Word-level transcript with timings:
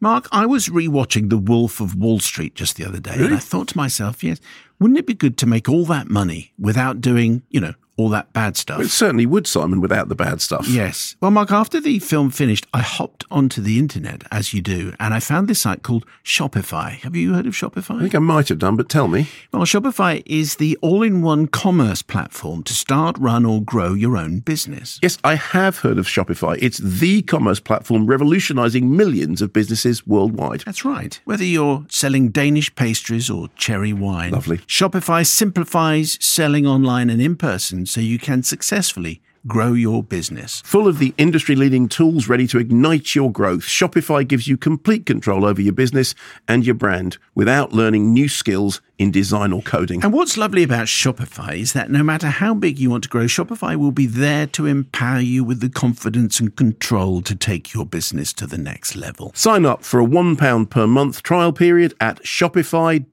Mark, 0.00 0.28
I 0.30 0.46
was 0.46 0.68
rewatching 0.68 1.28
The 1.28 1.38
Wolf 1.38 1.80
of 1.80 1.96
Wall 1.96 2.20
Street 2.20 2.54
just 2.54 2.76
the 2.76 2.84
other 2.84 3.00
day, 3.00 3.14
and 3.14 3.34
I 3.34 3.38
thought 3.38 3.68
to 3.68 3.76
myself, 3.76 4.22
yes, 4.22 4.38
wouldn't 4.78 4.98
it 4.98 5.06
be 5.06 5.14
good 5.14 5.36
to 5.38 5.46
make 5.46 5.68
all 5.68 5.84
that 5.86 6.08
money 6.08 6.52
without 6.56 7.00
doing, 7.00 7.42
you 7.50 7.60
know, 7.60 7.74
all 7.98 8.08
that 8.10 8.32
bad 8.32 8.56
stuff? 8.56 8.80
It 8.80 8.88
certainly 8.88 9.26
would, 9.26 9.46
Simon, 9.46 9.80
without 9.80 10.08
the 10.08 10.14
bad 10.14 10.40
stuff. 10.40 10.66
Yes. 10.68 11.16
Well, 11.20 11.30
Mark, 11.30 11.50
after 11.50 11.80
the 11.80 11.98
film 11.98 12.30
finished, 12.30 12.66
I 12.72 12.80
hopped 12.80 13.24
onto 13.30 13.60
the 13.60 13.78
internet, 13.78 14.22
as 14.30 14.54
you 14.54 14.62
do, 14.62 14.94
and 14.98 15.12
I 15.12 15.20
found 15.20 15.48
this 15.48 15.60
site 15.60 15.82
called 15.82 16.06
Shopify. 16.24 16.92
Have 17.00 17.16
you 17.16 17.34
heard 17.34 17.46
of 17.46 17.54
Shopify? 17.54 17.96
I 17.96 18.00
think 18.02 18.14
I 18.14 18.20
might 18.20 18.48
have 18.48 18.58
done, 18.58 18.76
but 18.76 18.88
tell 18.88 19.08
me. 19.08 19.28
Well, 19.52 19.64
Shopify 19.64 20.22
is 20.24 20.56
the 20.56 20.78
all 20.80 21.02
in 21.02 21.20
one 21.22 21.48
commerce 21.48 22.00
platform 22.00 22.62
to 22.64 22.72
start, 22.72 23.18
run, 23.18 23.44
or 23.44 23.60
grow 23.60 23.92
your 23.94 24.16
own 24.16 24.38
business. 24.38 24.98
Yes, 25.02 25.18
I 25.24 25.34
have 25.34 25.80
heard 25.80 25.98
of 25.98 26.06
Shopify. 26.06 26.56
It's 26.62 26.78
the 26.78 27.22
commerce 27.22 27.60
platform 27.60 28.06
revolutionizing 28.06 28.96
millions 28.96 29.42
of 29.42 29.52
businesses 29.52 30.06
worldwide. 30.06 30.60
That's 30.60 30.84
right. 30.84 31.20
Whether 31.24 31.44
you're 31.44 31.84
selling 31.88 32.28
Danish 32.28 32.72
pastries 32.76 33.28
or 33.28 33.48
cherry 33.56 33.92
wine, 33.92 34.30
Lovely. 34.30 34.58
Shopify 34.58 35.26
simplifies 35.26 36.18
selling 36.20 36.66
online 36.66 37.10
and 37.10 37.20
in 37.20 37.34
person 37.34 37.86
so 37.88 38.00
you 38.00 38.18
can 38.18 38.42
successfully 38.42 39.20
grow 39.46 39.72
your 39.72 40.02
business. 40.02 40.60
Full 40.62 40.88
of 40.88 40.98
the 40.98 41.14
industry 41.16 41.54
leading 41.54 41.88
tools 41.88 42.28
ready 42.28 42.46
to 42.48 42.58
ignite 42.58 43.14
your 43.14 43.32
growth, 43.32 43.62
Shopify 43.62 44.26
gives 44.26 44.48
you 44.48 44.56
complete 44.56 45.06
control 45.06 45.44
over 45.44 45.60
your 45.60 45.72
business 45.72 46.14
and 46.46 46.66
your 46.66 46.74
brand 46.74 47.18
without 47.34 47.72
learning 47.72 48.12
new 48.12 48.28
skills 48.28 48.80
in 48.98 49.10
design 49.10 49.52
or 49.52 49.62
coding. 49.62 50.02
And 50.02 50.12
what's 50.12 50.36
lovely 50.36 50.62
about 50.62 50.86
Shopify 50.86 51.56
is 51.56 51.72
that 51.72 51.90
no 51.90 52.02
matter 52.02 52.28
how 52.28 52.52
big 52.54 52.78
you 52.78 52.90
want 52.90 53.04
to 53.04 53.08
grow, 53.08 53.24
Shopify 53.24 53.76
will 53.76 53.92
be 53.92 54.06
there 54.06 54.46
to 54.48 54.66
empower 54.66 55.20
you 55.20 55.44
with 55.44 55.60
the 55.60 55.70
confidence 55.70 56.40
and 56.40 56.54
control 56.56 57.22
to 57.22 57.36
take 57.36 57.72
your 57.72 57.86
business 57.86 58.32
to 58.34 58.46
the 58.46 58.58
next 58.58 58.96
level. 58.96 59.30
Sign 59.34 59.64
up 59.64 59.84
for 59.84 60.00
a 60.00 60.06
£1 60.06 60.68
per 60.68 60.86
month 60.86 61.22
trial 61.22 61.52
period 61.52 61.94
at 62.00 62.22
shopify.co.uk 62.22 63.08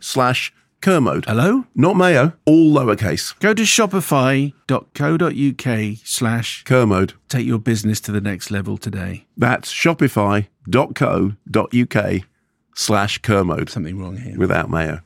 slash 0.00 0.52
Kermode. 0.80 1.24
Hello? 1.26 1.64
Not 1.74 1.96
Mayo, 1.96 2.32
all 2.44 2.72
lowercase. 2.72 3.36
Go 3.40 3.52
to 3.54 3.62
shopify.co.uk 3.62 5.96
slash 6.04 6.62
Kermode. 6.64 7.14
take 7.28 7.46
your 7.46 7.58
business 7.58 8.00
to 8.02 8.12
the 8.12 8.20
next 8.20 8.50
level 8.50 8.76
today. 8.78 9.24
That's 9.36 9.72
shopify.co.uk 9.72 10.46
slash 12.74 13.18
Kermode 13.18 13.70
Something 13.70 13.98
wrong 13.98 14.16
here. 14.18 14.38
without 14.38 14.70
Mayo. 14.70 15.00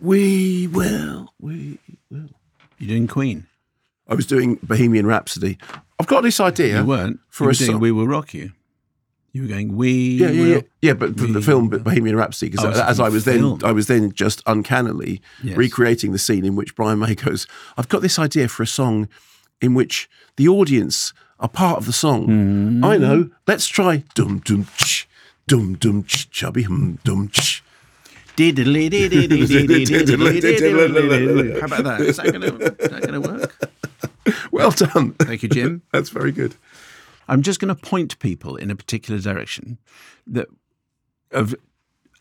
We 0.00 0.66
will, 0.68 1.34
we 1.38 1.78
will. 2.10 2.30
You're 2.78 2.88
doing 2.88 3.06
Queen. 3.06 3.46
I 4.08 4.14
was 4.14 4.26
doing 4.26 4.58
Bohemian 4.62 5.06
Rhapsody. 5.06 5.58
I've 6.00 6.06
got 6.06 6.22
this 6.22 6.40
idea. 6.40 6.80
You 6.80 6.86
weren't. 6.86 7.20
For 7.28 7.44
you 7.44 7.48
were 7.48 7.52
a 7.52 7.54
song. 7.54 7.80
We 7.80 7.92
Will 7.92 8.08
Rock 8.08 8.32
You. 8.34 8.52
You 9.32 9.42
were 9.42 9.48
going, 9.48 9.76
We 9.76 9.92
Yeah, 9.92 10.30
yeah, 10.30 10.42
Will. 10.42 10.48
yeah. 10.48 10.60
Yeah, 10.82 10.94
but 10.94 11.16
from 11.16 11.32
the 11.34 11.40
film 11.42 11.68
will. 11.70 11.78
Bohemian 11.78 12.16
Rhapsody, 12.16 12.50
because 12.50 12.76
Oh, 12.78 12.82
as 12.82 12.98
I 12.98 13.08
was 13.08 13.24
then. 13.26 13.58
I 13.62 13.70
was 13.70 13.86
then 13.86 14.10
just 14.12 14.42
uncannily 14.46 15.20
Yes. 15.44 15.56
recreating 15.56 16.10
the 16.12 16.18
scene 16.18 16.44
in 16.44 16.56
which 16.56 16.74
Brian 16.74 16.98
May 16.98 17.14
goes, 17.26 17.46
"I've 17.76 17.88
got 17.88 18.02
this 18.02 18.18
idea 18.18 18.48
for 18.48 18.64
a 18.64 18.66
song 18.66 19.08
in 19.60 19.74
which 19.74 20.08
the 20.36 20.48
audience 20.48 21.12
are 21.38 21.48
part 21.48 21.78
of 21.78 21.86
the 21.86 21.92
song. 21.92 22.26
Mm-hmm. 22.26 22.84
I 22.84 22.96
know. 22.96 23.30
Let's 23.46 23.68
try 23.68 24.02
dum 24.14 24.40
dum 24.44 24.66
ch, 24.76 25.06
dum 25.46 25.74
dum 25.74 26.02
ch, 26.04 26.28
chubby 26.30 26.62
hum 26.64 26.98
dum 27.04 27.28
ch." 27.28 27.62
How 28.40 28.46
about 28.46 28.54
that? 31.84 32.00
Is 32.00 32.16
that 32.16 32.32
going 32.32 33.12
to 33.12 33.20
work? 33.20 33.59
Well 34.50 34.70
done. 34.70 35.12
Thank 35.14 35.42
you, 35.42 35.48
Jim. 35.48 35.82
That's 35.92 36.10
very 36.10 36.32
good. 36.32 36.56
I'm 37.28 37.42
just 37.42 37.60
going 37.60 37.74
to 37.74 37.80
point 37.80 38.18
people 38.18 38.56
in 38.56 38.70
a 38.70 38.76
particular 38.76 39.20
direction 39.20 39.78
that 40.26 40.48
of. 41.32 41.54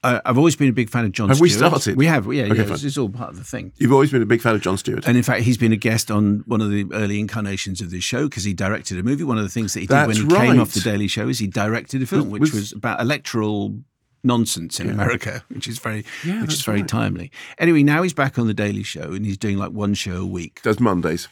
I've 0.02 0.38
always 0.38 0.56
been 0.56 0.70
a 0.70 0.72
big 0.72 0.90
fan 0.90 1.04
of 1.04 1.12
Jon 1.12 1.28
Have 1.28 1.36
Stewart. 1.40 1.46
we 1.46 1.50
started? 1.50 1.98
We 1.98 2.06
have, 2.06 2.26
yeah, 2.34 2.44
Okay, 2.44 2.56
yeah. 2.66 2.72
It's, 2.74 2.86
it's 2.86 2.98
all 2.98 3.10
part 3.10 3.32
of 3.32 3.36
the 3.38 3.44
thing. 3.44 3.74
You've 3.80 3.92
always 3.92 4.10
been 4.10 4.22
a 4.22 4.26
big 4.26 4.40
fan 4.40 4.56
of 4.56 4.62
Jon 4.62 4.78
Stewart. 4.78 5.06
And 5.06 5.18
in 5.18 5.24
fact, 5.24 5.42
he's 5.42 5.58
been 5.58 5.74
a 5.74 5.76
guest 5.76 6.10
on 6.10 6.42
one 6.48 6.62
of 6.62 6.72
the 6.72 6.88
early 6.94 7.20
incarnations 7.20 7.82
of 7.82 7.92
this 7.92 8.02
show 8.06 8.30
because 8.30 8.46
he 8.46 8.54
directed 8.54 8.98
a 8.98 9.04
movie. 9.04 9.26
One 9.26 9.38
of 9.38 9.44
the 9.44 9.50
things 9.50 9.74
that 9.74 9.82
he 9.82 9.88
did 9.88 9.94
when 9.94 10.08
That's 10.08 10.20
he 10.20 10.26
came 10.28 10.62
off 10.62 10.72
the 10.72 10.80
Daily 10.80 11.10
Show 11.10 11.28
is 11.28 11.40
he 11.40 11.48
directed 11.48 12.02
a 12.02 12.06
film 12.06 12.30
which 12.30 12.40
was- 12.40 12.54
was 12.54 12.72
about 12.72 13.02
electoral 13.02 13.78
nonsense 14.24 14.80
in 14.80 14.90
America, 14.90 15.44
which 15.50 15.68
is 15.68 15.80
very, 15.80 16.06
Yeah, 16.24 16.44
which 16.44 16.54
is 16.54 16.62
very 16.62 16.80
right. 16.80 16.88
timely. 16.88 17.30
Anyway, 17.58 17.84
now 17.84 18.02
he's 18.02 18.14
back 18.14 18.40
on 18.40 18.48
the 18.48 18.54
Daily 18.54 18.84
Show 18.84 19.12
and 19.12 19.26
he's 19.26 19.38
doing 19.38 19.58
like 19.58 19.72
one 19.72 19.96
show 19.96 20.22
a 20.22 20.26
week. 20.26 20.62
Does 20.64 20.80
Mondays. 20.80 21.28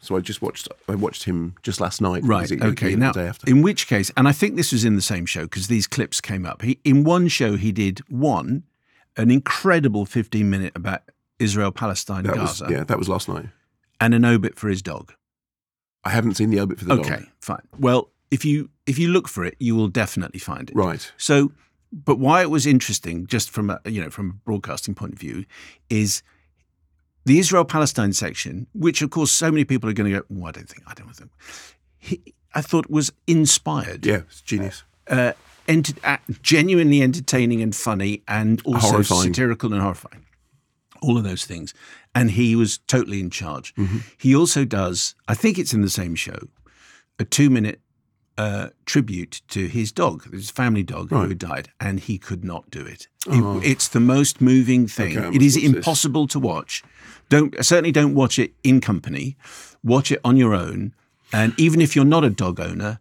So 0.00 0.16
I 0.16 0.20
just 0.20 0.42
watched. 0.42 0.68
I 0.88 0.94
watched 0.94 1.24
him 1.24 1.54
just 1.62 1.80
last 1.80 2.00
night. 2.00 2.22
Right. 2.24 2.50
It- 2.50 2.62
Okay. 2.62 2.90
the 2.90 2.96
Now, 2.96 3.12
day 3.12 3.26
after. 3.26 3.50
in 3.50 3.62
which 3.62 3.86
case, 3.86 4.10
and 4.16 4.28
I 4.28 4.32
think 4.32 4.56
this 4.56 4.72
was 4.72 4.84
in 4.84 4.94
the 4.96 5.02
same 5.02 5.26
show 5.26 5.42
because 5.42 5.68
these 5.68 5.86
clips 5.86 6.20
came 6.20 6.44
up. 6.46 6.62
He 6.62 6.78
in 6.84 7.02
one 7.04 7.28
show 7.28 7.56
he 7.56 7.72
did 7.72 8.00
one, 8.08 8.64
an 9.16 9.30
incredible 9.30 10.04
fifteen 10.06 10.50
minute 10.50 10.72
about 10.76 11.02
Israel 11.38 11.72
Palestine 11.72 12.24
that 12.24 12.36
was 12.36 12.60
Gaza, 12.60 12.66
yeah. 12.72 12.84
That 12.84 12.98
was 12.98 13.08
last 13.08 13.28
night. 13.28 13.46
and 14.00 14.14
an 14.14 14.24
obit 14.24 14.58
for 14.58 14.68
his 14.68 14.82
dog. 14.82 15.12
I 16.04 16.10
haven't 16.10 16.34
seen 16.36 16.50
the 16.50 16.60
obit 16.60 16.78
for 16.78 16.84
the 16.84 16.92
Okay, 16.94 17.02
dog. 17.02 17.12
Okay, 17.12 17.24
fine. 17.40 17.62
Well, 17.78 18.10
if 18.30 18.44
you 18.44 18.70
if 18.86 18.98
you 18.98 19.08
look 19.08 19.26
for 19.28 19.44
it, 19.44 19.56
you 19.58 19.74
will 19.74 19.88
definitely 19.88 20.38
find 20.40 20.70
it. 20.70 20.76
Right. 20.76 21.10
So, 21.16 21.52
but 21.92 22.18
why 22.18 22.42
it 22.42 22.50
was 22.50 22.66
interesting, 22.66 23.26
just 23.26 23.50
from 23.50 23.70
a 23.70 23.80
you 23.86 24.02
know 24.02 24.10
from 24.10 24.30
a 24.30 24.32
broadcasting 24.44 24.94
point 24.94 25.14
of 25.14 25.18
view, 25.18 25.44
is 25.90 26.22
the 27.26 27.38
Israel 27.38 27.64
Palestine 27.64 28.12
section, 28.14 28.66
which 28.72 29.02
of 29.02 29.10
course 29.10 29.30
so 29.30 29.50
many 29.50 29.64
people 29.64 29.90
are 29.90 29.92
going 29.92 30.10
to 30.12 30.20
go. 30.20 30.26
Oh, 30.42 30.46
I 30.46 30.52
don't 30.52 30.68
think 30.68 30.82
I 30.86 30.94
don't 30.94 31.14
think. 31.14 31.30
He, 31.98 32.22
I 32.54 32.62
thought 32.62 32.88
was 32.88 33.12
inspired, 33.26 34.06
Yeah, 34.06 34.22
it's 34.30 34.40
genius. 34.40 34.82
uh, 35.10 35.32
ent- 35.68 35.98
uh, 36.04 36.16
genuinely 36.40 37.02
entertaining 37.02 37.60
and 37.60 37.76
funny, 37.76 38.22
and 38.26 38.62
also 38.64 38.88
Horrifying. 38.88 39.34
satirical 39.34 39.72
and 39.74 39.82
horrifying. 39.82 40.24
All 41.02 41.18
of 41.18 41.24
those 41.24 41.44
things, 41.44 41.74
and 42.14 42.30
he 42.30 42.56
was 42.56 42.78
totally 42.86 43.20
in 43.20 43.28
charge. 43.30 43.74
Mm-hmm. 43.74 43.98
He 44.16 44.34
also 44.34 44.64
does, 44.64 45.14
I 45.28 45.34
think 45.34 45.58
it's 45.58 45.74
in 45.74 45.82
the 45.82 45.90
same 45.90 46.14
show, 46.14 46.38
a 47.18 47.24
two-minute 47.24 47.80
uh, 48.38 48.68
tribute 48.84 49.40
to 49.48 49.66
his 49.66 49.92
dog, 49.92 50.30
his 50.32 50.50
family 50.50 50.82
dog 50.82 51.08
who 51.10 51.16
Right. 51.16 51.28
had 51.30 51.38
died, 51.38 51.68
and 51.80 52.00
he 52.00 52.18
could 52.18 52.44
not 52.44 52.70
do 52.70 52.80
it. 52.84 53.08
It- 53.26 53.64
it's 53.64 53.88
the 53.88 54.00
most 54.00 54.40
moving 54.40 54.86
thing. 54.86 55.16
Okay, 55.18 55.34
it 55.36 55.42
is 55.42 55.56
watch 55.56 55.64
this. 55.64 55.72
impossible 55.74 56.26
to 56.28 56.38
watch. 56.38 56.82
Don't 57.28 57.54
certainly 57.64 57.92
don't 57.92 58.14
watch 58.14 58.38
it 58.38 58.52
in 58.62 58.80
company. 58.80 59.36
Watch 59.82 60.12
it 60.12 60.20
on 60.24 60.36
your 60.36 60.54
own, 60.54 60.92
and 61.32 61.54
even 61.58 61.80
if 61.80 61.96
you're 61.96 62.04
not 62.04 62.24
a 62.24 62.30
dog 62.30 62.60
owner, 62.60 62.98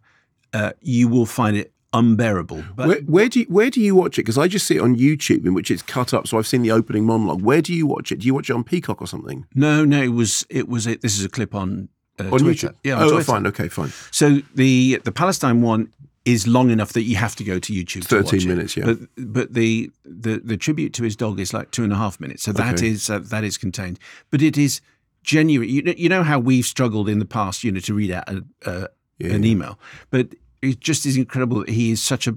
uh, 0.54 0.72
you 0.82 1.08
will 1.08 1.26
find 1.26 1.58
it 1.58 1.74
unbearable. 1.94 2.64
But 2.76 2.88
Where, 2.88 3.02
where 3.02 3.30
do 3.30 3.40
you, 3.42 3.46
where 3.48 3.70
do 3.70 3.80
you 3.82 3.96
watch 3.96 4.18
it? 4.18 4.24
Because 4.24 4.38
I 4.38 4.48
just 4.48 4.66
see 4.68 4.76
it 4.76 4.82
on 4.82 4.96
YouTube, 4.98 5.46
in 5.46 5.54
which 5.54 5.70
it's 5.72 5.82
cut 5.82 6.14
up. 6.14 6.28
So 6.28 6.38
I've 6.38 6.48
seen 6.48 6.62
the 6.62 6.72
opening 6.72 7.06
monologue. 7.06 7.42
Where 7.42 7.62
do 7.62 7.74
you 7.74 7.86
watch 7.88 8.12
it? 8.12 8.20
Do 8.20 8.28
you 8.28 8.34
watch 8.34 8.50
it 8.50 8.54
on 8.54 8.64
Peacock 8.64 9.02
or 9.02 9.08
something? 9.08 9.46
no, 9.56 9.86
no, 9.86 10.02
it 10.02 10.10
was 10.14 10.46
it 10.50 10.68
was 10.68 10.88
a, 10.88 10.96
this 10.98 11.18
is 11.20 11.26
a 11.26 11.30
clip 11.30 11.54
on. 11.56 11.90
Uh, 12.20 12.24
On 12.32 12.40
Twitter. 12.40 12.70
YouTube? 12.70 12.76
Yeah, 12.84 12.96
on 12.98 13.04
oh, 13.04 13.10
Twitter. 13.12 13.24
fine. 13.24 13.48
Okay, 13.48 13.68
fine. 13.70 13.92
So 14.12 14.40
the 14.56 15.02
the 15.04 15.12
Palestine 15.12 15.62
one 15.62 15.92
is 16.24 16.48
long 16.48 16.72
enough 16.72 16.94
that 16.94 17.04
you 17.04 17.16
have 17.18 17.36
to 17.36 17.44
go 17.44 17.60
to 17.60 17.74
YouTube. 17.74 18.02
to 18.08 18.08
13 18.08 18.24
watch 18.24 18.34
it. 18.34 18.48
minutes, 18.48 18.78
yeah. 18.78 18.86
But 18.86 18.98
but 19.18 19.54
the, 19.54 19.92
the 20.06 20.40
the 20.44 20.58
tribute 20.58 20.94
to 20.94 21.04
his 21.04 21.16
dog 21.16 21.40
is 21.40 21.54
like 21.54 21.72
two 21.72 21.84
and 21.84 21.94
a 21.94 21.98
half 21.98 22.20
minutes. 22.20 22.44
So 22.44 22.52
that 22.54 22.76
Okay. 22.76 22.90
is 22.90 23.10
uh, 23.10 23.20
that 23.20 23.44
is 23.44 23.58
contained. 23.58 24.00
But 24.32 24.42
it 24.42 24.58
is 24.58 24.82
genuine. 25.24 25.70
You 25.70 25.82
know, 25.84 25.94
you 25.98 26.10
know 26.10 26.24
how 26.24 26.40
we've 26.40 26.66
struggled 26.66 27.10
in 27.10 27.20
the 27.20 27.26
past, 27.26 27.64
you 27.64 27.72
know, 27.72 27.80
to 27.82 27.94
read 27.94 28.12
out 28.12 28.28
a, 28.30 28.44
uh, 28.66 28.88
Yeah, 29.20 29.34
an 29.34 29.44
yeah. 29.44 29.52
email. 29.52 29.80
But 30.10 30.30
it 30.62 30.80
just 30.80 31.06
is 31.06 31.16
incredible 31.18 31.60
that 31.60 31.70
he 31.70 31.92
is 31.92 32.02
such 32.02 32.28
a 32.28 32.36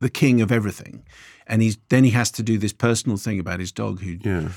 the 0.00 0.10
king 0.10 0.40
of 0.40 0.50
everything, 0.50 1.04
and 1.46 1.60
he's 1.62 1.76
then 1.90 2.04
he 2.04 2.10
has 2.10 2.30
to 2.32 2.42
do 2.42 2.56
this 2.58 2.72
personal 2.72 3.16
thing 3.18 3.38
about 3.38 3.60
his 3.60 3.70
dog 3.72 4.00
who 4.00 4.16
Yeah. 4.24 4.48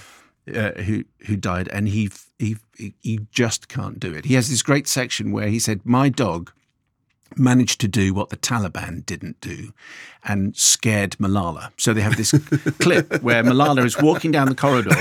Uh, 0.47 0.71
who 0.81 1.05
who 1.27 1.35
died, 1.35 1.67
and 1.69 1.87
he, 1.87 2.09
he 2.39 2.57
he 3.01 3.19
just 3.31 3.67
can't 3.67 3.99
do 3.99 4.13
it. 4.13 4.25
He 4.25 4.33
has 4.33 4.49
this 4.49 4.61
great 4.63 4.87
section 4.87 5.31
where 5.31 5.47
he 5.47 5.59
said, 5.59 5.81
"My 5.85 6.09
dog 6.09 6.51
managed 7.37 7.79
to 7.81 7.87
do 7.87 8.13
what 8.13 8.29
the 8.29 8.37
Taliban 8.37 9.05
didn't 9.05 9.39
do, 9.41 9.73
and 10.23 10.55
scared 10.55 11.11
Malala." 11.17 11.71
So 11.77 11.93
they 11.93 12.01
have 12.01 12.17
this 12.17 12.31
clip 12.79 13.21
where 13.21 13.43
Malala 13.43 13.85
is 13.85 13.99
walking 14.01 14.31
down 14.31 14.49
the 14.49 14.55
corridor. 14.55 14.95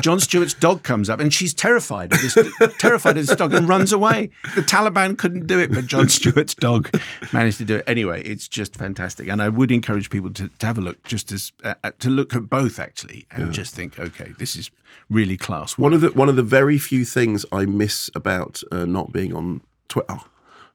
Jon 0.00 0.20
Stewart's 0.20 0.54
dog 0.54 0.82
comes 0.82 1.10
up, 1.10 1.20
and 1.20 1.32
she's 1.32 1.52
terrified 1.54 2.12
of 2.12 2.20
this 2.22 2.34
terrified 2.78 3.16
of 3.16 3.26
this 3.26 3.36
dog 3.36 3.54
and 3.54 3.68
runs 3.68 3.92
away. 3.92 4.30
The 4.54 4.62
Taliban 4.62 5.16
couldn't 5.18 5.46
do 5.46 5.58
it, 5.58 5.72
but 5.72 5.86
Jon 5.86 6.08
Stewart's 6.08 6.54
dog 6.54 6.90
managed 7.32 7.58
to 7.58 7.64
do 7.64 7.76
it. 7.76 7.84
Anyway, 7.86 8.22
it's 8.22 8.48
just 8.48 8.76
fantastic, 8.76 9.28
and 9.28 9.42
I 9.42 9.48
would 9.48 9.70
encourage 9.70 10.10
people 10.10 10.30
to, 10.34 10.48
to 10.48 10.66
have 10.66 10.78
a 10.78 10.80
look, 10.80 11.02
just 11.04 11.32
as 11.32 11.52
uh, 11.64 11.74
uh, 11.84 11.90
to 11.98 12.10
look 12.10 12.34
at 12.34 12.48
both 12.48 12.78
actually, 12.78 13.26
and 13.30 13.52
just 13.52 13.74
think, 13.74 13.98
okay, 13.98 14.32
this 14.38 14.56
is 14.56 14.70
really 15.08 15.36
class. 15.36 15.76
One 15.76 15.92
of 15.92 16.00
the 16.00 16.08
one 16.08 16.28
of 16.28 16.36
the 16.36 16.42
very 16.42 16.78
few 16.78 17.04
things 17.04 17.44
I 17.52 17.66
miss 17.66 18.10
about 18.14 18.62
uh, 18.72 18.84
not 18.84 19.12
being 19.12 19.34
on 19.34 19.60
Twitter 19.88 20.20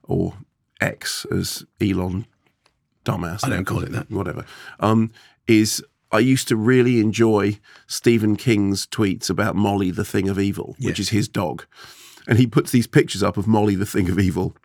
or 0.08 0.34
X, 0.82 1.26
as 1.32 1.66
Elon 1.82 2.26
dumbass. 3.04 3.46
I 3.46 3.50
don't 3.50 3.66
call 3.66 3.84
it 3.84 3.92
that. 3.92 4.10
Whatever. 4.12 4.46
Um, 4.80 5.12
is 5.48 5.84
I 6.12 6.20
used 6.20 6.48
to 6.48 6.56
really 6.56 7.00
enjoy 7.00 7.60
Stephen 7.88 8.36
King's 8.36 8.88
tweets 8.88 9.30
about 9.30 9.56
Molly, 9.56 9.92
the 9.92 10.06
thing 10.06 10.30
of 10.30 10.40
evil, 10.40 10.76
which 10.80 10.98
Yes. 10.98 11.00
is 11.00 11.10
his 11.10 11.28
dog. 11.28 11.66
And 12.28 12.40
he 12.40 12.48
puts 12.48 12.72
these 12.72 12.88
pictures 12.88 13.22
up 13.22 13.38
of 13.38 13.46
Molly, 13.48 13.76
the 13.76 13.86
thing 13.86 14.10
of 14.10 14.18
evil, 14.20 14.56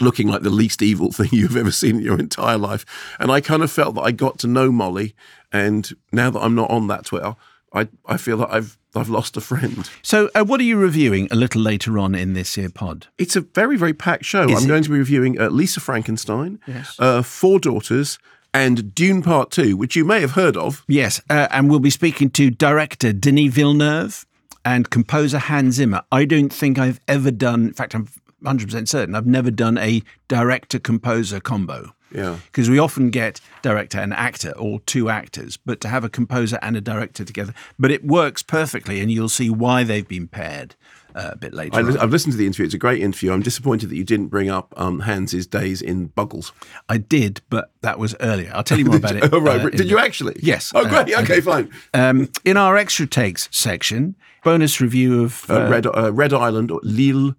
looking 0.00 0.26
like 0.28 0.42
the 0.42 0.50
least 0.50 0.82
evil 0.82 1.12
thing 1.12 1.28
you've 1.32 1.56
ever 1.56 1.70
seen 1.70 1.96
in 1.96 2.02
your 2.02 2.18
entire 2.18 2.58
life. 2.58 2.84
And 3.20 3.30
I 3.30 3.40
kind 3.40 3.62
of 3.62 3.70
felt 3.70 3.94
that 3.94 4.02
I 4.02 4.10
got 4.10 4.38
to 4.40 4.46
know 4.48 4.72
Molly. 4.72 5.14
And 5.52 5.92
now 6.12 6.30
that 6.30 6.40
I'm 6.40 6.54
not 6.56 6.70
on 6.70 6.88
that 6.88 7.06
Twitter, 7.06 7.36
I, 7.74 7.88
I 8.06 8.16
feel 8.16 8.38
that 8.38 8.50
I've 8.52 8.78
I've 8.96 9.08
lost 9.08 9.36
a 9.36 9.40
friend. 9.40 9.90
So, 10.02 10.30
uh, 10.36 10.44
what 10.44 10.60
are 10.60 10.64
you 10.64 10.76
reviewing 10.76 11.26
a 11.32 11.34
little 11.34 11.60
later 11.60 11.98
on 11.98 12.14
in 12.14 12.32
this 12.34 12.54
here 12.54 12.70
pod? 12.70 13.08
It's 13.18 13.34
a 13.34 13.40
very, 13.40 13.76
very 13.76 13.92
packed 13.92 14.24
show. 14.24 14.44
Is 14.48 14.58
I'm 14.58 14.64
it? 14.64 14.68
going 14.68 14.82
to 14.84 14.90
be 14.90 14.98
reviewing 14.98 15.40
uh, 15.40 15.48
Lisa 15.50 15.80
Frankenstein, 15.80 16.60
Yes. 16.68 16.94
uh, 17.00 17.22
Four 17.22 17.58
Daughters, 17.58 18.18
and 18.52 18.94
Dune 18.94 19.20
Part 19.22 19.50
2, 19.50 19.76
which 19.76 19.96
you 19.96 20.04
may 20.04 20.20
have 20.20 20.32
heard 20.32 20.56
of. 20.56 20.84
Yes, 20.86 21.20
uh, 21.28 21.48
and 21.50 21.68
we'll 21.68 21.80
be 21.80 21.90
speaking 21.90 22.30
to 22.30 22.50
director 22.50 23.12
Denis 23.12 23.52
Villeneuve 23.52 24.24
and 24.64 24.88
composer 24.90 25.38
Hans 25.40 25.74
Zimmer. 25.74 26.02
I 26.12 26.24
don't 26.24 26.52
think 26.52 26.78
I've 26.78 27.00
ever 27.08 27.32
done, 27.32 27.66
in 27.66 27.72
fact, 27.72 27.94
I'm 27.94 28.06
100% 28.44 28.86
certain, 28.88 29.16
I've 29.16 29.26
never 29.26 29.50
done 29.50 29.76
a 29.78 30.02
director 30.28 30.78
composer 30.78 31.40
combo. 31.40 31.94
Yeah. 32.14 32.38
Because 32.46 32.70
we 32.70 32.78
often 32.78 33.10
get 33.10 33.40
director 33.62 33.98
and 33.98 34.14
actor 34.14 34.52
or 34.56 34.80
two 34.86 35.10
actors, 35.10 35.56
but 35.56 35.80
to 35.82 35.88
have 35.88 36.04
a 36.04 36.08
composer 36.08 36.58
and 36.62 36.76
a 36.76 36.80
director 36.80 37.24
together, 37.24 37.52
but 37.78 37.90
it 37.90 38.04
works 38.04 38.42
perfectly, 38.42 39.00
and 39.00 39.10
you'll 39.10 39.28
see 39.28 39.50
why 39.50 39.82
they've 39.84 40.06
been 40.08 40.28
paired 40.28 40.76
uh, 41.14 41.30
a 41.32 41.36
bit 41.36 41.52
later. 41.54 41.76
I. 41.76 42.02
I've 42.02 42.10
listened 42.10 42.32
to 42.32 42.36
the 42.38 42.46
interview. 42.46 42.64
It's 42.66 42.74
a 42.74 42.78
great 42.78 43.00
interview. 43.02 43.32
I'm 43.32 43.42
disappointed 43.42 43.88
that 43.90 43.96
you 43.96 44.04
didn't 44.04 44.28
bring 44.28 44.48
up 44.48 44.72
um, 44.76 45.00
Hans's 45.00 45.46
days 45.46 45.80
in 45.82 46.06
Buggles. 46.08 46.52
I 46.88 46.98
did, 46.98 47.40
but 47.50 47.70
that 47.82 47.98
was 47.98 48.14
earlier. 48.20 48.50
I'll 48.54 48.64
tell 48.64 48.78
you 48.78 48.84
more 48.86 48.96
about 48.96 49.16
it. 49.22 49.32
oh, 49.32 49.40
right. 49.40 49.60
uh, 49.60 49.70
Did 49.70 49.90
you 49.90 49.98
actually? 49.98 50.34
Yes. 50.40 50.72
Oh, 50.74 50.84
Uh, 50.84 50.88
great. 51.04 51.16
okay, 51.18 51.40
fine. 51.40 51.70
Um, 51.94 52.28
in 52.44 52.56
our 52.56 52.76
extra 52.76 53.06
takes 53.06 53.48
section, 53.52 54.16
bonus 54.42 54.80
review 54.80 55.22
of 55.24 55.48
Uh, 55.48 55.68
Red, 55.70 55.86
uh, 55.86 56.12
Red 56.12 56.32
Island, 56.32 56.70
or 56.70 56.80
L'Île 56.82 57.36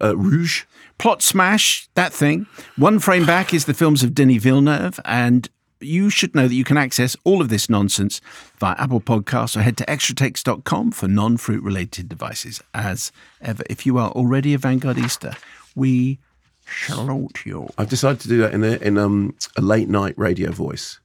uh, 0.00 0.16
Rouge. 0.16 0.64
Plot 0.98 1.22
Smash, 1.22 1.88
that 1.94 2.12
thing. 2.12 2.46
One 2.76 2.98
frame 2.98 3.24
back 3.24 3.54
is 3.54 3.64
the 3.64 3.74
films 3.74 4.02
of 4.02 4.14
Denis 4.14 4.42
Villeneuve, 4.42 5.00
and 5.04 5.48
you 5.80 6.10
should 6.10 6.34
know 6.34 6.46
that 6.46 6.54
you 6.54 6.64
can 6.64 6.76
access 6.76 7.16
all 7.24 7.40
of 7.40 7.48
this 7.48 7.70
nonsense 7.70 8.20
via 8.58 8.74
Apple 8.78 9.00
Podcasts 9.00 9.56
or 9.56 9.62
head 9.62 9.76
to 9.78 9.86
extratakes.com 9.86 10.92
for 10.92 11.08
non 11.08 11.36
fruit 11.36 11.62
related 11.62 12.08
devices. 12.08 12.60
As 12.74 13.12
ever, 13.40 13.64
if 13.70 13.86
you 13.86 13.98
are 13.98 14.10
already 14.10 14.54
a 14.54 14.58
Vanguardista, 14.58 15.36
we 15.74 16.18
salute 16.66 17.46
you. 17.46 17.68
I've 17.78 17.88
decided 17.88 18.20
to 18.20 18.28
do 18.28 18.38
that 18.38 18.52
in 18.52 18.62
a, 18.62 18.72
in 18.76 18.98
um, 18.98 19.34
a 19.56 19.62
late 19.62 19.88
night 19.88 20.14
radio 20.16 20.50
voice. 20.50 21.00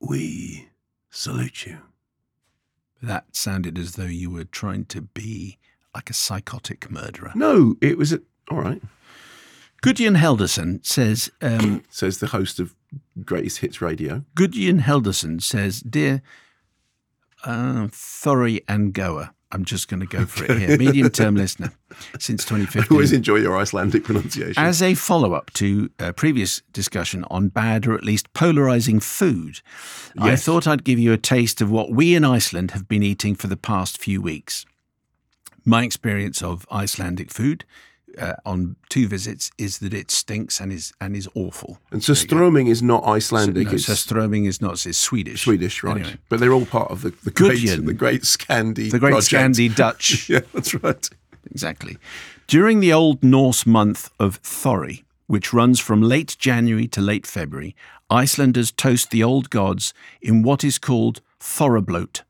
We 0.00 0.68
salute 1.10 1.66
you. 1.66 1.78
That 3.02 3.36
sounded 3.36 3.78
as 3.78 3.92
though 3.92 4.04
you 4.04 4.30
were 4.30 4.44
trying 4.44 4.84
to 4.86 5.02
be 5.02 5.58
like 5.96 6.10
a 6.10 6.14
psychotic 6.14 6.90
murderer. 6.90 7.32
No, 7.34 7.74
it 7.80 7.96
was 7.96 8.12
a, 8.12 8.20
all 8.50 8.60
right. 8.60 8.82
Gudjon 9.82 10.16
Helderson 10.16 10.84
says, 10.84 11.30
um, 11.40 11.82
Says 11.90 12.18
the 12.18 12.26
host 12.26 12.60
of 12.60 12.74
Greatest 13.24 13.58
Hits 13.58 13.80
Radio. 13.80 14.22
Gudjon 14.34 14.80
Helderson 14.80 15.42
says, 15.42 15.80
Dear 15.80 16.20
uh, 17.44 17.88
Thorry 17.90 18.60
and 18.68 18.92
Goa, 18.92 19.32
I'm 19.52 19.64
just 19.64 19.88
going 19.88 20.00
to 20.00 20.06
go 20.06 20.26
for 20.26 20.44
it 20.44 20.58
here, 20.58 20.76
medium 20.76 21.08
term 21.08 21.34
listener 21.42 21.72
since 22.18 22.44
2015. 22.44 22.82
I 22.82 22.94
always 22.94 23.12
enjoy 23.12 23.36
your 23.36 23.56
Icelandic 23.56 24.04
pronunciation. 24.04 24.62
As 24.62 24.82
a 24.82 24.92
follow 24.94 25.32
up 25.32 25.50
to 25.54 25.88
a 25.98 26.12
previous 26.12 26.60
discussion 26.74 27.24
on 27.30 27.48
bad 27.48 27.86
or 27.86 27.94
at 27.94 28.04
least 28.04 28.30
polarizing 28.34 29.00
food, 29.00 29.60
I 30.18 30.36
thought 30.36 30.66
I'd 30.66 30.84
give 30.84 30.98
you 30.98 31.14
a 31.14 31.18
taste 31.18 31.62
of 31.62 31.70
what 31.70 31.90
we 31.90 32.14
in 32.14 32.22
Iceland 32.24 32.72
have 32.72 32.86
been 32.86 33.02
eating 33.02 33.34
for 33.34 33.46
the 33.46 33.56
past 33.56 33.96
few 33.96 34.20
weeks. 34.20 34.66
My 35.66 35.82
experience 35.82 36.42
of 36.42 36.64
Icelandic 36.70 37.30
food 37.30 37.64
uh, 38.18 38.34
on 38.44 38.76
two 38.88 39.08
visits 39.08 39.50
is 39.58 39.78
that 39.78 39.92
it 39.92 40.10
stinks 40.10 40.60
and 40.60 40.72
is 40.72 40.92
and 41.00 41.14
is 41.16 41.28
awful. 41.34 41.78
and 41.90 42.00
surströmming 42.00 42.68
is 42.68 42.82
not 42.82 43.04
Icelandic, 43.04 43.66
no, 43.66 43.72
it's 43.72 43.86
surströmming 43.86 44.46
is 44.46 44.60
not 44.62 44.86
it's 44.86 44.96
Swedish. 44.96 45.42
Swedish, 45.42 45.82
right? 45.82 45.96
Anyway. 45.98 46.16
But 46.28 46.40
they're 46.40 46.52
all 46.52 46.66
part 46.66 46.90
of 46.90 47.02
the, 47.02 47.10
the 47.24 47.30
great 47.30 47.66
the 47.66 47.92
great 47.92 48.22
Scandi 48.22 48.90
The 48.90 48.98
great 48.98 49.10
project. 49.12 49.56
Scandi 49.56 49.74
Dutch. 49.74 50.30
Yeah, 50.36 50.40
that's 50.54 50.74
right. 50.74 51.08
exactly. 51.50 51.98
During 52.46 52.80
the 52.80 52.92
Old 52.92 53.22
Norse 53.22 53.66
month 53.66 54.10
of 54.18 54.40
Thori, 54.42 55.02
which 55.26 55.52
runs 55.52 55.80
from 55.80 56.00
late 56.00 56.36
January 56.38 56.86
to 56.88 57.00
late 57.00 57.26
February, 57.26 57.74
Icelanders 58.08 58.70
toast 58.70 59.10
the 59.10 59.24
old 59.24 59.50
gods 59.50 59.92
in 60.22 60.42
what 60.42 60.62
is 60.62 60.78
called 60.78 61.20
Þorrablót. 61.40 62.22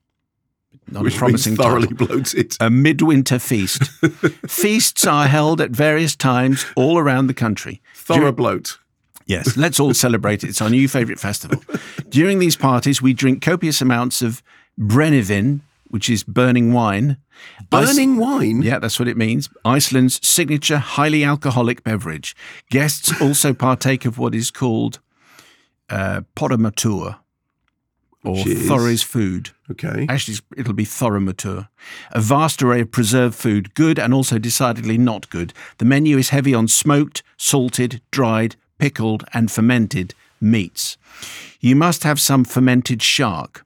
Not 0.88 1.02
Which 1.02 1.16
a 1.16 1.18
promising 1.18 1.56
thoroughly 1.56 1.88
title. 1.88 2.06
bloated. 2.06 2.56
A 2.60 2.70
midwinter 2.70 3.38
feast. 3.40 3.82
Feasts 4.48 5.04
are 5.06 5.26
held 5.26 5.60
at 5.60 5.70
various 5.72 6.14
times 6.14 6.64
all 6.76 6.96
around 6.98 7.26
the 7.26 7.34
country. 7.34 7.82
Thorough 7.94 8.32
bloat. 8.32 8.78
Yes, 9.26 9.56
let's 9.56 9.80
all 9.80 9.92
celebrate 9.94 10.44
it. 10.44 10.50
It's 10.50 10.62
our 10.62 10.70
new 10.70 10.86
favourite 10.86 11.18
festival. 11.18 11.60
During 12.08 12.38
these 12.38 12.54
parties, 12.56 13.02
we 13.02 13.12
drink 13.12 13.42
copious 13.42 13.80
amounts 13.80 14.22
of 14.22 14.40
brennivin, 14.78 15.60
which 15.88 16.08
is 16.08 16.22
burning 16.22 16.72
wine. 16.72 17.16
Ice- 17.72 17.88
Burning 17.96 18.16
wine? 18.18 18.62
yeah, 18.62 18.78
that's 18.78 18.98
what 19.00 19.08
it 19.08 19.16
means. 19.16 19.50
Iceland's 19.64 20.24
signature 20.26 20.78
highly 20.78 21.24
alcoholic 21.24 21.82
beverage. 21.82 22.36
Guests 22.70 23.20
also 23.20 23.52
partake 23.52 24.04
of 24.04 24.16
what 24.18 24.34
is 24.34 24.52
called 24.52 25.00
uh, 25.90 26.20
podomatur, 26.36 27.18
or 28.26 28.44
Which 28.44 28.58
Thorry's 28.58 29.02
food. 29.02 29.50
Okay. 29.70 30.06
Actually, 30.08 30.38
it'll 30.56 30.72
be 30.74 30.84
Thoromatur. 30.84 31.68
A 32.10 32.20
vast 32.20 32.62
array 32.62 32.80
of 32.80 32.90
preserved 32.90 33.34
food, 33.34 33.74
good 33.74 33.98
and 33.98 34.12
also 34.12 34.38
decidedly 34.38 34.98
not 34.98 35.30
good. 35.30 35.52
The 35.78 35.84
menu 35.84 36.18
is 36.18 36.30
heavy 36.30 36.54
on 36.54 36.68
smoked, 36.68 37.22
salted, 37.36 38.00
dried, 38.10 38.56
pickled, 38.78 39.24
and 39.32 39.50
fermented 39.50 40.14
meats. 40.40 40.96
You 41.60 41.76
must 41.76 42.02
have 42.04 42.20
some 42.20 42.44
fermented 42.44 43.02
shark. 43.02 43.62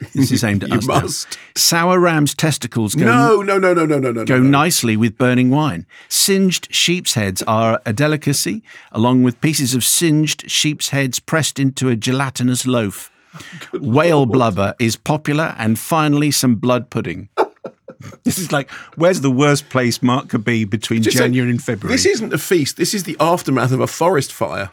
This 0.14 0.32
is 0.32 0.42
aimed 0.42 0.64
at 0.64 0.70
You 0.70 0.78
us. 0.78 0.86
now. 0.86 1.00
must. 1.00 1.38
Sour 1.54 2.00
ram's 2.00 2.34
testicles 2.34 2.94
go 2.94 3.04
No, 3.04 3.42
no, 3.42 3.58
no, 3.58 3.74
no, 3.74 3.84
no, 3.84 3.98
no, 3.98 4.10
no. 4.12 4.24
go 4.24 4.38
no. 4.38 4.48
nicely 4.48 4.96
with 4.96 5.18
burning 5.18 5.50
wine. 5.50 5.84
Singed 6.08 6.68
sheep's 6.74 7.14
heads 7.14 7.42
are 7.42 7.82
a 7.84 7.92
delicacy, 7.92 8.62
along 8.92 9.24
with 9.24 9.38
pieces 9.42 9.74
of 9.74 9.84
singed 9.84 10.50
sheep's 10.50 10.88
heads 10.88 11.20
pressed 11.20 11.58
into 11.58 11.90
a 11.90 11.96
gelatinous 11.96 12.66
loaf. 12.66 13.10
Whale 13.72 14.26
blubber 14.26 14.74
is 14.78 14.96
popular, 14.96 15.54
and 15.58 15.78
finally, 15.78 16.30
some 16.30 16.56
blood 16.56 16.90
pudding. 16.90 17.28
this 18.24 18.38
is 18.38 18.52
like, 18.52 18.70
where's 18.96 19.20
the 19.20 19.30
worst 19.30 19.68
place 19.68 20.02
Mark 20.02 20.28
could 20.28 20.44
be 20.44 20.64
between 20.64 21.02
Just 21.02 21.16
January 21.16 21.50
and 21.50 21.62
February? 21.62 21.94
This 21.94 22.06
isn't 22.06 22.32
a 22.32 22.38
feast. 22.38 22.76
This 22.76 22.94
is 22.94 23.04
the 23.04 23.16
aftermath 23.20 23.72
of 23.72 23.80
a 23.80 23.86
forest 23.86 24.32
fire. 24.32 24.70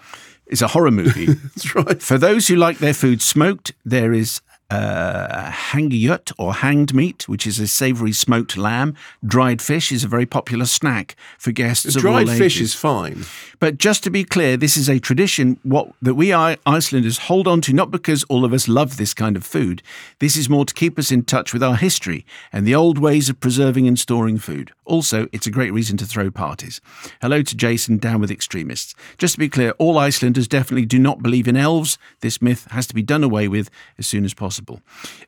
it's 0.47 0.61
a 0.61 0.67
horror 0.67 0.91
movie. 0.91 1.25
That's 1.55 1.75
right. 1.75 2.01
For 2.01 2.17
those 2.17 2.47
who 2.47 2.55
like 2.55 2.79
their 2.79 2.93
food 2.93 3.21
smoked, 3.21 3.73
there 3.85 4.13
is 4.13 4.41
uh, 4.69 5.49
hangikjöt 5.51 6.31
or 6.37 6.55
hanged 6.55 6.93
meat, 6.93 7.29
which 7.29 7.47
is 7.47 7.59
a 7.59 7.67
savoury 7.67 8.11
smoked 8.11 8.57
lamb. 8.57 8.95
Dried 9.25 9.61
fish 9.61 9.91
is 9.91 10.03
a 10.03 10.07
very 10.07 10.25
popular 10.25 10.65
snack 10.65 11.15
for 11.37 11.51
guests 11.51 11.95
of 11.95 12.05
all 12.05 12.23
Dried 12.23 12.29
fish 12.37 12.59
is 12.59 12.73
fine. 12.73 13.25
But 13.59 13.77
just 13.77 14.03
to 14.03 14.09
be 14.09 14.23
clear, 14.23 14.57
this 14.57 14.75
is 14.75 14.89
a 14.89 14.99
tradition 14.99 15.59
what 15.63 15.91
that 16.01 16.15
we 16.15 16.33
Icelanders 16.33 17.17
hold 17.19 17.47
on 17.47 17.61
to, 17.61 17.73
not 17.73 17.91
because 17.91 18.23
all 18.25 18.43
of 18.43 18.53
us 18.53 18.67
love 18.67 18.97
this 18.97 19.13
kind 19.13 19.35
of 19.35 19.45
food. 19.45 19.81
This 20.19 20.35
is 20.35 20.49
more 20.49 20.65
to 20.65 20.73
keep 20.73 20.99
us 20.99 21.11
in 21.11 21.23
touch 21.23 21.53
with 21.53 21.63
our 21.63 21.75
history 21.75 22.25
and 22.51 22.65
the 22.65 22.75
old 22.75 22.97
ways 22.97 23.29
of 23.29 23.39
preserving 23.39 23.87
and 23.87 23.97
storing 23.97 24.37
food. 24.37 24.71
Also, 24.85 25.27
it's 25.31 25.47
a 25.47 25.51
great 25.51 25.71
reason 25.73 25.97
to 25.97 26.05
throw 26.05 26.29
parties. 26.29 26.81
Hello 27.21 27.41
to 27.41 27.55
Jason, 27.55 27.97
down 27.97 28.21
with 28.21 28.31
extremists. 28.31 28.95
Just 29.17 29.33
to 29.33 29.39
be 29.39 29.49
clear, 29.49 29.71
all 29.71 29.97
Icelanders 29.97 30.47
definitely 30.47 30.85
do 30.85 30.99
not 30.99 31.23
believe 31.23 31.47
in 31.47 31.57
elves. 31.57 31.97
This 32.21 32.41
myth 32.41 32.67
has 32.71 32.87
to 32.87 32.95
be 32.95 33.01
done 33.01 33.23
away 33.23 33.47
with 33.47 33.69
as 33.97 34.07
soon 34.07 34.25
as 34.25 34.33
possible. 34.33 34.56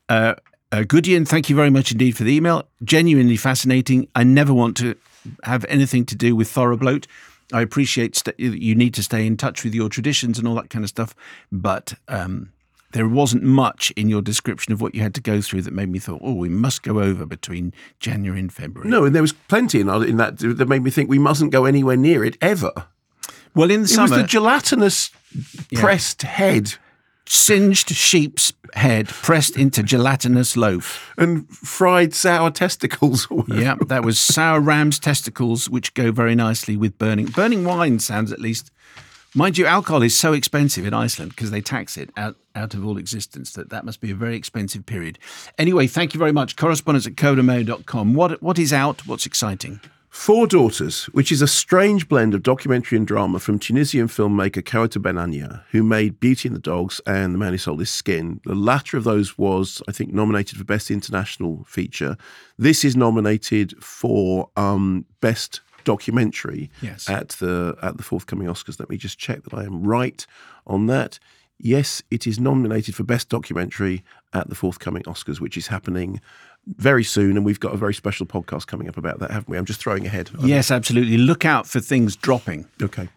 Uh, 0.08 0.36
uh, 0.72 0.84
Gudjon, 0.84 1.28
thank 1.28 1.50
you 1.50 1.56
very 1.56 1.70
much 1.70 1.92
indeed 1.92 2.16
for 2.16 2.24
the 2.24 2.36
email. 2.36 2.68
Genuinely 2.84 3.38
fascinating. 3.38 4.08
I 4.16 4.24
never 4.24 4.54
want 4.54 4.78
to 4.78 4.96
have 5.44 5.66
anything 5.66 6.06
to 6.06 6.16
do 6.16 6.36
with 6.36 6.48
Þorrablót. 6.50 7.06
I 7.52 7.62
appreciate 7.62 8.16
st- 8.16 8.40
you 8.40 8.76
need 8.76 8.94
to 8.94 9.04
stay 9.04 9.26
in 9.26 9.36
touch 9.36 9.64
with 9.64 9.74
your 9.74 9.90
traditions 9.90 10.38
and 10.38 10.48
all 10.48 10.56
that 10.56 10.70
kind 10.70 10.86
of 10.86 10.90
stuff, 10.90 11.16
but 11.52 11.94
um, 12.08 12.52
there 12.92 13.08
wasn't 13.08 13.42
much 13.42 13.92
in 13.96 14.08
your 14.08 14.22
description 14.22 14.72
of 14.72 14.82
what 14.82 14.94
you 14.94 15.02
had 15.02 15.16
to 15.16 15.22
go 15.22 15.42
through 15.42 15.64
that 15.64 15.74
made 15.74 15.90
me 15.90 15.98
thought, 15.98 16.22
oh, 16.24 16.34
we 16.36 16.50
must 16.50 16.84
go 16.84 17.00
over 17.00 17.26
between 17.26 17.74
January 18.00 18.40
and 18.40 18.54
February. 18.54 18.88
No, 18.90 19.06
and 19.06 19.16
there 19.16 19.24
was 19.24 19.34
plenty 19.34 19.80
in, 19.80 19.90
in 20.04 20.18
that 20.18 20.38
that 20.38 20.68
made 20.70 20.84
me 20.84 20.92
think 20.92 21.10
we 21.10 21.18
mustn't 21.18 21.52
go 21.52 21.66
anywhere 21.66 21.98
near 21.98 22.24
it 22.24 22.38
ever. 22.40 22.72
Well, 23.56 23.72
in 23.72 23.82
the 23.82 23.86
It 23.86 23.90
summer, 23.90 24.10
was 24.18 24.22
the 24.22 24.28
gelatinous 24.28 25.10
pressed 25.74 26.22
head 26.22 26.76
singed 27.26 27.90
sheep's 27.90 28.54
head 28.74 29.08
pressed 29.08 29.58
into 29.58 29.84
gelatinous 29.84 30.56
loaf. 30.58 31.14
and 31.18 31.48
fried 31.50 32.14
sour 32.14 32.52
testicles. 32.52 33.28
Yeah, 33.48 33.76
that 33.88 34.04
was 34.04 34.20
sour 34.20 34.60
ram's 34.60 35.00
testicles, 35.00 35.70
which 35.70 35.94
go 35.94 36.12
very 36.12 36.36
nicely 36.36 36.78
with 36.78 36.98
burning. 36.98 37.26
Burning 37.28 37.66
wine 37.66 38.00
sounds 38.00 38.32
at 38.32 38.40
least 38.40 38.72
Mind 39.36 39.60
you, 39.60 39.68
alcohol 39.68 40.02
is 40.02 40.18
so 40.18 40.34
expensive 40.34 40.88
in 40.88 40.94
Iceland 40.94 41.36
because 41.36 41.52
they 41.52 41.62
tax 41.62 41.98
it 41.98 42.10
out, 42.18 42.36
out 42.56 42.74
of 42.74 42.84
all 42.84 42.98
existence 42.98 43.54
that 43.54 43.70
that 43.70 43.86
must 43.86 44.02
be 44.02 44.10
a 44.10 44.16
very 44.16 44.36
expensive 44.36 44.88
period. 44.88 45.20
Anyway, 45.60 45.86
thank 45.86 46.16
you 46.16 46.18
very 46.18 46.32
much. 46.32 46.56
Correspondence 46.56 47.06
at 47.06 47.14
codermail.com. 47.14 48.16
What, 48.16 48.42
what 48.42 48.58
is 48.58 48.74
out? 48.74 49.06
What's 49.06 49.28
exciting? 49.28 49.82
Four 50.10 50.48
Daughters, 50.48 51.06
which 51.06 51.32
is 51.32 51.42
a 51.42 51.48
strange 51.48 52.08
blend 52.08 52.34
of 52.34 52.42
documentary 52.42 52.98
and 52.98 53.06
drama 53.06 53.40
from 53.40 53.60
Tunisian 53.60 54.08
filmmaker 54.08 54.64
Kaouther 54.64 55.00
Ben 55.02 55.16
Hania, 55.16 55.62
who 55.70 55.84
made 55.84 56.20
Beauty 56.20 56.50
and 56.50 56.56
the 56.56 56.60
Dogs 56.62 57.00
and 57.06 57.34
The 57.34 57.38
Man 57.38 57.52
Who 57.54 57.60
Sold 57.60 57.80
His 57.80 57.92
Skin. 57.92 58.42
The 58.44 58.56
latter 58.56 58.98
of 58.98 59.04
those 59.04 59.38
was, 59.38 59.84
I 59.88 59.92
think, 59.92 60.12
nominated 60.12 60.58
for 60.58 60.64
Best 60.64 60.90
International 60.90 61.64
Feature. 61.68 62.18
This 62.58 62.84
is 62.84 62.96
nominated 62.96 63.76
for 63.84 64.50
um, 64.58 65.06
Best 65.22 65.62
Documentary 65.84 66.72
Yes. 66.82 67.08
at 67.08 67.30
the 67.30 67.78
at 67.82 67.98
the 67.98 68.04
forthcoming 68.04 68.48
Oscars. 68.48 68.80
Let 68.80 68.90
me 68.90 68.98
just 68.98 69.18
check 69.20 69.44
that 69.44 69.54
I 69.54 69.64
am 69.64 69.84
right 69.84 70.26
on 70.66 70.88
that. 70.88 71.20
Yes, 71.62 72.02
it 72.10 72.26
is 72.26 72.40
nominated 72.40 72.96
for 72.96 73.04
Best 73.04 73.30
Documentary 73.30 74.04
at 74.34 74.50
the 74.50 74.56
forthcoming 74.56 75.04
Oscars, 75.04 75.40
which 75.40 75.56
is 75.58 75.68
happening 75.68 76.20
very 76.68 77.04
soon, 77.04 77.36
and 77.38 77.46
we've 77.46 77.60
got 77.60 77.74
a 77.74 77.78
very 77.78 77.94
special 77.94 78.26
podcast 78.26 78.68
coming 78.68 78.88
up 78.88 78.98
about 78.98 79.20
that, 79.20 79.32
haven't 79.32 79.50
we? 79.50 79.58
I'm 79.58 79.66
just 79.66 79.80
throwing 79.80 80.06
ahead. 80.06 80.30
Yes, 80.40 80.70
absolutely. 80.72 81.18
Look 81.18 81.46
out 81.46 81.68
for 81.68 81.80
things 81.80 82.16
dropping, 82.16 82.68
Okay. 82.82 83.10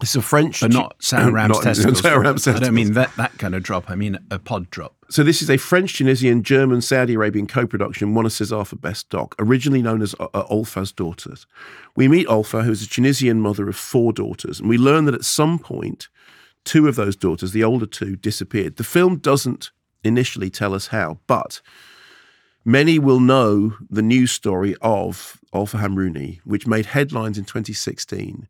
It's 0.00 0.16
a 0.16 0.22
French, 0.22 0.60
but 0.62 0.72
not 0.72 0.96
Sarah 0.98 1.30
Ram's 1.30 1.54
not- 1.58 1.62
testicles. 1.62 2.00
Sarah 2.00 2.18
Ram's 2.18 2.48
I 2.48 2.58
don't 2.58 2.74
mean 2.74 2.94
that, 2.94 3.14
that 3.18 3.38
kind 3.38 3.54
of 3.54 3.62
drop. 3.62 3.88
I 3.88 3.94
mean 3.94 4.18
a 4.32 4.38
pod 4.40 4.68
drop. 4.68 4.96
So 5.08 5.22
this 5.22 5.42
is 5.42 5.48
a 5.48 5.58
French, 5.58 5.96
Tunisian, 5.96 6.42
German, 6.42 6.80
Saudi 6.80 7.14
Arabian 7.14 7.46
co-production, 7.46 8.12
won 8.12 8.26
a 8.26 8.28
César 8.28 8.66
for 8.66 8.74
Best 8.74 9.10
Doc, 9.10 9.36
originally 9.38 9.80
known 9.80 10.02
as 10.02 10.16
uh, 10.18 10.26
uh, 10.34 10.44
Olfa's 10.48 10.90
Daughters. 10.90 11.46
We 11.94 12.08
meet 12.08 12.26
Olfa, 12.26 12.64
who 12.64 12.72
is 12.72 12.82
a 12.82 12.88
Tunisian 12.88 13.40
mother 13.40 13.68
of 13.68 13.76
four 13.76 14.12
daughters, 14.12 14.58
and 14.58 14.68
we 14.68 14.76
learn 14.76 15.04
that 15.04 15.14
at 15.14 15.24
some 15.24 15.60
point, 15.60 16.08
two 16.64 16.88
of 16.88 16.96
those 16.96 17.14
daughters, 17.14 17.52
the 17.52 17.62
older 17.62 17.86
two, 17.86 18.16
disappeared. 18.16 18.78
The 18.78 18.84
film 18.84 19.18
doesn't 19.18 19.70
initially 20.02 20.50
tell 20.50 20.74
us 20.74 20.88
how, 20.88 21.20
but 21.28 21.60
many 22.64 22.98
will 22.98 23.20
know 23.20 23.76
the 23.90 24.02
news 24.02 24.30
story 24.30 24.74
of 24.80 25.40
Olfa 25.52 25.80
Hamrouni, 25.80 26.40
which 26.44 26.66
made 26.66 26.86
headlines 26.86 27.38
in 27.38 27.44
2016 27.44 28.46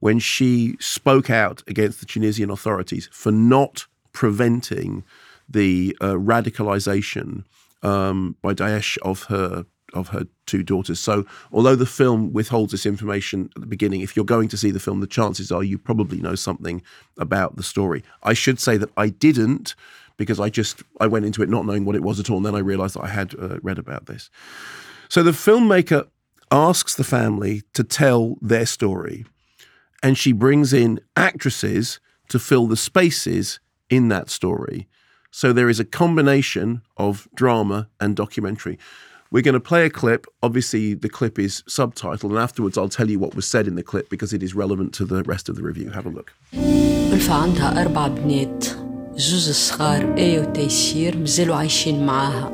when 0.00 0.18
she 0.18 0.76
spoke 0.80 1.30
out 1.30 1.62
against 1.66 2.00
the 2.00 2.06
Tunisian 2.06 2.50
authorities 2.50 3.08
for 3.10 3.32
not 3.32 3.86
preventing 4.12 5.02
the 5.48 5.96
uh, 6.00 6.12
radicalization 6.12 7.44
um, 7.82 8.36
by 8.42 8.54
Daesh 8.54 8.98
of 8.98 9.24
her 9.24 9.66
of 9.92 10.08
her 10.08 10.26
two 10.46 10.62
daughters. 10.62 10.98
So, 10.98 11.24
although 11.52 11.76
the 11.76 11.86
film 11.86 12.32
withholds 12.32 12.72
this 12.72 12.84
information 12.84 13.50
at 13.54 13.60
the 13.60 13.66
beginning, 13.66 14.00
if 14.00 14.16
you're 14.16 14.24
going 14.24 14.48
to 14.48 14.56
see 14.56 14.72
the 14.72 14.80
film, 14.80 15.00
the 15.00 15.06
chances 15.06 15.52
are 15.52 15.62
you 15.62 15.78
probably 15.78 16.20
know 16.20 16.34
something 16.34 16.82
about 17.16 17.56
the 17.56 17.62
story. 17.62 18.02
I 18.22 18.34
should 18.34 18.58
say 18.58 18.76
that 18.76 18.90
I 18.96 19.08
didn't 19.08 19.74
because 20.17 20.39
I 20.39 20.49
just 20.49 20.83
I 20.99 21.07
went 21.07 21.25
into 21.25 21.41
it 21.41 21.49
not 21.49 21.65
knowing 21.65 21.85
what 21.85 21.95
it 21.95 22.03
was 22.03 22.19
at 22.19 22.29
all, 22.29 22.37
and 22.37 22.45
then 22.45 22.55
I 22.55 22.59
realised 22.59 22.95
that 22.95 23.03
I 23.03 23.09
had 23.09 23.33
uh, 23.39 23.59
read 23.61 23.79
about 23.79 24.05
this. 24.05 24.29
So 25.07 25.23
the 25.23 25.31
filmmaker 25.31 26.07
asks 26.51 26.95
the 26.95 27.03
family 27.03 27.63
to 27.73 27.83
tell 27.83 28.37
their 28.41 28.65
story, 28.65 29.25
and 30.03 30.17
she 30.17 30.31
brings 30.31 30.73
in 30.73 30.99
actresses 31.15 31.99
to 32.29 32.39
fill 32.39 32.67
the 32.67 32.77
spaces 32.77 33.59
in 33.89 34.09
that 34.09 34.29
story. 34.29 34.87
So 35.31 35.53
there 35.53 35.69
is 35.69 35.79
a 35.79 35.85
combination 35.85 36.81
of 36.97 37.27
drama 37.35 37.87
and 37.99 38.15
documentary. 38.15 38.77
We're 39.31 39.43
going 39.43 39.53
to 39.53 39.59
play 39.59 39.85
a 39.85 39.91
clip. 39.91 40.25
Obviously, 40.41 40.95
the 40.95 41.09
clip 41.09 41.37
is 41.37 41.61
subtitled, 41.67 42.31
and 42.31 42.39
afterwards, 42.39 42.77
I'll 42.79 42.89
tell 42.89 43.09
you 43.09 43.19
what 43.19 43.35
was 43.35 43.47
said 43.47 43.67
in 43.67 43.75
the 43.75 43.83
clip 43.83 44.09
because 44.09 44.33
it 44.33 44.41
is 44.41 44.55
relevant 44.55 44.91
to 44.95 45.05
the 45.05 45.21
rest 45.23 45.49
of 45.49 45.55
the 45.55 45.61
review. 45.61 45.91
Have 45.91 46.07
a 46.07 46.09
look. 46.09 46.33
ألفة 46.53 47.33
عندها 47.33 47.81
أربع 47.81 48.07
بنات 48.07 48.82
الزوز 49.16 49.48
الصغار 49.48 50.14
آية 50.18 50.40
وتيسير 50.40 51.16
مازالوا 51.18 51.56
عايشين 51.56 52.06
معاها. 52.06 52.50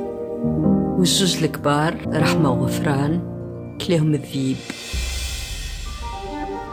والزوز 0.98 1.42
الكبار 1.42 1.96
رحمة 2.12 2.50
وغفران 2.50 3.20
كلاهم 3.86 4.14
الذيب. 4.14 4.56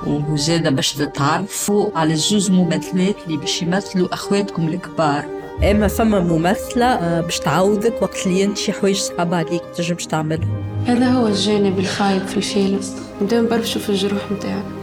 وزادة 0.07 0.69
باش 0.69 0.93
تتعرفوا 0.93 1.89
على 1.95 2.13
الزوز 2.13 2.51
ممثلات 2.51 3.15
اللي 3.27 3.37
باش 3.37 3.61
يمثلوا 3.61 4.13
أخواتكم 4.13 4.67
الكبار. 4.67 5.25
إما 5.71 5.87
فما 5.87 6.19
ممثلة 6.19 6.85
آه، 6.85 7.21
باش 7.21 7.39
تعوضك 7.39 8.01
وقت 8.01 8.27
اللي 8.27 8.43
أنت 8.43 8.57
شي 8.57 8.73
حوايج 8.73 8.97
صعب 8.97 9.33
عليك 9.33 9.61
تنجمش 9.77 10.05
تعملهم. 10.05 10.83
هذا 10.85 11.09
هو 11.11 11.27
الجانب 11.27 11.79
الخايب 11.79 12.25
في 12.25 12.37
الفيلم. 12.37 12.79
نبداو 13.21 13.43
نبرشوا 13.43 13.81
في 13.81 13.89
الجروح 13.89 14.31
متاعنا 14.31 14.77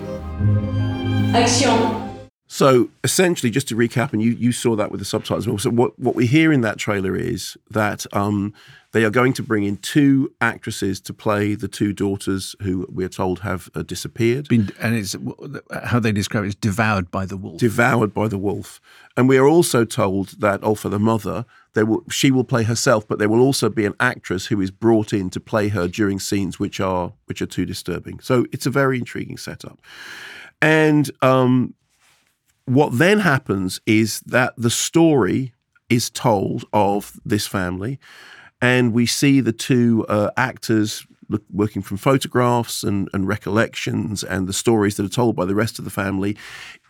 So 2.54 2.88
essentially, 3.02 3.50
just 3.50 3.66
to 3.70 3.74
recap, 3.74 4.12
and 4.12 4.22
you, 4.22 4.30
you 4.30 4.52
saw 4.52 4.76
that 4.76 4.92
with 4.92 5.00
the 5.00 5.04
subtitles. 5.04 5.60
So 5.60 5.70
what, 5.70 5.98
what 5.98 6.14
we 6.14 6.24
hear 6.24 6.52
in 6.52 6.60
that 6.60 6.78
trailer 6.78 7.16
is 7.16 7.56
that 7.68 8.06
um, 8.14 8.54
they 8.92 9.04
are 9.04 9.10
going 9.10 9.32
to 9.32 9.42
bring 9.42 9.64
in 9.64 9.76
two 9.78 10.32
actresses 10.40 11.00
to 11.00 11.12
play 11.12 11.56
the 11.56 11.66
two 11.66 11.92
daughters 11.92 12.54
who 12.62 12.86
we're 12.88 13.08
told 13.08 13.40
have 13.40 13.68
uh, 13.74 13.82
disappeared, 13.82 14.46
Been, 14.46 14.70
and 14.80 14.94
it's 14.94 15.16
how 15.82 15.98
they 15.98 16.12
describe 16.12 16.44
it 16.44 16.46
is 16.46 16.54
devoured 16.54 17.10
by 17.10 17.26
the 17.26 17.36
wolf. 17.36 17.58
devoured 17.58 18.14
by 18.14 18.28
the 18.28 18.38
wolf. 18.38 18.80
And 19.16 19.28
we 19.28 19.36
are 19.36 19.48
also 19.48 19.84
told 19.84 20.40
that 20.40 20.60
Olfa, 20.60 20.88
the 20.88 21.00
mother, 21.00 21.46
there 21.72 21.86
will, 21.86 22.04
she 22.08 22.30
will 22.30 22.44
play 22.44 22.62
herself, 22.62 23.08
but 23.08 23.18
there 23.18 23.28
will 23.28 23.40
also 23.40 23.68
be 23.68 23.84
an 23.84 23.94
actress 23.98 24.46
who 24.46 24.60
is 24.60 24.70
brought 24.70 25.12
in 25.12 25.28
to 25.30 25.40
play 25.40 25.70
her 25.70 25.88
during 25.88 26.20
scenes 26.20 26.60
which 26.60 26.78
are 26.78 27.14
which 27.24 27.42
are 27.42 27.46
too 27.46 27.66
disturbing. 27.66 28.20
So 28.20 28.46
it's 28.52 28.64
a 28.64 28.70
very 28.70 28.98
intriguing 28.98 29.38
setup. 29.38 29.80
And 30.62 31.10
um, 31.20 31.74
what 32.66 32.98
then 32.98 33.20
happens 33.20 33.80
is 33.86 34.20
that 34.20 34.54
the 34.56 34.70
story 34.70 35.52
is 35.88 36.10
told 36.10 36.64
of 36.72 37.20
this 37.24 37.46
family, 37.46 37.98
and 38.60 38.92
we 38.92 39.06
see 39.06 39.40
the 39.40 39.52
two 39.52 40.06
uh, 40.08 40.30
actors 40.36 41.06
working 41.50 41.82
from 41.82 41.96
photographs 41.96 42.82
and, 42.82 43.08
and 43.12 43.26
recollections 43.26 44.22
and 44.22 44.46
the 44.46 44.52
stories 44.52 44.96
that 44.96 45.06
are 45.06 45.08
told 45.08 45.34
by 45.34 45.44
the 45.44 45.54
rest 45.54 45.78
of 45.78 45.84
the 45.84 45.90
family 45.90 46.36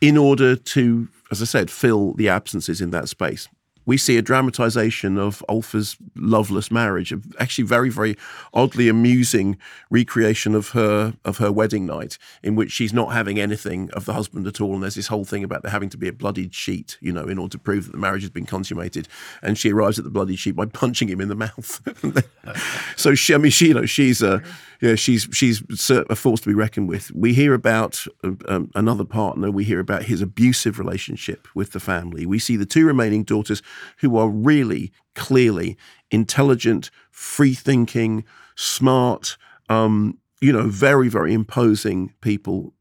in 0.00 0.16
order 0.16 0.56
to, 0.56 1.08
as 1.30 1.40
I 1.40 1.44
said, 1.44 1.70
fill 1.70 2.14
the 2.14 2.28
absences 2.28 2.80
in 2.80 2.90
that 2.90 3.08
space. 3.08 3.48
We 3.86 3.96
see 3.96 4.16
a 4.16 4.22
dramatization 4.22 5.18
of 5.18 5.44
Olfa's 5.48 5.96
loveless 6.16 6.70
marriage, 6.70 7.12
actually 7.38 7.64
very, 7.64 7.90
very 7.90 8.16
oddly 8.52 8.88
amusing 8.88 9.58
recreation 9.90 10.54
of 10.54 10.70
her 10.70 11.14
of 11.24 11.38
her 11.38 11.52
wedding 11.52 11.86
night, 11.86 12.18
in 12.42 12.54
which 12.54 12.72
she's 12.72 12.92
not 12.92 13.12
having 13.12 13.38
anything 13.38 13.90
of 13.92 14.04
the 14.04 14.14
husband 14.14 14.46
at 14.46 14.60
all, 14.60 14.74
and 14.74 14.82
there's 14.82 14.94
this 14.94 15.08
whole 15.08 15.24
thing 15.24 15.44
about 15.44 15.62
there 15.62 15.72
having 15.72 15.90
to 15.90 15.98
be 15.98 16.08
a 16.08 16.12
bloodied 16.12 16.54
sheet, 16.54 16.98
you 17.00 17.12
know, 17.12 17.24
in 17.24 17.38
order 17.38 17.52
to 17.52 17.58
prove 17.58 17.86
that 17.86 17.92
the 17.92 17.98
marriage 17.98 18.22
has 18.22 18.30
been 18.30 18.46
consummated. 18.46 19.08
And 19.42 19.58
she 19.58 19.72
arrives 19.72 19.98
at 19.98 20.04
the 20.04 20.10
bloodied 20.10 20.38
sheet 20.38 20.56
by 20.56 20.66
punching 20.72 21.08
him 21.08 21.20
in 21.20 21.28
the 21.28 21.34
mouth. 21.34 21.80
so 22.96 23.14
she, 23.14 23.34
I 23.34 23.38
mean, 23.38 23.50
she, 23.50 23.68
you 23.68 23.74
know, 23.74 23.86
she's 23.86 24.22
a, 24.22 24.42
yeah, 24.84 24.96
she's 24.96 25.26
she's 25.32 25.62
a 25.90 26.14
force 26.14 26.40
to 26.42 26.48
be 26.48 26.54
reckoned 26.54 26.88
with. 26.88 27.10
We 27.14 27.32
hear 27.32 27.54
about 27.54 28.06
um, 28.48 28.70
another 28.74 29.04
partner. 29.04 29.50
We 29.50 29.64
hear 29.64 29.80
about 29.80 30.02
his 30.02 30.20
abusive 30.20 30.78
relationship 30.78 31.48
with 31.54 31.72
the 31.72 31.80
family. 31.80 32.26
We 32.26 32.38
see 32.38 32.56
the 32.56 32.66
two 32.66 32.86
remaining 32.86 33.24
daughters 33.24 33.62
who 34.00 34.18
are 34.18 34.28
really 34.28 34.92
clearly 35.14 35.78
intelligent, 36.10 36.90
free-thinking, 37.10 38.24
smart, 38.56 39.38
um, 39.68 40.18
you 40.40 40.52
know, 40.52 40.68
very 40.68 41.08
very 41.08 41.32
imposing 41.32 42.12
people. 42.20 42.74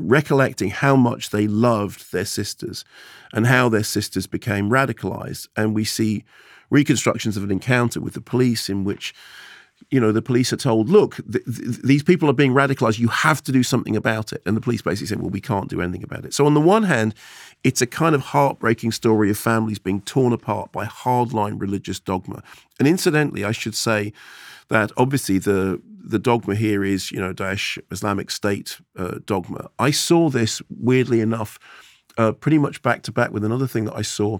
Recollecting 0.00 0.70
how 0.70 0.94
much 0.94 1.30
they 1.30 1.48
loved 1.48 2.12
their 2.12 2.24
sisters 2.24 2.84
and 3.32 3.48
how 3.48 3.68
their 3.68 3.82
sisters 3.82 4.28
became 4.28 4.70
radicalized. 4.70 5.48
And 5.56 5.74
we 5.74 5.84
see 5.84 6.22
reconstructions 6.70 7.36
of 7.36 7.42
an 7.42 7.50
encounter 7.50 8.00
with 8.00 8.14
the 8.14 8.20
police 8.20 8.68
in 8.68 8.84
which 8.84 9.12
you 9.90 10.00
know, 10.00 10.12
the 10.12 10.22
police 10.22 10.52
are 10.52 10.56
told, 10.56 10.88
look, 10.88 11.16
th- 11.30 11.44
th- 11.44 11.82
these 11.82 12.02
people 12.02 12.28
are 12.28 12.34
being 12.34 12.52
radicalized. 12.52 12.98
You 12.98 13.08
have 13.08 13.42
to 13.44 13.52
do 13.52 13.62
something 13.62 13.96
about 13.96 14.32
it. 14.32 14.42
And 14.44 14.56
the 14.56 14.60
police 14.60 14.82
basically 14.82 15.06
said, 15.06 15.20
well, 15.20 15.30
we 15.30 15.40
can't 15.40 15.68
do 15.68 15.80
anything 15.80 16.02
about 16.02 16.24
it. 16.24 16.34
So, 16.34 16.46
on 16.46 16.54
the 16.54 16.60
one 16.60 16.82
hand, 16.82 17.14
it's 17.64 17.80
a 17.80 17.86
kind 17.86 18.14
of 18.14 18.20
heartbreaking 18.20 18.92
story 18.92 19.30
of 19.30 19.38
families 19.38 19.78
being 19.78 20.02
torn 20.02 20.32
apart 20.32 20.72
by 20.72 20.84
hardline 20.84 21.60
religious 21.60 21.98
dogma. 21.98 22.42
And 22.78 22.86
incidentally, 22.86 23.44
I 23.44 23.52
should 23.52 23.74
say 23.74 24.12
that 24.68 24.92
obviously 24.96 25.38
the 25.38 25.80
the 26.00 26.18
dogma 26.18 26.54
here 26.54 26.84
is, 26.84 27.10
you 27.10 27.20
know, 27.20 27.34
Daesh 27.34 27.78
Islamic 27.90 28.30
State 28.30 28.80
uh, 28.96 29.18
dogma. 29.26 29.68
I 29.78 29.90
saw 29.90 30.30
this 30.30 30.62
weirdly 30.70 31.20
enough, 31.20 31.58
uh, 32.16 32.32
pretty 32.32 32.58
much 32.58 32.80
back 32.82 33.02
to 33.02 33.12
back 33.12 33.30
with 33.30 33.44
another 33.44 33.66
thing 33.66 33.84
that 33.84 33.96
I 33.96 34.02
saw 34.02 34.38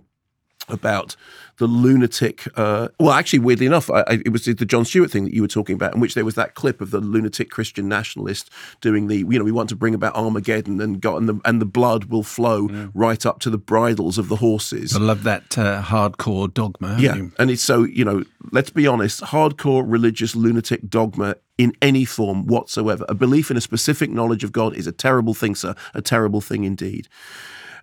about 0.68 1.16
the 1.58 1.66
lunatic. 1.66 2.46
Uh, 2.56 2.88
well, 2.98 3.12
actually, 3.12 3.40
weirdly 3.40 3.66
enough, 3.66 3.90
I, 3.90 4.00
I, 4.00 4.22
it 4.24 4.32
was 4.32 4.44
the 4.44 4.54
Jon 4.54 4.84
Stewart 4.84 5.10
thing 5.10 5.24
that 5.24 5.34
you 5.34 5.42
were 5.42 5.48
talking 5.48 5.74
about, 5.74 5.94
in 5.94 6.00
which 6.00 6.14
there 6.14 6.24
was 6.24 6.36
that 6.36 6.54
clip 6.54 6.80
of 6.80 6.90
the 6.90 7.00
lunatic 7.00 7.50
Christian 7.50 7.88
nationalist 7.88 8.50
doing 8.80 9.08
the, 9.08 9.18
you 9.18 9.38
know, 9.38 9.44
we 9.44 9.52
want 9.52 9.68
to 9.68 9.76
bring 9.76 9.94
about 9.94 10.14
Armageddon 10.14 10.80
and 10.80 11.00
got 11.00 11.16
and 11.16 11.28
the 11.28 11.40
and 11.44 11.60
the 11.60 11.66
blood 11.66 12.06
will 12.06 12.22
flow 12.22 12.68
right 12.94 13.26
up 13.26 13.40
to 13.40 13.50
the 13.50 13.58
bridles 13.58 14.18
of 14.18 14.28
the 14.28 14.36
horses. 14.36 14.96
I 14.96 15.00
love 15.00 15.24
that 15.24 15.58
uh, 15.58 15.82
hardcore 15.82 16.52
dogma. 16.52 16.96
Yeah, 16.98 17.16
you? 17.16 17.32
and 17.38 17.50
it's 17.50 17.62
so 17.62 17.84
you 17.84 18.04
know. 18.04 18.24
Let's 18.50 18.70
be 18.70 18.86
honest. 18.86 19.20
Hardcore 19.20 19.84
religious 19.86 20.34
lunatic 20.34 20.88
dogma 20.88 21.36
in 21.58 21.72
any 21.82 22.04
form 22.04 22.46
whatsoever. 22.46 23.04
A 23.08 23.14
belief 23.14 23.50
in 23.50 23.56
a 23.56 23.60
specific 23.60 24.10
knowledge 24.10 24.44
of 24.44 24.52
God 24.52 24.74
is 24.74 24.86
a 24.86 24.92
terrible 24.92 25.34
thing, 25.34 25.54
sir. 25.54 25.74
A 25.92 26.00
terrible 26.00 26.40
thing 26.40 26.64
indeed. 26.64 27.08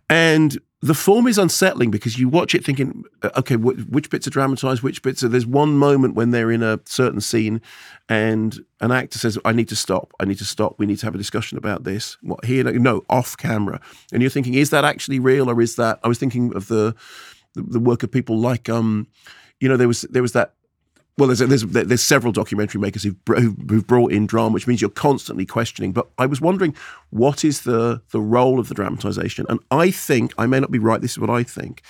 And 0.09 0.57
the 0.85 0.93
form 0.93 1.25
is 1.25 1.39
unsettling 1.39 1.89
because 1.89 2.19
you 2.19 2.29
watch 2.29 2.53
it 2.53 2.63
thinking, 2.63 3.03
uh, 3.23 3.31
okay, 3.37 3.55
wh- 3.55 3.91
which 3.91 4.11
bits 4.11 4.27
are 4.27 4.29
dramatized, 4.29 4.83
which 4.83 5.01
bits 5.01 5.23
are. 5.23 5.27
There's 5.27 5.45
one 5.45 5.77
moment 5.77 6.13
when 6.13 6.29
they're 6.29 6.51
in 6.51 6.61
a 6.61 6.79
certain 6.85 7.21
scene, 7.21 7.59
and 8.07 8.59
an 8.81 8.91
actor 8.91 9.17
says, 9.17 9.39
"I 9.43 9.51
need 9.51 9.67
to 9.69 9.75
stop. 9.75 10.13
I 10.19 10.25
need 10.25 10.37
to 10.37 10.45
stop. 10.45 10.77
We 10.77 10.85
need 10.85 10.99
to 10.99 11.07
have 11.07 11.15
a 11.15 11.17
discussion 11.17 11.57
about 11.57 11.85
this." 11.85 12.17
What 12.21 12.45
here? 12.45 12.63
No, 12.63 13.03
off 13.09 13.35
camera, 13.35 13.81
and 14.13 14.21
you're 14.21 14.29
thinking, 14.29 14.53
is 14.53 14.69
that 14.69 14.85
actually 14.85 15.17
real, 15.19 15.49
or 15.49 15.59
is 15.59 15.75
that? 15.77 15.99
I 16.03 16.07
was 16.07 16.19
thinking 16.19 16.55
of 16.55 16.67
the 16.67 16.93
the, 17.55 17.63
the 17.63 17.79
work 17.79 18.03
of 18.03 18.11
people 18.11 18.37
like, 18.37 18.69
um, 18.69 19.07
you 19.59 19.67
know, 19.67 19.77
there 19.77 19.87
was 19.87 20.01
there 20.01 20.21
was 20.21 20.33
that 20.33 20.53
well, 21.17 21.27
there's, 21.27 21.39
there's 21.39 21.63
there's 21.63 22.03
several 22.03 22.33
documentary 22.33 22.81
makers 22.81 23.03
who've, 23.03 23.15
who've 23.25 23.87
brought 23.87 24.11
in 24.11 24.25
drama, 24.25 24.53
which 24.53 24.67
means 24.67 24.81
you're 24.81 24.89
constantly 24.89 25.45
questioning. 25.45 25.93
But 25.93 26.07
I 26.17 26.25
was 26.25 26.41
wondering, 26.41 26.75
what 27.09 27.45
is 27.45 27.61
the 27.61 28.01
the 28.11 28.19
role 28.19 28.59
of 28.59 28.67
the 28.67 28.75
dramatization? 28.75 29.45
And 29.47 29.59
I 29.71 29.91
think 29.91 30.33
I 30.37 30.45
may 30.45 30.59
not 30.59 30.71
be 30.71 30.79
right. 30.79 30.99
This 30.99 31.11
is 31.11 31.19
what 31.19 31.29
I 31.29 31.43
think. 31.43 31.81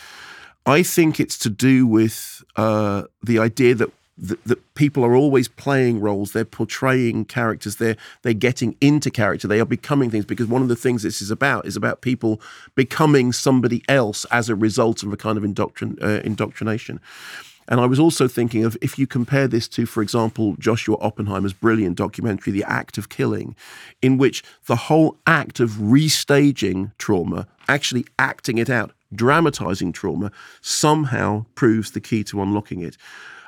I 0.68 0.84
think 0.84 1.20
it's 1.20 1.38
to 1.40 1.50
do 1.50 1.88
with 1.88 2.44
uh, 2.56 3.04
the 3.24 3.40
idea 3.40 3.74
that, 3.76 3.92
that 4.18 4.44
that 4.44 4.76
people 4.76 5.04
are 5.04 5.16
always 5.16 5.48
playing 5.48 6.02
roles. 6.02 6.34
They're 6.34 6.46
portraying 6.46 7.26
characters. 7.26 7.78
They're 7.78 7.98
they're 8.22 8.34
getting 8.34 8.76
into 8.80 9.10
character. 9.10 9.48
They 9.48 9.60
are 9.60 9.66
becoming 9.66 10.12
things 10.12 10.26
because 10.26 10.46
one 10.46 10.62
of 10.62 10.68
the 10.68 10.76
things 10.76 11.02
this 11.02 11.20
is 11.20 11.32
about 11.32 11.66
is 11.66 11.76
about 11.76 12.02
people 12.02 12.40
becoming 12.76 13.32
somebody 13.32 13.84
else 13.90 14.26
as 14.26 14.50
a 14.50 14.56
result 14.56 15.02
of 15.02 15.12
a 15.12 15.18
kind 15.18 15.36
of 15.36 15.44
indoctrin, 15.44 16.00
uh, 16.00 16.22
indoctrination. 16.24 17.00
And 17.68 17.80
I 17.80 17.86
was 17.86 18.00
also 18.00 18.28
thinking 18.28 18.64
of 18.64 18.78
if 18.82 19.00
you 19.00 19.08
compare 19.08 19.48
this 19.48 19.68
to, 19.70 19.86
for 19.86 20.04
example, 20.04 20.56
Joshua 20.60 20.98
Oppenheimer's 21.00 21.54
brilliant 21.54 21.98
documentary, 21.98 22.54
The 22.54 22.64
Act 22.64 22.98
of 22.98 23.10
Killing, 23.10 23.56
in 24.02 24.18
which 24.18 24.44
the 24.68 24.76
whole 24.76 25.18
act 25.26 25.60
of 25.60 25.72
restaging 25.72 26.92
trauma, 26.98 27.48
actually 27.68 28.06
acting 28.20 28.58
it 28.58 28.70
out, 28.70 28.92
dramatizing 29.14 29.92
trauma, 29.92 30.32
somehow 30.62 31.46
proves 31.56 31.92
the 31.92 32.02
key 32.02 32.24
to 32.26 32.42
unlocking 32.42 32.82
it. 32.82 32.98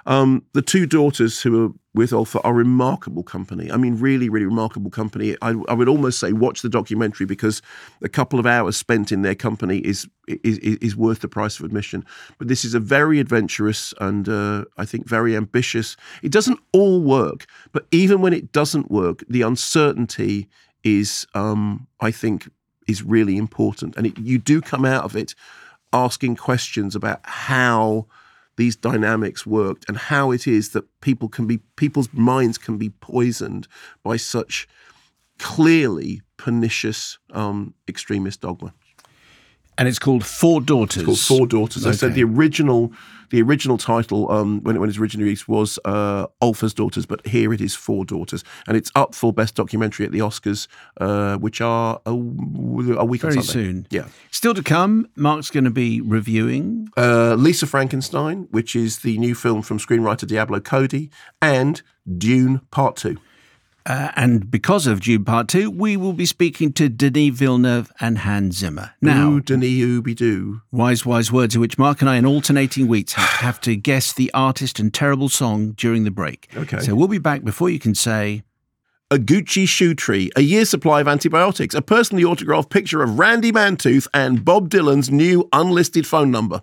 Um, 0.07 0.45
the 0.53 0.61
two 0.61 0.85
daughters 0.85 1.41
who 1.41 1.65
are 1.65 1.69
with 1.93 2.11
Olfa 2.11 2.39
are 2.45 2.53
remarkable 2.53 3.23
company. 3.23 3.69
I 3.69 3.75
mean, 3.75 3.99
really, 3.99 4.29
really 4.29 4.45
remarkable 4.45 4.89
company. 4.89 5.35
I, 5.41 5.49
I, 5.67 5.73
would 5.73 5.89
almost 5.89 6.19
say 6.19 6.31
watch 6.31 6.61
the 6.61 6.69
documentary 6.69 7.25
because 7.25 7.61
a 8.01 8.07
couple 8.07 8.39
of 8.39 8.45
hours 8.45 8.77
spent 8.77 9.11
in 9.11 9.21
their 9.21 9.35
company 9.35 9.79
is 9.79 10.07
is, 10.27 10.59
is 10.59 10.95
worth 10.95 11.19
the 11.19 11.27
price 11.27 11.59
of 11.59 11.65
admission. 11.65 12.05
But 12.37 12.47
this 12.47 12.63
is 12.63 12.73
a 12.73 12.79
very 12.79 13.19
adventurous 13.19 13.93
and 13.99 14.29
uh, 14.29 14.65
I 14.77 14.85
think 14.85 15.07
very 15.07 15.35
ambitious. 15.35 15.97
It 16.23 16.31
doesn't 16.31 16.59
all 16.71 17.01
work, 17.01 17.45
but 17.73 17.85
even 17.91 18.21
when 18.21 18.31
it 18.31 18.53
doesn't 18.53 18.89
work, 18.89 19.23
the 19.27 19.41
uncertainty 19.41 20.47
is, 20.83 21.27
um, 21.33 21.87
I 21.99 22.11
think, 22.11 22.49
is 22.87 23.03
really 23.03 23.35
important, 23.35 23.97
and 23.97 24.07
it, 24.07 24.17
you 24.17 24.37
do 24.37 24.61
come 24.61 24.85
out 24.85 25.03
of 25.03 25.17
it 25.17 25.35
asking 25.91 26.37
questions 26.37 26.95
about 26.95 27.19
how 27.23 28.05
these 28.57 28.75
dynamics 28.75 29.45
worked 29.45 29.85
and 29.87 29.97
how 29.97 30.31
it 30.31 30.47
is 30.47 30.69
that 30.69 30.83
people 31.01 31.29
can 31.29 31.47
be 31.47 31.59
people's 31.75 32.11
minds 32.11 32.57
can 32.57 32.77
be 32.77 32.89
poisoned 32.89 33.67
by 34.03 34.17
such 34.17 34.67
clearly 35.39 36.21
pernicious 36.37 37.17
um, 37.31 37.73
extremist 37.87 38.41
dogma. 38.41 38.73
And 39.77 39.87
it's 39.87 39.99
called 39.99 40.25
Four 40.25 40.59
Daughters. 40.61 41.03
It's 41.03 41.05
called 41.05 41.39
Four 41.39 41.47
Daughters. 41.47 41.83
Okay. 41.85 41.93
I 41.93 41.95
said 41.95 42.15
the 42.15 42.23
original, 42.23 42.91
the 43.29 43.41
original 43.41 43.77
title 43.77 44.31
um, 44.31 44.61
when 44.63 44.75
it, 44.75 44.79
when 44.79 44.87
it 44.87 44.91
was 44.91 44.97
originally 44.97 45.25
released 45.25 45.47
was 45.47 45.79
uh, 45.85 46.27
Olfa's 46.41 46.73
Daughters, 46.73 47.05
but 47.05 47.25
here 47.25 47.53
it 47.53 47.61
is 47.61 47.75
Four 47.75 48.05
Daughters, 48.05 48.43
and 48.67 48.77
it's 48.77 48.91
up 48.95 49.15
for 49.15 49.33
Best 49.33 49.55
Documentary 49.55 50.05
at 50.05 50.11
the 50.11 50.19
Oscars, 50.19 50.67
uh, 50.99 51.37
which 51.37 51.61
are 51.61 52.01
a, 52.05 52.11
a 52.11 53.05
week 53.05 53.21
very 53.21 53.41
soon. 53.41 53.87
Yeah, 53.89 54.07
still 54.31 54.53
to 54.53 54.63
come. 54.63 55.09
Mark's 55.15 55.51
going 55.51 55.65
to 55.65 55.71
be 55.71 56.01
reviewing 56.01 56.89
uh, 56.97 57.35
Lisa 57.35 57.67
Frankenstein, 57.67 58.47
which 58.51 58.75
is 58.75 58.99
the 58.99 59.17
new 59.17 59.35
film 59.35 59.61
from 59.61 59.79
screenwriter 59.79 60.27
Diablo 60.27 60.59
Cody, 60.59 61.09
and 61.41 61.81
Dune 62.17 62.61
Part 62.71 62.95
Two. 62.95 63.17
Uh, 63.87 64.11
and 64.17 64.51
because 64.51 64.85
of 64.85 64.99
Dune 64.99 65.23
Part 65.23 65.47
2, 65.47 65.71
we 65.71 65.95
will 65.95 66.11
be 66.11 66.25
speaking 66.25 66.73
to 66.73 66.89
Denis 66.89 67.37
Villeneuve 67.37 67.89
and 68.01 68.17
Hans 68.17 68.57
Zimmer. 68.57 68.91
Now, 69.01 69.29
Ooh, 69.29 69.39
Denis 69.39 69.69
Ooby 69.69 70.13
Doo. 70.13 70.61
Wise, 70.73 71.05
wise 71.05 71.31
words 71.31 71.55
in 71.55 71.61
which 71.61 71.77
Mark 71.77 72.01
and 72.01 72.09
I, 72.09 72.17
in 72.17 72.25
alternating 72.25 72.87
weeks, 72.87 73.13
have 73.13 73.61
to 73.61 73.77
guess 73.77 74.11
the 74.11 74.29
artist 74.33 74.77
and 74.77 74.93
terrible 74.93 75.29
song 75.29 75.71
during 75.71 76.03
the 76.03 76.11
break. 76.11 76.49
Okay. 76.57 76.79
So 76.79 76.95
we'll 76.95 77.07
be 77.07 77.17
back 77.17 77.45
before 77.45 77.69
you 77.69 77.79
can 77.79 77.95
say. 77.95 78.43
A 79.09 79.15
Gucci 79.15 79.65
shoe 79.65 79.95
tree, 79.95 80.31
a 80.35 80.41
year's 80.41 80.69
supply 80.69 80.99
of 80.99 81.07
antibiotics, 81.07 81.73
a 81.73 81.81
personally 81.81 82.25
autographed 82.25 82.69
picture 82.69 83.01
of 83.01 83.17
Randy 83.17 83.53
Mantooth, 83.53 84.05
and 84.13 84.43
Bob 84.43 84.69
Dylan's 84.69 85.09
new 85.09 85.47
unlisted 85.53 86.05
phone 86.05 86.29
number. 86.29 86.61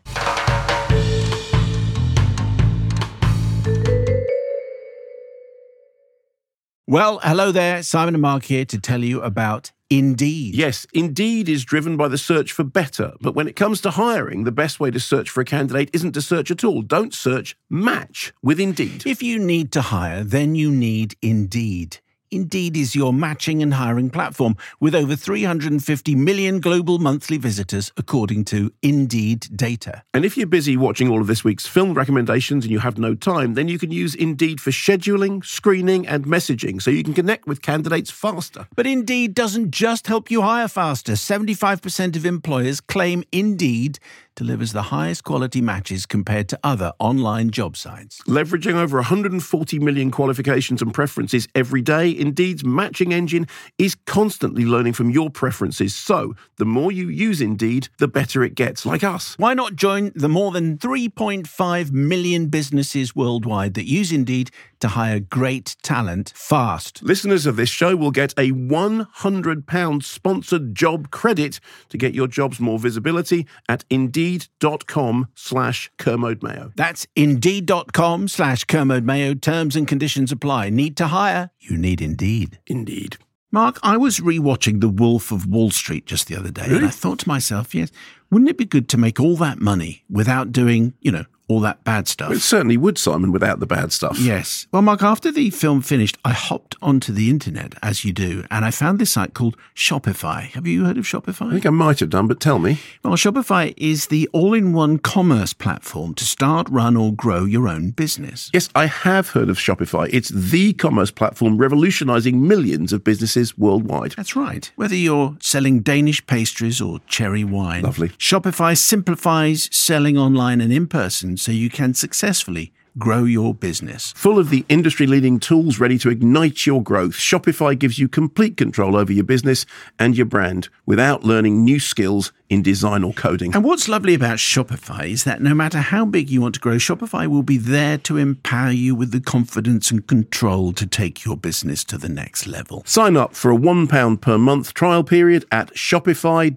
Well, 6.86 7.18
hello 7.22 7.50
there. 7.50 7.82
Simon 7.82 8.14
and 8.14 8.20
Mark 8.20 8.44
here 8.44 8.66
to 8.66 8.78
tell 8.78 9.02
you 9.02 9.22
about 9.22 9.72
Indeed. 9.88 10.54
Yes, 10.54 10.86
Indeed 10.92 11.48
is 11.48 11.64
driven 11.64 11.96
by 11.96 12.08
the 12.08 12.18
search 12.18 12.52
for 12.52 12.62
better. 12.62 13.14
But 13.22 13.34
when 13.34 13.48
it 13.48 13.56
comes 13.56 13.80
to 13.80 13.90
hiring, 13.90 14.44
the 14.44 14.52
best 14.52 14.80
way 14.80 14.90
to 14.90 15.00
search 15.00 15.30
for 15.30 15.40
a 15.40 15.46
candidate 15.46 15.88
isn't 15.94 16.12
to 16.12 16.20
search 16.20 16.50
at 16.50 16.62
all. 16.62 16.82
Don't 16.82 17.14
search, 17.14 17.56
match 17.70 18.34
with 18.42 18.60
Indeed. 18.60 19.06
If 19.06 19.22
you 19.22 19.38
need 19.38 19.72
to 19.72 19.80
hire, 19.80 20.22
then 20.22 20.54
you 20.54 20.70
need 20.70 21.14
Indeed. 21.22 22.00
Indeed 22.34 22.76
is 22.76 22.96
your 22.96 23.12
matching 23.12 23.62
and 23.62 23.74
hiring 23.74 24.10
platform 24.10 24.56
with 24.80 24.92
over 24.92 25.14
350 25.14 26.16
million 26.16 26.58
global 26.58 26.98
monthly 26.98 27.36
visitors, 27.36 27.92
according 27.96 28.44
to 28.46 28.72
Indeed 28.82 29.46
data. 29.54 30.02
And 30.12 30.24
if 30.24 30.36
you're 30.36 30.48
busy 30.48 30.76
watching 30.76 31.08
all 31.08 31.20
of 31.20 31.28
this 31.28 31.44
week's 31.44 31.64
film 31.64 31.94
recommendations 31.94 32.64
and 32.64 32.72
you 32.72 32.80
have 32.80 32.98
no 32.98 33.14
time, 33.14 33.54
then 33.54 33.68
you 33.68 33.78
can 33.78 33.92
use 33.92 34.16
Indeed 34.16 34.60
for 34.60 34.72
scheduling, 34.72 35.44
screening, 35.44 36.08
and 36.08 36.26
messaging 36.26 36.82
so 36.82 36.90
you 36.90 37.04
can 37.04 37.14
connect 37.14 37.46
with 37.46 37.62
candidates 37.62 38.10
faster. 38.10 38.66
But 38.74 38.88
Indeed 38.88 39.34
doesn't 39.34 39.70
just 39.70 40.08
help 40.08 40.28
you 40.28 40.42
hire 40.42 40.66
faster. 40.66 41.12
75% 41.12 42.16
of 42.16 42.26
employers 42.26 42.80
claim 42.80 43.22
Indeed 43.30 44.00
delivers 44.36 44.72
the 44.72 44.82
highest 44.82 45.24
quality 45.24 45.60
matches 45.60 46.06
compared 46.06 46.48
to 46.48 46.58
other 46.62 46.92
online 46.98 47.50
job 47.50 47.76
sites. 47.76 48.20
Leveraging 48.22 48.74
over 48.74 48.98
140 48.98 49.78
million 49.78 50.10
qualifications 50.10 50.82
and 50.82 50.92
preferences 50.92 51.46
every 51.54 51.82
day, 51.82 52.10
Indeed's 52.10 52.64
matching 52.64 53.12
engine 53.12 53.46
is 53.78 53.96
constantly 54.06 54.64
learning 54.64 54.92
from 54.92 55.10
your 55.10 55.30
preferences. 55.30 55.94
So, 55.94 56.34
the 56.56 56.64
more 56.64 56.90
you 56.92 57.08
use 57.08 57.40
Indeed, 57.40 57.88
the 57.98 58.08
better 58.08 58.42
it 58.42 58.54
gets, 58.54 58.84
like 58.84 59.04
us. 59.04 59.34
Why 59.38 59.54
not 59.54 59.76
join 59.76 60.12
the 60.14 60.28
more 60.28 60.50
than 60.50 60.78
3.5 60.78 61.92
million 61.92 62.46
businesses 62.46 63.14
worldwide 63.14 63.74
that 63.74 63.88
use 63.88 64.12
Indeed 64.12 64.50
to 64.84 64.88
hire 64.88 65.18
great 65.20 65.76
talent 65.82 66.32
fast? 66.36 67.02
Listeners 67.02 67.46
of 67.46 67.56
this 67.56 67.70
show 67.70 67.96
will 67.96 68.10
get 68.10 68.32
a 68.36 68.52
£100 68.52 70.02
sponsored 70.02 70.74
job 70.74 71.10
credit 71.10 71.58
to 71.88 71.96
get 71.96 72.14
your 72.14 72.26
jobs 72.26 72.60
more 72.60 72.78
visibility 72.78 73.46
at 73.68 73.84
indeed.com 73.88 75.28
slash 75.34 75.90
Kermode 75.96 76.42
Mayo. 76.42 76.72
That's 76.76 77.06
indeed.com 77.16 78.28
slash 78.28 78.64
Kermode 78.64 79.04
Mayo. 79.04 79.34
Terms 79.34 79.74
and 79.74 79.88
conditions 79.88 80.30
apply. 80.30 80.68
Need 80.70 80.96
to 80.98 81.06
hire? 81.06 81.50
You 81.60 81.78
need 81.78 82.02
Indeed. 82.02 82.58
Indeed. 82.66 83.16
Mark, 83.50 83.78
I 83.82 83.96
was 83.96 84.18
rewatching 84.20 84.80
The 84.80 84.88
Wolf 84.88 85.30
of 85.32 85.46
Wall 85.46 85.70
Street 85.70 86.06
just 86.06 86.28
the 86.28 86.36
other 86.36 86.50
day, 86.50 86.64
really? 86.66 86.78
and 86.78 86.86
I 86.86 86.90
thought 86.90 87.20
to 87.20 87.28
myself, 87.28 87.74
yes, 87.74 87.90
wouldn't 88.30 88.50
it 88.50 88.58
be 88.58 88.64
good 88.64 88.88
to 88.90 88.98
make 88.98 89.20
all 89.20 89.36
that 89.36 89.60
money 89.60 90.04
without 90.10 90.50
doing, 90.50 90.92
you 91.00 91.12
know, 91.12 91.24
all 91.46 91.60
that 91.60 91.84
bad 91.84 92.08
stuff. 92.08 92.32
It 92.32 92.40
certainly 92.40 92.76
would, 92.76 92.96
Simon, 92.96 93.30
without 93.30 93.60
the 93.60 93.66
bad 93.66 93.92
stuff. 93.92 94.18
Yes. 94.18 94.66
Well, 94.72 94.82
Mark, 94.82 95.02
after 95.02 95.30
the 95.30 95.50
film 95.50 95.82
finished, 95.82 96.16
I 96.24 96.32
hopped 96.32 96.74
onto 96.80 97.12
the 97.12 97.28
internet, 97.28 97.74
as 97.82 98.04
you 98.04 98.12
do, 98.12 98.44
and 98.50 98.64
I 98.64 98.70
found 98.70 98.98
this 98.98 99.12
site 99.12 99.34
called 99.34 99.56
Shopify. 99.74 100.44
Have 100.52 100.66
you 100.66 100.84
heard 100.84 100.96
of 100.96 101.04
Shopify? 101.04 101.48
I 101.48 101.52
think 101.52 101.66
I 101.66 101.70
might 101.70 102.00
have 102.00 102.10
done, 102.10 102.28
but 102.28 102.40
tell 102.40 102.58
me. 102.58 102.78
Well, 103.02 103.14
Shopify 103.14 103.74
is 103.76 104.06
the 104.06 104.28
all 104.32 104.54
in 104.54 104.72
one 104.72 104.98
commerce 104.98 105.52
platform 105.52 106.14
to 106.14 106.24
start, 106.24 106.68
run, 106.70 106.96
or 106.96 107.12
grow 107.12 107.44
your 107.44 107.68
own 107.68 107.90
business. 107.90 108.50
Yes, 108.54 108.70
I 108.74 108.86
have 108.86 109.30
heard 109.30 109.50
of 109.50 109.58
Shopify. 109.58 110.08
It's 110.12 110.30
the 110.30 110.72
commerce 110.72 111.10
platform 111.10 111.58
revolutionizing 111.58 112.46
millions 112.46 112.92
of 112.92 113.04
businesses 113.04 113.58
worldwide. 113.58 114.12
That's 114.12 114.34
right. 114.34 114.70
Whether 114.76 114.96
you're 114.96 115.36
selling 115.40 115.80
Danish 115.80 116.26
pastries 116.26 116.80
or 116.80 117.00
cherry 117.06 117.44
wine, 117.44 117.82
Lovely. 117.82 118.08
Shopify 118.10 118.76
simplifies 118.76 119.68
selling 119.70 120.16
online 120.16 120.60
and 120.60 120.72
in 120.72 120.86
person 120.86 121.33
so 121.38 121.52
you 121.52 121.70
can 121.70 121.94
successfully 121.94 122.72
grow 122.98 123.24
your 123.24 123.54
business. 123.54 124.12
Full 124.16 124.38
of 124.38 124.50
the 124.50 124.64
industry 124.68 125.06
leading 125.06 125.40
tools 125.40 125.78
ready 125.80 125.98
to 125.98 126.10
ignite 126.10 126.66
your 126.66 126.82
growth, 126.82 127.14
Shopify 127.14 127.78
gives 127.78 127.98
you 127.98 128.08
complete 128.08 128.56
control 128.56 128.96
over 128.96 129.12
your 129.12 129.24
business 129.24 129.66
and 129.98 130.16
your 130.16 130.26
brand 130.26 130.68
without 130.86 131.24
learning 131.24 131.64
new 131.64 131.80
skills 131.80 132.32
in 132.48 132.62
design 132.62 133.02
or 133.02 133.12
coding. 133.12 133.52
And 133.54 133.64
what's 133.64 133.88
lovely 133.88 134.14
about 134.14 134.38
Shopify 134.38 135.08
is 135.10 135.24
that 135.24 135.42
no 135.42 135.54
matter 135.54 135.78
how 135.78 136.04
big 136.04 136.30
you 136.30 136.40
want 136.40 136.54
to 136.54 136.60
grow, 136.60 136.76
Shopify 136.76 137.26
will 137.26 137.42
be 137.42 137.56
there 137.56 137.98
to 137.98 138.16
empower 138.16 138.70
you 138.70 138.94
with 138.94 139.10
the 139.10 139.20
confidence 139.20 139.90
and 139.90 140.06
control 140.06 140.72
to 140.74 140.86
take 140.86 141.24
your 141.24 141.36
business 141.36 141.82
to 141.84 141.98
the 141.98 142.08
next 142.08 142.46
level. 142.46 142.84
Sign 142.86 143.16
up 143.16 143.34
for 143.34 143.50
a 143.50 143.56
£1 143.56 144.20
per 144.20 144.38
month 144.38 144.72
trial 144.74 145.02
period 145.02 145.44
at 145.50 145.74
shopify.co.uk 145.74 146.54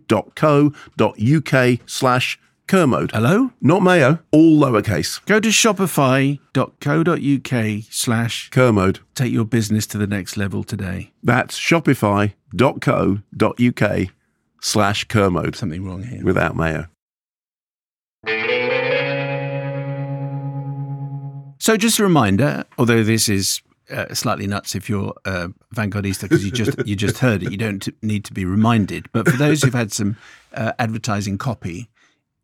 slash 1.87 2.39
Kermode. 2.67 3.11
Hello? 3.11 3.51
Not 3.61 3.81
Mayo, 3.81 4.19
all 4.31 4.59
lowercase. 4.59 5.23
Go 5.25 5.39
to 5.39 5.49
shopify.co.uk 5.49 7.83
slash 7.89 8.49
Kermode. 8.49 8.99
take 9.15 9.31
your 9.31 9.45
business 9.45 9.87
to 9.87 9.97
the 9.97 10.07
next 10.07 10.35
level 10.37 10.63
today. 10.63 11.11
That's 11.23 11.57
shopify.co.uk 11.57 14.07
slash 14.61 15.03
Kermode 15.05 15.55
Something 15.55 15.85
wrong 15.85 16.03
here. 16.03 16.23
without 16.23 16.55
Mayo. 16.55 16.87
So, 21.59 21.75
just 21.77 21.99
a 21.99 22.03
reminder, 22.03 22.65
although 22.77 23.03
this 23.03 23.27
is 23.29 23.61
uh, 23.89 24.13
slightly 24.13 24.47
nuts 24.47 24.75
if 24.75 24.89
you're 24.89 25.13
uh, 25.25 25.47
vanguardista 25.75 26.23
because 26.23 26.43
you 26.45 26.51
just 26.51 26.77
you 26.85 26.95
just 26.95 27.17
heard 27.19 27.43
it, 27.43 27.51
you 27.51 27.57
don't 27.57 27.87
need 28.03 28.23
to 28.25 28.33
be 28.33 28.45
reminded. 28.45 29.11
But 29.11 29.27
for 29.27 29.37
those 29.37 29.63
who've 29.63 29.73
had 29.73 29.91
some 29.91 30.17
uh, 30.53 30.73
advertising 30.79 31.37
copy, 31.37 31.89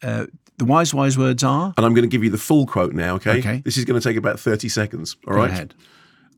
uh, 0.04 0.26
the 0.58 0.66
wise 0.66 0.94
wise 0.94 1.18
words 1.18 1.44
are. 1.44 1.74
And 1.78 1.86
I'm 1.86 1.94
going 1.94 2.04
to 2.04 2.10
give 2.10 2.24
you 2.24 2.30
the 2.30 2.38
full 2.38 2.66
quote 2.66 2.94
now, 2.94 3.16
okay? 3.16 3.40
Okay. 3.40 3.62
This 3.66 3.78
is 3.78 3.86
going 3.86 4.00
to 4.00 4.08
take 4.08 4.18
about 4.18 4.40
30 4.40 4.70
seconds, 4.70 5.16
all 5.28 5.34
Go 5.34 5.40
right? 5.40 5.50
ahead. 5.50 5.74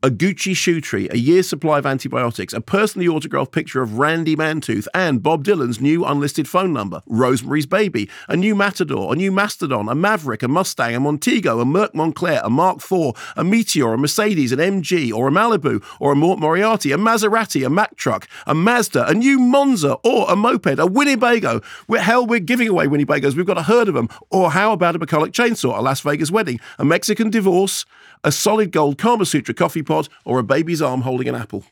A 0.02 0.10
Gucci 0.10 0.54
shoe 0.54 0.82
tree, 0.82 1.08
a 1.10 1.16
year's 1.16 1.48
supply 1.48 1.78
of 1.78 1.86
antibiotics, 1.86 2.52
a 2.52 2.60
personally 2.60 3.08
autographed 3.08 3.50
picture 3.50 3.80
of 3.80 3.98
Randy 3.98 4.36
Mantooth, 4.36 4.86
and 4.92 5.22
Bob 5.22 5.42
Dylan's 5.42 5.80
new 5.80 6.04
unlisted 6.04 6.46
phone 6.46 6.72
number, 6.74 7.02
Rosemary's 7.06 7.64
Baby, 7.64 8.08
a 8.28 8.36
new 8.36 8.54
Matador, 8.54 9.14
a 9.14 9.16
new 9.16 9.32
Mastodon, 9.32 9.88
a 9.88 9.94
Maverick, 9.94 10.42
a 10.42 10.48
Mustang, 10.48 10.94
a 10.94 11.00
Montego, 11.00 11.60
a 11.60 11.64
Merc 11.64 11.94
Montclair, 11.94 12.42
a 12.44 12.50
Mark 12.50 12.76
IV, 12.76 13.14
a 13.36 13.42
Meteor, 13.42 13.94
a 13.94 13.98
Mercedes, 13.98 14.52
an 14.52 14.58
MG, 14.58 15.12
or 15.12 15.28
a 15.28 15.30
Malibu, 15.30 15.82
or 15.98 16.12
a 16.12 16.16
Mort 16.16 16.38
Moriarty, 16.38 16.92
a 16.92 16.98
Maserati, 16.98 17.64
a 17.64 17.70
Mack 17.70 17.96
truck, 17.96 18.28
a 18.46 18.54
Mazda, 18.54 19.08
a 19.08 19.14
new 19.14 19.38
Monza, 19.38 19.94
or 20.04 20.30
a 20.30 20.36
moped, 20.36 20.78
a 20.78 20.86
Winnebago. 20.86 21.62
We're, 21.88 22.02
hell, 22.02 22.26
we're 22.26 22.40
giving 22.40 22.68
away 22.68 22.86
Winnebagos. 22.86 23.34
We've 23.34 23.46
got 23.46 23.58
a 23.58 23.62
herd 23.62 23.88
of 23.88 23.94
them. 23.94 24.10
Or 24.30 24.50
how 24.50 24.72
about 24.72 24.94
a 24.94 24.98
McCulloch 24.98 25.32
chainsaw, 25.32 25.78
a 25.78 25.80
Las 25.80 26.00
Vegas 26.00 26.30
wedding, 26.30 26.60
a 26.78 26.84
Mexican 26.84 27.30
divorce, 27.30 27.86
a 28.24 28.32
solid 28.32 28.72
gold 28.72 28.98
Kama 28.98 29.26
Sutra 29.26 29.54
coffee 29.54 29.82
pot, 29.82 30.08
or 30.24 30.38
a 30.38 30.42
baby's 30.42 30.82
arm 30.82 31.02
holding 31.02 31.28
an 31.28 31.34
apple. 31.34 31.64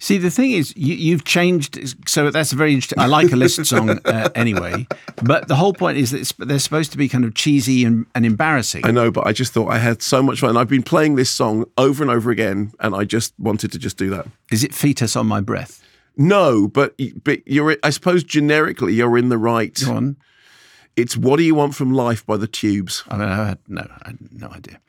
See, 0.00 0.18
the 0.18 0.30
thing 0.30 0.52
is, 0.52 0.72
you, 0.76 0.94
you've 0.94 1.24
changed. 1.24 2.08
So 2.08 2.30
that's 2.30 2.52
a 2.52 2.56
very 2.56 2.72
interesting. 2.72 2.98
I 2.98 3.06
like 3.06 3.32
a 3.32 3.36
list 3.36 3.64
song 3.66 3.90
uh, 4.04 4.28
anyway, 4.34 4.86
but 5.22 5.48
the 5.48 5.56
whole 5.56 5.72
point 5.72 5.98
is 5.98 6.12
that 6.12 6.20
it's, 6.20 6.32
they're 6.38 6.58
supposed 6.58 6.92
to 6.92 6.98
be 6.98 7.08
kind 7.08 7.24
of 7.24 7.34
cheesy 7.34 7.84
and, 7.84 8.06
and 8.14 8.24
embarrassing. 8.24 8.86
I 8.86 8.90
know, 8.90 9.10
but 9.10 9.26
I 9.26 9.32
just 9.32 9.52
thought 9.52 9.68
I 9.68 9.78
had 9.78 10.02
so 10.02 10.22
much 10.22 10.40
fun. 10.40 10.56
I've 10.56 10.68
been 10.68 10.82
playing 10.82 11.16
this 11.16 11.30
song 11.30 11.64
over 11.76 12.02
and 12.02 12.10
over 12.10 12.30
again, 12.30 12.72
and 12.80 12.94
I 12.94 13.04
just 13.04 13.34
wanted 13.38 13.72
to 13.72 13.78
just 13.78 13.96
do 13.96 14.08
that. 14.10 14.26
Is 14.52 14.62
it 14.62 14.72
fetus 14.72 15.16
on 15.16 15.26
my 15.26 15.40
breath? 15.40 15.82
No, 16.16 16.68
but 16.68 16.94
but 17.24 17.46
you're. 17.46 17.76
I 17.82 17.90
suppose 17.90 18.22
generically 18.24 18.94
you're 18.94 19.18
in 19.18 19.28
the 19.28 19.38
right. 19.38 19.74
Go 19.84 19.94
on. 19.94 20.16
It's 20.98 21.16
"What 21.16 21.36
Do 21.36 21.44
You 21.44 21.54
Want 21.54 21.74
from 21.74 21.92
Life" 21.92 22.26
by 22.26 22.36
the 22.36 22.46
Tubes. 22.48 23.04
I, 23.08 23.16
mean, 23.16 23.28
I 23.28 23.48
had 23.48 23.58
no, 23.68 23.86
I 24.02 24.08
had 24.08 24.18
no 24.32 24.48
idea. 24.48 24.80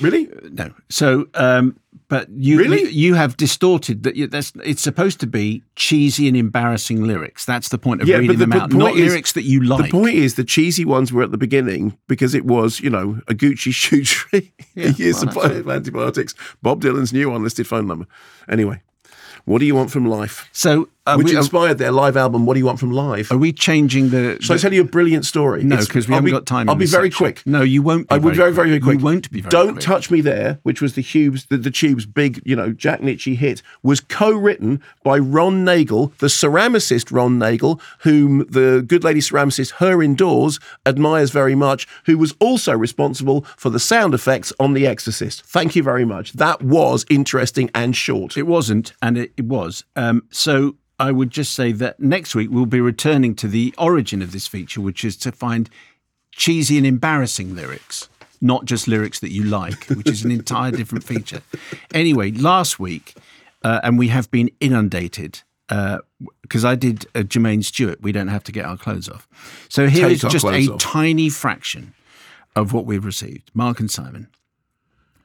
Really? 0.00 0.28
No. 0.52 0.72
So, 0.88 1.26
um, 1.34 1.78
but 2.08 2.28
you 2.30 2.58
Really? 2.58 2.82
you, 2.82 2.88
you 2.88 3.14
have 3.14 3.36
distorted 3.36 4.04
that. 4.04 4.14
You, 4.14 4.28
that's 4.28 4.52
it's 4.64 4.80
supposed 4.82 5.18
to 5.20 5.26
be 5.26 5.62
cheesy 5.74 6.28
and 6.28 6.36
embarrassing 6.36 7.04
lyrics. 7.04 7.44
That's 7.44 7.68
the 7.70 7.78
point 7.78 8.02
of 8.02 8.08
reading 8.08 8.38
them 8.38 8.52
out, 8.52 8.72
not 8.72 8.94
is- 8.94 9.08
lyrics 9.08 9.32
that 9.32 9.42
you 9.42 9.62
like. 9.62 9.86
The 9.86 9.90
point 9.90 10.14
is, 10.14 10.36
the 10.36 10.44
cheesy 10.44 10.84
ones 10.84 11.12
were 11.12 11.22
at 11.22 11.32
the 11.32 11.38
beginning 11.38 11.98
because 12.06 12.34
it 12.34 12.44
was, 12.44 12.78
you 12.80 12.90
know, 12.90 13.20
a 13.26 13.34
Gucci 13.34 13.74
shoe 13.74 14.04
tree, 14.04 14.52
a 14.76 14.90
year's 14.90 15.24
well, 15.24 15.32
supply 15.32 15.52
of 15.52 15.68
antibiotics, 15.68 16.34
Bob 16.62 16.82
Dylan's 16.82 17.12
new 17.12 17.34
unlisted 17.34 17.66
phone 17.66 17.88
number. 17.88 18.06
Anyway, 18.48 18.80
what 19.44 19.58
do 19.58 19.66
you 19.66 19.74
want 19.74 19.90
from 19.90 20.06
life? 20.06 20.48
so, 20.52 20.88
are 21.06 21.16
Which 21.18 21.28
we, 21.28 21.34
are, 21.34 21.38
inspired 21.38 21.78
their 21.78 21.92
live 21.92 22.16
album. 22.16 22.46
What 22.46 22.54
do 22.54 22.60
you 22.60 22.66
want 22.66 22.80
from 22.80 22.90
live? 22.90 23.30
are 23.30 23.38
we 23.38 23.52
changing 23.52 24.10
the? 24.10 24.38
Shall 24.40 24.56
I 24.56 24.58
tell 24.58 24.72
you 24.72 24.80
a 24.80 24.84
brilliant 24.84 25.24
story? 25.24 25.62
No, 25.62 25.76
because 25.76 26.08
we 26.08 26.14
I'll 26.14 26.18
haven't 26.18 26.26
be- 26.26 26.30
got 26.32 26.46
time. 26.46 26.68
I'll 26.68 26.74
be 26.74 26.86
very 26.86 27.10
section. 27.10 27.24
quick. 27.24 27.42
No, 27.46 27.62
you 27.62 27.82
won't. 27.82 28.08
Be 28.08 28.14
I 28.14 28.18
would 28.18 28.34
very, 28.34 28.52
very, 28.52 28.68
very 28.70 28.80
quick. 28.80 28.98
You 28.98 29.04
won't 29.04 29.30
be 29.30 29.40
very 29.40 29.50
Don't 29.50 29.72
quick. 29.74 29.84
touch 29.84 30.10
me 30.10 30.20
there, 30.20 30.58
which 30.64 30.80
was 30.82 30.94
the 30.94 31.02
Tubes, 31.02 31.46
the, 31.46 31.56
the 31.56 31.70
Tubes' 31.70 32.06
big, 32.06 32.42
you 32.44 32.56
know, 32.56 32.72
Jack 32.72 33.00
Nitzsche 33.00 33.36
hit, 33.36 33.62
was 33.82 34.00
co-written 34.00 34.82
by 35.04 35.18
Ron 35.18 35.64
Nagle, 35.64 36.12
the 36.18 36.26
ceramicist 36.26 37.12
Ron 37.14 37.38
Nagle, 37.38 37.80
whom 38.00 38.38
the 38.50 38.84
good 38.86 39.04
lady 39.04 39.20
ceramicist 39.20 39.72
her 39.72 40.02
indoors 40.02 40.58
admires 40.84 41.30
very 41.30 41.54
much, 41.54 41.86
who 42.06 42.18
was 42.18 42.34
also 42.40 42.76
responsible 42.76 43.42
for 43.56 43.70
the 43.70 43.78
sound 43.80 44.14
effects 44.14 44.52
on 44.58 44.72
The 44.72 44.86
Exorcist. 44.86 45.44
Thank 45.44 45.76
you 45.76 45.82
very 45.82 46.04
much. 46.04 46.32
That 46.32 46.62
was 46.62 47.04
interesting 47.08 47.70
and 47.74 47.94
short. 47.96 48.36
It 48.36 48.44
wasn't, 48.46 48.92
and 49.02 49.16
it, 49.18 49.32
it 49.36 49.44
was. 49.44 49.84
Um, 49.94 50.22
so 50.30 50.76
I 50.98 51.12
would 51.12 51.30
just 51.30 51.52
say 51.52 51.72
that 51.72 52.00
next 52.00 52.34
week 52.34 52.50
we'll 52.50 52.66
be 52.66 52.80
returning 52.80 53.34
to 53.36 53.48
the 53.48 53.74
origin 53.76 54.22
of 54.22 54.32
this 54.32 54.46
feature, 54.46 54.80
which 54.80 55.04
is 55.04 55.16
to 55.18 55.32
find 55.32 55.68
cheesy 56.32 56.76
and 56.78 56.86
embarrassing 56.86 57.54
lyrics, 57.54 58.08
not 58.40 58.64
just 58.64 58.88
lyrics 58.88 59.20
that 59.20 59.30
you 59.30 59.44
like, 59.44 59.84
which 59.86 60.08
is 60.08 60.24
an 60.24 60.30
entire 60.30 60.70
different 60.70 61.04
feature. 61.04 61.42
Anyway, 61.92 62.30
last 62.30 62.78
week, 62.78 63.14
uh, 63.62 63.80
and 63.82 63.98
we 63.98 64.08
have 64.08 64.30
been 64.30 64.50
inundated. 64.60 65.42
Because 66.42 66.64
I 66.64 66.76
did 66.76 67.06
uh, 67.14 67.20
Jermaine 67.20 67.64
Stewart, 67.64 68.00
we 68.00 68.12
don't 68.12 68.28
have 68.28 68.44
to 68.44 68.52
get 68.52 68.64
our 68.64 68.76
clothes 68.76 69.08
off. 69.08 69.26
So 69.68 69.88
here 69.88 70.08
Take 70.08 70.24
is 70.24 70.32
just 70.32 70.44
a 70.44 70.72
off. 70.72 70.78
tiny 70.78 71.28
fraction 71.28 71.92
of 72.54 72.72
what 72.72 72.86
we've 72.86 73.04
received. 73.04 73.50
Mark 73.52 73.80
and 73.80 73.90
Simon. 73.90 74.28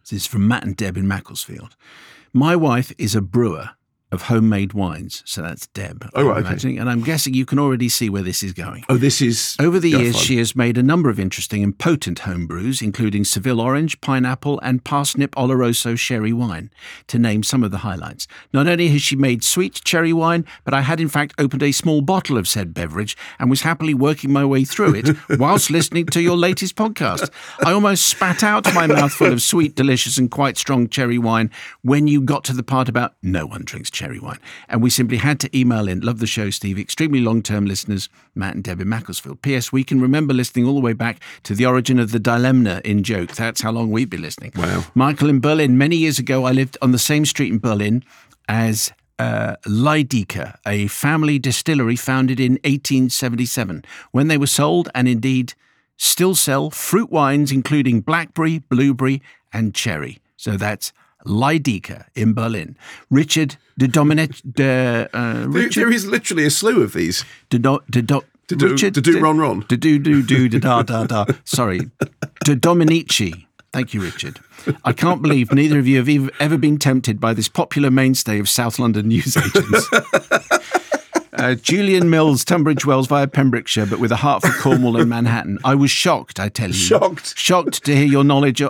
This 0.02 0.14
is 0.14 0.28
from 0.28 0.48
Matt 0.48 0.66
and 0.66 0.76
Deb 0.76 0.98
in 0.98 1.08
Macclesfield. 1.08 1.76
My 2.34 2.56
wife 2.56 2.92
is 2.98 3.16
a 3.16 3.22
brewer 3.22 3.72
of 4.12 4.24
homemade 4.24 4.74
wines. 4.74 5.24
So 5.26 5.42
that's 5.42 5.68
Deb. 5.68 6.10
Oh, 6.14 6.22
I'm 6.22 6.28
right, 6.28 6.38
okay. 6.40 6.48
imagining. 6.50 6.80
And 6.80 6.90
I'm 6.90 7.02
guessing 7.02 7.34
you 7.34 7.46
can 7.46 7.60
already 7.60 7.88
see 7.88 8.10
where 8.10 8.22
this 8.24 8.44
is 8.44 8.52
going. 8.54 8.84
Oh, 8.90 8.98
this 8.98 9.22
is 9.22 9.56
Over 9.60 9.80
the 9.80 9.90
Yeah, 9.92 10.00
years, 10.00 10.16
fine. 10.16 10.24
she 10.24 10.38
has 10.38 10.56
made 10.56 10.78
a 10.78 10.84
number 10.84 11.10
of 11.10 11.20
interesting 11.20 11.64
and 11.64 11.78
potent 11.78 12.20
home 12.20 12.46
brews, 12.46 12.82
including 12.82 13.24
Seville 13.24 13.62
orange, 13.62 14.02
pineapple, 14.02 14.60
and 14.62 14.84
parsnip 14.84 15.32
oloroso 15.36 15.98
sherry 15.98 16.34
wine, 16.34 16.70
to 17.08 17.18
name 17.18 17.42
some 17.44 17.64
of 17.64 17.72
the 17.72 17.80
highlights. 17.80 18.28
Not 18.52 18.68
only 18.68 18.90
has 18.90 19.02
she 19.02 19.16
made 19.16 19.44
sweet 19.46 19.82
cherry 19.86 20.12
wine, 20.12 20.46
but 20.66 20.74
I 20.74 20.82
had 20.82 21.00
in 21.00 21.08
fact 21.08 21.34
opened 21.38 21.64
a 21.64 21.72
small 21.72 22.02
bottle 22.02 22.38
of 22.38 22.48
said 22.50 22.74
beverage 22.74 23.16
and 23.40 23.50
was 23.50 23.62
happily 23.62 23.94
working 23.94 24.32
my 24.34 24.44
way 24.44 24.66
through 24.66 24.96
it 24.96 25.16
whilst 25.40 25.70
listening 25.72 26.08
to 26.08 26.22
your 26.22 26.36
latest 26.36 26.76
podcast. 26.76 27.30
I 27.66 27.72
almost 27.72 28.06
spat 28.08 28.44
out 28.44 28.74
my 28.74 28.88
mouthful 28.88 29.32
of 29.32 29.42
sweet, 29.42 29.76
delicious, 29.76 30.18
and 30.18 30.30
quite 30.30 30.58
strong 30.58 30.90
cherry 30.90 31.18
wine 31.18 31.50
when 31.82 32.08
you 32.08 32.20
got 32.22 32.44
to 32.46 32.54
the 32.54 32.64
part 32.64 32.90
about 32.90 33.14
no 33.24 33.46
one 33.46 33.62
drinks 33.64 33.90
cherry 33.90 34.01
wine. 34.20 34.40
And 34.68 34.82
we 34.82 34.90
simply 34.90 35.18
had 35.18 35.40
to 35.42 35.58
email 35.58 35.88
in. 35.88 36.02
Love 36.02 36.20
the 36.20 36.28
show, 36.28 36.50
Steve. 36.50 36.80
Extremely 36.80 37.22
long 37.22 37.42
term 37.42 37.66
listeners, 37.66 38.10
Matt 38.36 38.56
and 38.56 38.64
Debbie 38.64 38.84
Macclesfield. 38.84 39.42
P.S. 39.42 39.72
We 39.72 39.84
can 39.84 40.02
remember 40.02 40.34
listening 40.34 40.66
all 40.66 40.76
the 40.76 40.82
way 40.82 40.94
back 40.94 41.20
to 41.44 41.56
the 41.56 41.66
origin 41.66 42.00
of 42.00 42.12
the 42.12 42.20
dilemma 42.20 42.82
in 42.84 43.04
joke. 43.04 43.34
That's 43.34 43.62
how 43.62 43.72
long 43.72 43.92
we've 43.92 44.10
been 44.10 44.22
listening. 44.22 44.52
Wow. 44.56 44.86
Michael 44.96 45.30
in 45.30 45.40
Berlin. 45.40 45.78
Many 45.78 45.96
years 45.96 46.20
ago, 46.20 46.46
I 46.46 46.52
lived 46.52 46.78
on 46.82 46.92
the 46.92 47.00
same 47.00 47.26
street 47.26 47.52
in 47.52 47.60
Berlin 47.60 48.04
as 48.48 48.92
uh, 49.20 49.56
Leydicke, 49.68 50.58
a 50.66 50.88
family 50.88 51.38
distillery 51.38 51.96
founded 51.96 52.40
in 52.40 52.54
1877, 52.64 53.86
when 54.12 54.28
they 54.28 54.38
were 54.38 54.48
sold 54.48 54.90
and 54.96 55.08
indeed 55.08 55.54
still 55.96 56.34
sell 56.34 56.72
fruit 56.72 57.12
wines, 57.12 57.52
including 57.52 58.02
blackberry, 58.02 58.60
blueberry, 58.60 59.22
and 59.54 59.76
cherry. 59.76 60.18
So 60.38 60.58
that's 60.58 60.92
Leydicke 61.26 62.06
in 62.16 62.34
Berlin. 62.34 62.76
Richard 63.10 63.58
de 63.78 63.88
Dominic 63.88 64.32
de 64.56 65.10
uh, 65.14 65.20
There- 65.34 65.48
Richard 65.50 65.82
there 65.84 65.92
is 65.96 66.06
literally 66.06 66.46
a 66.46 66.50
slew 66.50 66.82
of 66.84 66.94
these. 66.94 67.24
de 67.50 67.60
do, 67.60 67.80
de 67.90 68.02
do, 68.02 68.22
To 68.48 68.56
do- 68.56 68.68
Richard 68.68 68.94
to 68.96 69.02
do 69.02 69.14
de- 69.14 69.22
Ron 69.22 69.38
Ron. 69.40 69.62
to 69.70 69.78
do 69.78 69.98
do 70.00 70.22
do 70.22 70.50
da 70.50 70.84
da 70.84 71.04
da 71.06 71.24
da. 71.26 71.26
Sorry, 71.46 71.90
de 72.44 72.56
Dominici. 72.56 73.46
Thank 73.72 73.94
you, 73.94 74.02
Richard. 74.02 74.40
I 74.84 74.92
can't 74.92 75.22
believe 75.22 75.54
neither 75.54 75.80
of 75.80 75.88
you 75.88 75.98
have 76.04 76.30
ever 76.42 76.58
been 76.58 76.78
tempted 76.78 77.20
by 77.22 77.34
this 77.34 77.48
popular 77.48 77.90
mainstay 77.90 78.38
of 78.40 78.50
South 78.50 78.78
London 78.78 79.08
newsagents. 79.08 79.88
Uh, 81.42 81.56
Julian 81.56 82.08
Mills, 82.08 82.46
Tunbridge 82.46 82.86
Wells 82.86 83.08
via 83.08 83.26
Pembrokeshire, 83.26 83.88
but 83.88 84.00
with 84.00 84.12
a 84.12 84.18
heart 84.18 84.44
for 84.44 84.52
Cornwall 84.62 84.96
and 84.98 85.10
Manhattan. 85.10 85.58
I 85.64 85.74
was 85.74 85.90
shocked, 85.90 86.40
I 86.40 86.50
tell 86.50 86.68
you. 86.68 86.76
Shocked. 86.76 87.36
Shocked 87.36 87.84
to 87.86 87.96
hear 87.96 88.06
your 88.06 88.24
knowledge 88.24 88.62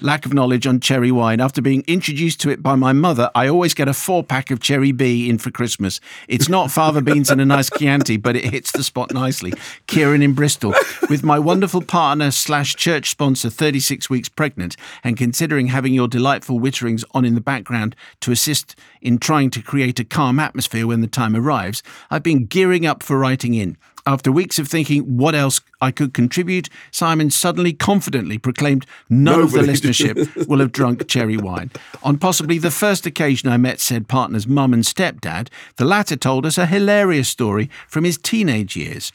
lack 0.00 0.24
of 0.24 0.32
knowledge 0.32 0.66
on 0.66 0.80
cherry 0.80 1.10
wine. 1.10 1.40
After 1.40 1.60
being 1.60 1.84
introduced 1.86 2.40
to 2.40 2.50
it 2.50 2.62
by 2.62 2.74
my 2.74 2.92
mother, 2.92 3.30
I 3.34 3.48
always 3.48 3.74
get 3.74 3.88
a 3.88 3.94
four 3.94 4.22
pack 4.22 4.50
of 4.50 4.60
cherry 4.60 4.92
B 4.92 5.28
in 5.28 5.38
for 5.38 5.50
Christmas. 5.50 6.00
It's 6.28 6.48
not 6.48 6.70
fava 6.70 7.02
beans 7.02 7.30
and 7.30 7.40
a 7.40 7.44
nice 7.44 7.70
Chianti, 7.70 8.16
but 8.16 8.36
it 8.36 8.44
hits 8.44 8.72
the 8.72 8.82
spot 8.82 9.12
nicely. 9.12 9.52
Kieran 9.86 10.22
in 10.22 10.32
Bristol. 10.32 10.74
With 11.08 11.22
my 11.22 11.38
wonderful 11.38 11.82
partner 11.82 12.30
slash 12.30 12.74
church 12.76 13.10
sponsor 13.10 13.50
36 13.50 14.08
weeks 14.08 14.28
pregnant 14.28 14.76
and 15.04 15.16
considering 15.16 15.68
having 15.68 15.94
your 15.94 16.08
delightful 16.08 16.60
witterings 16.60 17.04
on 17.12 17.24
in 17.24 17.34
the 17.34 17.40
background 17.40 17.94
to 18.20 18.32
assist 18.32 18.76
in 19.00 19.18
trying 19.18 19.50
to 19.50 19.62
create 19.62 19.98
a 19.98 20.04
calm 20.04 20.38
atmosphere 20.38 20.86
when 20.86 21.00
the 21.00 21.06
time 21.06 21.34
arrives, 21.34 21.82
I've 22.10 22.19
been 22.22 22.46
gearing 22.46 22.86
up 22.86 23.02
for 23.02 23.18
writing 23.18 23.54
in. 23.54 23.76
After 24.06 24.32
weeks 24.32 24.58
of 24.58 24.66
thinking 24.66 25.18
what 25.18 25.34
else 25.34 25.60
I 25.80 25.90
could 25.90 26.14
contribute, 26.14 26.68
Simon 26.90 27.30
suddenly 27.30 27.72
confidently 27.72 28.38
proclaimed 28.38 28.86
none 29.08 29.40
of 29.40 29.52
the 29.52 29.60
listenership 29.60 30.48
will 30.48 30.58
have 30.60 30.72
drunk 30.72 31.06
cherry 31.08 31.36
wine. 31.36 31.70
On 32.02 32.18
possibly 32.18 32.58
the 32.58 32.70
first 32.70 33.06
occasion 33.06 33.48
I 33.48 33.56
met 33.56 33.78
said 33.78 34.08
partner's 34.08 34.46
mum 34.46 34.72
and 34.72 34.84
stepdad, 34.84 35.48
the 35.76 35.84
latter 35.84 36.16
told 36.16 36.46
us 36.46 36.58
a 36.58 36.66
hilarious 36.66 37.28
story 37.28 37.68
from 37.86 38.04
his 38.04 38.16
teenage 38.16 38.74
years 38.76 39.12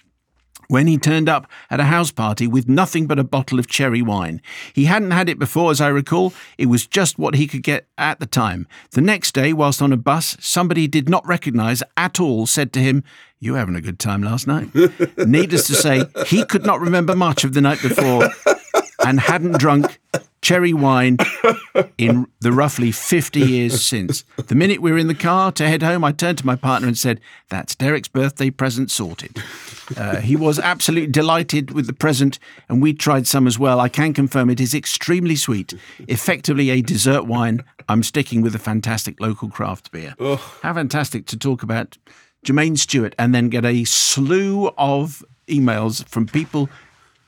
when 0.68 0.88
he 0.88 0.98
turned 0.98 1.30
up 1.30 1.50
at 1.70 1.80
a 1.80 1.86
house 1.86 2.12
party 2.12 2.48
with 2.48 2.68
nothing 2.68 3.08
but 3.08 3.20
a 3.20 3.24
bottle 3.24 3.60
of 3.60 3.68
cherry 3.68 4.02
wine. 4.02 4.42
He 4.74 4.86
hadn't 4.86 5.12
had 5.12 5.30
it 5.30 5.40
before, 5.40 5.72
as 5.72 5.82
I 5.82 5.88
recall. 5.88 6.34
It 6.58 6.68
was 6.68 6.88
just 6.88 7.20
what 7.20 7.36
he 7.36 7.48
could 7.48 7.64
get 7.64 7.88
at 7.98 8.20
the 8.20 8.26
time. 8.26 8.68
The 8.92 9.02
next 9.02 9.34
day, 9.34 9.54
whilst 9.54 9.82
on 9.82 9.94
a 9.94 9.98
bus, 9.98 10.38
somebody 10.40 10.82
he 10.82 10.88
did 10.88 11.10
not 11.10 11.26
recognise 11.26 11.84
at 11.98 12.20
all 12.20 12.46
said 12.46 12.74
to 12.74 12.80
him, 12.80 13.04
You 13.40 13.54
were 13.54 13.60
having 13.60 13.76
a 13.76 13.82
good 13.82 14.00
time 14.00 14.24
last 14.24 14.48
night. 14.48 14.70
Needless 15.18 15.68
to 15.68 15.76
say, 15.76 16.04
he 16.28 16.46
could 16.46 16.66
not 16.66 16.80
remember 16.80 17.16
much 17.16 17.44
of 17.44 17.54
the 17.54 17.62
night 17.62 17.82
before 17.82 18.30
and 19.06 19.20
hadn't 19.20 19.60
drunk 19.60 20.00
cherry 20.46 20.74
wine 20.74 21.18
in 21.98 22.28
the 22.40 22.52
roughly 22.52 22.92
50 22.92 23.40
years 23.40 23.84
since. 23.84 24.24
The 24.38 24.54
minute 24.54 24.80
we 24.80 24.92
were 24.92 24.98
in 25.00 25.08
the 25.08 25.16
car 25.16 25.52
to 25.54 25.68
head 25.68 25.82
home, 25.82 26.04
I 26.04 26.12
turned 26.12 26.38
to 26.38 26.46
my 26.46 26.56
partner 26.56 26.88
and 26.88 26.96
said, 26.96 27.20
That's 27.50 27.74
Derek's 27.74 28.10
birthday 28.10 28.52
present 28.52 28.92
sorted. 28.92 29.42
Uh, 29.98 30.18
he 30.18 30.36
was 30.36 30.60
absolutely 30.60 31.12
delighted 31.12 31.72
with 31.72 31.88
the 31.88 31.94
present, 31.94 32.38
and 32.70 32.80
we 32.80 32.94
tried 32.94 33.26
some 33.26 33.48
as 33.48 33.58
well. 33.58 33.80
I 33.80 33.90
can 33.90 34.14
confirm 34.14 34.52
it 34.52 34.60
is 34.60 34.76
extremely 34.76 35.36
sweet, 35.36 35.74
effectively 36.08 36.70
a 36.70 36.84
dessert 36.84 37.26
wine. 37.26 37.64
I'm 37.90 38.04
sticking 38.04 38.44
with 38.44 38.54
a 38.54 38.60
fantastic 38.60 39.20
local 39.20 39.50
craft 39.50 39.92
beer. 39.92 40.14
How 40.62 40.76
fantastic 40.76 41.26
to 41.28 41.38
talk 41.38 41.64
about 41.64 41.98
Jermaine 42.46 42.78
Stewart 42.78 43.16
and 43.18 43.34
then 43.34 43.50
get 43.50 43.66
a 43.66 43.84
slew 43.86 44.70
of 44.78 45.26
emails 45.48 46.08
from 46.08 46.28
people 46.28 46.70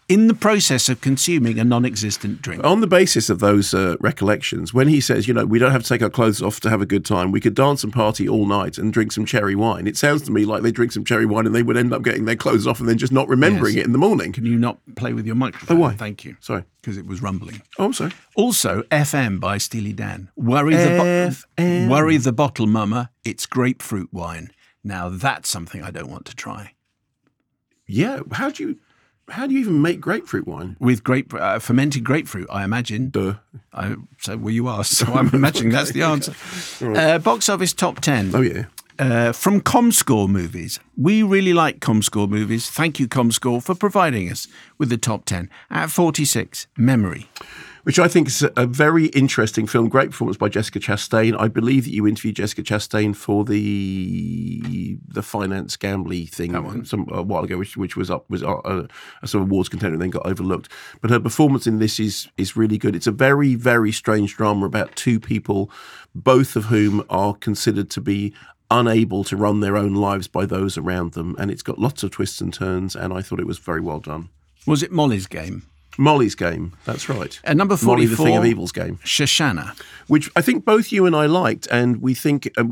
in 0.09 0.27
the 0.27 0.33
process 0.33 0.87
of 0.87 1.01
consuming 1.01 1.59
a 1.59 1.63
non 1.65 1.83
existent 1.85 2.41
drink. 2.41 2.63
On 2.63 2.79
the 2.79 2.87
basis 2.87 3.29
of 3.29 3.39
those 3.39 3.73
uh, 3.73 3.97
recollections, 3.99 4.73
when 4.73 4.87
he 4.87 5.01
says, 5.01 5.27
you 5.27 5.33
know, 5.33 5.45
we 5.45 5.59
don't 5.59 5.71
have 5.71 5.83
to 5.83 5.89
take 5.89 6.01
our 6.01 6.09
clothes 6.09 6.41
off 6.41 6.61
to 6.61 6.69
have 6.69 6.81
a 6.81 6.85
good 6.85 7.03
time, 7.03 7.31
we 7.31 7.41
could 7.41 7.53
dance 7.55 7.83
and 7.83 7.91
party 7.91 8.27
all 8.27 8.45
night 8.45 8.77
and 8.77 8.93
drink 8.93 9.11
some 9.11 9.25
cherry 9.25 9.53
wine. 9.55 9.85
It 9.85 9.97
sounds 9.97 10.21
to 10.23 10.31
me 10.31 10.45
like 10.45 10.63
they 10.63 10.71
drink 10.71 10.93
some 10.93 11.03
cherry 11.03 11.25
wine 11.25 11.45
and 11.45 11.53
they 11.53 11.63
would 11.63 11.75
end 11.75 11.93
up 11.93 12.03
getting 12.03 12.23
their 12.23 12.37
clothes 12.37 12.65
off 12.65 12.79
and 12.79 12.87
then 12.87 12.97
just 12.97 13.11
not 13.11 13.27
remembering 13.27 13.75
Yes. 13.75 13.81
it 13.83 13.87
in 13.87 13.91
the 13.91 13.97
morning. 13.97 14.31
Can 14.31 14.45
you 14.45 14.57
not 14.57 14.79
play 14.95 15.11
with 15.11 15.25
your 15.25 15.35
microphone? 15.35 15.75
Oh, 15.77 15.79
why? 15.81 15.93
Thank 15.93 16.23
you. 16.23 16.37
Sorry. 16.39 16.63
Because 16.81 16.97
it 16.97 17.05
was 17.05 17.21
rumbling. 17.21 17.61
Oh, 17.77 17.85
I'm 17.85 17.93
sorry. 17.93 18.13
Also, 18.35 18.83
FM 18.83 19.41
by 19.41 19.57
Steely 19.57 19.91
Dan. 19.91 20.29
Worry 20.37 20.75
the, 20.75 21.35
bo- 21.57 21.87
worry 21.89 22.15
the 22.15 22.31
bottle, 22.31 22.65
mama. 22.67 23.09
It's 23.25 23.45
grapefruit 23.45 24.13
wine. 24.13 24.51
Now, 24.85 25.09
that's 25.09 25.49
something 25.49 25.83
I 25.83 25.91
don't 25.91 26.09
want 26.09 26.25
to 26.27 26.35
try. 26.35 26.75
Yeah. 27.85 28.21
How 28.31 28.49
do 28.51 28.63
you 28.63 28.79
how 29.29 29.45
do 29.47 29.53
you 29.53 29.59
even 29.59 29.81
make 29.81 29.99
grapefruit 29.99 30.47
wine? 30.47 30.77
With 30.79 31.03
grape, 31.03 31.33
uh, 31.33 31.59
fermented 31.59 32.03
grapefruit, 32.03 32.47
I 32.49 32.63
imagine. 32.63 33.09
Duh. 33.09 33.35
I, 33.73 33.95
so, 34.19 34.37
well, 34.37 34.53
you 34.53 34.67
asked, 34.69 34.91
so 34.97 35.13
I'm 35.13 35.29
imagining 35.33 35.71
that's 35.71 35.91
the 35.91 36.03
answer. 36.03 36.33
Uh, 36.97 37.19
box 37.19 37.49
office 37.49 37.73
top 37.73 37.99
10. 38.01 38.31
Oh 38.33 38.41
yeah. 38.41 38.65
Uh, 38.99 39.31
from 39.31 39.61
Comscore 39.61 40.27
movies. 40.27 40.79
We 40.95 41.21
really 41.21 41.53
like 41.53 41.79
Comscore 41.79 42.27
movies. 42.29 42.69
Thank 42.69 42.99
you, 42.99 43.07
Comscore, 43.07 43.61
for 43.63 43.75
providing 43.75 44.31
us 44.31 44.47
with 44.77 44.89
the 44.89 44.97
top 44.97 45.25
10. 45.25 45.49
At 45.69 45.91
46, 45.91 46.67
Memory. 46.77 47.29
Which 47.87 47.99
I 47.99 48.09
think 48.09 48.27
is 48.27 48.45
a 48.57 48.67
very 48.67 49.05
interesting 49.05 49.65
film. 49.65 49.87
Great 49.87 50.09
performance 50.09 50.35
by 50.35 50.49
Jessica 50.49 50.77
Chastain. 50.77 51.39
I 51.39 51.47
believe 51.47 51.85
that 51.85 51.93
you 51.93 52.05
interviewed 52.05 52.35
Jessica 52.35 52.61
Chastain 52.61 53.15
for 53.15 53.45
the 53.45 54.97
the 55.07 55.23
finance 55.23 55.77
gambly 55.77 56.27
thing 56.27 56.83
some 56.83 57.07
a 57.09 57.23
while 57.23 57.45
ago, 57.45 57.57
which 57.57 57.77
which 57.77 57.95
was 57.95 58.11
up 58.11 58.29
was 58.29 58.41
a, 58.41 58.49
a, 58.49 58.87
a 59.21 59.27
sort 59.29 59.41
of 59.41 59.49
awards 59.49 59.69
contender 59.69 59.93
and 59.93 60.01
then 60.01 60.09
got 60.09 60.25
overlooked. 60.25 60.69
But 60.99 61.11
her 61.11 61.19
performance 61.21 61.65
in 61.65 61.79
this 61.79 61.97
is 61.97 62.27
is 62.35 62.57
really 62.57 62.77
good. 62.77 62.93
It's 62.93 63.07
a 63.07 63.11
very 63.13 63.55
very 63.55 63.93
strange 63.93 64.35
drama 64.35 64.65
about 64.65 64.93
two 64.97 65.17
people, 65.17 65.71
both 66.13 66.57
of 66.57 66.65
whom 66.65 67.05
are 67.09 67.35
considered 67.35 67.89
to 67.91 68.01
be 68.01 68.33
unable 68.69 69.23
to 69.23 69.37
run 69.37 69.61
their 69.61 69.77
own 69.77 69.93
lives 69.93 70.27
by 70.27 70.45
those 70.45 70.77
around 70.77 71.13
them, 71.13 71.37
and 71.39 71.49
it's 71.49 71.63
got 71.63 71.79
lots 71.79 72.03
of 72.03 72.11
twists 72.11 72.41
and 72.41 72.53
turns. 72.53 72.97
And 72.97 73.13
I 73.13 73.21
thought 73.21 73.39
it 73.39 73.47
was 73.47 73.59
very 73.59 73.79
well 73.79 74.01
done. 74.01 74.27
Was 74.65 74.83
it 74.83 74.91
Molly's 74.91 75.27
Game? 75.27 75.67
Molly's 75.97 76.35
game. 76.35 76.73
That's 76.85 77.09
right. 77.09 77.39
At 77.43 77.57
number 77.57 77.77
Molly, 77.81 78.05
the 78.05 78.15
44, 78.15 78.25
Thing 78.25 78.37
of 78.37 78.45
Evil's 78.45 78.71
game. 78.71 78.99
Shoshana. 79.03 79.79
which 80.07 80.29
I 80.35 80.41
think 80.41 80.65
both 80.65 80.91
you 80.91 81.05
and 81.05 81.15
I 81.15 81.25
liked, 81.25 81.67
and 81.71 82.01
we 82.01 82.13
think 82.13 82.49
uh, 82.57 82.63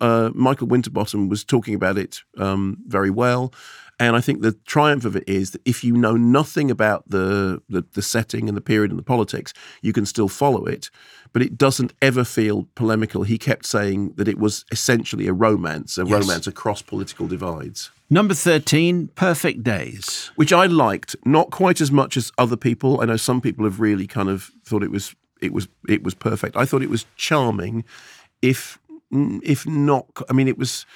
uh, 0.00 0.30
Michael 0.34 0.68
Winterbottom 0.68 1.28
was 1.28 1.44
talking 1.44 1.74
about 1.74 1.98
it 1.98 2.20
um, 2.38 2.78
very 2.86 3.10
well. 3.10 3.52
And 4.00 4.16
I 4.16 4.20
think 4.20 4.42
the 4.42 4.52
triumph 4.66 5.04
of 5.04 5.14
it 5.14 5.24
is 5.28 5.52
that 5.52 5.62
if 5.64 5.84
you 5.84 5.96
know 5.96 6.16
nothing 6.16 6.70
about 6.70 7.08
the, 7.08 7.62
the 7.68 7.84
the 7.92 8.02
setting 8.02 8.48
and 8.48 8.56
the 8.56 8.60
period 8.60 8.90
and 8.90 8.98
the 8.98 9.04
politics, 9.04 9.52
you 9.82 9.92
can 9.92 10.04
still 10.04 10.28
follow 10.28 10.64
it. 10.64 10.90
But 11.34 11.42
it 11.42 11.58
doesn't 11.58 11.92
ever 12.00 12.24
feel 12.24 12.68
polemical. 12.76 13.24
He 13.24 13.38
kept 13.38 13.66
saying 13.66 14.14
that 14.14 14.28
it 14.28 14.38
was 14.38 14.64
essentially 14.70 15.26
a 15.26 15.34
romance, 15.34 15.98
a 15.98 16.04
romance 16.06 16.46
across 16.46 16.80
political 16.80 17.26
divides 17.26 17.90
Number 18.08 18.34
13, 18.34 19.08
Perfect 19.16 19.64
Days. 19.64 20.30
which 20.36 20.52
I 20.52 20.66
liked, 20.66 21.16
not 21.24 21.50
quite 21.50 21.80
as 21.80 21.90
much 21.90 22.16
as 22.16 22.30
other 22.38 22.56
people. 22.56 23.00
I 23.00 23.06
know 23.06 23.16
some 23.16 23.40
people 23.40 23.64
have 23.64 23.80
really 23.80 24.06
kind 24.06 24.28
of 24.28 24.50
thought 24.64 24.82
it 24.82 24.90
was 24.90 25.14
it 25.40 25.52
was 25.52 25.68
it 25.88 26.02
was 26.02 26.14
perfect. 26.14 26.56
I 26.56 26.64
thought 26.64 26.82
it 26.82 26.90
was 26.90 27.06
charming, 27.16 27.84
if 28.40 28.78
if 29.10 29.66
not. 29.66 30.06
I 30.30 30.32
mean, 30.32 30.48
it 30.48 30.58
was. 30.58 30.86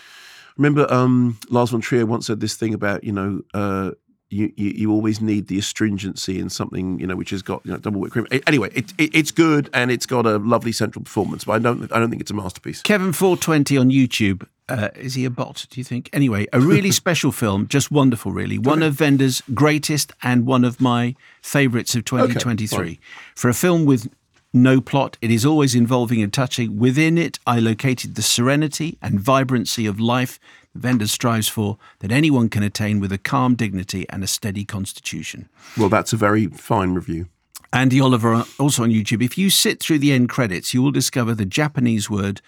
Remember, 0.57 0.93
um, 0.93 1.39
Lars 1.51 1.71
von 1.71 1.81
Trier 1.81 2.05
once 2.05 2.27
said 2.27 2.41
this 2.41 2.55
thing 2.55 2.75
about 2.75 3.05
you 3.05 3.13
know. 3.13 3.43
Uh, 3.53 3.91
you, 4.31 4.53
you, 4.57 4.71
you 4.71 4.93
always 4.93 5.21
need 5.21 5.49
the 5.49 5.59
astringency 5.59 6.39
in 6.39 6.51
something 6.51 7.01
you 7.01 7.07
know 7.07 7.17
which 7.17 7.31
has 7.31 7.43
got 7.43 7.65
you 7.65 7.73
know 7.73 7.79
double 7.79 8.01
whipped 8.01 8.13
cream. 8.13 8.27
Anyway, 8.47 8.71
it, 8.75 8.93
it, 8.99 9.15
it's 9.15 9.31
good 9.31 9.71
and 9.73 9.91
it's 9.91 10.07
got 10.07 10.27
a 10.27 10.39
lovely 10.39 10.73
central 10.73 11.03
performance, 11.03 11.45
but 11.45 11.53
I 11.53 11.59
don't 11.59 11.91
I 11.93 11.99
don't 11.99 12.11
think 12.11 12.21
it's 12.21 12.31
a 12.31 12.35
masterpiece. 12.35 12.83
Kevin 12.83 13.13
420 13.13 13.77
on 13.79 13.91
YouTube. 13.91 14.47
Uh, 14.71 14.91
is 14.97 15.15
he 15.15 15.25
a 15.25 15.31
bot, 15.31 15.67
do 15.71 15.81
you 15.81 15.85
think? 15.85 16.11
Anyway, 16.13 16.47
a 16.53 16.61
really 16.61 16.91
special 17.03 17.33
film, 17.33 17.67
just 17.69 17.91
wonderful, 17.91 18.33
really. 18.33 18.59
One 18.59 18.83
of 18.83 19.01
Wenders' 19.01 19.43
greatest 19.55 20.13
and 20.23 20.45
one 20.45 20.63
of 20.63 20.79
my 20.79 21.15
favourites 21.41 21.95
of 21.95 22.05
2023. 22.05 23.01
For 23.35 23.49
a 23.49 23.55
film 23.55 23.87
with 23.87 24.11
no 24.53 24.83
plot, 24.83 25.17
it 25.23 25.31
is 25.31 25.47
always 25.47 25.75
involving 25.75 26.21
and 26.21 26.31
touching. 26.31 26.79
Within 26.79 27.17
it, 27.17 27.39
I 27.47 27.61
located 27.61 28.15
the 28.15 28.21
serenity 28.21 28.99
and 29.01 29.19
vibrancy 29.19 29.87
of 29.87 29.99
life 29.99 30.39
Wenders 30.83 31.13
strives 31.13 31.49
for 31.49 31.79
that 32.01 32.13
anyone 32.13 32.49
can 32.49 32.63
attain 32.63 33.01
with 33.01 33.13
a 33.13 33.19
calm 33.19 33.55
dignity 33.55 34.07
and 34.11 34.23
a 34.23 34.27
steady 34.27 34.65
constitution. 34.65 35.49
Well, 35.77 35.89
that's 35.89 36.13
a 36.13 36.17
very 36.17 36.47
fine 36.47 36.95
review. 36.95 37.27
Andy 37.73 38.01
Oliver, 38.01 38.35
uh, 38.35 38.45
also 38.59 38.83
on 38.83 38.91
YouTube. 38.91 39.23
If 39.23 39.37
you 39.37 39.51
sit 39.51 39.81
through 39.81 39.99
the 39.99 40.13
end 40.13 40.29
credits, 40.29 40.73
you 40.73 40.83
will 40.83 40.91
discover 40.91 41.35
the 41.35 41.45
Japanese 41.45 42.09
word 42.09 42.41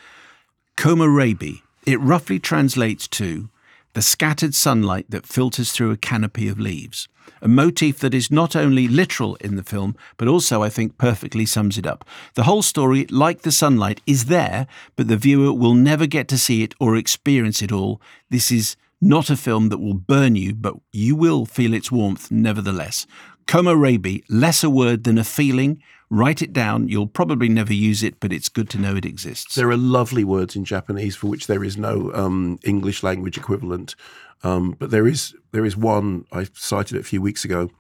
komorebi. 0.77 1.61
It 1.87 2.01
roughly 2.01 2.39
translates 2.39 3.07
to 3.09 3.49
the 3.93 4.03
scattered 4.03 4.55
sunlight 4.55 5.07
that 5.11 5.27
filters 5.27 5.73
through 5.73 5.91
a 5.91 5.97
canopy 5.97 6.49
of 6.49 6.59
leaves. 6.59 7.09
A 7.43 7.49
motif 7.49 7.99
that 8.01 8.15
is 8.15 8.31
not 8.31 8.55
only 8.55 8.87
literal 8.87 9.37
in 9.37 9.57
the 9.57 9.63
film, 9.63 9.97
but 10.17 10.29
also, 10.29 10.63
I 10.63 10.69
think, 10.69 10.99
perfectly 10.99 11.47
sums 11.47 11.79
it 11.79 11.87
up. 11.87 12.05
The 12.35 12.43
whole 12.43 12.63
story, 12.63 13.07
like 13.07 13.43
the 13.43 13.53
sunlight, 13.53 14.01
is 14.07 14.27
there, 14.27 14.67
but 14.97 15.09
the 15.09 15.17
viewer 15.17 15.53
will 15.53 15.75
never 15.75 16.07
get 16.07 16.29
to 16.29 16.39
see 16.39 16.63
it 16.63 16.75
or 16.79 16.97
experience 16.97 17.63
it 17.63 17.73
all. 17.73 18.01
This 18.29 18.53
is 18.53 18.77
not 19.01 19.31
a 19.31 19.37
film 19.37 19.71
that 19.71 19.79
will 19.79 19.95
burn 19.95 20.37
you, 20.37 20.55
but 20.55 20.75
you 20.93 21.17
will 21.17 21.47
feel 21.47 21.73
its 21.73 21.91
warmth 21.91 22.31
nevertheless. 22.31 23.07
Komorebi, 23.51 24.23
less 24.29 24.63
a 24.63 24.71
word 24.71 25.03
than 25.03 25.19
a 25.19 25.25
feeling. 25.25 25.83
Write 26.09 26.41
it 26.41 26.53
down. 26.53 26.87
You'll 26.87 27.09
probably 27.09 27.49
never 27.49 27.75
use 27.75 28.01
it, 28.05 28.21
but 28.21 28.33
it's 28.33 28.49
good 28.49 28.71
to 28.71 28.79
know 28.79 28.95
it 28.95 29.05
exists. 29.05 29.57
There 29.57 29.71
are 29.71 29.77
lovely 29.77 30.23
words 30.23 30.55
in 30.55 30.65
Japanese 30.65 31.17
for 31.17 31.27
which 31.27 31.49
there 31.49 31.65
is 31.65 31.77
no 31.77 32.13
um, 32.15 32.61
English 32.63 33.03
language 33.03 33.37
equivalent, 33.37 33.97
um, 34.45 34.77
but 34.79 34.93
there 34.93 35.05
is 35.05 35.35
there 35.51 35.65
is 35.65 35.77
one 35.77 36.27
I 36.31 36.47
cited 36.55 36.97
a 36.97 37.03
few 37.03 37.21
weeks 37.21 37.45
ago, 37.45 37.71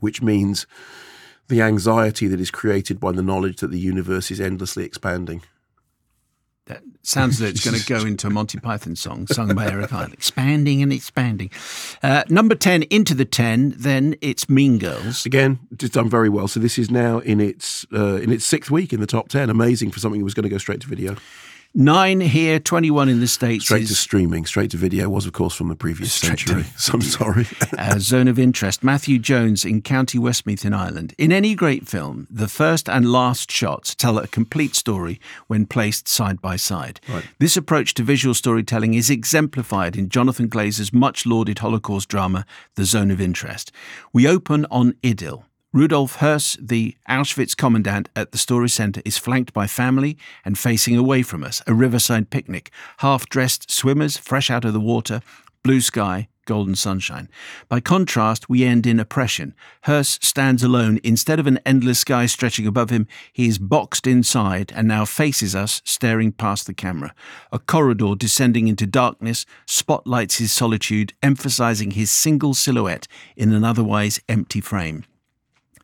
which 0.00 0.20
means 0.20 0.66
the 1.48 1.62
anxiety 1.62 2.28
that 2.28 2.38
is 2.38 2.50
created 2.50 3.00
by 3.00 3.12
the 3.12 3.22
knowledge 3.22 3.60
that 3.60 3.70
the 3.70 3.80
universe 3.80 4.30
is 4.30 4.38
endlessly 4.38 4.84
expanding. 4.84 5.40
That 6.70 6.82
sounds 7.02 7.40
like 7.40 7.50
it's 7.50 7.64
going 7.64 7.76
to 7.76 7.86
go 7.86 8.00
into 8.06 8.28
a 8.28 8.30
Monty 8.30 8.58
Python 8.60 8.94
song 8.94 9.26
sung 9.26 9.52
by 9.56 9.66
Eric 9.66 9.92
Idle. 9.92 10.12
Expanding 10.12 10.82
and 10.82 10.92
expanding. 10.92 11.50
Uh, 12.00 12.22
number 12.28 12.54
10, 12.54 12.84
into 12.84 13.12
the 13.12 13.24
10, 13.24 13.74
then 13.76 14.14
it's 14.20 14.48
Mean 14.48 14.78
Girls. 14.78 15.26
Again, 15.26 15.58
just 15.76 15.94
done 15.94 16.08
very 16.08 16.28
well. 16.28 16.46
So 16.46 16.60
this 16.60 16.78
is 16.78 16.88
now 16.88 17.18
in 17.18 17.40
its 17.40 17.84
uh, 17.92 18.16
in 18.16 18.30
its 18.30 18.44
sixth 18.44 18.70
week 18.70 18.92
in 18.92 19.00
the 19.00 19.06
top 19.06 19.28
ten. 19.28 19.50
Amazing 19.50 19.90
for 19.90 19.98
something 19.98 20.20
that 20.20 20.24
was 20.24 20.34
going 20.34 20.44
to 20.44 20.48
go 20.48 20.58
straight 20.58 20.80
to 20.82 20.86
video. 20.86 21.16
Nine 21.72 22.20
here, 22.20 22.58
21 22.58 23.08
in 23.08 23.20
the 23.20 23.28
States. 23.28 23.64
Straight 23.66 23.86
to 23.86 23.94
streaming, 23.94 24.44
straight 24.44 24.72
to 24.72 24.76
video 24.76 25.08
was, 25.08 25.24
of 25.24 25.32
course, 25.32 25.54
from 25.54 25.68
the 25.68 25.76
previous 25.76 26.12
century. 26.12 26.64
So 26.76 26.94
I'm 26.94 27.00
sorry. 27.02 27.46
uh, 27.78 28.00
Zone 28.00 28.26
of 28.26 28.40
Interest, 28.40 28.82
Matthew 28.82 29.20
Jones 29.20 29.64
in 29.64 29.80
County 29.80 30.18
Westmeath 30.18 30.64
in 30.64 30.72
Ireland. 30.74 31.14
In 31.16 31.30
any 31.30 31.54
great 31.54 31.86
film, 31.86 32.26
the 32.28 32.48
first 32.48 32.88
and 32.88 33.12
last 33.12 33.52
shots 33.52 33.94
tell 33.94 34.18
a 34.18 34.26
complete 34.26 34.74
story 34.74 35.20
when 35.46 35.64
placed 35.64 36.08
side 36.08 36.40
by 36.40 36.56
side. 36.56 37.00
This 37.38 37.56
approach 37.56 37.94
to 37.94 38.02
visual 38.02 38.34
storytelling 38.34 38.94
is 38.94 39.08
exemplified 39.08 39.94
in 39.96 40.08
Jonathan 40.08 40.48
Glazer's 40.48 40.92
much 40.92 41.24
lauded 41.24 41.60
Holocaust 41.60 42.08
drama, 42.08 42.46
The 42.74 42.84
Zone 42.84 43.12
of 43.12 43.20
Interest. 43.20 43.70
We 44.12 44.26
open 44.26 44.66
on 44.72 44.94
Idyll. 45.04 45.44
Rudolf 45.72 46.18
Höss, 46.18 46.56
the 46.60 46.96
Auschwitz 47.08 47.56
commandant 47.56 48.08
at 48.16 48.32
the 48.32 48.38
story 48.38 48.68
center, 48.68 49.00
is 49.04 49.18
flanked 49.18 49.52
by 49.52 49.68
family 49.68 50.18
and 50.44 50.58
facing 50.58 50.96
away 50.96 51.22
from 51.22 51.44
us, 51.44 51.62
a 51.64 51.72
riverside 51.72 52.28
picnic, 52.28 52.72
half 52.98 53.28
dressed 53.28 53.70
swimmers 53.70 54.16
fresh 54.16 54.50
out 54.50 54.64
of 54.64 54.72
the 54.72 54.80
water, 54.80 55.22
blue 55.62 55.80
sky, 55.80 56.26
golden 56.44 56.74
sunshine. 56.74 57.28
By 57.68 57.78
contrast, 57.78 58.48
we 58.48 58.64
end 58.64 58.84
in 58.84 58.98
oppression. 58.98 59.54
Höss 59.84 60.20
stands 60.24 60.64
alone. 60.64 60.98
Instead 61.04 61.38
of 61.38 61.46
an 61.46 61.60
endless 61.64 62.00
sky 62.00 62.26
stretching 62.26 62.66
above 62.66 62.90
him, 62.90 63.06
he 63.32 63.46
is 63.46 63.58
boxed 63.58 64.08
inside 64.08 64.72
and 64.74 64.88
now 64.88 65.04
faces 65.04 65.54
us, 65.54 65.82
staring 65.84 66.32
past 66.32 66.66
the 66.66 66.74
camera. 66.74 67.14
A 67.52 67.60
corridor 67.60 68.16
descending 68.16 68.66
into 68.66 68.88
darkness 68.88 69.46
spotlights 69.66 70.38
his 70.38 70.50
solitude, 70.50 71.12
emphasizing 71.22 71.92
his 71.92 72.10
single 72.10 72.54
silhouette 72.54 73.06
in 73.36 73.52
an 73.52 73.62
otherwise 73.62 74.18
empty 74.28 74.60
frame. 74.60 75.04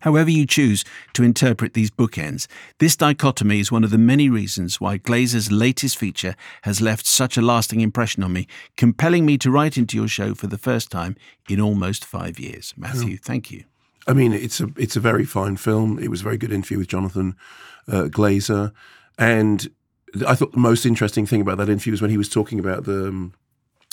However, 0.01 0.31
you 0.31 0.47
choose 0.47 0.85
to 1.15 1.23
interpret 1.23 1.75
these 1.75 1.91
bookends, 1.91 2.47
this 2.79 2.97
dichotomy 2.97 3.61
is 3.61 3.73
one 3.73 3.85
of 3.85 3.91
the 3.91 3.99
many 3.99 4.29
reasons 4.29 4.81
why 4.81 4.99
Glazer's 4.99 5.51
latest 5.51 5.97
feature 5.97 6.37
has 6.63 6.81
left 6.81 7.07
such 7.07 7.37
a 7.37 7.43
lasting 7.43 7.81
impression 7.81 8.23
on 8.23 8.33
me, 8.33 8.47
compelling 8.77 9.25
me 9.25 9.39
to 9.39 9.51
write 9.51 9.77
into 9.77 9.97
your 9.97 10.09
show 10.09 10.35
for 10.35 10.47
the 10.47 10.59
first 10.59 10.91
time 10.91 11.17
in 11.49 11.61
almost 11.61 12.05
five 12.05 12.39
years. 12.39 12.75
Matthew, 12.77 13.17
thank 13.17 13.51
you. 13.51 13.65
I 14.07 14.13
mean, 14.13 14.33
it's 14.33 14.61
a 14.61 14.69
it's 14.77 14.97
a 14.97 15.01
very 15.01 15.25
fine 15.25 15.57
film. 15.57 15.99
It 15.99 16.09
was 16.09 16.21
a 16.21 16.25
very 16.25 16.39
good 16.39 16.53
interview 16.53 16.79
with 16.79 16.89
Jonathan 16.89 17.35
uh, 17.89 18.05
Glazer, 18.05 18.73
and 19.19 19.69
I 20.27 20.35
thought 20.35 20.53
the 20.53 20.59
most 20.59 20.87
interesting 20.87 21.27
thing 21.27 21.41
about 21.41 21.59
that 21.59 21.69
interview 21.69 21.91
was 21.91 22.03
when 22.03 22.11
he 22.11 22.17
was 22.17 22.29
talking 22.29 22.61
about 22.61 22.85
the 22.85 23.09
um, 23.09 23.35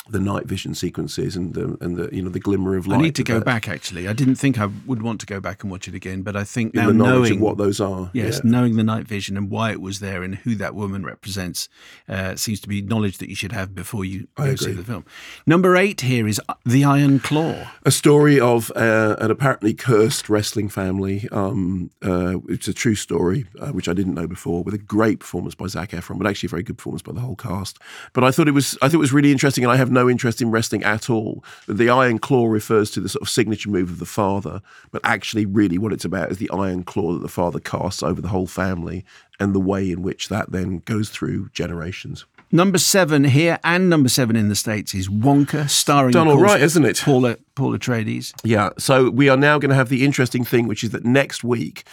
the 0.10 0.20
night 0.20 0.46
vision 0.46 0.76
sequences 0.76 1.36
and 1.36 1.54
the 1.54 1.78
and 1.80 1.96
the 1.96 2.10
you 2.14 2.22
know 2.22 2.30
the 2.30 2.40
glimmer 2.40 2.76
of 2.76 2.88
light. 2.88 3.00
I 3.00 3.02
need 3.02 3.16
to 3.16 3.24
go 3.24 3.36
that, 3.36 3.46
back. 3.46 3.70
Actually, 3.70 4.08
I 4.08 4.14
didn't 4.14 4.36
think 4.36 4.60
I 4.60 4.70
would 4.86 5.02
want 5.02 5.22
to 5.22 5.26
go 5.26 5.40
back 5.40 5.64
and 5.64 5.72
watch 5.72 5.88
it 5.88 5.96
again, 5.96 6.24
but 6.24 6.36
I 6.36 6.44
think 6.44 6.74
in 6.74 6.82
now 6.82 6.88
the 6.88 6.94
knowledge 6.94 7.14
knowing 7.14 7.34
of 7.34 7.40
what 7.42 7.58
those 7.58 7.80
are. 7.80 8.12
Yes, 8.14 8.42
yeah. 8.44 8.52
knowing 8.52 8.76
the 8.76 8.84
night 8.84 9.08
vision 9.08 9.38
and 9.38 9.50
why 9.50 9.72
it 9.72 9.80
was 9.80 10.00
there 10.00 10.22
and 10.22 10.36
who 10.36 10.56
that 10.56 10.76
woman 10.76 11.06
represents 11.06 11.70
uh, 12.10 12.36
seems 12.36 12.60
to 12.62 12.68
be 12.68 12.82
knowledge 12.82 13.18
that 13.20 13.30
you 13.30 13.36
should 13.36 13.54
have 13.54 13.74
before 13.74 14.04
you 14.04 14.28
I 14.38 14.48
go 14.48 14.56
see 14.56 14.74
the 14.74 14.84
film. 14.84 15.06
Number 15.46 15.78
eight 15.78 16.02
here 16.02 16.28
is 16.28 16.42
The 16.66 16.84
Iron 16.84 17.20
Claw. 17.20 17.68
a 17.86 17.92
story 17.92 18.40
of 18.40 18.72
uh, 18.76 19.16
an 19.20 19.32
apparently 19.32 19.74
cursed 19.74 20.28
wrestling 20.28 20.68
family. 20.68 21.30
Um, 21.32 21.92
uh, 22.02 22.40
it's 22.50 22.68
a 22.68 22.74
true 22.74 22.96
story, 22.96 23.46
uh, 23.60 23.68
which 23.68 23.88
I 23.88 23.94
didn't 23.94 24.16
know 24.16 24.28
before, 24.28 24.64
with 24.64 24.74
a 24.74 24.80
great 24.80 25.20
performance 25.22 25.56
by 25.56 25.68
Zac 25.68 25.92
Efron, 25.92 26.18
but 26.18 26.28
actually 26.28 26.48
a 26.48 26.50
very 26.50 26.64
good 26.64 26.78
performance 26.78 27.02
by 27.02 27.14
the 27.14 27.22
whole 27.22 27.36
cast. 27.38 27.80
But 28.12 28.26
I 28.26 28.32
thought 28.32 28.50
it 28.50 28.52
was, 28.52 28.78
I 28.82 28.90
thought 28.90 28.96
it 28.96 28.98
was 28.98 29.14
really 29.14 29.32
interesting, 29.32 29.64
and 29.64 29.72
I 29.72 29.78
have 29.78 29.93
no 29.94 30.10
interest 30.10 30.42
in 30.42 30.52
wrestling 30.52 30.84
at 30.84 31.10
all. 31.10 31.44
The 31.68 31.90
Iron 31.90 32.20
Claw 32.20 32.48
refers 32.48 32.92
to 32.92 33.00
the 33.00 33.10
sort 33.10 33.22
of 33.22 33.30
signature 33.30 33.70
move 33.70 33.90
of 33.90 34.00
the 34.00 34.06
father, 34.06 34.62
but 34.92 35.02
actually, 35.04 35.46
really, 35.46 35.78
what 35.78 35.94
it's 35.94 36.06
about 36.06 36.32
is 36.32 36.38
the 36.38 36.50
Iron 36.50 36.84
Claw 36.84 37.14
that 37.14 37.22
the 37.22 37.28
father 37.28 37.60
casts 37.60 38.04
over 38.04 38.22
the 38.22 38.30
whole 38.30 38.48
family, 38.48 39.06
and 39.40 39.54
the 39.54 39.60
way 39.60 39.92
in 39.92 40.02
which 40.02 40.30
that 40.30 40.52
then 40.52 40.80
goes 40.80 41.10
through 41.10 41.50
generations. 41.54 42.26
Number 42.52 42.78
seven 42.78 43.24
here 43.24 43.58
and 43.64 43.90
number 43.90 44.10
seven 44.10 44.36
in 44.36 44.48
the 44.48 44.56
States 44.56 44.94
is 44.94 45.10
Wonka, 45.10 45.68
starring 45.68 46.12
Done 46.12 46.28
all 46.28 46.38
right, 46.38 46.62
isn't 46.62 46.86
it? 46.86 47.02
Paula 47.04 47.38
Paula 47.56 47.80
Atreides. 47.80 48.32
Yeah. 48.44 48.70
So 48.78 49.10
we 49.10 49.28
are 49.28 49.38
now 49.38 49.58
going 49.58 49.70
to 49.70 49.76
have 49.76 49.90
the 49.90 50.06
interesting 50.06 50.46
thing, 50.46 50.68
which 50.68 50.84
is 50.84 50.92
that 50.92 51.04
next 51.04 51.44
week, 51.44 51.84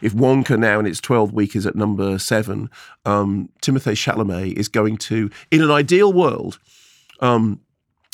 if 0.00 0.12
Wonka 0.14 0.58
now 0.58 0.80
in 0.80 0.86
its 0.86 1.00
12th 1.00 1.30
week 1.30 1.54
is 1.54 1.66
at 1.66 1.76
number 1.76 2.18
seven, 2.18 2.68
um, 3.04 3.48
Timothée 3.62 3.94
Chalamet 3.94 4.54
is 4.54 4.66
going 4.66 4.96
to, 4.96 5.30
in 5.52 5.62
an 5.62 5.70
ideal 5.70 6.12
world, 6.12 6.58
um, 7.20 7.60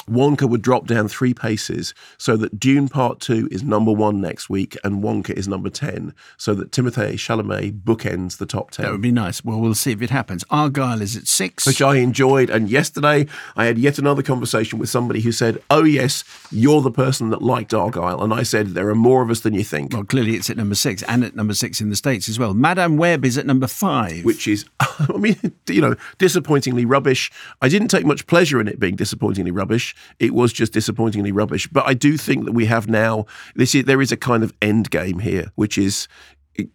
Wonka 0.09 0.49
would 0.49 0.63
drop 0.63 0.87
down 0.87 1.09
three 1.09 1.35
paces 1.35 1.95
so 2.19 2.37
that 2.37 2.59
Dune 2.59 2.89
Part 2.89 3.21
2 3.21 3.49
is 3.51 3.63
number 3.63 3.93
one 3.93 4.21
next 4.21 4.49
week 4.51 4.77
and 4.85 5.03
Wonka 5.03 5.31
is 5.31 5.49
number 5.49 5.71
10, 5.71 6.15
so 6.37 6.55
that 6.55 6.71
Timothée 6.71 7.15
Chalamet 7.15 7.83
bookends 7.83 8.39
the 8.39 8.47
top 8.47 8.71
10. 8.71 8.85
That 8.85 8.93
would 8.93 9.01
be 9.01 9.13
nice. 9.13 9.45
Well, 9.45 9.61
we'll 9.61 9.75
see 9.75 9.93
if 9.93 10.03
it 10.03 10.11
happens. 10.11 10.45
Argylle 10.45 11.01
is 11.01 11.17
at 11.17 11.27
six. 11.27 11.67
which 11.67 11.83
I 11.83 11.97
enjoyed. 11.97 12.51
And 12.51 12.69
yesterday, 12.69 13.27
I 13.57 13.67
had 13.67 13.79
yet 13.79 13.99
another 13.99 14.23
conversation 14.23 14.79
with 14.79 14.89
somebody 14.89 15.21
who 15.21 15.33
said, 15.33 15.63
"Oh 15.71 15.85
yes, 15.85 16.25
you're 16.51 16.83
the 16.83 16.91
person 16.91 17.31
that 17.31 17.43
liked 17.43 17.73
Argylle," 17.73 18.23
and 18.23 18.33
I 18.33 18.43
said, 18.43 18.69
"There 18.69 18.89
are 18.89 18.95
more 18.95 19.23
of 19.23 19.31
us 19.31 19.41
than 19.41 19.55
you 19.55 19.65
think." 19.65 19.93
well, 19.93 20.05
clearly 20.05 20.35
it's 20.35 20.51
at 20.51 20.57
number 20.57 20.75
six 20.75 21.03
and 21.05 21.25
at 21.25 21.35
number 21.37 21.55
six 21.55 21.81
in 21.81 21.91
the 21.91 21.97
States 21.97 22.29
as 22.29 22.39
well. 22.39 22.55
Madame 22.55 22.97
Web 22.97 23.25
is 23.25 23.39
at 23.39 23.47
number 23.47 23.67
five. 23.67 24.25
Which 24.25 24.47
is, 24.49 24.65
I 24.81 25.17
mean, 25.17 25.37
you 25.69 25.81
know, 25.81 25.95
disappointingly 26.19 26.85
rubbish. 26.85 27.31
I 27.63 27.69
didn't 27.69 27.89
take 27.89 28.05
much 28.05 28.27
pleasure 28.27 28.61
in 28.61 28.69
it 28.69 28.79
being 28.79 28.97
disappointingly 28.97 29.51
rubbish. 29.51 29.94
It 30.19 30.35
was 30.35 30.53
just 30.53 30.73
disappointingly 30.73 31.33
rubbish. 31.33 31.69
But 31.69 31.87
I 31.87 31.95
do 31.95 32.17
think 32.17 32.45
that 32.45 32.53
we 32.53 32.67
have 32.67 32.89
now. 32.89 33.27
This 33.55 33.75
is 33.75 33.85
there 33.85 34.03
is 34.03 34.13
a 34.13 34.17
kind 34.17 34.43
of 34.43 34.53
end 34.61 34.91
game 34.91 35.21
here, 35.21 35.51
which 35.55 35.79
is. 35.79 36.09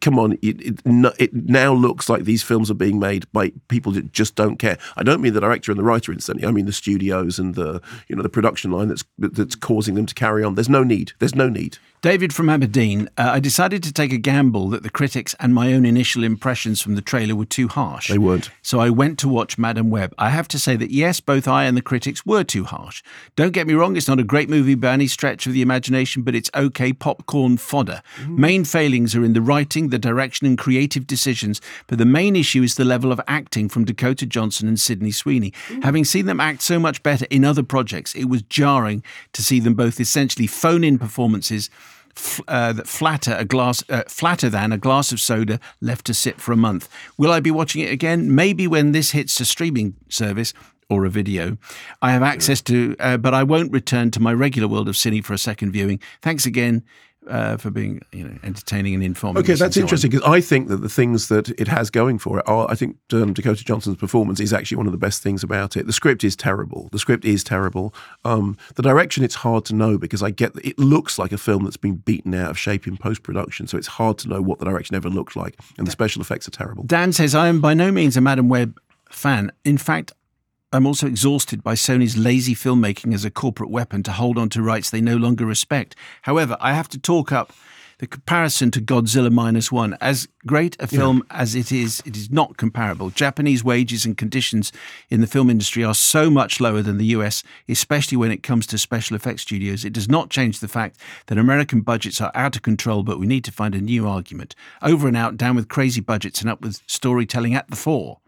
Come 0.01 0.19
on! 0.19 0.33
It, 0.41 0.59
it, 0.61 0.81
it 1.17 1.33
now 1.33 1.73
looks 1.73 2.09
like 2.09 2.25
these 2.25 2.43
films 2.43 2.69
are 2.69 2.73
being 2.73 2.99
made 2.99 3.31
by 3.31 3.53
people 3.69 3.93
that 3.93 4.11
just 4.11 4.35
don't 4.35 4.57
care. 4.57 4.77
I 4.97 5.03
don't 5.03 5.21
mean 5.21 5.31
the 5.31 5.39
director 5.39 5.71
and 5.71 5.79
the 5.79 5.85
writer, 5.85 6.11
instantly. 6.11 6.45
I 6.45 6.51
mean 6.51 6.65
the 6.65 6.73
studios 6.73 7.39
and 7.39 7.55
the 7.55 7.81
you 8.09 8.17
know 8.17 8.21
the 8.21 8.27
production 8.27 8.71
line 8.71 8.89
that's 8.89 9.05
that's 9.17 9.55
causing 9.55 9.95
them 9.95 10.05
to 10.05 10.13
carry 10.13 10.43
on. 10.43 10.55
There's 10.55 10.67
no 10.67 10.83
need. 10.83 11.13
There's 11.19 11.33
no 11.33 11.47
need. 11.47 11.77
David 12.01 12.33
from 12.33 12.47
Aberdeen, 12.47 13.09
uh, 13.17 13.31
I 13.33 13.41
decided 13.41 13.83
to 13.83 13.91
take 13.91 14.13
a 14.13 14.17
gamble 14.17 14.69
that 14.69 14.83
the 14.83 14.89
critics 14.89 15.35
and 15.37 15.53
my 15.53 15.73
own 15.73 15.85
initial 15.85 16.23
impressions 16.23 16.81
from 16.81 16.95
the 16.95 17.01
trailer 17.01 17.35
were 17.35 17.43
too 17.43 17.67
harsh. 17.67 18.07
They 18.07 18.17
weren't. 18.17 18.49
So 18.61 18.79
I 18.79 18.89
went 18.89 19.19
to 19.19 19.27
watch 19.27 19.57
Madame 19.57 19.89
Web. 19.89 20.15
I 20.17 20.29
have 20.29 20.47
to 20.49 20.59
say 20.59 20.77
that 20.77 20.91
yes, 20.91 21.19
both 21.19 21.45
I 21.45 21.65
and 21.65 21.75
the 21.75 21.81
critics 21.81 22.25
were 22.25 22.45
too 22.45 22.63
harsh. 22.63 23.03
Don't 23.35 23.51
get 23.51 23.67
me 23.67 23.73
wrong, 23.73 23.97
it's 23.97 24.07
not 24.07 24.17
a 24.17 24.23
great 24.23 24.49
movie 24.49 24.75
by 24.75 24.93
any 24.93 25.07
stretch 25.07 25.45
of 25.45 25.51
the 25.51 25.61
imagination, 25.61 26.21
but 26.21 26.35
it's 26.35 26.49
okay 26.55 26.93
popcorn 26.93 27.57
fodder. 27.57 28.01
Main 28.29 28.63
failings 28.63 29.13
are 29.13 29.25
in 29.25 29.33
the 29.33 29.41
writing, 29.41 29.89
the 29.89 29.99
direction, 29.99 30.47
and 30.47 30.57
creative 30.57 31.05
decisions, 31.05 31.59
but 31.87 31.97
the 31.97 32.05
main 32.05 32.37
issue 32.37 32.63
is 32.63 32.75
the 32.75 32.85
level 32.85 33.11
of 33.11 33.19
acting 33.27 33.67
from 33.67 33.83
Dakota 33.83 34.25
Johnson 34.25 34.69
and 34.69 34.79
Sydney 34.79 35.11
Sweeney. 35.11 35.51
Having 35.81 36.05
seen 36.05 36.27
them 36.27 36.39
act 36.39 36.61
so 36.61 36.79
much 36.79 37.03
better 37.03 37.27
in 37.29 37.43
other 37.43 37.63
projects, 37.63 38.15
it 38.15 38.29
was 38.29 38.41
jarring 38.43 39.03
to 39.33 39.43
see 39.43 39.59
them 39.59 39.73
both 39.73 39.99
essentially 39.99 40.47
phone 40.47 40.85
in 40.85 40.97
performances 40.97 41.69
f- 42.15 42.41
uh, 42.47 42.73
that 42.73 42.87
flatter 42.87 43.35
a 43.37 43.45
glass 43.45 43.83
uh, 43.89 44.03
flatter 44.07 44.49
than 44.49 44.71
a 44.71 44.77
glass 44.77 45.11
of 45.11 45.19
soda 45.19 45.59
left 45.81 46.05
to 46.05 46.13
sit 46.13 46.39
for 46.39 46.51
a 46.51 46.57
month. 46.57 46.89
Will 47.17 47.31
I 47.31 47.39
be 47.39 47.51
watching 47.51 47.81
it 47.81 47.91
again? 47.91 48.33
Maybe 48.33 48.67
when 48.67 48.91
this 48.91 49.11
hits 49.11 49.39
a 49.39 49.45
streaming 49.45 49.95
service 50.09 50.53
or 50.89 51.05
a 51.05 51.09
video. 51.09 51.57
I 52.01 52.11
have 52.11 52.23
access 52.23 52.61
to, 52.61 52.95
uh, 52.99 53.17
but 53.17 53.33
I 53.33 53.43
won't 53.43 53.71
return 53.71 54.09
to 54.11 54.19
my 54.19 54.33
regular 54.33 54.67
world 54.67 54.89
of 54.89 54.95
cine 54.95 55.23
for 55.23 55.33
a 55.33 55.37
second 55.37 55.71
viewing. 55.71 55.99
Thanks 56.21 56.45
again. 56.45 56.83
Uh, 57.27 57.57
for 57.57 57.69
being, 57.69 58.01
you 58.11 58.23
know, 58.23 58.35
entertaining 58.43 58.95
and 58.95 59.03
informing. 59.03 59.43
Okay, 59.43 59.53
that's 59.53 59.77
interesting 59.77 60.09
because 60.09 60.25
I 60.27 60.41
think 60.41 60.67
that 60.69 60.77
the 60.77 60.89
things 60.89 61.27
that 61.27 61.49
it 61.59 61.67
has 61.67 61.91
going 61.91 62.17
for 62.17 62.39
it 62.39 62.47
are. 62.47 62.65
I 62.71 62.75
think 62.75 62.97
um, 63.13 63.33
Dakota 63.33 63.63
Johnson's 63.63 63.97
performance 63.97 64.39
is 64.39 64.51
actually 64.51 64.77
one 64.77 64.87
of 64.87 64.93
the 64.93 64.97
best 64.97 65.21
things 65.21 65.43
about 65.43 65.77
it. 65.77 65.85
The 65.85 65.93
script 65.93 66.23
is 66.23 66.35
terrible. 66.35 66.89
The 66.91 66.97
script 66.97 67.25
is 67.25 67.43
terrible. 67.43 67.93
Um, 68.25 68.57
the 68.75 68.81
direction, 68.81 69.23
it's 69.23 69.35
hard 69.35 69.65
to 69.65 69.75
know 69.75 69.99
because 69.99 70.23
I 70.23 70.31
get 70.31 70.53
that 70.55 70.65
it 70.65 70.79
looks 70.79 71.19
like 71.19 71.31
a 71.31 71.37
film 71.37 71.65
that's 71.65 71.77
been 71.77 71.97
beaten 71.97 72.33
out 72.33 72.49
of 72.49 72.57
shape 72.57 72.87
in 72.87 72.97
post 72.97 73.21
production. 73.21 73.67
So 73.67 73.77
it's 73.77 73.87
hard 73.87 74.17
to 74.19 74.29
know 74.29 74.41
what 74.41 74.57
the 74.57 74.65
direction 74.65 74.95
ever 74.95 75.09
looked 75.09 75.35
like, 75.35 75.59
and 75.77 75.85
the 75.85 75.91
special 75.91 76.21
effects 76.21 76.47
are 76.47 76.51
terrible. 76.51 76.85
Dan 76.85 77.13
says, 77.13 77.35
I 77.35 77.49
am 77.49 77.61
by 77.61 77.75
no 77.75 77.91
means 77.91 78.17
a 78.17 78.21
Madame 78.21 78.49
Web 78.49 78.79
fan. 79.11 79.51
In 79.65 79.77
fact, 79.77 80.13
I'm 80.71 80.85
also 80.85 81.07
exhausted 81.07 81.63
by 81.63 81.73
Sony's 81.73 82.15
lazy 82.15 82.53
filmmaking 82.53 83.11
as 83.15 83.25
a 83.25 83.31
corporate 83.31 83.71
weapon 83.71 84.03
to 84.03 84.11
hold 84.11 84.37
on 84.37 84.49
to 84.49 84.61
rights 84.61 84.91
they 84.91 85.01
no 85.01 85.17
longer 85.17 85.43
respect. 85.43 85.95
However, 86.21 86.57
I 86.59 86.73
have 86.73 86.87
to 86.89 86.99
talk 86.99 87.31
up 87.31 87.51
the 87.97 88.05
comparison 88.05 88.69
to 88.71 88.79
Godzilla 88.79 89.31
Minus 89.31 89.71
One. 89.71 89.97
As 89.99 90.27
great 90.45 90.77
a 90.79 90.85
film 90.85 91.23
as 91.31 91.55
it 91.55 91.71
is, 91.71 92.03
it 92.05 92.15
is 92.15 92.29
not 92.29 92.57
comparable. 92.57 93.09
Japanese 93.09 93.63
wages 93.63 94.05
and 94.05 94.15
conditions 94.15 94.71
in 95.09 95.21
the 95.21 95.27
film 95.27 95.49
industry 95.49 95.83
are 95.83 95.95
so 95.95 96.29
much 96.29 96.61
lower 96.61 96.83
than 96.83 96.99
the 96.99 97.05
US, 97.17 97.41
especially 97.67 98.17
when 98.17 98.31
it 98.31 98.43
comes 98.43 98.67
to 98.67 98.77
special 98.77 99.15
effects 99.15 99.41
studios. 99.41 99.83
It 99.83 99.91
does 99.91 100.07
not 100.07 100.29
change 100.29 100.59
the 100.59 100.67
fact 100.67 100.97
that 101.25 101.39
American 101.39 101.81
budgets 101.81 102.21
are 102.21 102.31
out 102.35 102.55
of 102.55 102.61
control, 102.61 103.01
but 103.01 103.19
we 103.19 103.25
need 103.25 103.43
to 103.45 103.51
find 103.51 103.73
a 103.73 103.81
new 103.81 104.07
argument. 104.07 104.53
Over 104.83 105.07
and 105.07 105.17
out, 105.17 105.35
down 105.35 105.55
with 105.55 105.67
crazy 105.67 105.99
budgets 105.99 106.41
and 106.41 106.49
up 106.49 106.61
with 106.61 106.83
storytelling 106.85 107.55
at 107.55 107.67
the 107.71 107.75
fore. 107.75 108.19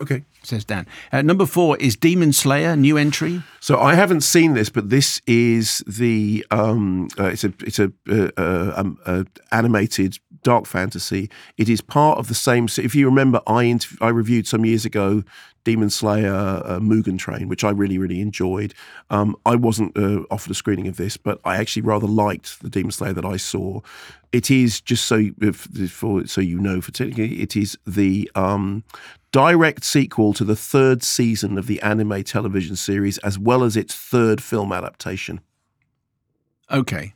Okay. 0.00 0.24
says 0.42 0.64
Dan. 0.64 0.86
Uh, 1.12 1.22
number 1.22 1.46
four 1.46 1.76
is 1.78 1.96
Demon 1.96 2.32
Slayer, 2.32 2.76
new 2.76 2.96
entry. 2.96 3.42
So 3.60 3.78
I 3.80 3.94
haven't 3.94 4.22
seen 4.22 4.54
this, 4.54 4.68
but 4.68 4.90
this 4.90 5.20
is 5.26 5.82
the 5.86 6.44
um, 6.50 7.08
uh, 7.18 7.24
it's 7.24 7.44
a 7.44 7.52
it's 7.60 7.78
a, 7.78 7.92
uh, 8.08 8.30
uh, 8.36 8.72
um, 8.76 8.98
uh, 9.06 9.24
animated 9.52 10.18
dark 10.42 10.66
fantasy. 10.66 11.28
It 11.56 11.68
is 11.68 11.80
part 11.80 12.18
of 12.18 12.28
the 12.28 12.34
same. 12.34 12.68
If 12.78 12.94
you 12.94 13.06
remember, 13.06 13.40
I 13.46 13.78
I 14.00 14.08
reviewed 14.08 14.46
some 14.46 14.64
years 14.64 14.84
ago 14.84 15.24
Demon 15.66 15.90
Slayer 15.90 16.32
uh, 16.32 16.78
Mugen 16.78 17.18
Train, 17.18 17.48
which 17.48 17.64
I 17.64 17.70
really 17.70 17.98
really 17.98 18.20
enjoyed. 18.20 18.72
Um, 19.10 19.34
I 19.44 19.56
wasn't 19.56 19.98
uh, 19.98 20.22
offered 20.30 20.52
a 20.52 20.54
screening 20.54 20.86
of 20.86 20.96
this, 20.96 21.16
but 21.16 21.40
I 21.44 21.56
actually 21.56 21.82
rather 21.82 22.06
liked 22.06 22.62
the 22.62 22.70
Demon 22.70 22.92
Slayer 22.92 23.12
that 23.14 23.24
I 23.24 23.36
saw. 23.36 23.80
It 24.30 24.48
is 24.48 24.80
just 24.80 25.06
so 25.06 25.30
for 25.88 26.24
so 26.24 26.40
you 26.40 26.60
know, 26.60 26.80
for 26.80 26.92
technically, 26.92 27.42
it 27.42 27.56
is 27.56 27.76
the 27.84 28.30
um, 28.36 28.84
direct 29.32 29.82
sequel 29.82 30.32
to 30.34 30.44
the 30.44 30.54
third 30.54 31.02
season 31.02 31.58
of 31.58 31.66
the 31.66 31.82
anime 31.82 32.22
television 32.22 32.76
series, 32.76 33.18
as 33.18 33.36
well 33.36 33.64
as 33.64 33.76
its 33.76 33.92
third 33.92 34.40
film 34.40 34.72
adaptation. 34.72 35.40
Okay. 36.70 37.15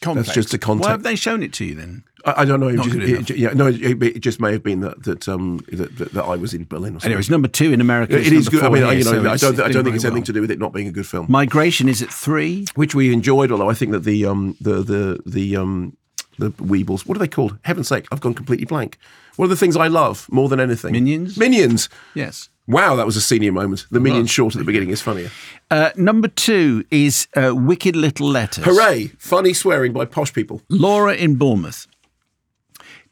Context. 0.00 0.32
just 0.34 0.50
the 0.50 0.58
context. 0.58 0.86
Why 0.86 0.92
have 0.92 1.02
they 1.02 1.16
shown 1.16 1.42
it 1.42 1.52
to 1.54 1.64
you 1.64 1.74
then? 1.74 2.04
I, 2.24 2.42
I 2.42 2.44
don't 2.44 2.60
know. 2.60 2.68
It 2.68 2.80
just, 2.82 3.30
it- 3.30 3.36
yeah, 3.36 3.52
no, 3.52 3.66
it, 3.66 4.02
it 4.02 4.20
just 4.20 4.40
may 4.40 4.52
have 4.52 4.62
been 4.62 4.80
that 4.80 5.02
that 5.04 5.28
um 5.28 5.60
that, 5.72 5.96
that, 6.12 6.22
I 6.24 6.36
was 6.36 6.54
in 6.54 6.64
Berlin 6.64 6.90
or 6.96 7.00
something. 7.00 7.08
Anyway, 7.10 7.20
it's 7.20 7.30
number 7.30 7.48
two 7.48 7.72
in 7.72 7.80
America. 7.80 8.16
it's 8.16 8.48
good. 8.48 8.62
I 8.62 8.68
mean, 8.68 8.84
here, 8.84 8.92
you 8.92 9.04
know, 9.04 9.36
so 9.36 9.48
I 9.48 9.52
don't. 9.54 9.60
I 9.60 9.68
don't 9.72 9.84
think 9.84 9.96
it's 9.96 10.04
anything 10.04 10.20
well. 10.20 10.26
to 10.26 10.32
do 10.32 10.40
with 10.40 10.50
it 10.50 10.58
not 10.58 10.72
being 10.72 10.86
a 10.88 10.92
good 10.92 11.06
film, 11.06 11.26
Migration 11.28 11.88
is 11.88 12.00
at 12.02 12.10
three. 12.12 12.66
which 12.76 12.94
we 12.94 13.12
enjoyed. 13.12 13.50
Although 13.50 13.70
I 13.70 13.74
think 13.74 13.92
that 13.92 14.04
the 14.04 14.24
um 14.26 14.56
the 14.60 14.82
the 14.82 15.20
the 15.26 15.56
um 15.56 15.96
the 16.38 16.50
Weebles, 16.52 17.04
what 17.06 17.16
are 17.16 17.20
they 17.20 17.26
called? 17.28 17.58
Heaven's 17.62 17.88
sake, 17.88 18.06
I've 18.12 18.20
gone 18.20 18.34
completely 18.34 18.66
blank. 18.66 18.98
What 19.34 19.46
are 19.46 19.48
the 19.48 19.56
things 19.56 19.76
I 19.76 19.88
love 19.88 20.28
more 20.30 20.48
than 20.48 20.60
anything? 20.60 20.92
Minions? 20.92 21.36
Minions. 21.36 21.88
Yes. 22.14 22.48
Wow, 22.68 22.96
that 22.96 23.06
was 23.06 23.16
a 23.16 23.22
senior 23.22 23.50
moment. 23.50 23.86
The 23.90 23.98
minion 23.98 24.26
short 24.26 24.54
at 24.54 24.58
the 24.58 24.64
beginning 24.64 24.90
is 24.90 25.00
funnier. 25.00 25.30
Uh, 25.70 25.90
number 25.96 26.28
two 26.28 26.84
is 26.90 27.26
uh, 27.34 27.54
Wicked 27.56 27.96
Little 27.96 28.28
Letters. 28.28 28.62
Hooray! 28.64 29.06
Funny 29.18 29.54
swearing 29.54 29.94
by 29.94 30.04
posh 30.04 30.34
people. 30.34 30.60
Laura 30.68 31.14
in 31.14 31.36
Bournemouth. 31.36 31.86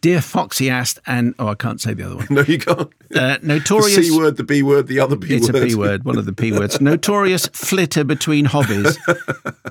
Dear 0.03 0.21
Foxy 0.21 0.69
asked, 0.71 1.01
and 1.07 1.35
oh, 1.39 1.49
I 1.49 1.55
can't 1.55 1.81
say 1.81 1.95
the 1.95 2.05
other 2.05 2.17
one. 2.17 2.27
No, 2.31 2.43
you 2.43 2.59
can't. 2.59 2.81
Uh, 2.81 2.85
The 3.09 3.41
notorious. 3.43 3.95
C 4.09 4.17
word, 4.17 4.37
the 4.37 4.45
B 4.45 4.63
word, 4.63 4.87
the 4.89 5.01
other 5.01 5.17
B 5.17 5.35
It's 5.35 5.51
word. 5.51 5.63
a 5.63 5.67
P 5.67 5.75
word, 5.75 6.05
one 6.05 6.19
of 6.19 6.27
the 6.27 6.33
P 6.33 6.53
words. 6.53 6.81
Notorious 6.81 7.47
flitter 7.49 8.05
between 8.05 8.45
hobbies. 8.47 8.99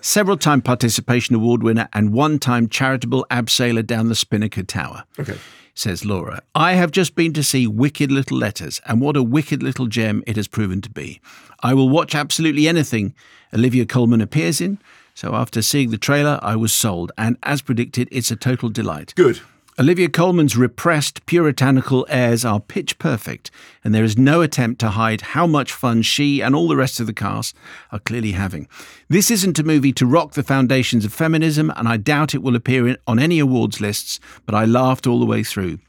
Several 0.02 0.38
time 0.38 0.62
participation 0.62 1.36
award 1.36 1.64
winner 1.64 1.88
and 1.94 2.12
one 2.12 2.40
time 2.40 2.68
charitable 2.68 3.26
abseiler 3.30 3.86
down 3.86 4.10
the 4.10 4.16
Spinnaker 4.16 4.64
Tower. 4.64 5.04
Okay. 5.20 5.38
Says 5.74 6.06
Laura. 6.06 6.42
I 6.56 6.74
have 6.74 6.92
just 6.92 7.16
been 7.16 7.34
to 7.34 7.44
see 7.44 7.68
Wicked 7.68 8.10
Little 8.12 8.38
Letters, 8.38 8.82
and 8.86 9.02
what 9.02 9.18
a 9.18 9.24
wicked 9.24 9.62
little 9.62 9.88
gem 9.88 10.24
it 10.26 10.38
has 10.38 10.48
proven 10.48 10.82
to 10.82 10.90
be. 10.90 11.20
I 11.62 11.74
will 11.74 11.90
watch 11.90 12.16
absolutely 12.16 12.68
anything 12.68 13.14
Olivia 13.54 13.86
Colman 13.86 14.22
appears 14.22 14.62
in. 14.62 14.80
So 15.14 15.36
after 15.36 15.62
seeing 15.62 15.92
the 15.92 15.98
trailer, 15.98 16.40
I 16.42 16.56
was 16.56 16.72
sold, 16.74 17.12
and 17.18 17.38
as 17.44 17.62
predicted, 17.62 18.08
it's 18.12 18.32
a 18.32 18.36
total 18.38 18.70
delight. 18.70 19.14
Good. 19.16 19.42
Olivia 19.78 20.08
Colman's 20.08 20.56
repressed, 20.56 21.26
puritanical 21.26 22.08
airs 22.10 22.46
are 22.46 22.62
pitch 22.62 22.98
perfect, 22.98 23.52
and 23.84 23.94
there 23.94 24.06
is 24.06 24.18
no 24.18 24.40
attempt 24.42 24.80
to 24.80 24.92
hide 24.92 25.20
how 25.20 25.46
much 25.46 25.74
fun 25.74 26.02
she 26.02 26.40
and 26.40 26.56
all 26.56 26.70
the 26.70 26.78
rest 26.78 27.02
of 27.02 27.08
the 27.08 27.14
cast 27.14 27.54
are 27.92 28.00
clearly 28.00 28.32
having. 28.32 28.70
This 29.10 29.30
isn't 29.30 29.60
a 29.60 29.66
movie 29.66 29.92
to 29.92 30.06
rock 30.06 30.32
the 30.32 30.44
foundations 30.44 31.04
of 31.04 31.12
feminism, 31.12 31.74
and 31.76 31.90
I 31.90 31.98
doubt 31.98 32.34
it 32.34 32.42
will 32.42 32.56
appear 32.56 32.96
on 33.06 33.20
any 33.20 33.38
awards 33.38 33.82
lists, 33.82 34.22
but 34.46 34.56
I 34.56 34.64
laughed 34.64 35.08
all 35.08 35.20
the 35.20 35.26
way 35.26 35.44
through. 35.44 35.80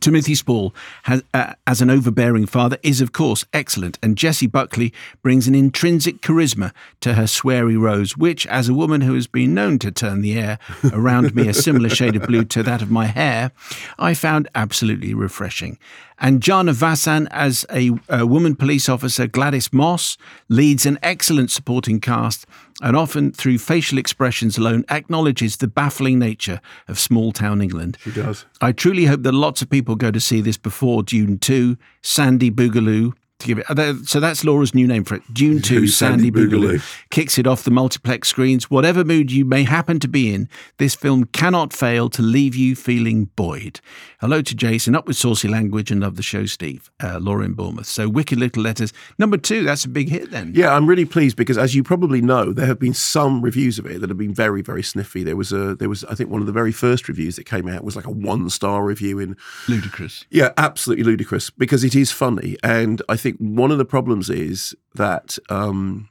Timothy 0.00 0.34
Spall, 0.34 0.74
has, 1.04 1.22
uh, 1.34 1.54
as 1.66 1.80
an 1.80 1.90
overbearing 1.90 2.46
father, 2.46 2.78
is 2.82 3.00
of 3.00 3.12
course 3.12 3.44
excellent, 3.52 3.98
and 4.02 4.16
Jessie 4.16 4.46
Buckley 4.46 4.92
brings 5.22 5.48
an 5.48 5.54
intrinsic 5.54 6.20
charisma 6.20 6.72
to 7.00 7.14
her 7.14 7.24
sweary 7.24 7.78
rose, 7.78 8.16
which, 8.16 8.46
as 8.46 8.68
a 8.68 8.74
woman 8.74 9.00
who 9.00 9.14
has 9.14 9.26
been 9.26 9.54
known 9.54 9.78
to 9.80 9.90
turn 9.90 10.20
the 10.20 10.38
air 10.38 10.58
around 10.92 11.34
me 11.34 11.48
a 11.48 11.54
similar 11.54 11.88
shade 11.88 12.16
of 12.16 12.26
blue 12.26 12.44
to 12.44 12.62
that 12.62 12.82
of 12.82 12.90
my 12.90 13.06
hair, 13.06 13.52
I 13.98 14.14
found 14.14 14.48
absolutely 14.54 15.14
refreshing. 15.14 15.78
And 16.18 16.42
Jana 16.42 16.72
Vasan, 16.72 17.28
as 17.30 17.66
a, 17.70 17.90
a 18.08 18.26
woman 18.26 18.56
police 18.56 18.88
officer, 18.88 19.26
Gladys 19.26 19.72
Moss, 19.72 20.16
leads 20.48 20.86
an 20.86 20.98
excellent 21.02 21.50
supporting 21.50 22.00
cast 22.00 22.46
and 22.82 22.96
often, 22.96 23.32
through 23.32 23.58
facial 23.58 23.98
expressions 23.98 24.58
alone, 24.58 24.84
acknowledges 24.90 25.56
the 25.56 25.68
baffling 25.68 26.18
nature 26.18 26.60
of 26.88 26.98
small 26.98 27.32
town 27.32 27.62
England. 27.62 27.96
She 28.02 28.12
does. 28.12 28.44
I 28.60 28.72
truly 28.72 29.06
hope 29.06 29.22
that 29.22 29.32
lots 29.32 29.62
of 29.62 29.70
people 29.70 29.96
go 29.96 30.10
to 30.10 30.20
see 30.20 30.40
this 30.40 30.56
before 30.56 31.02
Dune 31.02 31.38
2, 31.38 31.76
Sandy 32.02 32.50
Boogaloo. 32.50 33.12
To 33.40 33.46
give 33.46 33.58
it, 33.58 33.66
uh, 33.68 33.94
so 34.04 34.18
that's 34.18 34.44
Laura's 34.44 34.74
new 34.74 34.86
name 34.86 35.04
for 35.04 35.16
it. 35.16 35.22
Dune 35.30 35.60
2, 35.60 35.88
Sandy, 35.88 36.30
Sandy 36.30 36.30
Boogaloo. 36.30 36.76
Boogaloo? 36.78 37.08
Kicks 37.10 37.38
it 37.38 37.46
off 37.46 37.64
the 37.64 37.70
multiplex 37.70 38.28
screens. 38.28 38.70
Whatever 38.70 39.04
mood 39.04 39.30
you 39.30 39.44
may 39.44 39.64
happen 39.64 40.00
to 40.00 40.08
be 40.08 40.32
in, 40.32 40.48
this 40.78 40.94
film 40.94 41.24
cannot 41.26 41.74
fail 41.74 42.08
to 42.10 42.22
leave 42.22 42.54
you 42.54 42.74
feeling 42.74 43.26
buoyed. 43.36 43.80
Hello 44.20 44.40
to 44.40 44.54
Jason, 44.54 44.94
up 44.94 45.06
with 45.06 45.16
saucy 45.16 45.48
language 45.48 45.90
and 45.90 46.00
love 46.00 46.16
the 46.16 46.22
show, 46.22 46.46
Steve. 46.46 46.90
Uh, 47.02 47.18
Laura 47.20 47.44
in 47.44 47.52
Bournemouth. 47.52 47.86
So 47.86 48.08
Wicked 48.08 48.38
Little 48.38 48.62
Letters. 48.62 48.94
Number 49.18 49.36
two, 49.36 49.64
that's 49.64 49.84
a 49.84 49.88
big 49.90 50.08
hit 50.08 50.30
then. 50.30 50.52
Yeah, 50.54 50.74
I'm 50.74 50.86
really 50.86 51.04
pleased 51.04 51.36
because, 51.36 51.58
as 51.58 51.74
you 51.74 51.82
probably 51.82 52.22
know, 52.22 52.54
there 52.54 52.64
have 52.64 52.78
been 52.78 52.94
some 52.94 53.42
reviews 53.42 53.78
of 53.78 53.84
it 53.84 54.00
that 54.00 54.08
have 54.08 54.18
been 54.18 54.32
very, 54.32 54.62
very 54.62 54.82
sniffy. 54.82 55.22
There 55.22 55.36
was 55.36 55.52
a, 55.52 55.74
there 55.74 55.90
was, 55.90 56.04
I 56.04 56.14
think, 56.14 56.30
one 56.30 56.40
of 56.40 56.46
the 56.46 56.54
very 56.54 56.72
first 56.72 57.06
reviews 57.06 57.36
that 57.36 57.44
came 57.44 57.68
out 57.68 57.84
was 57.84 57.96
like 57.96 58.06
a 58.06 58.10
one 58.10 58.48
star 58.48 58.82
review 58.82 59.18
in 59.18 59.36
Ludicrous. 59.68 60.24
Yeah, 60.30 60.52
absolutely 60.56 61.04
ludicrous 61.04 61.50
because 61.50 61.84
it 61.84 61.94
is 61.94 62.10
funny, 62.10 62.56
and 62.64 63.02
I 63.10 63.16
think 63.16 63.25
one 63.34 63.70
of 63.70 63.78
the 63.78 63.84
problems 63.84 64.30
is 64.30 64.74
that 64.94 65.38
um, 65.50 66.08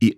y- 0.00 0.12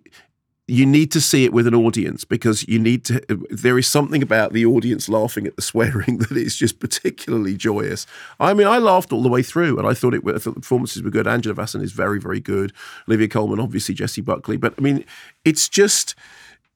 you 0.68 0.84
need 0.84 1.12
to 1.12 1.20
see 1.20 1.44
it 1.44 1.52
with 1.52 1.66
an 1.66 1.74
audience 1.74 2.24
because 2.24 2.66
you 2.66 2.78
need 2.78 3.04
to. 3.04 3.20
There 3.50 3.78
is 3.78 3.86
something 3.86 4.22
about 4.22 4.52
the 4.52 4.66
audience 4.66 5.08
laughing 5.08 5.46
at 5.46 5.54
the 5.54 5.62
swearing 5.62 6.18
that 6.18 6.32
is 6.32 6.56
just 6.56 6.80
particularly 6.80 7.56
joyous. 7.56 8.06
I 8.40 8.52
mean, 8.52 8.66
I 8.66 8.78
laughed 8.78 9.12
all 9.12 9.22
the 9.22 9.28
way 9.28 9.42
through, 9.42 9.78
and 9.78 9.86
I 9.86 9.94
thought 9.94 10.14
it. 10.14 10.22
I 10.26 10.38
thought 10.38 10.54
the 10.54 10.60
performances 10.60 11.02
were 11.02 11.10
good. 11.10 11.26
Anjana 11.26 11.54
Vasan 11.54 11.82
is 11.82 11.92
very, 11.92 12.18
very 12.18 12.40
good. 12.40 12.72
Olivia 13.08 13.28
Colman, 13.28 13.60
obviously, 13.60 13.94
Jessie 13.94 14.22
Buckley, 14.22 14.56
but 14.56 14.74
I 14.76 14.80
mean, 14.80 15.04
it's 15.44 15.68
just 15.68 16.16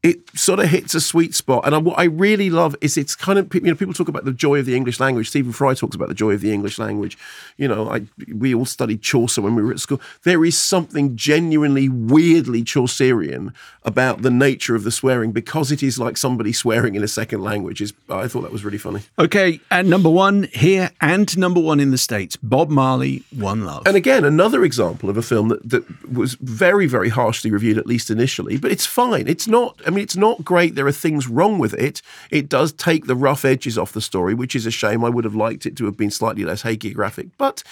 it 0.03 0.20
sort 0.38 0.61
of 0.61 0.68
hits 0.68 0.94
a 0.94 1.01
sweet 1.01 1.34
spot. 1.34 1.66
And 1.66 1.74
I, 1.74 1.78
what 1.78 1.98
I 1.98 2.05
really 2.05 2.48
love 2.48 2.74
is 2.80 2.96
it's 2.96 3.14
kind 3.14 3.38
of 3.38 3.55
you 3.55 3.61
know 3.61 3.74
people 3.74 3.94
talk 3.94 4.09
about 4.09 4.24
the 4.24 4.32
joy 4.32 4.59
of 4.59 4.66
the 4.66 4.74
English 4.74 5.01
language. 5.01 5.28
Stephen 5.28 5.53
Fry 5.53 5.74
talks 5.74 5.94
about 5.94 6.09
the 6.09 6.14
joy 6.14 6.32
of 6.32 6.40
the 6.40 6.53
English 6.53 6.78
language. 6.78 7.18
You 7.57 7.68
know, 7.68 7.90
I 7.90 8.03
we 8.34 8.55
all 8.55 8.64
studied 8.64 9.03
Chaucer 9.03 9.42
when 9.42 9.55
we 9.55 9.62
were 9.62 9.72
at 9.72 9.80
school. 9.80 10.01
There 10.22 10.44
is 10.44 10.57
something 10.57 11.16
genuinely 11.16 11.88
weirdly 11.88 12.64
Chaucerian 12.64 13.53
about 13.84 14.22
the 14.22 14.30
nature 14.30 14.74
of 14.74 14.84
the 14.84 14.90
swearing 14.90 15.32
because 15.32 15.70
it 15.70 15.82
is 15.82 15.98
like 15.98 16.16
somebody 16.16 16.53
swearing 16.53 16.94
in 16.94 17.03
a 17.03 17.09
second 17.09 17.42
language. 17.42 17.80
Is 17.80 17.92
I 18.09 18.28
thought 18.28 18.42
that 18.42 18.53
was 18.53 18.64
really 18.64 18.78
funny. 18.78 19.03
Okay, 19.18 19.61
at 19.70 19.84
number 19.84 20.11
one 20.11 20.48
here 20.53 20.90
and 21.01 21.36
number 21.36 21.61
one 21.61 21.80
in 21.80 21.90
the 21.90 21.98
States, 21.98 22.36
Bob 22.36 22.70
Marley, 22.70 23.22
One 23.36 23.64
Love. 23.64 23.82
And 23.86 23.96
again, 23.96 24.24
another 24.24 24.64
example 24.64 25.11
of 25.11 25.16
a 25.16 25.22
film 25.22 25.48
that, 25.48 25.68
that 25.68 26.11
was 26.11 26.34
very, 26.34 26.86
very 26.86 27.09
harshly 27.09 27.51
reviewed, 27.51 27.78
at 27.78 27.86
least 27.86 28.11
initially, 28.11 28.57
but 28.57 28.70
it's 28.70 28.86
fine. 28.86 29.28
It's 29.28 29.46
not, 29.46 29.80
I 29.91 29.93
mean, 29.93 30.05
it's 30.05 30.16
not 30.16 30.45
great. 30.45 30.76
There 30.76 30.86
are 30.86 30.93
things 30.93 31.26
wrong 31.26 31.59
with 31.59 31.74
it. 31.74 32.01
It 32.30 32.49
does 32.49 32.72
take 32.72 33.07
the 33.07 33.16
rough 33.16 33.45
edges 33.45 33.76
off 33.76 33.93
the 33.93 34.01
story, 34.01 34.34
which 34.34 34.55
is 34.55 34.66
a 34.66 34.70
shame. 34.70 35.05
I 35.05 35.09
would 35.09 35.24
have 35.24 35.34
liked 35.34 35.66
it 35.66 35.76
to 35.78 35.84
have 35.86 35.97
been 35.97 36.12
slightly 36.12 36.45
less 36.45 36.62
hagiographic, 36.62 37.32
but 37.38 37.64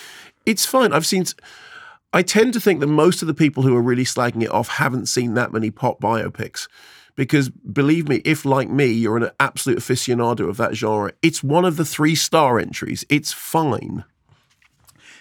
it's 0.45 0.67
fine. 0.67 0.93
I've 0.93 1.07
seen. 1.07 1.25
I 2.13 2.23
tend 2.23 2.55
to 2.55 2.61
think 2.61 2.81
that 2.81 2.89
most 2.89 3.23
of 3.23 3.29
the 3.29 3.35
people 3.35 3.63
who 3.63 3.77
are 3.77 3.83
really 3.83 4.05
slagging 4.05 4.43
it 4.43 4.51
off 4.51 4.69
haven't 4.69 5.07
seen 5.07 5.35
that 5.35 5.53
many 5.53 5.71
pop 5.71 6.01
biopics. 6.01 6.67
Because 7.15 7.51
believe 7.51 8.09
me, 8.09 8.23
if 8.25 8.45
like 8.45 8.69
me, 8.69 8.87
you're 8.87 9.17
an 9.17 9.31
absolute 9.39 9.79
aficionado 9.79 10.49
of 10.49 10.57
that 10.57 10.75
genre, 10.75 11.13
it's 11.23 11.43
one 11.43 11.65
of 11.65 11.77
the 11.77 11.85
three 11.85 12.15
star 12.17 12.59
entries. 12.59 13.05
It's 13.09 13.33
fine. 13.33 14.05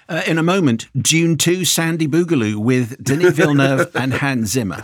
Uh, 0.09 0.21
in 0.25 0.37
a 0.37 0.43
moment, 0.43 0.87
Dune 0.99 1.37
2, 1.37 1.65
Sandy 1.65 2.07
Boogaloo 2.07 2.55
with 2.55 3.03
Denis 3.03 3.33
Villeneuve 3.33 3.91
and 3.95 4.13
Hans 4.13 4.51
Zimmer. 4.51 4.81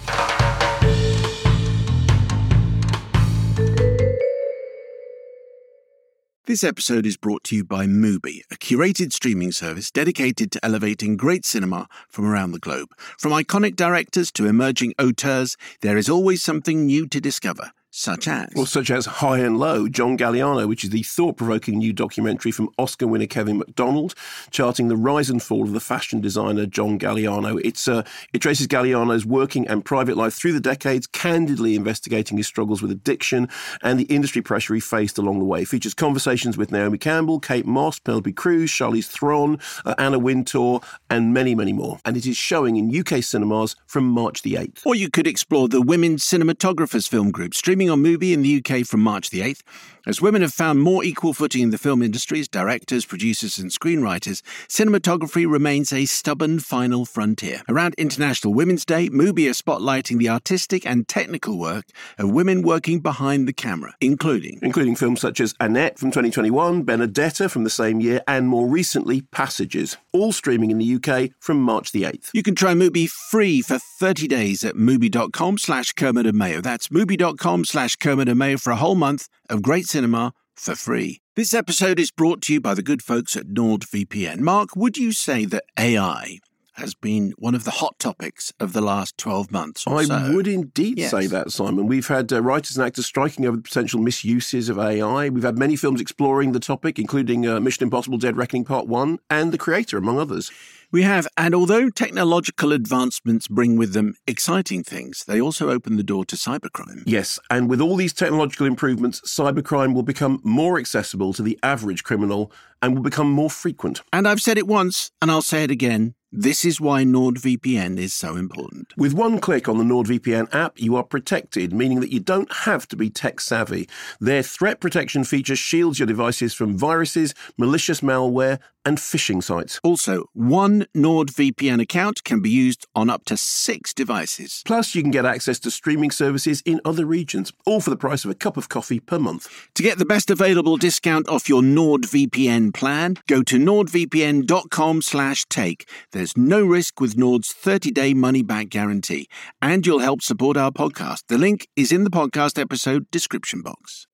This 6.46 6.66
episode 6.66 7.06
is 7.06 7.16
brought 7.16 7.46
to 7.46 7.56
you 7.56 7.64
by 7.64 7.86
Mubi, 7.86 8.42
a 8.52 8.56
curated 8.56 9.14
streaming 9.14 9.54
service 9.54 9.90
dedicated 9.90 10.52
to 10.52 10.66
elevating 10.66 11.16
great 11.16 11.46
cinema 11.46 11.88
from 12.10 12.26
around 12.26 12.52
the 12.52 12.60
globe. 12.60 12.90
From 13.18 13.32
iconic 13.32 13.78
directors 13.78 14.30
to 14.34 14.46
emerging 14.46 14.94
auteurs, 15.00 15.56
there 15.80 15.96
is 15.96 16.10
always 16.10 16.44
something 16.44 16.86
new 16.86 17.08
to 17.08 17.22
discover. 17.22 17.72
Such 17.96 18.28
as. 18.28 18.50
Well, 18.56 18.66
such 18.66 18.90
as 18.90 19.06
High 19.06 19.38
and 19.38 19.60
Low, 19.60 19.88
John 19.88 20.18
Galliano, 20.18 20.68
which 20.68 20.84
is 20.84 20.90
the 20.90 21.04
thought 21.04 21.38
provoking 21.38 21.78
new 21.78 21.94
documentary 21.94 22.52
from 22.52 22.72
Oscar 22.80 23.06
winner 23.06 23.28
Kevin 23.28 23.60
Macdonald, 23.60 24.16
charting 24.50 24.88
the 24.88 24.98
rise 24.98 25.30
and 25.30 25.44
fall 25.44 25.62
of 25.62 25.74
the 25.74 25.80
fashion 25.80 26.20
designer 26.20 26.66
John 26.66 26.98
Galliano. 26.98 27.62
It's, 27.64 27.88
uh, 27.88 28.02
it 28.34 28.40
traces 28.40 28.66
Galliano's 28.66 29.28
working 29.28 29.68
and 29.68 29.86
private 29.86 30.18
life 30.18 30.34
through 30.34 30.54
the 30.54 30.60
decades, 30.60 31.06
candidly 31.06 31.76
investigating 31.76 32.36
his 32.36 32.48
struggles 32.48 32.82
with 32.82 32.90
addiction 32.90 33.48
and 33.84 34.00
the 34.00 34.06
industry 34.06 34.42
pressure 34.42 34.74
he 34.74 34.80
faced 34.80 35.20
along 35.20 35.38
the 35.38 35.46
way. 35.46 35.62
It 35.62 35.68
features 35.68 35.94
conversations 35.94 36.58
with 36.58 36.72
Naomi 36.72 36.98
Campbell, 36.98 37.40
Kate 37.40 37.68
Moss, 37.68 38.00
Penelope 38.00 38.34
Cruz, 38.34 38.72
Charlize 38.72 39.06
Theron, 39.06 39.60
uh, 39.86 39.94
Anna 40.00 40.18
Wintour, 40.18 40.82
and 41.12 41.32
many, 41.32 41.54
many 41.54 41.74
more. 41.74 42.00
And 42.06 42.18
it 42.18 42.26
is 42.26 42.38
showing 42.38 42.76
in 42.76 42.90
UK 42.90 43.24
cinemas 43.24 43.76
from 43.86 44.06
March 44.06 44.42
the 44.42 44.56
8th. 44.56 44.84
Or 44.84 44.96
you 44.96 45.12
could 45.12 45.28
explore 45.28 45.68
the 45.68 45.80
Women's 45.80 46.26
Cinematographers 46.26 47.08
Film 47.08 47.30
Group, 47.30 47.54
streaming 47.54 47.83
on 47.90 48.04
Mubi 48.04 48.34
in 48.34 48.42
the 48.42 48.64
UK 48.64 48.86
from 48.86 49.02
March 49.02 49.30
the 49.30 49.42
8th. 49.42 49.62
As 50.06 50.22
women 50.22 50.42
have 50.42 50.54
found 50.54 50.82
more 50.82 51.02
equal 51.02 51.32
footing 51.32 51.62
in 51.62 51.70
the 51.70 51.78
film 51.78 52.02
industry 52.02 52.42
as 52.42 52.50
directors, 52.50 53.06
producers, 53.06 53.58
and 53.58 53.72
screenwriters, 53.72 54.42
cinematography 54.68 55.50
remains 55.50 55.94
a 55.94 56.04
stubborn 56.04 56.60
final 56.60 57.06
frontier. 57.06 57.62
Around 57.70 57.94
International 57.98 58.54
Women's 58.54 58.84
Day, 58.84 59.08
Mubi 59.08 59.50
are 59.50 59.54
spotlighting 59.54 60.20
the 60.20 60.28
artistic 60.28 60.86
and 60.86 61.08
technical 61.08 61.58
work 61.58 61.86
of 62.18 62.32
women 62.32 62.64
working 62.64 63.00
behind 63.00 63.48
the 63.48 63.54
camera, 63.54 63.96
including 64.02 64.60
including 64.62 64.98
films 64.98 65.22
such 65.22 65.40
as 65.40 65.56
Annette 65.62 65.98
from 65.98 66.12
2021, 66.12 66.84
Benedetta 66.84 67.48
from 67.48 67.64
the 67.64 67.70
same 67.70 68.02
year, 68.02 68.22
and 68.28 68.50
more 68.50 68.68
recently, 68.68 69.22
Passages, 69.22 69.96
all 70.12 70.34
streaming 70.34 70.70
in 70.70 70.80
the 70.80 70.96
UK 70.96 71.32
from 71.40 71.62
March 71.62 71.94
the 71.94 72.04
8th. 72.04 72.30
You 72.34 72.44
can 72.44 72.56
try 72.56 72.74
Mubi 72.74 73.10
free 73.10 73.62
for 73.62 73.80
30 73.80 74.28
days 74.28 74.66
at 74.66 74.76
mubi.com 74.76 75.58
slash 75.58 75.94
Kermode 75.94 76.28
and 76.28 76.38
Mayo. 76.38 76.60
That's 76.60 76.90
mubi.com 76.90 77.64
slash 77.74 77.96
Kermode 77.96 78.30
and 78.30 78.38
Mayo 78.38 78.58
for 78.60 78.70
a 78.70 78.76
whole 78.76 78.94
month 78.94 79.28
of 79.50 79.64
great 79.64 79.88
cinema 79.88 80.32
for 80.56 80.76
free. 80.76 81.22
This 81.36 81.56
episode 81.56 82.00
is 82.00 82.12
brought 82.12 82.40
to 82.44 82.54
you 82.54 82.62
by 82.62 82.76
the 82.76 82.84
good 82.84 83.02
folks 83.02 83.36
at 83.36 83.48
NordVPN. 83.48 84.42
Mark, 84.42 84.76
would 84.76 84.96
you 84.96 85.12
say 85.12 85.46
that 85.46 85.64
AI 85.80 86.38
has 86.74 86.94
been 86.94 87.34
one 87.40 87.56
of 87.56 87.64
the 87.64 87.72
hot 87.72 87.98
topics 87.98 88.54
of 88.60 88.74
the 88.74 88.82
last 88.82 89.18
12 89.18 89.52
months 89.52 89.88
or 89.88 89.98
I 89.98 90.04
so? 90.04 90.32
would 90.36 90.48
indeed 90.48 91.00
Yes. 91.00 91.10
say 91.10 91.26
that, 91.26 91.52
Simon. 91.52 91.88
We've 91.88 92.08
had 92.08 92.32
uh, 92.32 92.44
writers 92.44 92.78
and 92.78 92.86
actors 92.86 93.08
striking 93.08 93.48
over 93.48 93.58
the 93.58 93.64
potential 93.64 94.00
misuses 94.00 94.70
of 94.70 94.78
AI. 94.78 95.30
We've 95.30 95.44
had 95.44 95.58
many 95.58 95.76
films 95.76 96.00
exploring 96.00 96.52
the 96.52 96.60
topic, 96.60 97.00
including 97.00 97.48
uh, 97.48 97.60
Mission 97.60 97.86
Impossible 97.86 98.20
Dead 98.20 98.38
Reckoning 98.38 98.66
Part 98.66 98.86
1 98.86 99.18
and 99.32 99.52
The 99.52 99.58
Creator, 99.58 99.98
among 99.98 100.20
others. 100.20 100.52
We 100.94 101.02
have, 101.02 101.28
and 101.36 101.56
although 101.56 101.90
technological 101.90 102.72
advancements 102.72 103.48
bring 103.48 103.78
with 103.78 103.94
them 103.94 104.14
exciting 104.28 104.84
things, 104.84 105.26
they 105.26 105.42
also 105.42 105.72
open 105.72 105.98
the 105.98 106.04
door 106.04 106.24
to 106.26 106.36
cybercrime. 106.36 107.02
Yes, 107.08 107.40
and 107.50 107.68
with 107.68 107.82
all 107.82 107.96
these 107.96 108.14
technological 108.14 108.68
improvements, 108.68 109.20
cybercrime 109.22 109.96
will 109.96 110.04
become 110.04 110.40
more 110.44 110.78
accessible 110.78 111.34
to 111.34 111.42
the 111.42 111.58
average 111.64 112.04
criminal 112.04 112.52
and 112.84 112.94
will 112.94 113.02
become 113.02 113.32
more 113.32 113.50
frequent. 113.50 114.02
And 114.14 114.28
I've 114.28 114.40
said 114.40 114.60
it 114.60 114.68
once, 114.68 115.10
and 115.20 115.32
I'll 115.32 115.42
say 115.42 115.64
it 115.64 115.72
again. 115.72 116.14
This 116.36 116.66
is 116.66 116.82
why 116.82 117.04
NordVPN 117.04 118.00
is 118.00 118.12
so 118.12 118.36
important. 118.36 118.92
With 118.98 119.14
one 119.14 119.40
click 119.40 119.70
on 119.70 119.78
the 119.78 119.84
NordVPN 119.84 120.52
app, 120.52 120.82
you 120.82 120.96
are 120.96 121.04
protected, 121.04 121.72
meaning 121.72 122.00
that 122.00 122.12
you 122.12 122.20
don't 122.20 122.52
have 122.52 122.88
to 122.88 122.96
be 122.96 123.12
tech 123.12 123.40
savvy. 123.40 123.88
Their 124.20 124.42
threat 124.42 124.80
protection 124.80 125.26
feature 125.26 125.56
shields 125.56 126.00
your 126.00 126.08
devices 126.08 126.56
from 126.56 126.76
viruses, 126.76 127.36
malicious 127.56 128.02
malware, 128.02 128.58
and 128.86 128.98
phishing 128.98 129.42
sites. 129.42 129.80
Also, 129.84 130.26
one 130.34 130.86
NordVPN 130.96 131.82
account 131.82 132.24
can 132.24 132.42
be 132.42 132.50
used 132.50 132.86
on 132.96 133.10
up 133.10 133.26
to 133.26 133.38
six 133.38 133.94
devices. 133.94 134.62
Plus, 134.66 134.96
you 134.96 135.02
can 135.02 135.12
get 135.12 135.26
access 135.26 135.60
to 135.60 135.72
streaming 135.72 136.12
services 136.12 136.62
in 136.66 136.82
other 136.86 137.06
regions, 137.06 137.52
all 137.66 137.82
for 137.82 137.90
the 137.90 137.96
price 137.96 138.26
of 138.26 138.32
a 138.32 138.36
cup 138.36 138.58
of 138.58 138.70
coffee 138.70 139.00
per 139.00 139.20
month. 139.20 139.48
To 139.76 139.84
get 139.84 139.98
the 139.98 140.06
best 140.06 140.30
available 140.30 140.78
discount 140.78 141.28
off 141.28 141.50
your 141.50 141.62
NordVPN 141.62 142.74
plan, 142.74 143.16
go 143.28 143.44
to 143.44 143.58
nordvpn.com 143.58 145.02
slash 145.02 145.46
take. 145.50 145.90
There's 146.12 146.38
no 146.38 146.66
risk 146.66 147.00
with 147.00 147.18
Nord's 147.18 147.54
30-day 147.54 148.14
money-back 148.14 148.70
guarantee, 148.70 149.28
and 149.62 149.86
you'll 149.86 150.00
help 150.00 150.22
support 150.22 150.58
our 150.58 150.72
podcast. 150.72 151.24
The 151.28 151.38
link 151.38 151.68
is 151.76 151.92
in 151.92 152.04
the 152.04 152.10
podcast 152.10 152.60
episode 152.60 153.10
description 153.12 153.62
box. 153.62 154.08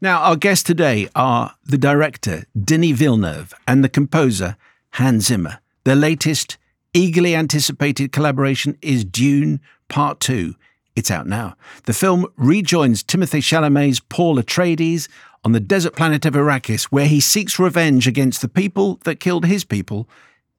Now, 0.00 0.22
our 0.22 0.36
guests 0.36 0.62
today 0.62 1.08
are 1.16 1.54
the 1.64 1.76
director, 1.76 2.44
Denis 2.56 2.96
Villeneuve, 2.96 3.52
and 3.66 3.82
the 3.82 3.88
composer, 3.88 4.56
Hans 4.92 5.26
Zimmer. 5.26 5.58
Their 5.82 5.96
latest, 5.96 6.56
eagerly 6.94 7.34
anticipated 7.34 8.12
collaboration 8.12 8.78
is 8.80 9.04
Dune 9.04 9.60
Part 9.88 10.20
2. 10.20 10.54
It's 10.94 11.10
out 11.10 11.26
now. 11.26 11.56
The 11.86 11.92
film 11.92 12.26
rejoins 12.36 13.02
Timothée 13.02 13.42
Chalamet's 13.42 13.98
Paul 13.98 14.36
Atreides 14.36 15.08
on 15.44 15.50
the 15.50 15.58
desert 15.58 15.96
planet 15.96 16.24
of 16.24 16.34
Arrakis, 16.34 16.84
where 16.84 17.06
he 17.06 17.18
seeks 17.18 17.58
revenge 17.58 18.06
against 18.06 18.40
the 18.40 18.48
people 18.48 19.00
that 19.02 19.18
killed 19.18 19.46
his 19.46 19.64
people, 19.64 20.08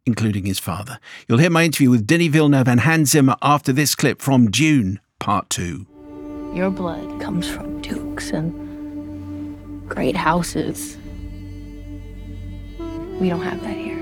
including 0.05 0.45
his 0.45 0.59
father. 0.59 0.99
You'll 1.29 1.39
hear 1.39 1.49
my 1.49 1.63
interview 1.63 1.89
with 1.89 2.05
Denis 2.05 2.27
Villeneuve 2.27 2.67
and 2.67 2.81
Hans 2.81 3.11
Zimmer 3.11 3.37
after 3.41 3.71
this 3.71 3.95
clip 3.95 4.21
from 4.21 4.51
Dune 4.51 4.99
Part 5.17 5.49
2. 5.49 5.85
Your 6.53 6.69
blood 6.69 7.21
comes 7.21 7.49
from 7.49 7.81
dukes 7.81 8.31
and 8.31 8.68
great 9.89 10.15
houses. 10.15 10.97
We 13.19 13.27
don't 13.27 13.41
have 13.41 13.61
that 13.63 13.75
here. 13.75 13.97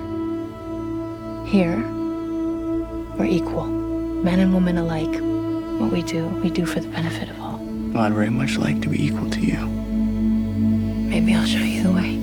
Here, 1.48 1.78
we're 3.18 3.26
equal. 3.26 3.66
Men 3.66 4.40
and 4.40 4.54
women 4.54 4.78
alike. 4.78 5.22
What 5.80 5.92
we 5.92 6.04
do, 6.04 6.28
we 6.28 6.50
do 6.50 6.66
for 6.66 6.80
the 6.80 6.90
benefit 6.90 7.30
of 7.30 7.40
all. 7.40 7.58
Well, 7.58 8.04
I'd 8.04 8.14
very 8.14 8.30
much 8.30 8.58
like 8.58 8.82
to 8.82 8.90
be 8.90 9.04
equal 9.04 9.30
to 9.30 9.40
you. 9.40 9.58
Maybe 11.08 11.34
I'll 11.34 11.46
show 11.46 11.60
you 11.60 11.84
the 11.84 11.92
way. 11.92 12.16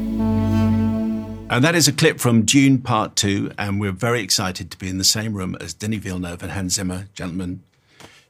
And 1.50 1.64
that 1.64 1.74
is 1.74 1.88
a 1.88 1.92
clip 1.92 2.20
from 2.20 2.42
Dune 2.42 2.78
Part 2.78 3.16
2, 3.16 3.52
and 3.58 3.80
we're 3.80 3.92
very 3.92 4.20
excited 4.20 4.70
to 4.70 4.78
be 4.78 4.88
in 4.88 4.98
the 4.98 5.04
same 5.04 5.34
room 5.34 5.56
as 5.60 5.72
Denis 5.72 6.00
Villeneuve 6.00 6.42
and 6.42 6.52
Hans 6.52 6.74
Zimmer. 6.74 7.06
Gentlemen, 7.14 7.62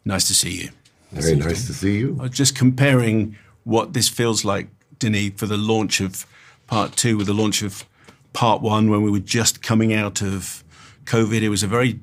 nice 0.04 0.26
to 0.28 0.34
see 0.34 0.62
you. 0.62 0.70
Very 1.12 1.36
nice 1.36 1.66
to 1.66 1.74
see 1.74 1.98
you. 1.98 2.16
I 2.20 2.24
was 2.24 2.32
just 2.32 2.54
comparing 2.54 3.36
what 3.64 3.94
this 3.94 4.08
feels 4.08 4.44
like, 4.44 4.68
Denis, 5.04 5.32
for 5.36 5.46
the 5.46 5.56
launch 5.58 6.00
of 6.00 6.26
Part 6.66 6.96
2 6.96 7.16
with 7.18 7.26
the 7.26 7.34
launch 7.34 7.62
of 7.62 7.84
Part 8.32 8.62
1 8.62 8.88
when 8.90 9.02
we 9.02 9.10
were 9.10 9.18
just 9.38 9.62
coming 9.62 9.92
out 9.92 10.22
of 10.22 10.64
COVID. 11.04 11.42
It 11.42 11.50
was 11.50 11.62
a 11.62 11.66
very 11.68 12.00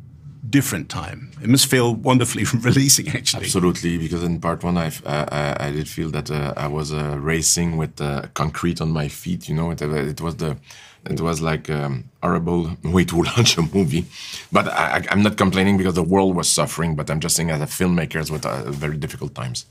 different 0.47 0.87
time. 0.89 1.31
It 1.41 1.49
must 1.49 1.65
feel 1.65 1.95
wonderfully 1.95 2.43
releasing, 2.61 3.09
actually. 3.09 3.45
Absolutely, 3.45 3.97
because 3.97 4.23
in 4.23 4.39
part 4.39 4.63
one, 4.63 4.77
uh, 4.77 4.91
I, 5.05 5.67
I 5.67 5.71
did 5.71 5.87
feel 5.89 6.09
that 6.11 6.29
uh, 6.29 6.53
I 6.55 6.67
was 6.67 6.93
uh, 6.93 7.17
racing 7.19 7.77
with 7.77 7.99
uh, 7.99 8.27
concrete 8.35 8.79
on 8.81 8.91
my 8.91 9.07
feet. 9.07 9.49
You 9.49 9.55
know, 9.55 9.71
it, 9.71 9.81
uh, 9.81 9.89
it 9.89 10.21
was 10.21 10.35
the, 10.35 10.57
it 11.09 11.19
was 11.21 11.41
like 11.41 11.69
um, 11.71 12.03
horrible 12.21 12.77
way 12.83 13.03
to 13.05 13.15
launch 13.23 13.57
a 13.57 13.63
movie. 13.63 14.05
But 14.51 14.67
I, 14.67 14.97
I- 14.97 15.07
I'm 15.09 15.23
not 15.23 15.37
complaining 15.37 15.77
because 15.77 15.95
the 15.95 16.03
world 16.03 16.35
was 16.35 16.47
suffering. 16.49 16.95
But 16.95 17.09
I'm 17.09 17.19
just 17.19 17.35
saying, 17.35 17.49
as 17.49 17.61
a 17.61 17.65
filmmaker, 17.65 18.29
with 18.29 18.45
uh, 18.45 18.69
very 18.71 18.97
difficult 18.97 19.33
times. 19.33 19.65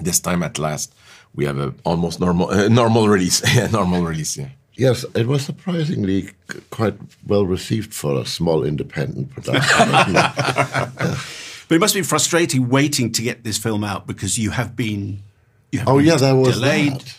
This 0.00 0.20
time, 0.20 0.42
at 0.42 0.58
last, 0.58 0.92
we 1.34 1.44
have 1.44 1.58
a 1.58 1.74
almost 1.84 2.20
normal, 2.20 2.50
uh, 2.50 2.68
normal 2.82 3.08
release. 3.08 3.42
normal 3.72 4.02
release. 4.02 4.36
Yeah. 4.36 4.48
Yes, 4.76 5.04
it 5.14 5.26
was 5.26 5.44
surprisingly 5.44 6.30
quite 6.70 6.94
well 7.26 7.46
received 7.46 7.94
for 7.94 8.20
a 8.20 8.26
small 8.26 8.64
independent 8.64 9.30
production. 9.30 9.92
wasn't 9.92 10.16
it? 10.16 11.18
But 11.66 11.76
it 11.76 11.78
must 11.78 11.94
be 11.94 12.02
frustrating 12.02 12.68
waiting 12.68 13.10
to 13.12 13.22
get 13.22 13.42
this 13.42 13.56
film 13.56 13.84
out 13.84 14.06
because 14.06 14.38
you 14.38 14.50
have 14.50 14.76
been. 14.76 15.22
You 15.72 15.78
have 15.78 15.88
oh 15.88 15.96
been 15.96 16.06
yeah, 16.06 16.16
there 16.16 16.36
was 16.36 16.56
delayed. 16.56 16.92
that. 17.00 17.16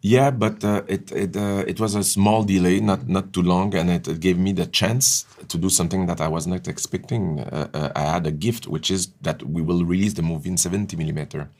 Yeah, 0.00 0.30
but 0.32 0.64
uh, 0.64 0.82
it 0.88 1.12
it 1.12 1.36
uh, 1.36 1.62
it 1.66 1.78
was 1.78 1.94
a 1.94 2.02
small 2.02 2.42
delay, 2.42 2.80
not 2.80 3.06
not 3.06 3.32
too 3.32 3.42
long, 3.42 3.74
and 3.74 3.90
it, 3.90 4.08
it 4.08 4.18
gave 4.20 4.38
me 4.38 4.52
the 4.52 4.66
chance 4.66 5.24
to 5.46 5.58
do 5.58 5.68
something 5.68 6.06
that 6.06 6.20
I 6.20 6.26
was 6.28 6.46
not 6.46 6.66
expecting. 6.66 7.40
Uh, 7.40 7.68
uh, 7.72 7.92
I 7.94 8.00
had 8.00 8.26
a 8.26 8.32
gift, 8.32 8.66
which 8.66 8.90
is 8.90 9.08
that 9.20 9.42
we 9.44 9.62
will 9.62 9.84
release 9.84 10.14
the 10.14 10.22
movie 10.22 10.48
in 10.48 10.56
70 10.56 10.96
millimeter, 10.96 11.50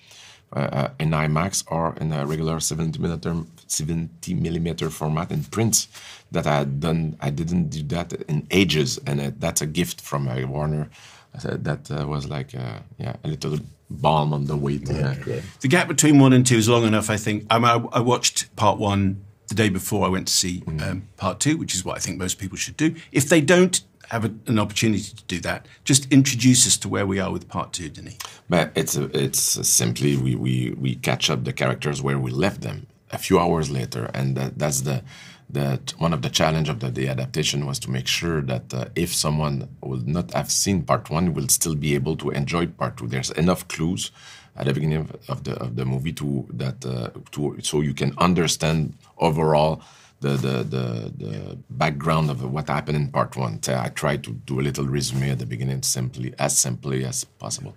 uh, 0.55 0.59
uh, 0.59 0.91
in 0.99 1.11
IMAX 1.11 1.65
or 1.69 1.95
in 2.01 2.13
a 2.13 2.27
regular 2.27 2.61
70 2.61 2.99
millimeter 2.99 3.35
70 3.67 4.35
millimeter 4.35 4.91
format 4.91 5.31
in 5.31 5.45
print. 5.45 5.87
That 6.31 6.47
I 6.47 6.59
had 6.59 6.81
done, 6.81 7.17
I 7.21 7.31
didn't 7.31 7.69
do 7.69 7.83
that 7.95 8.13
in 8.29 8.47
ages, 8.51 8.99
and 9.07 9.21
uh, 9.21 9.31
that's 9.39 9.61
a 9.61 9.67
gift 9.67 10.01
from 10.01 10.29
uh, 10.29 10.47
Warner. 10.47 10.89
Uh, 11.35 11.57
that 11.61 11.91
uh, 11.91 12.07
was 12.07 12.29
like 12.29 12.55
uh, 12.55 12.79
yeah 12.99 13.17
a 13.25 13.29
little 13.29 13.59
balm 13.91 14.33
on 14.33 14.47
the 14.47 14.57
way. 14.57 14.79
To, 14.79 14.95
yeah. 15.27 15.41
The 15.61 15.69
gap 15.69 15.89
between 15.89 16.19
one 16.19 16.33
and 16.33 16.47
two 16.47 16.57
is 16.57 16.69
long 16.69 16.85
enough, 16.85 17.11
I 17.11 17.17
think. 17.17 17.47
I, 17.51 17.59
mean, 17.59 17.69
I, 17.69 17.99
I 17.99 18.01
watched 18.01 18.55
part 18.57 18.79
one 18.79 19.25
the 19.49 19.55
day 19.55 19.69
before 19.69 20.07
I 20.07 20.09
went 20.09 20.27
to 20.29 20.33
see 20.33 20.63
um, 20.81 21.09
part 21.17 21.41
two, 21.41 21.57
which 21.59 21.75
is 21.75 21.85
what 21.85 21.97
I 21.97 22.01
think 22.01 22.19
most 22.19 22.39
people 22.39 22.57
should 22.57 22.77
do. 22.77 22.95
If 23.11 23.29
they 23.29 23.41
don't 23.41 23.81
have 24.13 24.25
a, 24.27 24.33
an 24.53 24.59
opportunity 24.59 25.11
to 25.21 25.25
do 25.35 25.39
that, 25.41 25.61
just 25.85 26.03
introduce 26.13 26.63
us 26.69 26.77
to 26.79 26.89
where 26.95 27.07
we 27.13 27.19
are 27.25 27.33
with 27.33 27.45
part 27.49 27.73
two, 27.77 27.89
Denis. 27.89 28.19
But 28.49 28.67
it's 28.81 28.97
it's 29.25 29.43
simply 29.81 30.17
we, 30.17 30.33
we, 30.37 30.55
we 30.85 30.97
catch 31.09 31.31
up 31.33 31.41
the 31.45 31.55
characters 31.63 31.99
where 32.07 32.19
we 32.27 32.31
left 32.47 32.61
them. 32.69 32.79
a 33.13 33.19
few 33.19 33.39
hours 33.39 33.71
later, 33.71 34.11
and 34.15 34.37
that, 34.37 34.59
that's 34.59 34.83
the 34.83 35.03
that 35.51 35.93
one 35.99 36.15
of 36.15 36.23
the 36.23 36.31
challenge 36.31 36.71
of 36.71 36.81
the, 36.81 36.91
the 36.91 37.09
adaptation 37.09 37.67
was 37.67 37.79
to 37.79 37.91
make 37.91 38.07
sure 38.07 38.41
that 38.41 38.73
uh, 38.73 38.87
if 38.97 39.15
someone 39.15 39.69
will 39.83 40.01
not 40.07 40.33
have 40.33 40.51
seen 40.51 40.83
part 40.83 41.11
one, 41.11 41.35
will 41.35 41.49
still 41.49 41.75
be 41.75 41.95
able 41.95 42.17
to 42.17 42.31
enjoy 42.31 42.67
part 42.67 42.97
two. 42.97 43.07
There's 43.07 43.31
enough 43.33 43.69
clues 43.69 44.11
at 44.57 44.67
the 44.67 44.73
beginning 44.73 45.01
of, 45.01 45.17
of 45.29 45.45
the 45.45 45.55
of 45.61 45.77
the 45.77 45.85
movie 45.85 46.13
to 46.15 46.47
that 46.55 46.85
uh, 46.87 47.11
to 47.33 47.59
so 47.63 47.81
you 47.83 47.95
can 47.95 48.15
understand 48.19 48.95
overall 49.19 49.83
the, 50.23 50.37
the 50.37 50.63
the 50.63 51.13
the 51.17 51.59
background 51.69 52.31
of 52.31 52.43
what 52.51 52.69
happened 52.69 52.97
in 52.97 53.11
part 53.11 53.37
one. 53.37 53.63
So 53.63 53.79
I 53.79 53.89
tried 53.89 54.25
to 54.25 54.33
do 54.33 54.61
a 54.61 54.63
little 54.63 54.87
resume 54.87 55.31
at 55.31 55.39
the 55.39 55.47
beginning, 55.47 55.83
simply 55.83 56.33
as 56.39 56.59
simply 56.59 57.05
as 57.05 57.25
possible. 57.25 57.77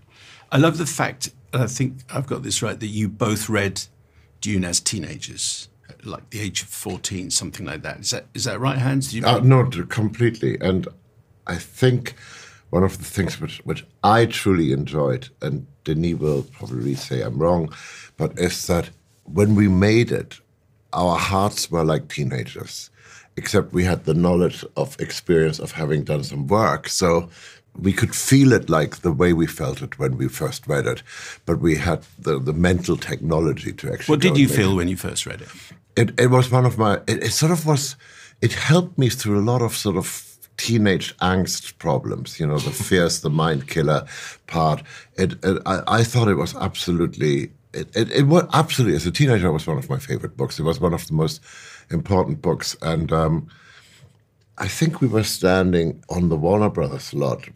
I 0.52 0.58
love 0.58 0.78
the 0.78 0.86
fact, 0.86 1.32
and 1.52 1.64
I 1.64 1.68
think 1.68 2.00
I've 2.10 2.28
got 2.28 2.44
this 2.44 2.62
right, 2.62 2.80
that 2.80 2.88
you 2.88 3.10
both 3.10 3.50
read 3.50 3.82
Dune 4.42 4.64
as 4.64 4.80
teenagers, 4.80 5.70
like 6.04 6.30
the 6.30 6.40
age 6.40 6.62
of 6.62 6.70
14, 6.70 7.32
something 7.32 7.66
like 7.66 7.82
that. 7.82 8.00
Is 8.00 8.12
that 8.12 8.26
is 8.34 8.44
that 8.46 8.60
right, 8.60 8.78
Hans? 8.78 9.12
Did 9.12 9.24
you 9.24 9.28
Uh, 9.28 9.40
no, 9.40 9.66
completely. 9.90 10.58
And 10.62 10.88
I 11.48 11.56
think 11.56 12.16
one 12.70 12.84
of 12.84 12.98
the 12.98 13.04
things 13.06 13.40
which, 13.40 13.60
which 13.66 13.86
I 14.04 14.26
truly 14.26 14.72
enjoyed, 14.72 15.30
and 15.42 15.66
Denis 15.84 16.20
will 16.20 16.44
probably 16.44 16.96
say 16.96 17.22
I'm 17.22 17.38
wrong, 17.38 17.74
but 18.18 18.38
is 18.38 18.68
that 18.68 18.90
when 19.24 19.56
we 19.56 19.68
made 19.68 20.12
it, 20.12 20.40
our 20.96 21.18
hearts 21.18 21.70
were 21.70 21.84
like 21.84 22.08
teenagers, 22.08 22.90
except 23.38 23.74
we 23.74 23.84
had 23.84 24.06
the 24.06 24.14
knowledge 24.14 24.66
of 24.76 25.00
experience 25.00 25.60
of 25.60 25.74
having 25.74 26.04
done 26.04 26.24
some 26.24 26.48
work. 26.48 26.90
So 26.90 27.30
we 27.78 27.92
could 27.92 28.16
feel 28.16 28.54
it 28.54 28.70
like 28.70 28.98
the 28.98 29.12
way 29.12 29.34
we 29.34 29.48
felt 29.48 29.82
it 29.82 30.00
when 30.00 30.18
we 30.18 30.30
first 30.30 30.66
read 30.66 30.88
it, 30.88 31.04
but 31.46 31.60
we 31.60 31.76
had 31.76 32.06
the, 32.18 32.40
the 32.40 32.54
mental 32.54 32.96
technology 32.96 33.74
to 33.74 33.92
actually. 33.92 34.14
what 34.14 34.22
did 34.22 34.38
you 34.38 34.48
feel 34.48 34.72
it. 34.72 34.76
when 34.76 34.88
you 34.88 34.98
first 34.98 35.26
read 35.26 35.42
it? 35.42 35.50
it, 35.96 36.20
it 36.20 36.28
was 36.28 36.52
one 36.52 36.66
of 36.66 36.78
my 36.78 36.96
it, 37.08 37.24
it 37.24 37.32
sort 37.32 37.52
of 37.52 37.66
was 37.66 37.96
it 38.42 38.54
helped 38.54 38.98
me 38.98 39.10
through 39.10 39.40
a 39.40 39.42
lot 39.42 39.62
of 39.62 39.76
sort 39.76 39.98
of 39.98 40.38
teenage 40.58 41.16
angst 41.18 41.78
problems 41.78 42.40
you 42.40 42.48
know 42.48 42.58
the 42.60 42.72
fears 42.84 43.22
the 43.22 43.30
mind 43.30 43.68
killer 43.68 44.06
part 44.48 44.84
it, 45.16 45.34
it 45.44 45.62
I, 45.66 45.82
I 45.88 46.04
thought 46.04 46.28
it 46.28 46.36
was 46.36 46.56
absolutely 46.56 47.52
it, 47.76 47.96
it, 47.96 48.12
it 48.12 48.24
was 48.24 48.46
absolutely 48.54 48.96
as 48.96 49.06
a 49.06 49.12
teenager 49.12 49.48
it 49.48 49.52
was 49.52 49.68
one 49.68 49.78
of 49.78 49.90
my 49.90 50.00
favorite 50.00 50.38
books 50.38 50.60
it 50.60 50.64
was 50.64 50.80
one 50.80 50.94
of 50.94 51.06
the 51.08 51.14
most 51.14 51.42
important 51.92 52.42
books 52.42 52.76
and 52.82 53.12
um, 53.12 53.48
I 54.58 54.68
think 54.68 55.02
we 55.02 55.08
were 55.08 55.24
standing 55.24 56.02
on 56.10 56.30
the 56.30 56.38
Warner 56.38 56.70
Brothers 56.70 57.14
lot 57.14 57.50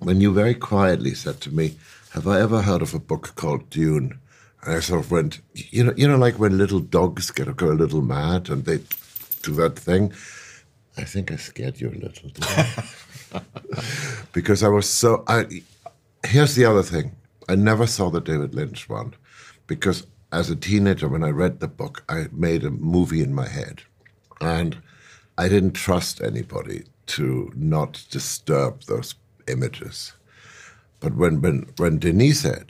when 0.00 0.20
you 0.20 0.32
very 0.32 0.54
quietly 0.54 1.14
said 1.14 1.40
to 1.42 1.54
me, 1.54 1.76
"Have 2.10 2.26
I 2.26 2.40
ever 2.40 2.62
heard 2.62 2.82
of 2.82 2.94
a 2.94 2.98
book 2.98 3.34
called 3.36 3.70
Dune?" 3.70 4.18
And 4.62 4.76
I 4.76 4.80
sort 4.80 5.00
of 5.00 5.10
went, 5.10 5.40
you 5.54 5.84
know, 5.84 5.94
you 5.96 6.06
know, 6.06 6.18
like 6.18 6.38
when 6.38 6.58
little 6.58 6.80
dogs 6.80 7.30
get 7.30 7.54
go 7.56 7.70
a 7.72 7.80
little 7.82 8.02
mad 8.02 8.50
and 8.50 8.64
they 8.64 8.80
do 9.42 9.54
that 9.54 9.78
thing. 9.78 10.12
I 10.96 11.04
think 11.04 11.32
I 11.32 11.36
scared 11.36 11.80
you 11.80 11.88
a 11.88 12.02
little, 12.04 12.30
because 14.32 14.62
I 14.62 14.68
was 14.68 14.86
so. 14.86 15.24
I, 15.26 15.62
here's 16.26 16.54
the 16.54 16.66
other 16.66 16.82
thing: 16.82 17.12
I 17.48 17.54
never 17.54 17.86
saw 17.86 18.10
the 18.10 18.20
David 18.20 18.54
Lynch 18.54 18.90
one, 18.90 19.14
because 19.76 20.06
as 20.32 20.50
a 20.50 20.56
teenager, 20.56 21.08
when 21.08 21.24
I 21.24 21.30
read 21.30 21.60
the 21.60 21.68
book, 21.68 22.04
I 22.06 22.26
made 22.30 22.62
a 22.62 22.70
movie 22.70 23.22
in 23.22 23.34
my 23.34 23.48
head, 23.48 23.82
and 24.38 24.76
I 25.38 25.48
didn't 25.48 25.72
trust 25.72 26.20
anybody 26.20 26.84
to 27.06 27.50
not 27.56 28.04
disturb 28.10 28.82
those 28.82 29.14
images. 29.48 30.12
But 31.00 31.14
when 31.16 31.40
when 31.40 31.66
when 31.78 31.98
Denis 31.98 32.40
said, 32.42 32.66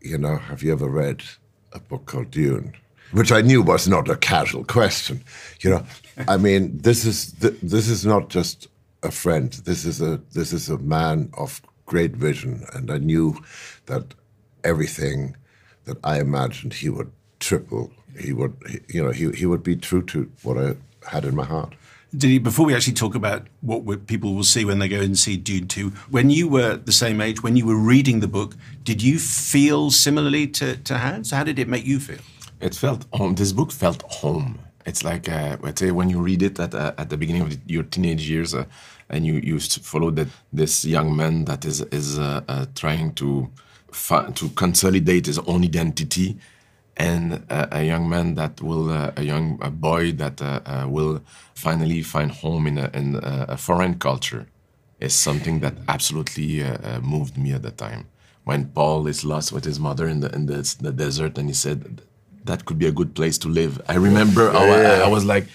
you 0.00 0.16
know, 0.16 0.36
have 0.36 0.62
you 0.62 0.70
ever 0.72 0.88
read 0.88 1.24
a 1.72 1.80
book 1.80 2.06
called 2.06 2.30
Dune? 2.30 2.72
Which 3.10 3.32
I 3.32 3.40
knew 3.40 3.62
was 3.62 3.88
not 3.88 4.08
a 4.08 4.16
casual 4.16 4.64
question. 4.64 5.24
You 5.60 5.70
know, 5.70 5.84
I 6.28 6.36
mean, 6.36 6.78
this 6.78 7.04
is 7.04 7.32
th- 7.32 7.60
this 7.62 7.88
is 7.88 8.06
not 8.06 8.28
just 8.28 8.68
a 9.02 9.10
friend. 9.10 9.52
This 9.64 9.84
is 9.84 10.00
a 10.00 10.20
this 10.32 10.52
is 10.52 10.68
a 10.68 10.78
man 10.78 11.30
of 11.36 11.60
great 11.84 12.14
vision, 12.16 12.64
and 12.74 12.92
I 12.92 12.98
knew 12.98 13.42
that 13.86 14.14
everything 14.62 15.36
that 15.84 15.98
I 16.04 16.20
imagined 16.20 16.74
he 16.74 16.88
would 16.88 17.10
triple. 17.40 17.90
He 18.18 18.32
would, 18.32 18.54
he, 18.68 18.80
you 18.88 19.04
know, 19.04 19.10
he 19.10 19.30
he 19.32 19.46
would 19.46 19.62
be 19.62 19.76
true 19.76 20.02
to 20.02 20.30
what 20.42 20.56
I 20.58 20.76
had 21.10 21.24
in 21.24 21.34
my 21.34 21.44
heart. 21.44 21.74
Did 22.16 22.30
you, 22.30 22.40
before 22.40 22.66
we 22.66 22.74
actually 22.76 22.94
talk 22.94 23.16
about 23.16 23.48
what 23.60 24.06
people 24.06 24.34
will 24.34 24.44
see 24.44 24.64
when 24.64 24.78
they 24.78 24.86
go 24.88 25.00
and 25.00 25.18
see 25.18 25.36
Dune 25.36 25.66
2, 25.66 25.90
when 26.10 26.30
you 26.30 26.46
were 26.46 26.76
the 26.76 26.92
same 26.92 27.20
age, 27.20 27.42
when 27.42 27.56
you 27.56 27.66
were 27.66 27.74
reading 27.76 28.20
the 28.20 28.28
book, 28.28 28.54
did 28.84 29.02
you 29.02 29.18
feel 29.18 29.90
similarly 29.90 30.46
to, 30.46 30.76
to 30.76 30.98
Hans? 30.98 31.32
How 31.32 31.42
did 31.42 31.58
it 31.58 31.66
make 31.66 31.84
you 31.84 31.98
feel? 31.98 32.20
It 32.60 32.76
felt 32.76 33.04
home. 33.12 33.34
This 33.34 33.50
book 33.50 33.72
felt 33.72 34.02
home. 34.02 34.60
It's 34.86 35.02
like 35.02 35.28
uh, 35.28 35.56
let's 35.60 35.80
say 35.80 35.90
when 35.90 36.08
you 36.08 36.20
read 36.20 36.42
it 36.42 36.60
at 36.60 36.72
uh, 36.74 36.92
at 36.98 37.08
the 37.08 37.16
beginning 37.16 37.42
of 37.42 37.58
your 37.66 37.82
teenage 37.82 38.28
years, 38.30 38.54
uh, 38.54 38.66
and 39.08 39.26
you 39.26 39.34
you 39.42 39.56
s- 39.56 39.78
follow 39.78 40.10
that 40.12 40.28
this 40.52 40.84
young 40.84 41.16
man 41.16 41.46
that 41.46 41.64
is 41.64 41.80
is 41.90 42.16
uh, 42.18 42.42
uh, 42.48 42.66
trying 42.76 43.12
to 43.14 43.26
fi- 43.26 43.73
to 44.34 44.48
consolidate 44.50 45.26
his 45.26 45.38
own 45.40 45.64
identity, 45.64 46.36
and 46.96 47.44
uh, 47.50 47.66
a 47.72 47.82
young 47.82 48.08
man 48.08 48.34
that 48.34 48.60
will 48.60 48.90
uh, 48.90 49.12
a 49.16 49.22
young 49.22 49.58
a 49.62 49.70
boy 49.70 50.12
that 50.12 50.40
uh, 50.40 50.60
uh, 50.66 50.86
will 50.88 51.22
finally 51.54 52.02
find 52.02 52.30
home 52.30 52.66
in 52.66 52.78
a, 52.78 52.90
in 52.94 53.18
a, 53.22 53.56
foreign 53.56 53.94
culture 53.98 54.46
is 55.00 55.14
something 55.14 55.60
that 55.60 55.74
absolutely 55.88 56.62
uh, 56.62 56.76
uh, 56.82 57.00
moved 57.00 57.36
me 57.36 57.52
at 57.52 57.62
the 57.62 57.70
time. 57.70 58.06
When 58.44 58.66
Paul 58.66 59.06
is 59.06 59.24
lost 59.24 59.52
with 59.52 59.64
his 59.64 59.80
mother 59.80 60.06
in 60.06 60.20
the 60.20 60.30
in 60.34 60.46
the, 60.46 60.76
the 60.80 60.92
desert, 60.92 61.38
and 61.38 61.48
he 61.48 61.54
said 61.54 62.02
that 62.44 62.64
could 62.64 62.78
be 62.78 62.86
a 62.86 62.92
good 62.92 63.14
place 63.14 63.38
to 63.38 63.48
live. 63.48 63.80
I 63.88 63.96
remember 63.96 64.52
how 64.52 64.64
I, 64.64 65.06
I 65.06 65.08
was 65.08 65.24
like, 65.24 65.46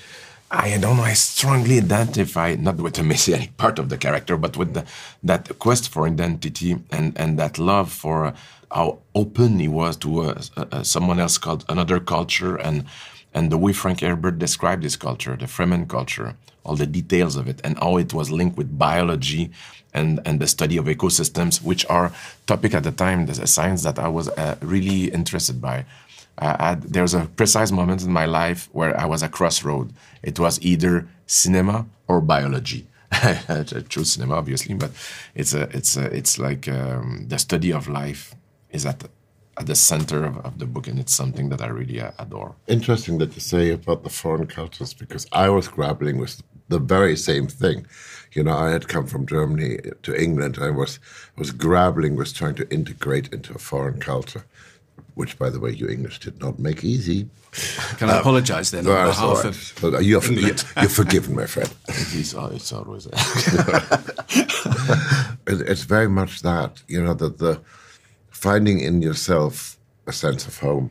I 0.51 0.77
don't 0.77 0.97
know. 0.97 1.03
I 1.03 1.13
strongly 1.13 1.77
identify 1.77 2.55
not 2.55 2.77
with 2.77 2.95
the 2.95 3.03
messianic 3.03 3.55
part 3.57 3.77
of 3.77 3.89
the 3.89 3.97
character, 3.97 4.35
but 4.35 4.57
with 4.57 4.73
the, 4.73 4.83
that 5.21 5.59
quest 5.59 5.89
for 5.89 6.07
identity 6.07 6.75
and 6.91 7.15
and 7.17 7.37
that 7.37 7.59
love 7.59 7.91
for 7.91 8.25
uh, 8.25 8.35
how 8.71 8.99
open 9.13 9.59
he 9.59 9.67
was 9.67 9.95
to 9.97 10.21
uh, 10.21 10.41
uh, 10.57 10.83
someone 10.83 11.19
else 11.19 11.37
called 11.37 11.65
another 11.69 11.99
culture 11.99 12.55
and 12.55 12.85
and 13.31 13.51
the 13.51 13.59
way 13.59 13.73
Frank 13.73 14.01
Herbert 14.01 14.39
described 14.39 14.83
this 14.83 14.95
culture, 14.95 15.35
the 15.35 15.45
Fremen 15.45 15.87
culture, 15.87 16.35
all 16.63 16.75
the 16.75 16.87
details 16.87 17.35
of 17.35 17.47
it, 17.47 17.61
and 17.63 17.77
how 17.77 17.97
it 17.97 18.11
was 18.11 18.31
linked 18.31 18.57
with 18.57 18.77
biology 18.77 19.51
and, 19.93 20.19
and 20.25 20.39
the 20.39 20.47
study 20.47 20.77
of 20.77 20.85
ecosystems, 20.85 21.61
which 21.61 21.85
are 21.89 22.11
topic 22.47 22.73
at 22.73 22.83
the 22.83 22.91
time, 22.91 23.27
the 23.27 23.45
science 23.45 23.83
that 23.83 23.99
I 23.99 24.07
was 24.07 24.29
uh, 24.29 24.55
really 24.61 25.05
interested 25.11 25.61
by. 25.61 25.85
I 26.39 26.75
there 26.75 27.01
was 27.03 27.13
a 27.13 27.25
precise 27.35 27.71
moment 27.71 28.03
in 28.03 28.11
my 28.11 28.25
life 28.25 28.69
where 28.71 28.99
I 28.99 29.05
was 29.05 29.21
a 29.23 29.29
crossroad. 29.29 29.93
It 30.23 30.39
was 30.39 30.59
either 30.61 31.07
cinema 31.25 31.85
or 32.07 32.21
biology. 32.21 32.87
I 33.11 33.63
chose 33.89 34.13
cinema, 34.13 34.35
obviously, 34.35 34.75
but 34.75 34.91
it's 35.33 35.53
a, 35.53 35.63
it's 35.75 35.97
a, 35.97 36.05
it's 36.15 36.37
like 36.37 36.67
um, 36.67 37.25
the 37.27 37.39
study 37.39 37.73
of 37.73 37.87
life 37.87 38.35
is 38.69 38.85
at 38.85 38.99
the, 38.99 39.09
at 39.57 39.65
the 39.65 39.75
center 39.75 40.25
of, 40.25 40.37
of 40.45 40.59
the 40.59 40.65
book, 40.65 40.87
and 40.87 40.99
it's 40.99 41.13
something 41.13 41.49
that 41.49 41.61
I 41.61 41.67
really 41.67 41.99
uh, 41.99 42.11
adore. 42.19 42.55
Interesting 42.67 43.17
that 43.17 43.33
you 43.33 43.41
say 43.41 43.71
about 43.71 44.03
the 44.03 44.09
foreign 44.09 44.45
cultures 44.45 44.93
because 44.93 45.25
I 45.31 45.49
was 45.49 45.67
grappling 45.67 46.17
with 46.17 46.41
the 46.69 46.79
very 46.79 47.17
same 47.17 47.47
thing. 47.47 47.87
You 48.33 48.43
know, 48.43 48.55
I 48.55 48.69
had 48.69 48.87
come 48.87 49.07
from 49.07 49.25
Germany 49.25 49.79
to 50.03 50.15
England. 50.15 50.59
I 50.61 50.69
was 50.69 50.99
was 51.35 51.51
grappling 51.51 52.15
with 52.15 52.33
trying 52.33 52.55
to 52.55 52.69
integrate 52.69 53.33
into 53.33 53.53
a 53.55 53.57
foreign 53.57 53.99
culture, 53.99 54.45
which, 55.19 55.37
by 55.37 55.49
the 55.49 55.59
way, 55.59 55.71
you 55.71 55.85
English 55.89 56.21
did 56.21 56.39
not 56.39 56.59
make 56.59 56.85
easy. 56.85 57.27
Can 57.97 58.09
I 58.09 58.19
apologise 58.19 58.71
then 58.71 58.87
on 58.87 58.93
that's 58.93 59.19
all 59.19 59.35
behalf 59.35 59.83
right. 59.83 59.93
of 59.95 60.03
you're, 60.05 60.23
you're, 60.23 60.55
you're 60.77 60.89
forgiven, 61.01 61.35
my 61.35 61.45
friend. 61.45 61.69
It's, 61.89 62.33
it's 62.33 62.71
always 62.71 63.05
It, 65.45 65.61
it's 65.71 65.83
very 65.83 66.07
much 66.07 66.41
that 66.43 66.81
you 66.87 67.03
know 67.03 67.13
that 67.15 67.37
the 67.37 67.59
finding 68.29 68.79
in 68.79 69.01
yourself 69.01 69.77
a 70.07 70.13
sense 70.13 70.47
of 70.47 70.57
home. 70.59 70.89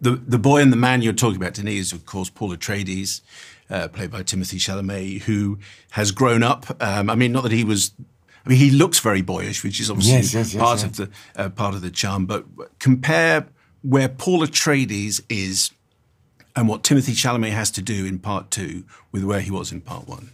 the 0.00 0.12
the 0.34 0.38
boy 0.38 0.62
and 0.62 0.72
the 0.72 0.82
man 0.88 1.02
you're 1.02 1.12
talking 1.12 1.36
about, 1.36 1.52
Denis, 1.52 1.74
is 1.74 1.92
of 1.92 2.06
course 2.06 2.30
Paul 2.30 2.56
Atreides, 2.56 3.20
uh, 3.68 3.88
played 3.88 4.10
by 4.10 4.22
Timothée 4.22 4.60
Chalamet, 4.66 5.22
who 5.22 5.58
has 5.90 6.10
grown 6.10 6.42
up. 6.42 6.64
Um, 6.80 7.10
I 7.10 7.16
mean, 7.16 7.32
not 7.32 7.42
that 7.42 7.52
he 7.52 7.64
was. 7.64 7.92
I 8.44 8.48
mean, 8.48 8.58
he 8.58 8.70
looks 8.70 8.98
very 8.98 9.22
boyish, 9.22 9.62
which 9.64 9.80
is 9.80 9.90
obviously 9.90 10.14
Yes, 10.14 10.34
yes, 10.34 10.54
yes, 10.54 10.62
part 10.62 10.80
yeah. 10.80 10.86
of 10.86 10.96
the 10.96 11.10
uh, 11.36 11.48
part 11.50 11.74
of 11.74 11.80
the 11.80 11.90
charm. 11.90 12.26
But 12.26 12.44
compare 12.78 13.46
where 13.82 14.08
Paul 14.08 14.40
Atreides 14.46 15.20
is 15.28 15.70
and 16.54 16.68
what 16.68 16.82
Timothée 16.82 17.14
Chalamet 17.14 17.50
has 17.50 17.70
to 17.72 17.82
do 17.82 18.04
in 18.04 18.18
part 18.18 18.50
two 18.50 18.84
with 19.10 19.24
where 19.24 19.40
he 19.40 19.50
was 19.50 19.72
in 19.72 19.80
part 19.80 20.06
one. 20.08 20.30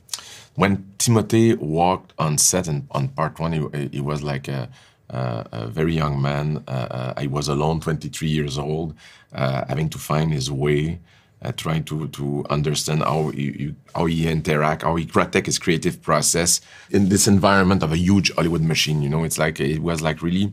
when 0.57 0.85
Timothy 0.99 1.55
walked 1.55 2.13
on 2.19 2.37
set 2.37 2.67
in, 2.67 2.89
on 2.91 3.09
part 3.09 3.39
one, 3.39 3.53
he, 3.53 3.89
he 3.93 4.01
was 4.01 4.23
like 4.25 4.49
a, 4.49 4.69
a, 5.09 5.47
a 5.53 5.67
very 5.69 5.95
young 5.95 6.21
man. 6.21 6.65
Uh, 6.67 6.71
uh, 7.17 7.21
he 7.21 7.29
was 7.29 7.47
alone, 7.49 7.81
23 7.81 8.29
years 8.29 8.59
old, 8.59 8.95
uh, 9.33 9.65
having 9.69 9.89
to 9.91 9.99
find 9.99 10.33
his 10.33 10.51
way, 10.51 10.99
uh, 11.43 11.53
trying 11.53 11.85
to, 11.85 12.09
to 12.09 12.45
understand 12.51 13.03
how 13.03 13.29
he- 13.29 13.75
how 13.95 14.07
he 14.07 14.29
interact, 14.29 14.83
how 14.83 14.97
he 14.97 15.07
protect 15.07 15.47
his 15.47 15.59
creative 15.59 16.01
process 16.03 16.61
in 16.91 17.09
this 17.09 17.27
environment 17.29 17.83
of 17.83 17.93
a 17.93 17.97
huge 17.97 18.33
Hollywood 18.35 18.63
machine. 18.63 19.03
You 19.03 19.09
know, 19.09 19.25
it's 19.25 19.39
like 19.39 19.61
it 19.61 19.83
was 19.83 20.01
like 20.03 20.23
really 20.23 20.53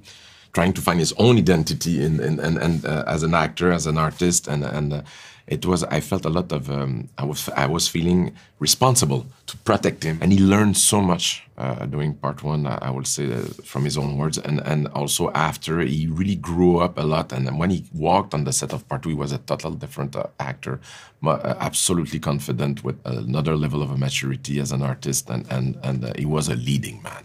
trying 0.53 0.73
to 0.73 0.81
find 0.81 0.99
his 0.99 1.13
own 1.17 1.38
identity 1.38 2.03
in, 2.03 2.19
in 2.19 2.39
and 2.39 2.57
and 2.57 2.86
uh, 2.86 3.03
as 3.07 3.23
an 3.23 3.33
actor, 3.33 3.71
as 3.71 3.88
an 3.88 3.97
artist, 3.97 4.47
and 4.47 4.63
and 4.63 4.93
uh, 4.93 5.01
it 5.48 5.66
was 5.66 5.84
I 5.84 6.00
felt 6.00 6.26
a 6.26 6.30
lot 6.30 6.52
of 6.52 6.70
um, 6.70 7.10
I 7.18 7.24
was 7.24 7.50
I 7.50 7.68
was 7.68 7.88
feeling 7.88 8.36
responsible 8.60 9.28
to 9.46 9.58
protect 9.58 10.04
him, 10.04 10.18
and 10.22 10.34
he 10.34 10.39
learned 10.39 10.76
so 10.76 11.02
much 11.02 11.43
uh, 11.58 11.86
during 11.86 12.16
part 12.16 12.41
one. 12.43 12.66
I, 12.66 12.80
I 12.82 12.89
will 12.89 13.04
say 13.04 13.32
uh, 13.32 13.41
from 13.64 13.84
his 13.84 13.96
own 13.98 14.18
words, 14.18 14.39
and 14.39 14.60
and 14.66 14.88
also 14.88 15.32
after 15.34 15.82
he 15.82 16.08
really 16.08 16.36
grew 16.36 16.80
up 16.80 16.98
a 16.98 17.04
lot. 17.04 17.32
And 17.32 17.60
when 17.60 17.70
he 17.70 17.86
walked 17.93 18.34
on 18.34 18.43
the 18.46 18.54
set 18.54 18.74
of 18.74 18.88
part 18.89 19.04
two, 19.04 19.10
he 19.10 19.16
was 19.16 19.32
a 19.32 19.38
total 19.38 19.72
different 19.72 20.16
uh, 20.16 20.28
actor, 20.39 20.80
uh, 21.24 21.54
absolutely 21.60 22.20
confident 22.20 22.84
with 22.84 22.98
another 23.06 23.56
level 23.56 23.84
of 23.84 23.98
maturity 24.00 24.60
as 24.60 24.72
an 24.72 24.82
artist, 24.82 25.30
and 25.30 25.46
and 25.52 25.78
and 25.84 26.06
uh, 26.06 26.14
he 26.18 26.26
was 26.26 26.50
a 26.50 26.56
leading 26.56 27.04
man. 27.04 27.24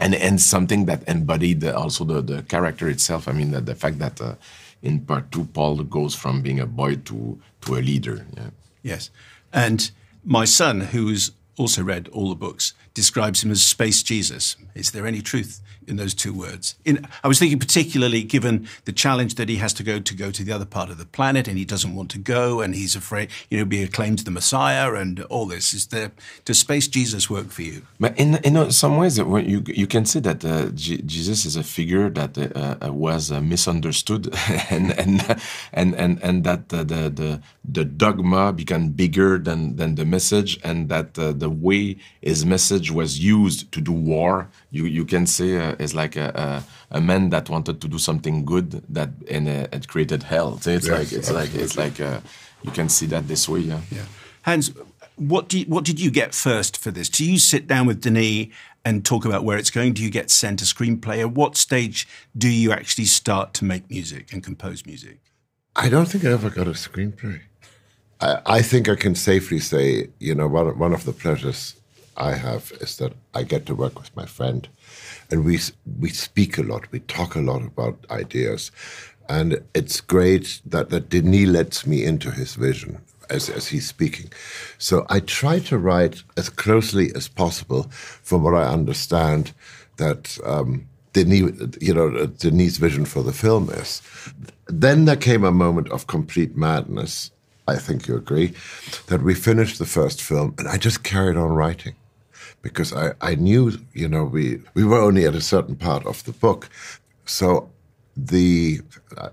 And, 0.00 0.14
and 0.14 0.40
something 0.40 0.86
that 0.86 1.02
embodied 1.08 1.64
also 1.64 2.04
the, 2.04 2.22
the 2.22 2.42
character 2.44 2.88
itself. 2.88 3.26
I 3.26 3.32
mean, 3.32 3.50
the, 3.50 3.60
the 3.60 3.74
fact 3.74 3.98
that 3.98 4.20
uh, 4.20 4.34
in 4.82 5.00
part 5.00 5.30
two, 5.30 5.44
Paul 5.46 5.82
goes 5.84 6.14
from 6.14 6.42
being 6.42 6.60
a 6.60 6.66
boy 6.66 6.96
to 6.96 7.40
to 7.62 7.76
a 7.76 7.80
leader. 7.80 8.26
Yeah. 8.36 8.50
Yes, 8.82 9.10
and 9.52 9.90
my 10.24 10.44
son, 10.44 10.80
who's 10.80 11.32
also 11.56 11.82
read 11.82 12.08
all 12.08 12.28
the 12.28 12.34
books, 12.34 12.74
describes 12.94 13.42
him 13.42 13.50
as 13.50 13.62
Space 13.62 14.02
Jesus. 14.02 14.56
Is 14.74 14.92
there 14.92 15.06
any 15.06 15.20
truth 15.20 15.60
in 15.88 15.96
those 15.96 16.14
two 16.14 16.32
words? 16.32 16.76
In, 16.84 17.06
I 17.24 17.28
was 17.28 17.38
thinking 17.38 17.58
particularly 17.58 18.22
given 18.22 18.68
the 18.84 18.92
challenge 18.92 19.34
that 19.36 19.48
he 19.48 19.56
has 19.56 19.72
to 19.74 19.82
go 19.82 19.98
to 19.98 20.14
go 20.14 20.30
to 20.30 20.44
the 20.44 20.52
other 20.52 20.66
part 20.66 20.90
of 20.90 20.98
the 20.98 21.06
planet, 21.06 21.48
and 21.48 21.58
he 21.58 21.64
doesn't 21.64 21.94
want 21.94 22.10
to 22.10 22.18
go, 22.18 22.60
and 22.60 22.74
he's 22.74 22.94
afraid, 22.94 23.30
you 23.50 23.58
know, 23.58 23.64
be 23.64 23.82
acclaimed 23.82 24.20
the 24.20 24.30
Messiah, 24.30 24.94
and 24.94 25.20
all 25.24 25.46
this. 25.46 25.72
Is 25.74 25.86
there 25.88 26.12
does 26.44 26.58
Space 26.58 26.88
Jesus 26.88 27.30
work 27.30 27.48
for 27.48 27.62
you? 27.62 27.82
But 27.98 28.18
in 28.18 28.36
in 28.36 28.70
some 28.70 28.96
ways, 28.96 29.18
you 29.18 29.62
you 29.66 29.86
can 29.86 30.04
see 30.04 30.20
that 30.20 30.44
uh, 30.44 30.66
G- 30.74 31.02
Jesus 31.02 31.44
is 31.44 31.56
a 31.56 31.62
figure 31.62 32.10
that 32.10 32.38
uh, 32.38 32.76
uh 32.86 32.92
was 32.92 33.32
uh, 33.32 33.40
misunderstood, 33.40 34.34
and 34.70 34.98
and 34.98 35.40
and 35.72 35.94
and 35.94 36.22
and 36.22 36.44
that 36.44 36.68
the 36.68 36.84
the 36.84 37.40
the 37.64 37.84
dogma 37.84 38.52
became 38.52 38.90
bigger 38.90 39.38
than 39.38 39.76
than 39.76 39.94
the 39.94 40.04
message, 40.04 40.58
and 40.64 40.88
that 40.88 41.18
uh, 41.18 41.32
the 41.32 41.50
way 41.50 41.96
his 42.22 42.44
message 42.44 42.90
was 42.90 43.18
used 43.18 43.70
to 43.72 43.80
do 43.80 43.92
war. 43.92 44.48
You 44.70 44.84
you 44.84 45.04
can 45.04 45.26
say 45.26 45.56
uh, 45.56 45.74
is 45.78 45.94
like 45.94 46.16
a, 46.16 46.64
a, 46.90 46.98
a 46.98 47.00
man 47.00 47.30
that 47.30 47.48
wanted 47.48 47.80
to 47.80 47.88
do 47.88 47.98
something 47.98 48.44
good 48.44 48.82
that 48.88 49.10
and 49.30 49.48
uh, 49.48 49.66
it 49.72 49.88
created 49.88 50.22
hell. 50.24 50.58
So 50.58 50.70
it's 50.70 50.86
yes, 50.86 50.98
like 50.98 51.12
it's 51.12 51.28
absolutely. 51.28 51.50
like 51.50 51.64
it's 51.64 51.76
like 51.76 52.00
uh, 52.00 52.20
you 52.62 52.70
can 52.70 52.88
see 52.88 53.06
that 53.06 53.28
this 53.28 53.48
way. 53.48 53.60
Yeah. 53.60 53.80
Yeah. 53.90 54.04
Hans, 54.42 54.72
what 55.16 55.48
do 55.48 55.58
you, 55.58 55.66
what 55.66 55.84
did 55.84 56.00
you 56.00 56.10
get 56.10 56.34
first 56.34 56.76
for 56.76 56.90
this? 56.90 57.08
Do 57.08 57.24
you 57.24 57.38
sit 57.38 57.66
down 57.66 57.86
with 57.86 58.00
Denis 58.00 58.48
and 58.84 59.04
talk 59.04 59.24
about 59.24 59.44
where 59.44 59.58
it's 59.58 59.70
going? 59.70 59.92
Do 59.92 60.02
you 60.02 60.10
get 60.10 60.30
sent 60.30 60.62
a 60.62 60.64
screenplay? 60.64 61.20
At 61.20 61.32
what 61.32 61.56
stage 61.56 62.08
do 62.36 62.48
you 62.48 62.72
actually 62.72 63.06
start 63.06 63.52
to 63.54 63.64
make 63.64 63.90
music 63.90 64.32
and 64.32 64.42
compose 64.42 64.86
music? 64.86 65.18
I 65.76 65.88
don't 65.88 66.06
think 66.06 66.24
I 66.24 66.32
ever 66.32 66.50
got 66.50 66.66
a 66.66 66.72
screenplay. 66.72 67.40
I, 68.20 68.40
I 68.46 68.62
think 68.62 68.88
I 68.88 68.94
can 68.94 69.14
safely 69.14 69.58
say, 69.58 70.08
you 70.18 70.34
know, 70.34 70.48
one, 70.48 70.78
one 70.78 70.92
of 70.92 71.04
the 71.04 71.12
pleasures 71.12 71.76
I 72.16 72.34
have 72.34 72.72
is 72.80 72.96
that 72.96 73.12
I 73.34 73.42
get 73.42 73.66
to 73.66 73.74
work 73.74 73.98
with 73.98 74.14
my 74.16 74.26
friend, 74.26 74.68
and 75.30 75.44
we 75.44 75.58
we 75.98 76.10
speak 76.10 76.58
a 76.58 76.62
lot, 76.62 76.90
we 76.90 77.00
talk 77.00 77.34
a 77.34 77.40
lot 77.40 77.62
about 77.62 78.06
ideas, 78.10 78.70
and 79.28 79.60
it's 79.74 80.00
great 80.00 80.60
that 80.66 80.90
that 80.90 81.08
Denis 81.08 81.48
lets 81.48 81.86
me 81.86 82.04
into 82.04 82.30
his 82.30 82.54
vision 82.54 83.00
as 83.30 83.50
as 83.50 83.68
he's 83.68 83.86
speaking. 83.86 84.30
So 84.78 85.06
I 85.08 85.20
try 85.20 85.58
to 85.60 85.78
write 85.78 86.22
as 86.36 86.48
closely 86.48 87.14
as 87.14 87.28
possible, 87.28 87.84
from 88.22 88.42
what 88.42 88.54
I 88.54 88.72
understand, 88.72 89.52
that. 89.96 90.38
Um, 90.44 90.88
Denis, 91.14 91.76
you 91.80 91.94
know, 91.94 92.26
Denis' 92.26 92.76
vision 92.76 93.06
for 93.06 93.22
the 93.22 93.32
film 93.32 93.70
is. 93.70 94.02
Then 94.66 95.06
there 95.06 95.16
came 95.16 95.42
a 95.42 95.50
moment 95.50 95.88
of 95.88 96.06
complete 96.06 96.54
madness. 96.54 97.30
I 97.66 97.76
think 97.76 98.06
you 98.06 98.14
agree 98.14 98.52
that 99.06 99.22
we 99.22 99.34
finished 99.34 99.78
the 99.78 99.86
first 99.86 100.22
film, 100.22 100.54
and 100.58 100.68
I 100.68 100.76
just 100.76 101.02
carried 101.02 101.38
on 101.38 101.50
writing 101.50 101.96
because 102.62 102.92
I, 102.92 103.12
I 103.20 103.34
knew, 103.34 103.78
you 103.92 104.08
know, 104.08 104.24
we, 104.24 104.60
we 104.74 104.84
were 104.84 105.00
only 105.00 105.26
at 105.26 105.34
a 105.34 105.40
certain 105.40 105.76
part 105.76 106.06
of 106.06 106.24
the 106.24 106.32
book. 106.32 106.68
So 107.26 107.70
the, 108.16 108.80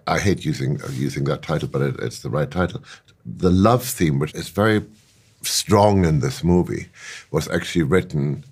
I 0.07 0.19
hate 0.19 0.45
using, 0.45 0.79
using 0.91 1.23
that 1.25 1.41
title, 1.41 1.67
but 1.67 1.81
it, 1.81 1.95
it's 1.99 2.19
the 2.19 2.29
right 2.29 2.49
title. 2.49 2.83
The 3.25 3.49
love 3.49 3.83
theme, 3.83 4.19
which 4.19 4.33
is 4.35 4.49
very 4.49 4.83
strong 5.41 6.05
in 6.05 6.19
this 6.19 6.43
movie, 6.43 6.87
was 7.31 7.47
actually 7.49 7.83
written 7.83 8.43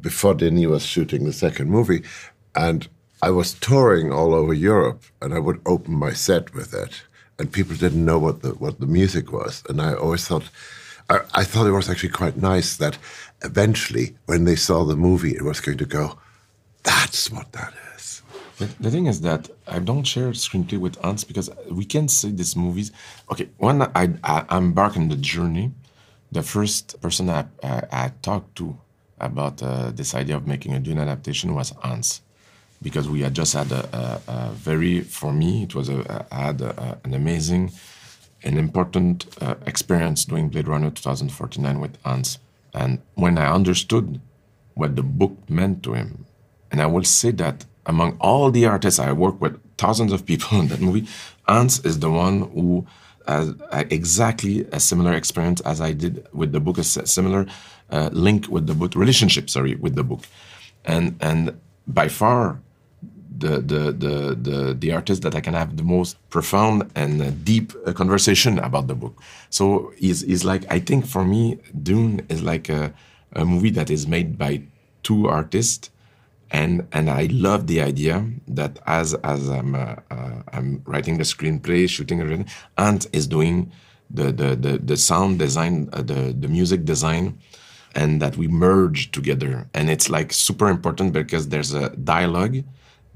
before 0.00 0.34
Denis 0.34 0.66
was 0.66 0.84
shooting 0.84 1.24
the 1.24 1.32
second 1.32 1.70
movie. 1.70 2.02
And 2.54 2.88
I 3.22 3.30
was 3.30 3.54
touring 3.54 4.12
all 4.12 4.34
over 4.34 4.54
Europe 4.54 5.02
and 5.20 5.34
I 5.34 5.38
would 5.38 5.60
open 5.66 5.94
my 5.94 6.12
set 6.12 6.54
with 6.54 6.74
it. 6.74 7.02
And 7.38 7.52
people 7.52 7.76
didn't 7.76 8.04
know 8.04 8.18
what 8.18 8.42
the, 8.42 8.50
what 8.50 8.80
the 8.80 8.86
music 8.86 9.32
was. 9.32 9.62
And 9.68 9.80
I 9.80 9.94
always 9.94 10.26
thought, 10.26 10.48
I, 11.10 11.20
I 11.34 11.44
thought 11.44 11.66
it 11.66 11.72
was 11.72 11.90
actually 11.90 12.10
quite 12.10 12.36
nice 12.36 12.76
that 12.76 12.98
eventually, 13.46 14.16
when 14.26 14.44
they 14.44 14.56
saw 14.56 14.84
the 14.84 14.96
movie, 14.96 15.34
it 15.34 15.42
was 15.42 15.60
going 15.60 15.78
to 15.78 15.86
go, 15.86 16.18
that's 16.82 17.30
what 17.30 17.52
that 17.52 17.72
is. 17.96 18.22
The, 18.58 18.66
the 18.80 18.90
thing 18.90 19.06
is 19.06 19.20
that 19.22 19.48
I 19.66 19.78
don't 19.78 20.04
share 20.04 20.30
screenplay 20.30 20.78
with 20.78 20.96
Hans 20.96 21.24
because 21.24 21.48
we 21.70 21.84
can 21.84 22.08
see 22.08 22.30
these 22.30 22.56
movies. 22.56 22.92
Okay, 23.30 23.48
when 23.58 23.82
I, 23.82 24.04
I 24.22 24.56
embark 24.56 24.96
on 24.96 25.08
the 25.08 25.16
journey, 25.16 25.72
the 26.32 26.42
first 26.42 27.00
person 27.00 27.30
I, 27.30 27.46
I, 27.62 27.82
I 28.04 28.12
talked 28.22 28.56
to 28.56 28.78
about 29.18 29.62
uh, 29.62 29.90
this 29.90 30.14
idea 30.14 30.36
of 30.36 30.46
making 30.46 30.74
a 30.74 30.80
Dune 30.80 30.98
adaptation 30.98 31.54
was 31.54 31.70
Hans. 31.82 32.22
Because 32.82 33.08
we 33.08 33.22
had 33.22 33.34
just 33.34 33.54
had 33.54 33.72
a, 33.72 33.82
a, 34.28 34.32
a 34.32 34.50
very, 34.52 35.00
for 35.00 35.32
me, 35.32 35.62
it 35.62 35.74
was 35.74 35.88
had 35.88 36.60
a, 36.60 37.00
an 37.04 37.14
amazing 37.14 37.72
an 38.42 38.58
important 38.58 39.26
uh, 39.40 39.54
experience 39.66 40.24
doing 40.24 40.48
Blade 40.48 40.68
Runner 40.68 40.90
2049 40.90 41.80
with 41.80 41.98
Hans. 42.04 42.38
And 42.76 43.00
when 43.14 43.38
I 43.38 43.50
understood 43.50 44.20
what 44.74 44.94
the 44.96 45.02
book 45.02 45.34
meant 45.48 45.82
to 45.84 45.94
him, 45.94 46.26
and 46.70 46.80
I 46.80 46.86
will 46.86 47.04
say 47.04 47.30
that 47.32 47.64
among 47.86 48.18
all 48.20 48.50
the 48.50 48.66
artists 48.66 49.00
I 49.00 49.12
work 49.12 49.40
with, 49.40 49.58
thousands 49.78 50.12
of 50.12 50.26
people 50.26 50.58
in 50.60 50.68
that 50.68 50.80
movie, 50.80 51.08
Hans 51.48 51.84
is 51.84 51.98
the 52.00 52.10
one 52.10 52.42
who 52.50 52.86
has 53.26 53.54
exactly 53.90 54.66
a 54.70 54.78
similar 54.78 55.14
experience 55.14 55.60
as 55.62 55.80
I 55.80 55.92
did 55.92 56.26
with 56.32 56.52
the 56.52 56.60
book, 56.60 56.78
a 56.78 56.84
similar 56.84 57.46
uh, 57.90 58.10
link 58.12 58.48
with 58.48 58.66
the 58.66 58.74
book, 58.74 58.94
relationship, 58.94 59.50
sorry, 59.50 59.74
with 59.74 59.94
the 59.96 60.04
book. 60.04 60.20
And, 60.84 61.16
and 61.20 61.58
by 61.88 62.08
far, 62.08 62.60
the, 63.38 63.60
the, 63.60 63.92
the, 63.92 64.34
the, 64.40 64.74
the 64.74 64.92
artist 64.92 65.22
that 65.22 65.34
I 65.34 65.40
can 65.40 65.54
have 65.54 65.76
the 65.76 65.82
most 65.82 66.16
profound 66.30 66.90
and 66.94 67.20
uh, 67.20 67.30
deep 67.44 67.72
uh, 67.86 67.92
conversation 67.92 68.58
about 68.58 68.86
the 68.86 68.94
book. 68.94 69.20
So 69.50 69.92
he's, 69.96 70.22
he's 70.22 70.44
like, 70.44 70.64
I 70.70 70.80
think 70.80 71.06
for 71.06 71.24
me, 71.24 71.58
Dune 71.82 72.24
is 72.28 72.42
like 72.42 72.68
a, 72.68 72.92
a 73.32 73.44
movie 73.44 73.70
that 73.70 73.90
is 73.90 74.06
made 74.06 74.38
by 74.38 74.62
two 75.02 75.28
artists. 75.28 75.90
And, 76.50 76.86
and 76.92 77.10
I 77.10 77.28
love 77.30 77.66
the 77.66 77.82
idea 77.82 78.24
that 78.48 78.78
as, 78.86 79.14
as 79.14 79.48
I'm, 79.48 79.74
uh, 79.74 79.96
uh 80.10 80.42
I'm 80.52 80.82
writing 80.86 81.18
the 81.18 81.24
screenplay, 81.24 81.88
shooting 81.88 82.20
everything, 82.20 82.48
Hans 82.78 83.06
is 83.06 83.26
doing 83.26 83.72
the, 84.08 84.30
the, 84.32 84.54
the, 84.54 84.78
the 84.78 84.96
sound 84.96 85.38
design, 85.38 85.88
uh, 85.92 86.02
the, 86.02 86.34
the 86.38 86.48
music 86.48 86.84
design, 86.84 87.38
and 87.96 88.22
that 88.22 88.36
we 88.36 88.46
merge 88.46 89.10
together. 89.10 89.68
And 89.74 89.90
it's 89.90 90.08
like 90.08 90.32
super 90.32 90.68
important 90.68 91.12
because 91.12 91.48
there's 91.48 91.74
a 91.74 91.90
dialogue 91.96 92.62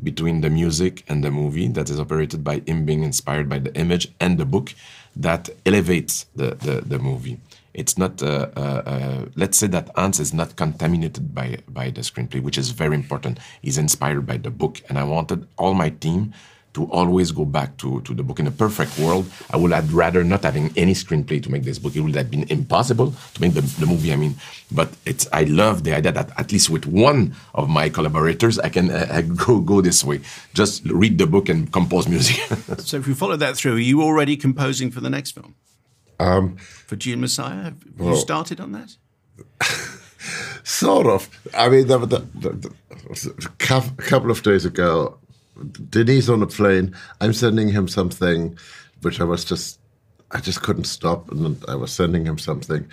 between 0.02 0.40
the 0.40 0.50
music 0.50 1.04
and 1.08 1.22
the 1.22 1.30
movie 1.30 1.68
that 1.68 1.90
is 1.90 2.00
operated 2.00 2.42
by 2.42 2.62
him 2.66 2.84
being 2.84 3.02
inspired 3.02 3.48
by 3.48 3.58
the 3.58 3.74
image 3.74 4.12
and 4.20 4.38
the 4.38 4.44
book 4.44 4.74
that 5.16 5.50
elevates 5.66 6.26
the, 6.36 6.54
the, 6.54 6.80
the 6.80 6.98
movie. 6.98 7.38
It's 7.72 7.96
not, 7.96 8.22
uh, 8.22 8.48
uh, 8.56 8.60
uh, 8.60 9.24
let's 9.36 9.58
say 9.58 9.68
that 9.68 9.90
Hans 9.94 10.18
is 10.18 10.34
not 10.34 10.56
contaminated 10.56 11.34
by, 11.34 11.58
by 11.68 11.90
the 11.90 12.00
screenplay, 12.00 12.42
which 12.42 12.58
is 12.58 12.70
very 12.70 12.94
important. 12.94 13.38
He's 13.62 13.78
inspired 13.78 14.26
by 14.26 14.38
the 14.38 14.50
book. 14.50 14.82
And 14.88 14.98
I 14.98 15.04
wanted 15.04 15.46
all 15.56 15.74
my 15.74 15.90
team 15.90 16.34
to 16.74 16.84
always 16.90 17.32
go 17.32 17.44
back 17.44 17.76
to, 17.78 18.00
to 18.02 18.14
the 18.14 18.22
book. 18.22 18.38
In 18.38 18.46
a 18.46 18.50
perfect 18.50 18.98
world, 18.98 19.30
I 19.50 19.56
would 19.56 19.72
have 19.72 19.92
rather 19.92 20.22
not 20.22 20.44
having 20.44 20.72
any 20.76 20.94
screenplay 20.94 21.42
to 21.42 21.50
make 21.50 21.64
this 21.64 21.78
book. 21.78 21.96
It 21.96 22.00
would 22.00 22.14
have 22.14 22.30
been 22.30 22.44
impossible 22.48 23.14
to 23.34 23.40
make 23.40 23.54
the, 23.54 23.62
the 23.62 23.86
movie. 23.86 24.12
I 24.12 24.16
mean, 24.16 24.36
but 24.70 24.90
it's 25.04 25.26
I 25.32 25.44
love 25.44 25.84
the 25.84 25.94
idea 25.94 26.12
that 26.12 26.30
at 26.38 26.52
least 26.52 26.70
with 26.70 26.86
one 26.86 27.34
of 27.54 27.68
my 27.68 27.88
collaborators, 27.88 28.58
I 28.58 28.68
can 28.68 28.90
uh, 28.90 29.22
go 29.34 29.60
go 29.60 29.80
this 29.80 30.04
way. 30.04 30.20
Just 30.54 30.84
read 30.86 31.18
the 31.18 31.26
book 31.26 31.48
and 31.48 31.72
compose 31.72 32.08
music. 32.08 32.36
so 32.78 32.98
if 32.98 33.06
you 33.06 33.14
follow 33.14 33.36
that 33.36 33.56
through, 33.56 33.76
are 33.76 33.78
you 33.78 34.02
already 34.02 34.36
composing 34.36 34.90
for 34.90 35.00
the 35.00 35.10
next 35.10 35.32
film? 35.32 35.54
Um, 36.20 36.56
for 36.56 36.96
Dune 36.96 37.20
Messiah, 37.20 37.62
have 37.62 37.84
well, 37.96 38.10
you 38.10 38.16
started 38.16 38.60
on 38.60 38.72
that? 38.72 38.96
sort 40.64 41.06
of. 41.06 41.28
I 41.54 41.68
mean, 41.68 41.86
the, 41.86 41.98
the, 41.98 42.18
the, 42.34 42.74
a 43.70 44.02
couple 44.02 44.30
of 44.30 44.42
days 44.42 44.64
ago, 44.64 45.18
Denis 45.90 46.28
on 46.28 46.42
a 46.42 46.46
plane. 46.46 46.94
I'm 47.20 47.32
sending 47.32 47.68
him 47.68 47.88
something 47.88 48.58
which 49.02 49.20
I 49.20 49.24
was 49.24 49.44
just 49.44 49.78
I 50.32 50.40
just 50.40 50.62
couldn't 50.62 50.84
stop, 50.84 51.30
and 51.30 51.62
I 51.68 51.74
was 51.74 51.90
sending 51.90 52.24
him 52.24 52.38
something, 52.38 52.86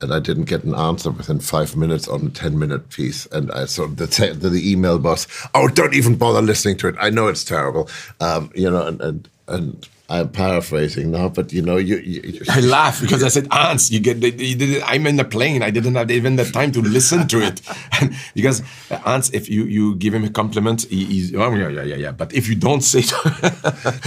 and 0.00 0.12
I 0.12 0.18
didn't 0.18 0.46
get 0.46 0.64
an 0.64 0.74
answer 0.74 1.10
within 1.10 1.38
five 1.38 1.76
minutes 1.76 2.08
on 2.08 2.26
a 2.26 2.30
ten 2.30 2.58
minute 2.58 2.90
piece, 2.90 3.26
and 3.26 3.50
I 3.52 3.66
so 3.66 3.86
the 3.86 4.06
te- 4.08 4.32
the, 4.32 4.48
the 4.50 4.70
email 4.70 4.98
boss, 4.98 5.26
"Oh, 5.54 5.68
don't 5.68 5.94
even 5.94 6.16
bother 6.16 6.42
listening 6.42 6.76
to 6.78 6.88
it. 6.88 6.96
I 6.98 7.10
know 7.10 7.28
it's 7.28 7.44
terrible," 7.44 7.88
um, 8.20 8.50
you 8.54 8.70
know, 8.70 8.86
and 8.86 9.00
and 9.00 9.28
and. 9.48 9.88
I'm 10.10 10.28
paraphrasing 10.28 11.12
now, 11.12 11.28
but 11.28 11.52
you 11.52 11.62
know, 11.62 11.76
you. 11.76 11.98
you, 11.98 12.20
you 12.22 12.40
I 12.48 12.58
laugh 12.60 13.00
because 13.00 13.22
I 13.22 13.28
said, 13.28 13.46
Hans, 13.52 13.92
you 13.92 14.00
get. 14.00 14.16
You 14.20 14.56
did, 14.56 14.82
I'm 14.82 15.06
in 15.06 15.14
the 15.16 15.24
plane. 15.24 15.62
I 15.62 15.70
didn't 15.70 15.94
have 15.94 16.10
even 16.10 16.34
the 16.34 16.44
time 16.44 16.72
to 16.72 16.82
listen 16.82 17.28
to 17.28 17.40
it, 17.40 17.62
and 18.00 18.12
because 18.34 18.60
uh, 18.90 18.98
Hans, 18.98 19.30
if 19.30 19.48
you 19.48 19.64
you 19.64 19.94
give 19.94 20.12
him 20.12 20.24
a 20.24 20.30
compliment, 20.30 20.82
he, 20.90 21.04
he's 21.04 21.34
oh 21.34 21.54
yeah 21.54 21.68
yeah 21.68 21.82
yeah 21.82 21.94
yeah. 21.94 22.10
But 22.10 22.34
if 22.34 22.48
you 22.48 22.56
don't 22.56 22.80
say, 22.82 23.00
it, 23.00 23.12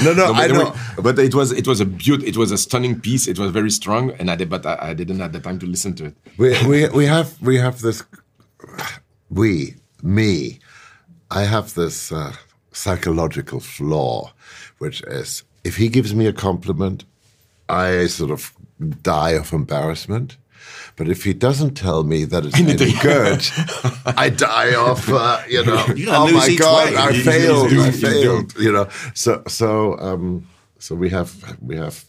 No, 0.03 0.13
no, 0.13 0.33
but 0.33 0.43
I 0.43 0.47
know. 0.47 0.75
But 1.01 1.17
it 1.19 1.33
was 1.33 1.53
it 1.53 1.67
was 1.67 1.79
a 1.79 1.85
beaut. 1.85 2.21
It 2.23 2.35
was 2.35 2.51
a 2.51 2.57
stunning 2.57 2.99
piece. 2.99 3.25
It 3.27 3.39
was 3.39 3.51
very 3.51 3.71
strong, 3.71 4.11
and 4.19 4.29
I 4.29 4.35
did, 4.35 4.49
but 4.49 4.65
I, 4.65 4.89
I 4.89 4.93
didn't 4.93 5.19
have 5.19 5.31
the 5.31 5.39
time 5.39 5.57
to 5.59 5.65
listen 5.65 5.95
to 5.95 6.05
it. 6.07 6.15
we 6.37 6.49
we 6.67 6.89
we 6.89 7.05
have 7.05 7.41
we 7.41 7.57
have 7.57 7.79
this 7.81 8.03
we 9.29 9.75
me 10.01 10.59
i 11.31 11.43
have 11.43 11.73
this 11.75 12.11
uh, 12.11 12.33
psychological 12.71 13.59
flaw 13.59 14.31
which 14.79 15.01
is 15.03 15.43
if 15.63 15.77
he 15.77 15.89
gives 15.89 16.13
me 16.13 16.27
a 16.27 16.33
compliment 16.33 17.05
i 17.69 18.05
sort 18.07 18.31
of 18.31 18.53
die 19.01 19.31
of 19.31 19.53
embarrassment 19.53 20.37
but 20.95 21.09
if 21.09 21.23
he 21.23 21.33
doesn't 21.33 21.75
tell 21.75 22.03
me 22.03 22.23
that 22.25 22.45
it's 22.45 22.59
any 22.59 22.93
good, 23.01 23.41
I 24.17 24.29
die 24.29 24.75
of, 24.75 25.09
uh, 25.09 25.41
you 25.49 25.65
know, 25.65 25.85
You 25.95 26.09
oh 26.09 26.31
my 26.31 26.55
god, 26.55 26.91
way. 26.91 26.97
I 26.97 27.11
he's 27.11 27.25
failed, 27.25 27.73
I 27.73 27.91
failed, 27.91 28.55
you 28.57 28.71
know. 28.71 28.87
So, 29.13 29.43
so, 29.47 29.97
um, 29.97 30.47
so 30.77 30.95
we 30.95 31.09
have 31.09 31.57
we 31.61 31.75
have 31.77 32.05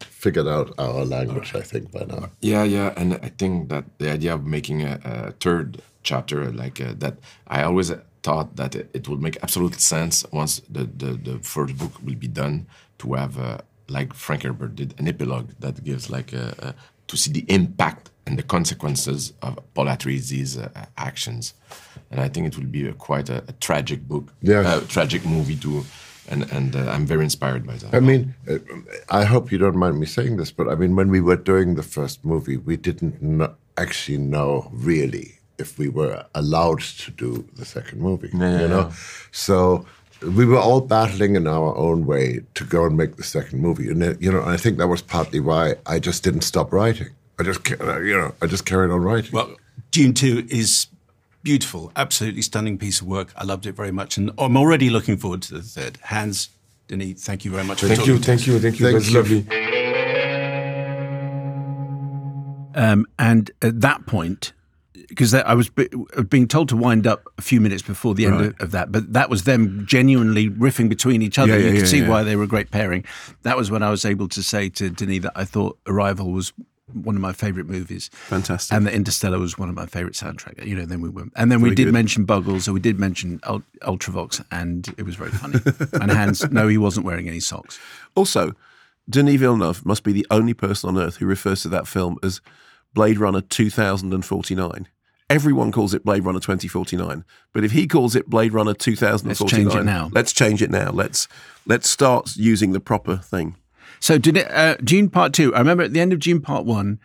figured 0.00 0.46
out 0.48 0.72
our 0.78 1.04
language, 1.04 1.54
I 1.54 1.62
think, 1.62 1.90
by 1.90 2.04
now. 2.04 2.30
Yeah, 2.40 2.64
yeah, 2.64 2.92
and 2.96 3.14
I 3.14 3.30
think 3.38 3.68
that 3.70 3.84
the 3.98 4.10
idea 4.10 4.34
of 4.34 4.44
making 4.44 4.82
a, 4.82 5.00
a 5.04 5.32
third 5.32 5.82
chapter 6.02 6.52
like 6.52 6.80
uh, 6.80 6.94
that, 6.98 7.18
I 7.48 7.62
always 7.62 7.92
thought 8.22 8.56
that 8.56 8.74
it, 8.74 8.90
it 8.94 9.08
would 9.08 9.20
make 9.20 9.36
absolute 9.42 9.80
sense 9.80 10.24
once 10.32 10.60
the, 10.68 10.84
the, 10.84 11.12
the 11.12 11.38
first 11.38 11.76
book 11.78 11.92
will 12.02 12.16
be 12.16 12.28
done 12.28 12.66
to 12.98 13.14
have, 13.14 13.38
uh, 13.38 13.58
like 13.88 14.14
Frank 14.14 14.42
Herbert 14.42 14.76
did, 14.76 14.94
an 14.98 15.08
epilogue 15.08 15.50
that 15.60 15.82
gives 15.84 16.10
like 16.10 16.32
a, 16.32 16.54
a, 16.58 16.74
to 17.08 17.16
see 17.16 17.32
the 17.32 17.44
impact 17.48 18.10
and 18.26 18.38
the 18.38 18.42
consequences 18.42 19.32
of 19.40 19.58
Paul 19.74 19.86
Atreides' 19.86 20.58
uh, 20.62 20.86
actions, 20.98 21.54
and 22.10 22.20
I 22.20 22.28
think 22.28 22.46
it 22.46 22.58
will 22.58 22.66
be 22.66 22.86
a, 22.86 22.92
quite 22.92 23.30
a, 23.30 23.42
tragic 23.60 24.06
book, 24.06 24.32
a 24.44 24.80
tragic 24.86 25.24
movie 25.24 25.56
too, 25.56 25.84
and 26.28 26.50
and 26.52 26.76
uh, 26.76 26.90
I'm 26.90 27.06
very 27.06 27.24
inspired 27.24 27.66
by 27.66 27.76
that. 27.76 27.94
I 27.94 28.00
mean, 28.00 28.34
uh, 28.48 28.58
I 29.08 29.24
hope 29.24 29.50
you 29.50 29.58
don't 29.58 29.76
mind 29.76 29.98
me 29.98 30.06
saying 30.06 30.36
this, 30.36 30.52
but 30.52 30.68
I 30.68 30.74
mean, 30.74 30.94
when 30.94 31.08
we 31.08 31.20
were 31.20 31.36
doing 31.36 31.74
the 31.74 31.82
first 31.82 32.24
movie, 32.24 32.58
we 32.58 32.76
didn't 32.76 33.50
actually 33.78 34.18
know 34.18 34.70
really 34.72 35.38
if 35.58 35.78
we 35.78 35.88
were 35.88 36.24
allowed 36.34 36.80
to 36.80 37.10
do 37.10 37.48
the 37.56 37.64
second 37.64 38.00
movie. 38.00 38.30
Yeah, 38.32 38.60
you 38.60 38.68
know, 38.68 38.80
yeah. 38.80 38.92
so 39.32 39.86
we 40.22 40.44
were 40.44 40.58
all 40.58 40.80
battling 40.80 41.36
in 41.36 41.46
our 41.46 41.76
own 41.76 42.06
way 42.06 42.40
to 42.54 42.64
go 42.64 42.84
and 42.84 42.96
make 42.96 43.16
the 43.16 43.22
second 43.22 43.60
movie, 43.60 43.90
and 43.90 44.02
it, 44.02 44.20
you 44.20 44.32
know, 44.32 44.42
I 44.42 44.56
think 44.56 44.78
that 44.78 44.88
was 44.88 45.02
partly 45.02 45.40
why 45.40 45.74
I 45.86 45.98
just 45.98 46.24
didn't 46.24 46.42
stop 46.42 46.72
writing. 46.72 47.08
I 47.38 47.44
just, 47.44 47.60
uh, 47.80 48.00
you 48.00 48.16
know, 48.16 48.34
I 48.42 48.46
just 48.46 48.66
carried 48.66 48.90
on 48.90 49.00
writing. 49.00 49.30
Well, 49.32 49.54
Dune 49.92 50.12
2 50.12 50.48
is 50.50 50.88
beautiful, 51.42 51.92
absolutely 51.96 52.42
stunning 52.42 52.78
piece 52.78 53.00
of 53.00 53.06
work. 53.06 53.32
I 53.36 53.44
loved 53.44 53.66
it 53.66 53.72
very 53.72 53.92
much. 53.92 54.16
And 54.16 54.32
I'm 54.38 54.56
already 54.56 54.90
looking 54.90 55.16
forward 55.16 55.42
to 55.42 55.54
the 55.54 55.62
third. 55.62 55.98
Hans, 56.02 56.48
Denis, 56.88 57.24
thank 57.24 57.44
you 57.44 57.52
very 57.52 57.64
much 57.64 57.80
for 57.80 57.86
thank 57.86 58.00
talking 58.00 58.14
you, 58.14 58.20
thank 58.20 58.40
us. 58.40 58.46
you, 58.46 58.58
thank 58.58 58.80
you. 58.80 58.86
Thank 58.86 58.92
it 58.92 58.98
was 58.98 59.12
you. 59.12 59.18
lovely. 59.18 59.68
Um, 62.74 63.06
and 63.18 63.50
at 63.62 63.80
that 63.80 64.06
point, 64.06 64.52
because 65.08 65.34
I 65.34 65.54
was 65.54 65.68
be- 65.68 65.88
uh, 66.16 66.22
being 66.22 66.46
told 66.46 66.68
to 66.68 66.76
wind 66.76 67.06
up 67.06 67.26
a 67.38 67.42
few 67.42 67.60
minutes 67.60 67.82
before 67.82 68.14
the 68.14 68.26
end 68.26 68.40
of, 68.40 68.60
of 68.60 68.70
that, 68.72 68.92
but 68.92 69.12
that 69.12 69.30
was 69.30 69.44
them 69.44 69.84
genuinely 69.86 70.50
riffing 70.50 70.88
between 70.88 71.22
each 71.22 71.38
other. 71.38 71.52
Yeah, 71.52 71.58
you 71.58 71.64
yeah, 71.64 71.70
could 71.72 71.80
yeah, 71.80 71.86
see 71.86 72.02
why 72.06 72.22
they 72.22 72.36
were 72.36 72.44
a 72.44 72.48
great 72.48 72.70
pairing. 72.70 73.04
That 73.42 73.56
was 73.56 73.70
when 73.70 73.82
I 73.82 73.90
was 73.90 74.04
able 74.04 74.28
to 74.28 74.42
say 74.42 74.68
to 74.70 74.90
Denis 74.90 75.22
that 75.22 75.32
I 75.34 75.44
thought 75.44 75.78
Arrival 75.86 76.30
was 76.30 76.52
one 76.92 77.16
of 77.16 77.22
my 77.22 77.32
favorite 77.32 77.66
movies. 77.66 78.10
Fantastic. 78.12 78.74
And 78.74 78.86
that 78.86 78.94
Interstellar 78.94 79.38
was 79.38 79.58
one 79.58 79.68
of 79.68 79.74
my 79.74 79.86
favorite 79.86 80.14
soundtrack. 80.14 80.64
You 80.64 80.76
know, 80.76 80.86
then 80.86 81.00
we 81.00 81.08
were, 81.08 81.24
and 81.36 81.50
then 81.50 81.60
we 81.60 81.74
did 81.74 81.84
good. 81.84 81.94
mention 81.94 82.24
Buggles, 82.24 82.62
so 82.62 82.72
we 82.72 82.80
did 82.80 82.98
mention 82.98 83.40
Ul- 83.44 83.62
Ultravox, 83.82 84.44
and 84.50 84.88
it 84.96 85.04
was 85.04 85.16
very 85.16 85.30
funny. 85.30 85.60
and 86.00 86.10
Hans, 86.10 86.50
no, 86.50 86.68
he 86.68 86.78
wasn't 86.78 87.06
wearing 87.06 87.28
any 87.28 87.40
socks. 87.40 87.78
Also, 88.14 88.52
Denis 89.08 89.40
Villeneuve 89.40 89.84
must 89.84 90.02
be 90.02 90.12
the 90.12 90.26
only 90.30 90.54
person 90.54 90.88
on 90.88 90.98
earth 90.98 91.16
who 91.16 91.26
refers 91.26 91.62
to 91.62 91.68
that 91.70 91.86
film 91.86 92.18
as 92.22 92.40
Blade 92.94 93.18
Runner 93.18 93.40
2049. 93.40 94.88
Everyone 95.30 95.72
calls 95.72 95.92
it 95.92 96.04
Blade 96.04 96.24
Runner 96.24 96.40
2049, 96.40 97.22
but 97.52 97.62
if 97.62 97.72
he 97.72 97.86
calls 97.86 98.16
it 98.16 98.30
Blade 98.30 98.54
Runner 98.54 98.72
2049, 98.72 99.28
Let's 99.28 99.52
change 99.52 99.74
it 99.74 99.84
now. 99.84 100.10
Let's 100.12 100.32
change 100.32 100.62
it 100.62 100.70
now. 100.70 100.90
Let's 100.90 101.28
let's 101.66 101.88
start 101.88 102.34
using 102.36 102.72
the 102.72 102.80
proper 102.80 103.16
thing. 103.16 103.56
So 104.00 104.16
did 104.18 104.36
it? 104.36 104.50
Uh, 104.50 104.76
Dune 104.76 105.10
Part 105.10 105.32
Two. 105.32 105.54
I 105.54 105.58
remember 105.58 105.82
at 105.82 105.92
the 105.92 106.00
end 106.00 106.12
of 106.12 106.20
Dune 106.20 106.40
Part 106.40 106.64
One, 106.64 106.98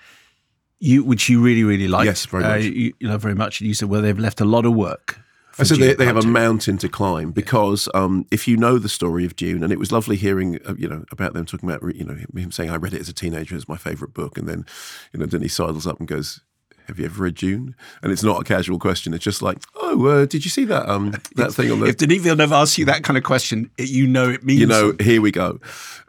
you 0.79 1.03
which 1.03 1.29
you 1.29 1.41
really 1.41 1.63
really 1.63 1.87
liked. 1.87 2.05
Yes, 2.05 2.25
very 2.25 2.43
uh, 2.43 2.55
much. 2.55 2.63
you, 2.63 2.93
you 2.99 3.07
love 3.07 3.21
very 3.21 3.35
much. 3.35 3.61
And 3.61 3.67
you 3.67 3.73
said, 3.73 3.89
well, 3.89 4.01
they've 4.01 4.17
left 4.17 4.41
a 4.41 4.45
lot 4.45 4.65
of 4.65 4.73
work. 4.73 5.19
for 5.51 5.63
I 5.63 5.65
said 5.65 5.79
they, 5.79 5.93
they 5.93 6.05
have 6.05 6.17
a 6.17 6.27
mountain 6.27 6.77
to 6.79 6.89
climb 6.89 7.31
because 7.31 7.89
um, 7.93 8.25
if 8.31 8.47
you 8.47 8.57
know 8.57 8.77
the 8.77 8.89
story 8.89 9.25
of 9.25 9.35
Dune, 9.35 9.63
and 9.63 9.73
it 9.73 9.79
was 9.79 9.91
lovely 9.91 10.15
hearing 10.15 10.59
uh, 10.65 10.75
you 10.77 10.87
know 10.87 11.03
about 11.11 11.33
them 11.33 11.45
talking 11.45 11.69
about 11.69 11.95
you 11.95 12.05
know 12.05 12.17
him 12.35 12.51
saying 12.51 12.69
I 12.69 12.75
read 12.75 12.93
it 12.93 13.01
as 13.01 13.09
a 13.09 13.13
teenager 13.13 13.55
it's 13.55 13.67
my 13.67 13.77
favorite 13.77 14.13
book, 14.13 14.37
and 14.37 14.47
then 14.47 14.65
you 15.11 15.19
know 15.19 15.25
Denis 15.25 15.53
sidles 15.53 15.87
up 15.87 15.99
and 15.99 16.07
goes. 16.07 16.41
Have 16.87 16.99
you 16.99 17.05
ever 17.05 17.23
read 17.23 17.35
Dune? 17.35 17.75
And 18.01 18.11
it's 18.11 18.23
not 18.23 18.41
a 18.41 18.43
casual 18.43 18.79
question. 18.79 19.13
It's 19.13 19.23
just 19.23 19.41
like, 19.41 19.57
oh, 19.75 20.05
uh, 20.07 20.25
did 20.25 20.43
you 20.43 20.51
see 20.51 20.65
that 20.65 20.87
um, 20.89 21.11
that 21.35 21.53
thing 21.53 21.71
on 21.71 21.79
the 21.79 21.87
If 21.87 21.97
Denis 21.97 22.21
Villeneuve 22.21 22.51
asks 22.51 22.77
you 22.77 22.85
that 22.85 23.03
kind 23.03 23.17
of 23.17 23.23
question, 23.23 23.69
it, 23.77 23.89
you 23.89 24.07
know 24.07 24.29
it 24.29 24.43
means 24.43 24.59
you 24.59 24.65
know, 24.67 24.93
here 24.99 25.21
we 25.21 25.31
go. 25.31 25.59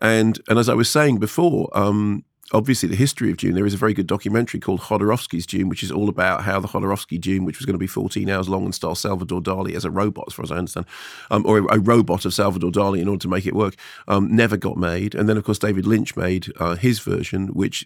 And 0.01 0.41
and 0.49 0.59
as 0.59 0.69
I 0.69 0.75
was 0.75 0.91
saying 0.91 1.19
before, 1.19 1.69
um, 1.73 2.25
obviously 2.55 2.89
the 2.89 2.97
history 2.97 3.31
of 3.31 3.37
Dune, 3.37 3.55
there 3.55 3.67
is 3.67 3.75
a 3.75 3.79
very 3.79 3.93
good 3.93 4.07
documentary 4.07 4.61
called 4.61 4.81
Jodorowsky's 4.81 5.45
Dune, 5.45 5.69
which 5.69 5.83
is 5.83 5.91
all 5.91 6.09
about 6.09 6.45
how 6.45 6.61
the 6.61 6.69
Hodorovsky 6.69 7.21
Dune, 7.21 7.45
which 7.45 7.59
was 7.59 7.67
going 7.67 7.75
to 7.75 7.79
be 7.79 7.87
14 7.87 8.31
hours 8.31 8.49
long 8.49 8.65
and 8.65 8.75
star 8.75 8.95
Salvador 8.95 9.43
Dali 9.43 9.75
as 9.75 9.85
a 9.85 9.91
robot, 9.91 10.27
as 10.29 10.35
far 10.35 10.45
as 10.45 10.53
I 10.53 10.57
understand, 10.57 10.87
um, 11.31 11.45
or 11.45 11.59
a, 11.59 11.77
a 11.77 11.79
robot 11.81 12.25
of 12.25 12.33
Salvador 12.33 12.71
Dali 12.71 13.01
in 13.01 13.09
order 13.09 13.23
to 13.23 13.29
make 13.29 13.47
it 13.47 13.55
work, 13.55 13.75
um, 14.09 14.35
never 14.35 14.57
got 14.57 14.77
made. 14.77 15.15
And 15.15 15.29
then, 15.29 15.37
of 15.37 15.45
course, 15.45 15.59
David 15.59 15.87
Lynch 15.87 16.17
made 16.17 16.53
uh, 16.59 16.77
his 16.77 17.01
version, 17.01 17.49
which 17.49 17.85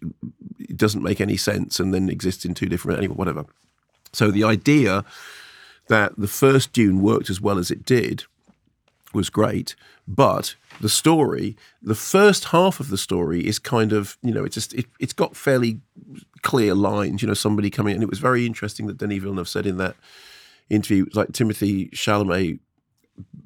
doesn't 0.77 1.03
make 1.03 1.21
any 1.21 1.37
sense 1.37 1.81
and 1.81 1.95
then 1.95 2.09
exists 2.11 2.45
in 2.45 2.55
two 2.55 2.67
different, 2.67 2.99
anyway, 2.99 3.15
whatever. 3.15 3.47
So 4.13 4.31
the 4.31 4.45
idea 4.45 5.05
that 5.89 6.13
the 6.19 6.29
first 6.29 6.73
Dune 6.73 7.01
worked 7.01 7.31
as 7.31 7.41
well 7.41 7.59
as 7.59 7.71
it 7.71 7.85
did 7.85 8.25
was 9.15 9.31
great, 9.31 9.75
but 10.07 10.55
the 10.81 10.89
story, 10.89 11.57
the 11.83 11.95
first 11.95 12.45
half 12.47 12.81
of 12.81 12.89
the 12.91 12.99
story 12.99 13.47
is 13.47 13.59
kind 13.59 13.93
of, 13.93 14.17
you 14.23 14.33
know, 14.33 14.45
it's 14.45 14.55
just 14.55 14.75
it, 14.75 14.87
it's 15.01 15.13
got 15.13 15.35
fairly 15.37 15.81
clear 16.43 16.75
lines. 16.75 17.23
You 17.23 17.29
know, 17.29 17.35
somebody 17.35 17.71
coming, 17.71 17.95
and 17.95 18.03
it 18.03 18.09
was 18.11 18.19
very 18.21 18.47
interesting 18.47 18.87
that 18.87 18.99
Denis 18.99 19.23
Villeneuve 19.23 19.49
said 19.49 19.67
in 19.67 19.77
that 19.79 19.97
interview, 20.71 21.07
like 21.15 21.29
Timothée 21.33 21.91
Chalamet. 21.93 22.61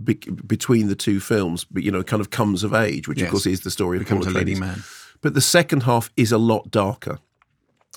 Be- 0.05 0.15
between 0.47 0.89
the 0.89 0.95
two 0.95 1.19
films, 1.19 1.65
but 1.65 1.83
you 1.83 1.91
know, 1.91 2.03
kind 2.03 2.21
of 2.21 2.29
comes 2.29 2.63
of 2.63 2.75
age, 2.75 3.09
which 3.09 3.19
Yes. 3.21 3.27
of 3.29 3.31
course 3.31 3.47
is 3.47 3.61
the 3.61 3.71
story 3.71 3.97
of 3.97 4.05
becomes 4.05 4.27
a 4.27 4.31
Paul 4.31 4.43
Atreides. 4.43 4.59
man. 4.61 4.83
But 5.23 5.33
the 5.33 5.41
second 5.41 5.85
half 5.85 6.11
is 6.15 6.31
a 6.31 6.37
lot 6.37 6.71
darker. 6.71 7.21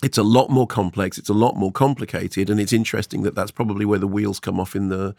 It's 0.02 0.18
a 0.18 0.24
lot 0.24 0.50
more 0.50 0.68
complex. 0.68 1.18
It's 1.18 1.28
a 1.28 1.34
lot 1.34 1.58
more 1.58 1.74
complicated, 1.74 2.50
and 2.50 2.62
it's 2.62 2.72
interesting 2.72 3.24
that 3.24 3.36
that's 3.36 3.52
probably 3.52 3.84
where 3.86 4.00
the 4.00 4.08
wheels 4.08 4.40
come 4.40 4.58
off 4.58 4.74
in 4.74 4.88
the 4.88 5.16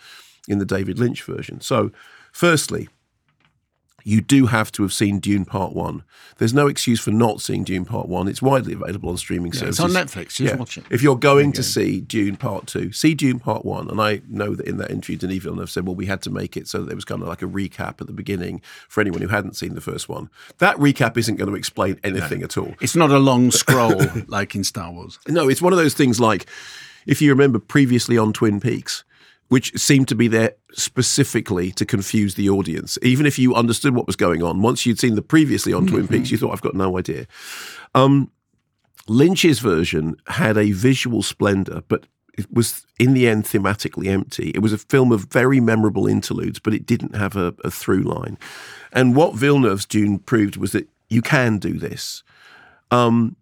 in 0.49 0.59
the 0.59 0.65
David 0.65 0.99
Lynch 0.99 1.23
version. 1.25 1.61
So, 1.61 1.91
firstly, 2.33 2.89
you 4.07 4.21
do 4.21 4.47
have 4.47 4.71
to 4.71 4.83
have 4.85 4.93
seen 4.93 5.19
Dune 5.19 5.45
Part 5.45 5.73
One. 5.73 6.05
There's 6.39 6.55
no 6.55 6.69
excuse 6.69 7.01
for 7.01 7.11
not 7.11 7.41
seeing 7.41 7.65
Dune 7.65 7.85
Part 7.85 8.09
One. 8.09 8.29
It's 8.29 8.41
widely 8.41 8.75
available 8.75 9.09
on 9.11 9.17
streaming 9.17 9.53
Yeah, 9.53 9.65
it's 9.67 9.79
services. 9.79 9.97
on 9.97 10.07
Netflix. 10.07 10.37
Just 10.37 10.55
watch 10.57 10.79
it. 10.79 10.85
If 10.91 11.03
you're 11.03 11.17
going 11.19 11.51
to 11.55 11.63
see 11.65 12.01
Dune 12.03 12.37
Part 12.37 12.69
Two, 12.69 12.93
see 12.93 13.15
Dune 13.15 13.41
Part 13.41 13.65
One. 13.65 13.91
And 13.91 14.01
I 14.01 14.23
know 14.29 14.55
that 14.55 14.65
in 14.65 14.77
that 14.77 14.93
interview, 14.93 15.17
Denis 15.17 15.43
Villeneuve 15.43 15.69
said, 15.71 15.87
"Well, 15.89 15.97
we 15.97 16.07
had 16.07 16.23
to 16.23 16.31
make 16.31 16.57
it 16.57 16.69
so 16.69 16.79
that 16.79 16.87
there 16.87 16.95
was 16.95 17.05
kind 17.05 17.21
of 17.21 17.27
like 17.27 17.43
a 17.43 17.47
recap 17.47 18.01
at 18.01 18.07
the 18.07 18.13
beginning 18.13 18.63
for 18.89 19.01
anyone 19.01 19.23
who 19.23 19.29
hadn't 19.29 19.57
seen 19.57 19.75
the 19.75 19.81
first 19.81 20.09
one." 20.09 20.31
That 20.59 20.77
recap 20.77 21.17
isn't 21.17 21.35
going 21.35 21.51
to 21.51 21.57
explain 21.57 21.99
anything 22.05 22.45
at 22.45 22.57
all. 22.57 22.75
It's 22.81 22.95
not 22.95 23.11
a 23.11 23.19
long 23.19 23.51
scroll 23.63 24.01
like 24.29 24.55
in 24.55 24.63
Star 24.63 24.93
Wars. 24.93 25.19
No, 25.27 25.49
it's 25.49 25.61
one 25.61 25.73
of 25.73 25.81
those 25.81 25.95
things 25.95 26.21
like 26.21 26.47
if 27.07 27.21
you 27.21 27.31
remember 27.31 27.59
previously 27.59 28.17
on 28.17 28.33
Twin 28.33 28.61
Peaks, 28.61 29.03
which 29.49 29.77
seemed 29.79 30.09
to 30.09 30.15
be 30.15 30.29
there 30.29 30.55
specifically 30.73 31.71
to 31.73 31.85
confuse 31.85 32.35
the 32.35 32.51
audience. 32.51 32.99
Even 33.03 33.27
if 33.27 33.39
you 33.39 33.55
understood 33.55 33.95
what 33.95 34.07
was 34.07 34.17
going 34.17 34.43
on, 34.43 34.63
once 34.63 34.85
you'd 34.85 34.99
seen 34.99 35.15
the 35.15 35.23
previously 35.23 35.73
on 35.73 35.87
Twin 35.87 36.09
Peaks, 36.09 36.31
you 36.31 36.39
thought, 36.39 36.53
I've 36.53 36.63
got 36.63 36.75
no 36.75 36.99
idea. 36.99 37.27
Um, 37.95 38.31
Lynch's 39.09 39.61
version 39.61 40.17
had 40.27 40.59
a 40.59 40.73
visual 40.73 41.23
splendor, 41.23 41.83
but 41.87 42.07
it 42.37 42.53
was 42.53 42.85
in 42.99 43.15
the 43.15 43.29
end 43.29 43.45
thematically 43.45 44.09
empty. 44.09 44.51
It 44.55 44.61
was 44.61 44.73
a 44.73 44.79
film 44.79 45.13
of 45.13 45.25
very 45.33 45.61
memorable 45.61 46.07
interludes, 46.07 46.59
but 46.59 46.75
it 46.75 46.85
didn't 46.85 47.15
have 47.15 47.37
a, 47.37 47.55
a 47.65 47.71
through 47.71 48.03
line. 48.03 48.37
And 48.93 49.17
what 49.17 49.35
Villeneuve's 49.35 49.87
Dune 49.87 50.19
proved 50.19 50.57
was 50.57 50.73
that 50.73 50.89
you 51.09 51.23
can 51.23 51.59
do 51.59 51.79
this. 51.79 52.23
Um, 52.91 53.37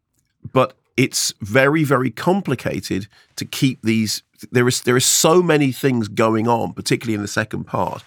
but 0.53 0.77
it's 0.97 1.33
very, 1.41 1.83
very 1.83 2.11
complicated 2.11 3.09
to 3.37 3.45
keep 3.45 3.83
these. 3.83 4.23
There 4.51 4.68
is 4.68 4.82
there 4.82 4.97
is 4.97 5.05
so 5.05 5.43
many 5.43 5.72
things 5.72 6.09
going 6.09 6.49
on, 6.49 6.72
particularly 6.72 7.14
in 7.14 7.22
the 7.22 7.28
second 7.28 7.64
part. 7.64 8.03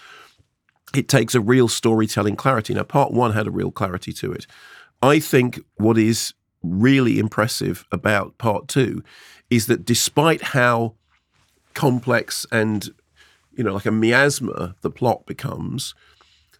It 0.95 1.07
takes 1.07 1.36
a 1.36 1.41
real 1.41 1.67
storytelling 1.67 2.36
clarity. 2.36 2.73
Now, 2.73 2.84
part 2.84 3.11
one 3.11 3.34
had 3.34 3.47
a 3.47 3.51
real 3.51 3.71
clarity 3.71 4.13
to 4.13 4.32
it. 4.32 4.47
I 5.01 5.19
think 5.19 5.59
what 5.75 5.97
is 5.97 6.34
really 6.63 7.19
impressive 7.19 7.86
about 7.91 8.38
part 8.38 8.67
two 8.67 9.03
is 9.49 9.67
that 9.67 9.86
despite 9.86 10.41
how 10.41 10.95
complex 11.73 12.45
and 12.51 12.89
you 13.55 13.63
know 13.63 13.73
like 13.73 13.86
a 13.86 13.91
miasma 13.91 14.75
the 14.82 14.89
plot 14.89 15.25
becomes, 15.25 15.93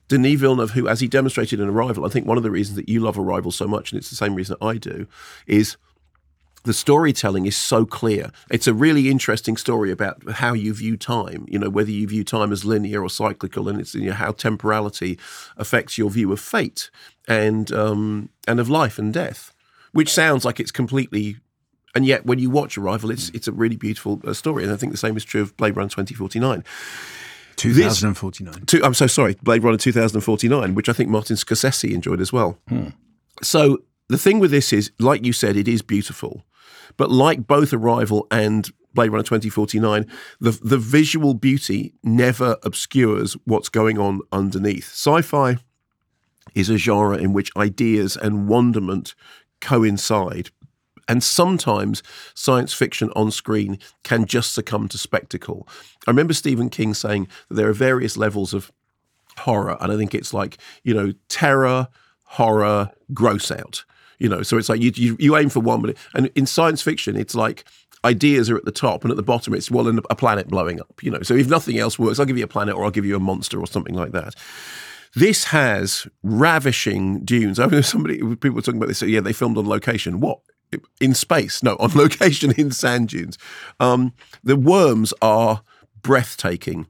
Denis 0.07 0.39
Villeneuve, 0.39 0.72
who, 0.72 0.88
as 0.88 0.99
he 0.99 1.07
demonstrated 1.07 1.59
in 1.59 1.68
Arrival, 1.68 2.05
I 2.05 2.09
think 2.09 2.26
one 2.26 2.38
of 2.38 2.43
the 2.43 2.51
reasons 2.51 2.76
that 2.78 2.88
you 2.88 2.99
love 2.99 3.18
Arrival 3.18 3.51
so 3.51 3.68
much, 3.68 3.91
and 3.91 3.99
it's 3.99 4.09
the 4.09 4.15
same 4.15 4.36
reason 4.36 4.55
that 4.59 4.65
I 4.65 4.78
do, 4.78 5.07
is 5.45 5.78
the 6.68 6.74
storytelling 6.74 7.45
is 7.45 7.57
so 7.57 7.86
clear. 7.86 8.32
It's 8.51 8.68
a 8.68 8.74
really 8.74 9.09
interesting 9.09 9.57
story 9.57 9.89
about 9.89 10.22
how 10.34 10.53
you 10.53 10.74
view 10.74 10.97
time. 10.97 11.45
You 11.47 11.57
know, 11.57 11.70
whether 11.70 11.89
you 11.89 12.07
view 12.07 12.24
time 12.24 12.51
as 12.51 12.65
linear 12.65 13.01
or 13.01 13.09
cyclical, 13.09 13.68
and 13.70 13.80
it's 13.80 13.95
you 13.95 14.09
know, 14.09 14.13
how 14.13 14.34
temporality 14.34 15.18
affects 15.55 15.97
your 15.97 16.09
view 16.09 16.32
of 16.32 16.39
fate 16.39 16.91
and 17.28 17.72
um, 17.72 18.30
and 18.47 18.59
of 18.59 18.70
life 18.70 18.99
and 18.99 19.13
death. 19.13 19.53
Which 19.93 20.09
sounds 20.13 20.45
like 20.45 20.59
it's 20.59 20.72
completely, 20.72 21.38
and 21.95 22.05
yet 22.05 22.26
when 22.26 22.38
you 22.38 22.49
watch 22.49 22.78
Arrival, 22.78 23.09
it's 23.09 23.30
it's 23.30 23.47
a 23.47 23.53
really 23.53 23.78
beautiful 23.78 24.22
uh, 24.26 24.34
story. 24.34 24.63
And 24.63 24.72
I 24.72 24.76
think 24.76 24.91
the 24.91 24.97
same 24.97 25.18
is 25.18 25.24
true 25.24 25.41
of 25.41 25.55
Blade 25.57 25.76
Runner 25.76 25.89
twenty 25.89 26.13
forty 26.13 26.39
nine. 26.39 26.63
2049. 27.55 28.65
Two, 28.68 28.84
I'm 28.84 28.93
so 28.93 29.07
sorry, 29.07 29.36
Blade 29.41 29.63
Runner 29.63 29.80
2049, 29.80 30.76
which 30.76 30.89
I 30.89 30.93
think 30.93 31.09
Martin 31.09 31.38
Scorsese 31.38 31.91
enjoyed 31.91 32.22
as 32.22 32.32
well. 32.32 32.59
So 33.41 33.80
the 34.09 34.18
thing 34.18 34.39
with 34.39 34.51
this 34.51 34.72
is, 34.72 34.91
like 34.99 35.26
you 35.26 35.34
said, 35.34 35.57
it 35.57 35.68
is 35.68 35.82
beautiful, 35.82 36.45
but 36.97 37.11
like 37.11 37.47
both 37.47 37.74
Arrival 37.74 38.28
and 38.32 38.70
Blade 38.93 39.11
Runner 39.11 39.24
2049, 39.24 40.05
the 40.39 40.51
the 40.63 40.78
visual 40.78 41.34
beauty 41.34 41.93
never 42.03 42.57
obscures 42.63 43.34
what's 43.45 43.70
going 43.70 43.97
on 43.99 44.22
underneath. 44.32 44.89
Sci-fi 44.89 45.57
is 46.55 46.70
a 46.70 46.78
genre 46.78 47.18
in 47.18 47.34
which 47.34 47.55
ideas 47.55 48.18
and 48.18 48.47
wonderment 48.47 49.13
coincide. 49.61 50.49
And 51.07 51.24
sometimes 51.24 52.03
science 52.34 52.74
fiction 52.74 53.11
on 53.15 53.32
screen 53.32 53.80
can 54.03 54.26
just 54.26 54.53
succumb 54.53 54.88
to 54.89 54.97
spectacle. 54.97 55.68
I 56.05 56.11
remember 56.11 56.34
Stephen 56.34 56.70
King 56.70 56.93
saying 56.93 57.28
that 57.47 57.55
there 57.55 57.70
are 57.70 57.74
various 57.74 58.18
levels 58.18 58.53
of 58.53 58.72
horror, 59.38 59.78
and 59.80 59.91
I 59.91 59.95
think 59.95 60.13
it's 60.13 60.34
like, 60.34 60.57
you 60.84 60.93
know, 60.93 61.13
terror, 61.30 61.88
horror, 62.24 62.91
gross 63.13 63.51
out. 63.51 63.86
You 64.20 64.30
know, 64.30 64.41
so 64.41 64.57
it's 64.57 64.70
like 64.70 64.82
you 64.82 64.91
you, 64.95 65.15
you 65.20 65.38
aim 65.38 65.49
for 65.49 65.59
one, 65.59 65.82
but 65.82 65.95
and 66.13 66.32
in 66.36 66.45
science 66.45 66.82
fiction, 66.82 67.15
it's 67.15 67.36
like 67.36 67.65
ideas 68.03 68.49
are 68.49 68.57
at 68.57 68.65
the 68.65 68.72
top, 68.72 69.03
and 69.03 69.11
at 69.11 69.18
the 69.18 69.24
bottom, 69.24 69.53
it's 69.53 69.70
well, 69.70 69.88
a 69.88 70.15
planet 70.15 70.47
blowing 70.47 70.80
up. 70.80 71.01
You 71.01 71.11
know, 71.11 71.22
so 71.22 71.36
if 71.36 71.47
nothing 71.47 71.78
else 71.78 71.99
works, 71.99 72.20
I'll 72.20 72.26
give 72.26 72.38
you 72.38 72.43
a 72.43 72.47
planet, 72.47 72.76
or 72.76 72.84
I'll 72.84 72.91
give 72.91 73.05
you 73.05 73.15
a 73.15 73.20
monster, 73.20 73.59
or 73.59 73.68
something 73.68 73.95
like 73.95 74.11
that. 74.11 74.36
This 75.15 75.45
has 75.45 76.07
ravishing 76.24 77.24
dunes. 77.24 77.59
I 77.59 77.68
mean, 77.68 77.84
somebody 77.84 78.18
people 78.18 78.51
were 78.51 78.61
talking 78.61 78.78
about 78.78 78.88
this. 78.88 78.99
so 78.99 79.05
Yeah, 79.05 79.22
they 79.22 79.34
filmed 79.34 79.57
on 79.57 79.68
location. 79.68 80.20
What 80.20 80.39
in 80.99 81.13
space? 81.13 81.63
No, 81.63 81.76
on 81.80 81.91
location 81.95 82.53
in 82.57 82.72
sand 82.72 83.09
dunes. 83.09 83.38
Um, 83.80 84.13
the 84.43 84.55
worms 84.55 85.13
are 85.22 85.61
breathtaking. 86.01 86.88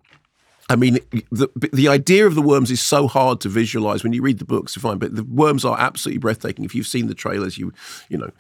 I 0.69 0.75
mean, 0.75 0.99
the 1.31 1.47
the 1.71 1.87
idea 1.87 2.27
of 2.27 2.35
the 2.35 2.41
worms 2.41 2.69
is 2.71 2.81
so 2.81 3.07
hard 3.07 3.39
to 3.41 3.49
visualize 3.49 4.03
when 4.03 4.13
you 4.13 4.21
read 4.21 4.39
the 4.39 4.45
books 4.45 4.73
to 4.73 4.79
find, 4.79 4.99
but 4.99 5.15
the 5.15 5.23
worms 5.23 5.63
are 5.63 5.79
absolutely 5.79 6.19
breathtaking. 6.19 6.65
If 6.65 6.75
you've 6.75 6.87
seen 6.87 7.07
the 7.07 7.15
trailers, 7.15 7.57
you 7.57 7.71
you 8.09 8.17
know, 8.17 8.31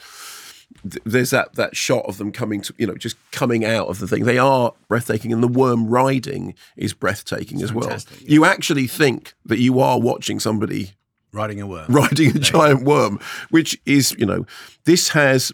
th- 0.89 1.03
there's 1.05 1.29
that 1.29 1.55
that 1.55 1.77
shot 1.77 2.05
of 2.05 2.17
them 2.17 2.33
coming 2.33 2.59
to 2.61 2.73
you 2.77 2.85
know 2.85 2.95
just 2.95 3.15
coming 3.31 3.63
out 3.63 3.87
of 3.87 3.99
the 3.99 4.07
thing. 4.07 4.25
They 4.25 4.37
are 4.37 4.73
breathtaking, 4.89 5.31
and 5.31 5.41
the 5.41 5.47
worm 5.47 5.87
riding 5.87 6.53
is 6.75 6.93
breathtaking 6.93 7.61
as 7.61 7.71
well. 7.71 7.97
You 8.19 8.43
actually 8.43 8.87
think 8.87 9.33
that 9.45 9.59
you 9.59 9.79
are 9.79 9.99
watching 9.99 10.39
somebody 10.41 10.91
Riding 11.31 11.61
a 11.61 11.67
worm. 11.67 11.85
riding 11.89 12.35
a 12.35 12.39
giant 12.39 12.83
worm, 12.83 13.19
which 13.51 13.79
is, 13.85 14.15
you 14.17 14.25
know, 14.25 14.45
this 14.85 15.09
has 15.09 15.51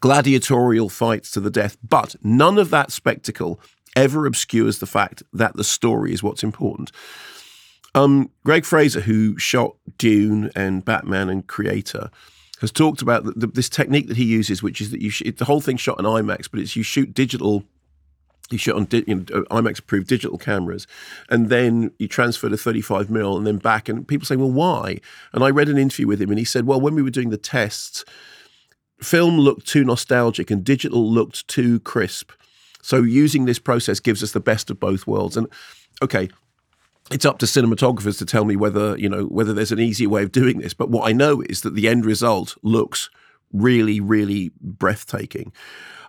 gladiatorial 0.00 0.88
fights 0.88 1.30
to 1.32 1.40
the 1.40 1.50
death, 1.50 1.76
but 1.88 2.14
none 2.22 2.58
of 2.58 2.70
that 2.70 2.92
spectacle 2.92 3.58
ever 3.96 4.26
obscures 4.26 4.78
the 4.78 4.86
fact 4.86 5.22
that 5.32 5.56
the 5.56 5.64
story 5.64 6.12
is 6.12 6.22
what's 6.22 6.44
important. 6.44 6.92
Um, 7.94 8.30
Greig 8.44 8.66
Fraser, 8.66 9.00
who 9.00 9.38
shot 9.38 9.74
Dune 9.96 10.50
and 10.54 10.84
Batman 10.84 11.30
and 11.30 11.46
Creator, 11.46 12.10
has 12.60 12.70
talked 12.70 13.02
about 13.02 13.24
the, 13.24 13.32
the, 13.32 13.46
this 13.46 13.68
technique 13.68 14.08
that 14.08 14.16
he 14.16 14.24
uses, 14.24 14.62
which 14.62 14.80
is 14.80 14.90
that 14.90 15.00
you 15.00 15.10
sh- 15.10 15.22
the 15.36 15.46
whole 15.46 15.60
thing 15.60 15.76
shot 15.76 15.98
on 15.98 16.04
IMAX, 16.04 16.50
but 16.50 16.60
it's 16.60 16.76
you 16.76 16.82
shoot 16.82 17.12
digital 17.14 17.64
you 18.50 18.58
shot 18.58 18.76
on 18.76 18.84
di- 18.84 19.04
you 19.06 19.16
know, 19.16 19.24
IMAX 19.50 19.80
approved 19.80 20.06
digital 20.06 20.38
cameras, 20.38 20.86
and 21.28 21.48
then 21.48 21.90
you 21.98 22.06
transfer 22.06 22.48
to 22.48 22.56
35 22.56 23.10
mil 23.10 23.36
and 23.36 23.46
then 23.46 23.58
back. 23.58 23.88
And 23.88 24.06
people 24.06 24.24
say, 24.24 24.36
well, 24.36 24.50
why? 24.50 25.00
And 25.32 25.42
I 25.42 25.50
read 25.50 25.68
an 25.68 25.78
interview 25.78 26.06
with 26.06 26.22
him, 26.22 26.30
and 26.30 26.38
he 26.38 26.44
said, 26.44 26.66
well, 26.66 26.80
when 26.80 26.94
we 26.94 27.02
were 27.02 27.10
doing 27.10 27.30
the 27.30 27.36
tests, 27.36 28.04
film 29.00 29.38
looked 29.38 29.66
too 29.66 29.84
nostalgic 29.84 30.50
and 30.50 30.64
digital 30.64 31.10
looked 31.10 31.48
too 31.48 31.80
crisp. 31.80 32.30
So 32.86 33.02
using 33.02 33.46
this 33.46 33.58
process 33.58 33.98
gives 33.98 34.22
us 34.22 34.30
the 34.30 34.38
best 34.38 34.70
of 34.70 34.78
both 34.78 35.08
worlds. 35.08 35.36
And 35.36 35.48
okay, 36.02 36.28
it's 37.10 37.24
up 37.24 37.38
to 37.38 37.46
cinematographers 37.46 38.16
to 38.18 38.24
tell 38.24 38.44
me 38.44 38.54
whether 38.54 38.96
you 38.96 39.08
know 39.08 39.24
whether 39.24 39.52
there's 39.52 39.72
an 39.72 39.80
easier 39.80 40.08
way 40.08 40.22
of 40.22 40.30
doing 40.30 40.60
this. 40.60 40.72
But 40.72 40.88
what 40.88 41.08
I 41.08 41.12
know 41.12 41.42
is 41.42 41.62
that 41.62 41.74
the 41.74 41.88
end 41.88 42.06
result 42.06 42.56
looks 42.62 43.10
really, 43.52 43.98
really 43.98 44.52
breathtaking. 44.60 45.52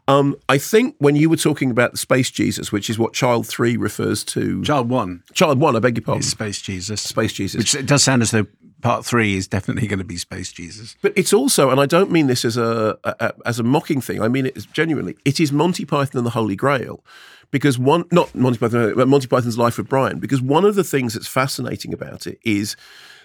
Um, 0.08 0.36
I 0.48 0.60
think 0.60 0.96
when 1.00 1.16
you 1.16 1.32
were 1.32 1.36
talking 1.36 1.72
about 1.72 1.94
the 1.94 1.98
Space 1.98 2.30
Jesus, 2.30 2.72
which 2.72 2.92
is 2.92 3.00
what 3.00 3.12
Child 3.12 3.48
Three 3.48 3.76
refers 3.76 4.24
to, 4.26 4.64
Child 4.64 4.88
one 4.88 5.24
Child 5.34 5.60
One, 5.60 5.76
I 5.76 5.80
beg 5.80 5.98
your 5.98 6.04
pardon, 6.04 6.20
is 6.20 6.30
Space 6.30 6.62
Jesus. 6.62 7.02
Space 7.02 7.34
Jesus, 7.34 7.58
Which 7.58 7.74
it 7.74 7.88
does 7.88 8.04
sound 8.04 8.22
as 8.22 8.30
though 8.30 8.46
part 8.82 9.06
three 9.06 9.36
is 9.36 9.48
definitely 9.48 9.88
going 9.88 10.00
to 10.00 10.06
be 10.06 10.18
Space 10.18 10.52
Jesus. 10.52 10.96
But 11.02 11.14
it's 11.16 11.34
also, 11.34 11.70
and 11.70 11.80
I 11.80 11.86
don't 11.86 12.12
mean 12.12 12.28
this 12.28 12.46
as 12.46 12.58
a, 12.58 12.98
a 13.04 13.34
as 13.46 13.60
a 13.60 13.64
mocking 13.64 14.02
thing. 14.02 14.22
I 14.22 14.28
mean 14.28 14.46
it 14.46 14.58
genuinely. 14.74 15.16
It 15.26 15.40
is 15.40 15.52
Monty 15.52 15.86
Python 15.86 16.20
and 16.20 16.26
the 16.26 16.32
Holy 16.32 16.56
Grail, 16.56 17.04
because 17.52 17.80
one, 17.80 18.06
not 18.12 18.34
Monty 18.36 18.60
Python, 18.60 18.92
uh, 18.92 18.96
but 18.96 19.08
Monty 19.08 19.28
Python's 19.28 19.58
Life 19.58 19.80
of 19.80 19.88
Brian. 19.88 20.20
Because 20.20 20.42
one 20.42 20.66
of 20.66 20.76
the 20.76 20.84
things 20.84 21.14
that's 21.14 21.28
fascinating 21.28 21.94
about 21.94 22.28
it 22.28 22.40
is 22.44 22.76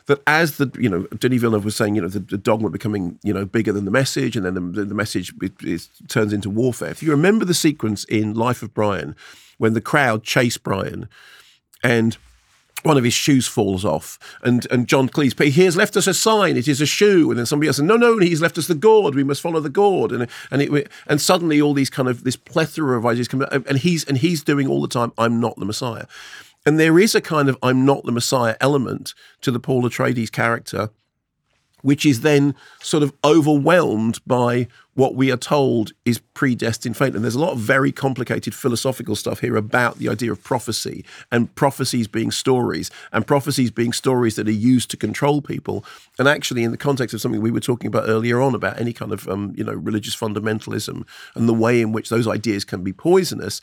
that 0.07 0.21
as 0.27 0.57
the 0.57 0.71
you 0.79 0.89
know 0.89 1.03
Denis 1.19 1.41
Villeneuve 1.41 1.65
was 1.65 1.77
saying, 1.77 1.95
you 1.95 2.03
know, 2.03 2.09
the, 2.09 2.21
the 2.21 2.39
dogma 2.39 2.71
becoming 2.71 3.19
you 3.23 3.33
know 3.33 3.45
bigger 3.45 3.73
than 3.73 3.85
the 3.85 3.91
message, 3.91 4.37
and 4.37 4.45
then 4.45 4.73
the, 4.73 4.85
the 4.85 4.95
message 4.95 5.33
it, 5.43 5.53
it 5.63 5.89
turns 6.09 6.33
into 6.33 6.51
warfare. 6.51 6.91
If 6.91 7.03
you 7.03 7.11
remember 7.11 7.45
the 7.45 7.55
sequence 7.55 8.05
in 8.05 8.35
Life 8.35 8.63
of 8.63 8.75
Brian, 8.75 9.15
when 9.59 9.75
the 9.75 9.81
crowd 9.81 10.25
chase 10.25 10.57
Brian, 10.57 11.09
and 11.83 12.17
one 12.83 12.97
of 12.97 13.05
his 13.05 13.15
shoes 13.15 13.47
falls 13.47 13.85
off, 13.85 14.19
and 14.43 14.67
and 14.71 14.87
John 14.87 15.09
Cleese, 15.09 15.37
but 15.37 15.49
he 15.49 15.65
has 15.65 15.77
left 15.77 15.97
us 15.97 16.07
a 16.07 16.15
sign. 16.15 16.57
It 16.57 16.69
is 16.69 16.81
a 16.81 16.87
shoe, 16.87 17.31
and 17.31 17.39
then 17.39 17.47
somebody 17.47 17.69
else 17.69 17.77
says, 17.77 17.85
"No, 17.85 17.97
no, 17.97 18.19
he's 18.19 18.43
left 18.43 18.59
us 18.59 18.67
the 18.67 18.75
gourd. 18.75 19.15
We 19.15 19.25
must 19.25 19.41
follow 19.41 19.61
the 19.61 19.71
gourd." 19.71 20.13
And 20.13 20.29
and 20.51 20.63
it 20.63 20.91
and 21.07 21.21
suddenly 21.21 21.61
all 21.61 21.75
these 21.75 21.91
kind 21.91 22.09
of 22.09 22.25
this 22.25 22.37
plethora 22.37 22.99
of 22.99 23.07
ideas 23.07 23.29
come, 23.29 23.43
and 23.43 23.79
he's 23.79 24.05
and 24.05 24.19
he's 24.19 24.43
doing 24.43 24.69
all 24.69 24.83
the 24.83 24.89
time. 24.89 25.13
I'm 25.19 25.41
not 25.41 25.57
the 25.57 25.65
Messiah, 25.65 26.07
and 26.67 26.79
there 26.79 26.99
is 26.99 27.15
a 27.15 27.21
kind 27.21 27.49
of 27.49 27.57
I'm 27.63 27.85
not 27.85 28.05
the 28.05 28.13
Messiah 28.13 28.57
element 28.61 29.15
to 29.43 29.51
the 29.51 29.61
Paul 29.61 29.83
Atreides 29.83 30.31
character, 30.31 30.91
which 31.83 32.07
is 32.07 32.23
then 32.23 32.55
sort 32.81 33.03
of 33.03 33.13
overwhelmed 33.25 34.21
by 34.27 34.67
what 34.95 35.15
we 35.15 35.33
are 35.33 35.39
told 35.39 35.93
is 36.05 36.19
predestined 36.19 36.97
fate. 36.97 37.15
And 37.15 37.25
there's 37.25 37.35
a 37.35 37.41
lot 37.41 37.53
of 37.53 37.59
very 37.59 37.93
complicated 37.93 38.55
philosophical 38.55 39.17
stuff 39.17 39.41
here 39.41 39.57
about 39.57 39.99
the 39.99 40.09
idea 40.09 40.31
of 40.31 40.43
prophecy 40.43 41.05
and 41.31 41.55
prophecies 41.55 42.07
being 42.07 42.31
stories 42.31 42.91
and 43.13 43.27
prophecies 43.27 43.71
being 43.71 43.93
stories 43.93 44.37
that 44.37 44.49
are 44.49 44.53
used 44.53 44.91
to 44.91 44.97
control 44.97 45.41
people. 45.41 45.85
And 46.19 46.29
actually, 46.29 46.63
in 46.63 46.71
the 46.71 46.77
context 46.77 47.15
of 47.15 47.21
something 47.21 47.41
we 47.41 47.51
were 47.51 47.61
talking 47.61 47.89
about 47.89 48.09
earlier 48.09 48.41
on 48.41 48.55
about 48.55 48.79
any 48.79 48.93
kind 48.93 49.13
of 49.13 49.29
um, 49.29 49.53
you 49.57 49.65
know 49.65 49.73
religious 49.73 50.15
fundamentalism 50.15 51.07
and 51.35 51.49
the 51.49 51.55
way 51.55 51.81
in 51.81 51.93
which 51.93 52.11
those 52.11 52.29
ideas 52.29 52.65
can 52.65 52.83
be 52.83 52.93
poisonous, 52.93 53.61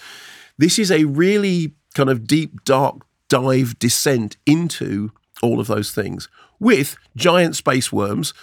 this 0.57 0.79
is 0.79 0.91
a 0.91 1.05
really 1.05 1.73
kind 1.93 2.09
of 2.09 2.25
deep, 2.25 2.63
dark 2.63 3.05
dive 3.29 3.77
descent 3.77 4.35
into 4.45 5.11
all 5.41 5.59
of 5.59 5.67
those 5.67 5.91
things 5.91 6.27
with 6.59 6.97
giant 7.15 7.55
space 7.55 7.91
worms, 7.91 8.33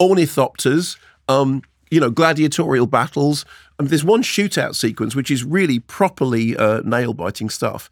ornithopters, 0.00 0.96
um, 1.28 1.62
you 1.90 2.00
know, 2.00 2.10
gladiatorial 2.10 2.86
battles. 2.86 3.44
And 3.78 3.88
there's 3.88 4.04
one 4.04 4.22
shootout 4.22 4.74
sequence 4.74 5.14
which 5.14 5.30
is 5.30 5.44
really 5.44 5.78
properly 5.78 6.56
uh, 6.56 6.80
nail 6.84 7.14
biting 7.14 7.48
stuff. 7.50 7.88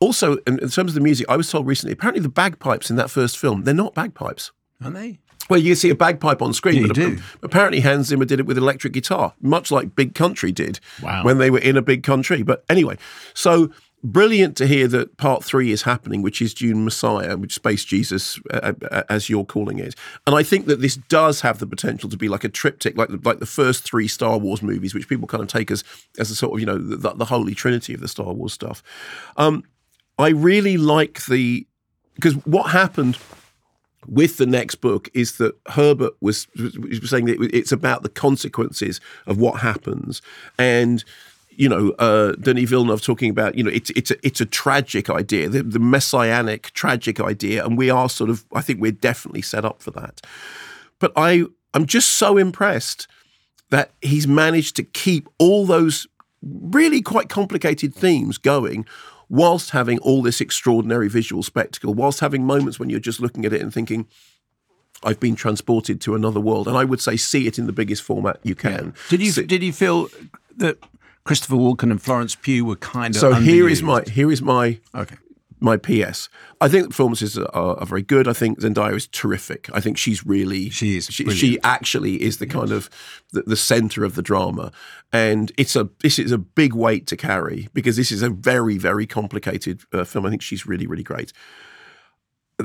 Also, 0.00 0.36
in, 0.46 0.58
in 0.58 0.68
terms 0.68 0.90
of 0.90 0.94
the 0.94 1.00
music, 1.00 1.26
I 1.28 1.36
was 1.36 1.50
told 1.50 1.66
recently 1.66 1.92
apparently 1.92 2.20
the 2.20 2.28
bagpipes 2.28 2.90
in 2.90 2.96
that 2.96 3.10
first 3.10 3.38
film 3.38 3.62
they're 3.64 3.74
not 3.74 3.94
bagpipes. 3.94 4.50
Aren't 4.82 4.96
they? 4.96 5.18
Well, 5.48 5.60
you 5.60 5.74
see 5.74 5.90
a 5.90 5.94
bagpipe 5.94 6.40
on 6.40 6.52
screen, 6.54 6.82
Yeah, 6.82 6.86
but 6.88 6.96
do. 6.96 7.18
apparently 7.42 7.80
Hans 7.80 8.08
Zimmer 8.08 8.24
did 8.24 8.40
it 8.40 8.46
with 8.46 8.56
electric 8.56 8.94
guitar, 8.94 9.34
much 9.42 9.70
like 9.70 9.94
Big 9.94 10.14
Country 10.14 10.52
did 10.52 10.80
Wow. 11.02 11.22
when 11.22 11.36
they 11.38 11.50
were 11.50 11.58
in 11.58 11.76
a 11.76 11.82
big 11.82 12.02
country. 12.02 12.42
But 12.42 12.64
anyway, 12.70 12.96
so 13.34 13.70
brilliant 14.04 14.56
to 14.58 14.66
hear 14.66 14.86
that 14.86 15.16
part 15.16 15.42
three 15.42 15.72
is 15.72 15.82
happening, 15.82 16.20
which 16.20 16.42
is 16.42 16.52
Dune 16.52 16.84
Messiah, 16.84 17.36
which 17.36 17.54
Space 17.54 17.84
Jesus, 17.84 18.38
uh, 18.52 18.74
uh, 18.90 19.02
as 19.08 19.30
you're 19.30 19.44
calling 19.44 19.78
it. 19.78 19.94
And 20.26 20.36
I 20.36 20.42
think 20.42 20.66
that 20.66 20.80
this 20.80 20.96
does 20.96 21.40
have 21.40 21.58
the 21.58 21.66
potential 21.66 22.10
to 22.10 22.16
be 22.16 22.28
like 22.28 22.44
a 22.44 22.48
triptych, 22.50 22.96
like 22.96 23.08
the, 23.08 23.20
like 23.24 23.38
the 23.38 23.46
first 23.46 23.82
three 23.82 24.06
Star 24.06 24.38
Wars 24.38 24.62
movies, 24.62 24.94
which 24.94 25.08
people 25.08 25.26
kind 25.26 25.42
of 25.42 25.48
take 25.48 25.70
as 25.70 25.82
as 26.18 26.30
a 26.30 26.36
sort 26.36 26.52
of 26.52 26.60
you 26.60 26.66
know 26.66 26.78
the, 26.78 27.14
the 27.14 27.24
holy 27.24 27.54
trinity 27.54 27.94
of 27.94 28.00
the 28.00 28.08
Star 28.08 28.32
Wars 28.32 28.52
stuff. 28.52 28.82
Um, 29.36 29.64
I 30.18 30.28
really 30.28 30.76
like 30.76 31.24
the 31.26 31.66
because 32.14 32.34
what 32.46 32.70
happened 32.70 33.18
with 34.06 34.36
the 34.36 34.46
next 34.46 34.76
book 34.76 35.08
is 35.14 35.38
that 35.38 35.56
Herbert 35.68 36.12
was, 36.20 36.46
was 36.56 37.08
saying 37.08 37.24
that 37.24 37.40
it's 37.54 37.72
about 37.72 38.02
the 38.02 38.10
consequences 38.10 39.00
of 39.26 39.38
what 39.38 39.60
happens, 39.60 40.20
and 40.58 41.02
you 41.56 41.68
know, 41.68 41.90
uh, 41.98 42.32
Denis 42.32 42.68
Villeneuve 42.70 43.02
talking 43.02 43.30
about, 43.30 43.54
you 43.54 43.62
know, 43.62 43.70
it's 43.70 43.90
it's 43.90 44.10
a, 44.10 44.16
it's 44.26 44.40
a 44.40 44.46
tragic 44.46 45.10
idea, 45.10 45.48
the, 45.48 45.62
the 45.62 45.78
messianic 45.78 46.72
tragic 46.72 47.20
idea, 47.20 47.64
and 47.64 47.78
we 47.78 47.90
are 47.90 48.08
sort 48.08 48.30
of, 48.30 48.44
I 48.54 48.60
think 48.60 48.80
we're 48.80 48.92
definitely 48.92 49.42
set 49.42 49.64
up 49.64 49.82
for 49.82 49.90
that. 49.92 50.20
But 50.98 51.12
I 51.16 51.44
I'm 51.72 51.86
just 51.86 52.12
so 52.12 52.36
impressed 52.36 53.08
that 53.70 53.92
he's 54.00 54.28
managed 54.28 54.76
to 54.76 54.82
keep 54.82 55.28
all 55.38 55.66
those 55.66 56.06
really 56.42 57.02
quite 57.02 57.28
complicated 57.28 57.94
themes 57.94 58.38
going 58.38 58.86
whilst 59.28 59.70
having 59.70 59.98
all 59.98 60.22
this 60.22 60.40
extraordinary 60.40 61.08
visual 61.08 61.42
spectacle, 61.42 61.94
whilst 61.94 62.20
having 62.20 62.44
moments 62.44 62.78
when 62.78 62.90
you're 62.90 63.00
just 63.00 63.20
looking 63.20 63.44
at 63.44 63.52
it 63.52 63.60
and 63.60 63.72
thinking, 63.72 64.06
I've 65.02 65.18
been 65.18 65.34
transported 65.34 66.00
to 66.02 66.14
another 66.14 66.40
world. 66.40 66.68
And 66.68 66.76
I 66.76 66.84
would 66.84 67.00
say 67.00 67.16
see 67.16 67.46
it 67.46 67.58
in 67.58 67.66
the 67.66 67.72
biggest 67.72 68.02
format 68.02 68.38
you 68.42 68.54
can. 68.54 68.94
Did 69.08 69.20
you 69.20 69.32
did 69.32 69.62
you 69.62 69.72
feel 69.72 70.08
that 70.56 70.78
Christopher 71.24 71.56
Walken 71.56 71.90
and 71.90 72.00
Florence 72.00 72.34
Pugh 72.34 72.64
were 72.64 72.76
kind 72.76 73.14
of 73.14 73.20
so 73.20 73.32
here 73.34 73.68
is 73.68 73.82
my 73.82 74.02
here 74.02 74.30
is 74.30 74.42
my 74.42 74.78
okay. 74.94 75.16
my 75.58 75.78
PS. 75.78 76.28
I 76.60 76.68
think 76.68 76.84
the 76.84 76.88
performances 76.90 77.38
are, 77.38 77.48
are 77.54 77.86
very 77.86 78.02
good. 78.02 78.28
I 78.28 78.34
think 78.34 78.60
Zendaya 78.60 78.94
is 78.94 79.06
terrific. 79.06 79.70
I 79.72 79.80
think 79.80 79.96
she's 79.96 80.26
really 80.26 80.68
She 80.68 80.98
is 80.98 81.06
she, 81.06 81.28
she 81.30 81.58
actually 81.62 82.22
is 82.22 82.38
the 82.38 82.46
kind 82.46 82.70
of 82.70 82.90
the, 83.32 83.42
the 83.42 83.56
center 83.56 84.04
of 84.04 84.16
the 84.16 84.22
drama, 84.22 84.70
and 85.12 85.50
it's 85.56 85.74
a 85.76 85.88
this 86.02 86.18
is 86.18 86.30
a 86.30 86.38
big 86.38 86.74
weight 86.74 87.06
to 87.06 87.16
carry 87.16 87.68
because 87.72 87.96
this 87.96 88.12
is 88.12 88.22
a 88.22 88.28
very 88.28 88.76
very 88.76 89.06
complicated 89.06 89.80
uh, 89.92 90.04
film. 90.04 90.26
I 90.26 90.30
think 90.30 90.42
she's 90.42 90.66
really 90.66 90.86
really 90.86 91.02
great. 91.02 91.32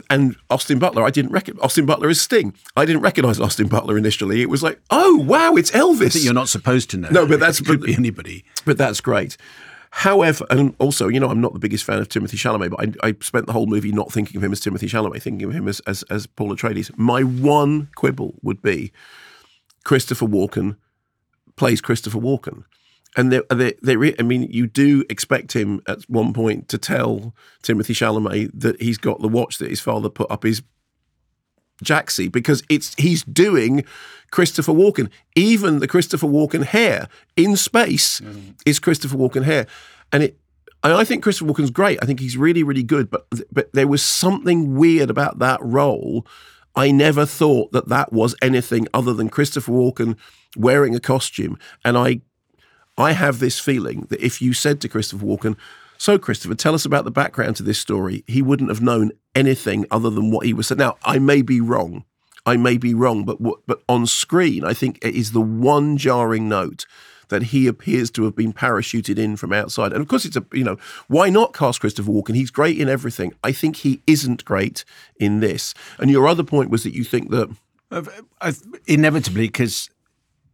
And 0.09 0.35
Austin 0.51 0.77
Butler, 0.77 1.03
I 1.03 1.09
didn't 1.09 1.31
recognize. 1.31 1.63
Austin 1.63 1.85
Butler 1.87 2.09
is 2.09 2.21
Sting. 2.21 2.53
I 2.77 2.85
didn't 2.85 3.01
recognize 3.01 3.39
Austin 3.39 3.67
Butler 3.67 3.97
initially. 3.97 4.41
It 4.41 4.49
was 4.49 4.61
like, 4.61 4.79
oh 4.91 5.17
wow, 5.17 5.55
it's 5.55 5.71
Elvis. 5.71 6.23
You're 6.23 6.33
not 6.33 6.47
supposed 6.49 6.89
to 6.91 6.97
know. 6.97 7.09
No, 7.09 7.25
but 7.25 7.39
that's- 7.39 7.59
it 7.59 7.65
could 7.65 7.79
but- 7.79 7.87
be 7.87 7.95
anybody. 7.95 8.43
but 8.65 8.77
that's 8.77 9.01
great. 9.01 9.35
However, 9.91 10.45
and 10.51 10.75
also, 10.77 11.07
you 11.07 11.19
know, 11.19 11.29
I'm 11.29 11.41
not 11.41 11.53
the 11.53 11.59
biggest 11.59 11.83
fan 11.83 11.97
of 11.97 12.07
Timothée 12.09 12.35
Chalamet, 12.37 12.69
but 12.69 13.03
I, 13.03 13.07
I 13.09 13.15
spent 13.21 13.47
the 13.47 13.53
whole 13.53 13.65
movie 13.65 13.91
not 13.91 14.11
thinking 14.11 14.37
of 14.37 14.43
him 14.43 14.51
as 14.51 14.61
Timothée 14.61 14.87
Chalamet, 14.87 15.19
thinking 15.23 15.47
of 15.49 15.55
him 15.55 15.67
as 15.67 15.79
as, 15.87 16.03
as 16.11 16.27
Paul 16.27 16.55
Atreides. 16.55 16.95
My 16.95 17.23
one 17.23 17.89
quibble 17.95 18.35
would 18.43 18.61
be 18.61 18.91
Christopher 19.83 20.27
Walken 20.27 20.75
plays 21.55 21.81
Christopher 21.81 22.19
Walken, 22.19 22.65
and 23.17 23.31
they, 23.31 23.41
they, 23.49 23.73
they 23.81 24.15
I 24.19 24.23
mean, 24.23 24.43
you 24.43 24.67
do 24.67 25.03
expect 25.09 25.53
him 25.53 25.81
at 25.87 26.03
one 26.09 26.33
point 26.33 26.67
to 26.69 26.77
tell 26.77 27.33
Timothée 27.63 27.95
Chalamet 27.95 28.51
that 28.53 28.81
he's 28.81 28.97
got 28.97 29.19
the 29.21 29.27
watch 29.27 29.57
that 29.57 29.69
his 29.69 29.81
father 29.81 30.09
put 30.09 30.29
up 30.29 30.43
his 30.43 30.61
Jaxie 31.83 32.31
because 32.31 32.61
it's 32.69 32.93
he's 32.95 33.23
doing 33.23 33.83
Christopher 34.31 34.73
Walken. 34.73 35.09
Even 35.35 35.79
the 35.79 35.87
Christopher 35.87 36.27
Walken 36.27 36.63
hair 36.63 37.07
in 37.35 37.55
space 37.55 38.21
is 38.65 38.79
Christopher 38.79 39.17
Walken 39.17 39.43
hair, 39.43 39.65
and 40.11 40.23
it. 40.23 40.39
And 40.81 40.93
I 40.93 41.03
think 41.03 41.23
Christopher 41.23 41.51
Walken's 41.51 41.71
great. 41.71 41.99
I 42.01 42.05
think 42.05 42.21
he's 42.21 42.37
really, 42.37 42.63
really 42.63 42.83
good. 42.83 43.09
But 43.09 43.27
but 43.51 43.73
there 43.73 43.87
was 43.87 44.03
something 44.03 44.75
weird 44.75 45.09
about 45.09 45.39
that 45.39 45.59
role. 45.61 46.25
I 46.75 46.91
never 46.91 47.25
thought 47.25 47.73
that 47.73 47.89
that 47.89 48.13
was 48.13 48.35
anything 48.41 48.87
other 48.93 49.13
than 49.13 49.27
Christopher 49.27 49.73
Walken 49.73 50.15
wearing 50.55 50.95
a 50.95 50.99
costume. 51.01 51.57
And 51.83 51.97
I 51.97 52.21
I 52.99 53.13
have 53.13 53.39
this 53.39 53.59
feeling 53.59 54.07
that 54.09 54.21
if 54.21 54.41
you 54.41 54.53
said 54.53 54.81
to 54.81 54.89
Christopher 54.89 55.25
Walken, 55.25 55.55
"So, 55.97 56.19
Christopher, 56.19 56.55
tell 56.55 56.75
us 56.75 56.85
about 56.85 57.05
the 57.05 57.11
background 57.11 57.55
to 57.55 57.63
this 57.63 57.79
story," 57.79 58.23
he 58.27 58.41
wouldn't 58.41 58.69
have 58.69 58.81
known 58.81 59.11
anything 59.33 59.85
other 59.89 60.09
than 60.09 60.31
what 60.31 60.45
he 60.45 60.53
was 60.53 60.67
saying. 60.67 60.79
Now, 60.79 60.97
I 61.03 61.17
may 61.17 61.41
be 61.41 61.61
wrong. 61.61 62.03
I 62.45 62.57
may 62.57 62.77
be 62.77 62.93
wrong, 62.93 63.25
but 63.25 63.39
what, 63.39 63.59
but 63.67 63.81
on 63.87 64.05
screen, 64.05 64.63
I 64.63 64.73
think 64.73 64.99
it 65.01 65.15
is 65.15 65.31
the 65.31 65.41
one 65.41 65.97
jarring 65.97 66.49
note 66.49 66.85
that 67.29 67.43
he 67.43 67.67
appears 67.67 68.09
to 68.11 68.23
have 68.23 68.35
been 68.35 68.53
parachuted 68.53 69.17
in 69.17 69.37
from 69.37 69.53
outside. 69.53 69.93
And 69.93 70.01
of 70.01 70.07
course, 70.07 70.25
it's 70.25 70.35
a 70.35 70.45
you 70.51 70.63
know 70.63 70.77
why 71.07 71.29
not 71.29 71.53
cast 71.53 71.79
Christopher 71.79 72.11
Walken? 72.11 72.35
He's 72.35 72.51
great 72.51 72.79
in 72.79 72.89
everything. 72.89 73.33
I 73.43 73.51
think 73.51 73.77
he 73.77 74.01
isn't 74.07 74.45
great 74.45 74.83
in 75.19 75.39
this. 75.39 75.73
And 75.99 76.09
your 76.11 76.27
other 76.27 76.43
point 76.43 76.69
was 76.69 76.83
that 76.83 76.95
you 76.95 77.03
think 77.03 77.29
that 77.29 77.49
uh, 77.91 78.03
inevitably, 78.87 79.47
because 79.47 79.89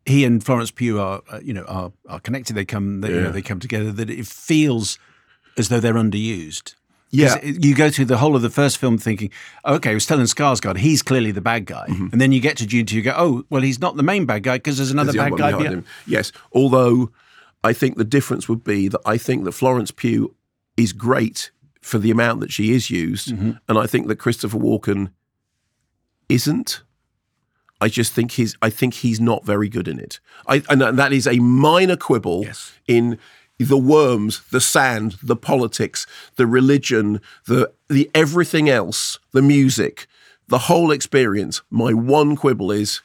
he 0.06 0.24
and 0.26 0.44
Florence 0.44 0.72
Pugh 0.72 1.00
are, 1.00 1.22
uh, 1.32 1.40
you 1.44 1.54
know, 1.54 1.64
are, 1.64 1.92
are 2.08 2.20
connected. 2.20 2.54
They 2.56 2.66
come, 2.66 3.02
they, 3.02 3.10
you 3.10 3.22
know, 3.22 3.32
they 3.32 3.42
come 3.42 3.60
together. 3.60 3.92
That 3.92 4.10
it 4.10 4.28
feels 4.28 5.00
as 5.58 5.70
though 5.70 5.80
they're 5.80 5.94
underused. 5.96 6.76
Yeah. 7.12 7.38
it- 7.42 7.64
you 7.64 7.74
go 7.76 7.90
through 7.90 8.06
the 8.06 8.18
whole 8.18 8.36
of 8.36 8.42
the 8.42 8.50
first 8.50 8.78
film 8.78 8.98
thinking, 8.98 9.32
okay, 9.66 9.92
we're 9.94 10.00
Stellan 10.00 10.28
Skarsgård. 10.34 10.78
He's 10.78 11.02
clearly 11.02 11.32
the 11.32 11.40
bad 11.42 11.66
guy, 11.66 11.86
and 11.88 12.20
then 12.20 12.32
you 12.34 12.40
get 12.42 12.58
to 12.58 12.66
Dune 12.66 12.86
two. 12.86 12.98
You 12.98 13.02
go, 13.04 13.14
oh, 13.16 13.46
well, 13.50 13.62
he's 13.62 13.80
not 13.80 13.96
the 13.96 14.04
main 14.04 14.26
bad 14.26 14.44
guy 14.44 14.58
because 14.58 14.78
there's 14.78 14.92
another 14.92 15.12
There's 15.14 15.26
the 15.26 15.32
bad 15.32 15.40
guy. 15.40 15.52
behind- 15.58 15.74
him. 15.74 15.86
Yes, 16.06 16.32
although 16.52 17.12
I 17.64 17.72
think 17.74 17.98
the 17.98 18.04
difference 18.04 18.50
would 18.50 18.64
be 18.64 18.88
that 18.90 19.00
I 19.06 19.18
think 19.18 19.46
that 19.46 19.54
Florence 19.54 19.92
Pugh 19.92 20.36
is 20.78 20.92
great 20.94 21.52
for 21.82 21.98
the 22.00 22.12
amount 22.12 22.42
that 22.42 22.52
she 22.52 22.74
is 22.74 22.90
used, 22.90 23.30
Mm-hmm. 23.30 23.52
and 23.70 23.78
I 23.78 23.88
think 23.88 24.08
that 24.08 24.18
Christopher 24.18 24.58
Walken 24.60 25.12
isn't. 26.30 26.82
I 27.82 27.90
just 27.90 28.14
think 28.14 28.32
he's. 28.32 28.56
I 28.62 28.70
think 28.70 28.94
he's 28.96 29.20
not 29.20 29.46
very 29.46 29.70
good 29.70 29.88
in 29.88 30.00
it. 30.00 30.20
I, 30.48 30.64
and 30.70 30.82
that 30.82 31.12
is 31.14 31.28
a 31.28 31.40
minor 31.40 31.98
quibble 31.98 32.44
Yes. 32.44 32.74
in 32.88 33.18
the 33.60 33.78
worms, 33.78 34.42
the 34.52 34.62
sand, 34.62 35.16
the 35.24 35.36
politics, 35.36 36.08
the 36.36 36.48
religion, 36.48 37.22
the 37.48 37.72
the 37.90 38.10
everything 38.16 38.70
else, 38.70 39.20
the 39.34 39.42
music, 39.42 40.08
the 40.48 40.58
whole 40.60 40.92
experience. 40.92 41.62
My 41.70 41.94
one 41.94 42.36
quibble 42.36 42.72
is 42.72 43.02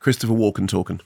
Christopher 0.00 0.34
Walken 0.34 0.68
talking. 0.68 1.00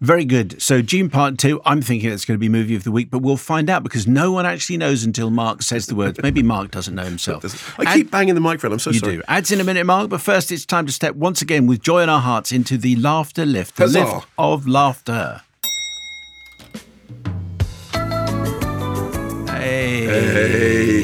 Very 0.00 0.26
good. 0.26 0.60
So 0.60 0.82
Dune 0.82 1.08
part 1.08 1.38
two, 1.38 1.60
I'm 1.64 1.80
thinking 1.80 2.10
it's 2.12 2.26
going 2.26 2.36
to 2.36 2.38
be 2.40 2.50
movie 2.50 2.74
of 2.76 2.84
the 2.84 2.92
week, 2.92 3.10
but 3.10 3.20
we'll 3.20 3.38
find 3.38 3.70
out 3.70 3.82
because 3.82 4.06
no 4.06 4.30
one 4.30 4.44
actually 4.44 4.76
knows 4.76 5.04
until 5.04 5.30
Mark 5.30 5.62
says 5.62 5.86
the 5.86 5.94
words. 5.94 6.18
Maybe 6.22 6.42
Mark 6.42 6.70
doesn't 6.70 6.94
know 6.94 7.04
himself. 7.04 7.78
I 7.80 7.94
keep 7.94 8.10
banging 8.10 8.34
the 8.34 8.40
microphone. 8.42 8.72
I'm 8.72 8.78
so 8.78 8.90
You 8.90 8.98
sorry. 8.98 9.12
You 9.14 9.18
do. 9.20 9.24
Ads 9.28 9.52
in 9.52 9.60
a 9.60 9.64
minute, 9.64 9.86
Mark. 9.86 10.10
But 10.10 10.20
first, 10.20 10.52
it's 10.52 10.66
time 10.66 10.84
to 10.84 10.92
step 10.92 11.14
once 11.14 11.40
again 11.40 11.66
with 11.66 11.80
joy 11.80 12.02
in 12.02 12.10
our 12.10 12.20
hearts 12.20 12.52
into 12.52 12.76
the 12.76 12.96
laughter 12.96 13.46
lift, 13.46 13.76
the 13.76 13.84
Huzzah. 13.84 14.04
lift 14.04 14.26
of 14.36 14.68
laughter. 14.68 15.40
Hey. 19.48 20.04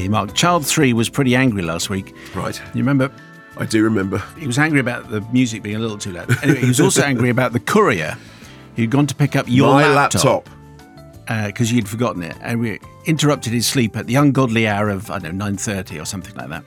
Hey. 0.03 0.09
Mark. 0.09 0.35
Child 0.35 0.67
three 0.67 0.93
was 0.93 1.09
pretty 1.09 1.35
angry 1.35 1.63
last 1.63 1.89
week. 1.89 2.15
Right. 2.35 2.61
You 2.75 2.83
remember? 2.83 3.11
I 3.57 3.65
do 3.65 3.83
remember. 3.83 4.23
He 4.39 4.47
was 4.47 4.59
angry 4.59 4.81
about 4.81 5.11
the 5.11 5.23
music 5.33 5.63
being 5.63 5.77
a 5.77 5.79
little 5.79 5.99
too 5.99 6.13
loud. 6.13 6.31
Anyway, 6.43 6.61
he 6.61 6.69
was 6.69 6.81
also 6.81 7.03
angry 7.05 7.31
about 7.31 7.53
the 7.55 7.61
courier 7.61 8.17
who'd 8.77 8.91
gone 8.91 9.07
to 9.07 9.15
pick 9.15 9.37
up 9.37 9.47
your 9.49 9.73
My 9.75 9.87
laptop 9.93 10.49
because 11.27 11.71
uh, 11.71 11.75
you'd 11.75 11.89
forgotten 11.89 12.23
it, 12.23 12.37
and 12.43 12.61
we 12.61 12.79
interrupted 13.07 13.53
his 13.53 13.67
sleep 13.67 13.97
at 13.97 14.07
the 14.07 14.17
ungodly 14.17 14.67
hour 14.67 14.89
of 14.91 15.11
I 15.11 15.19
don't 15.19 15.37
know 15.39 15.45
nine 15.47 15.57
thirty 15.57 15.99
or 15.99 16.05
something 16.05 16.35
like 16.35 16.49
that. 16.49 16.65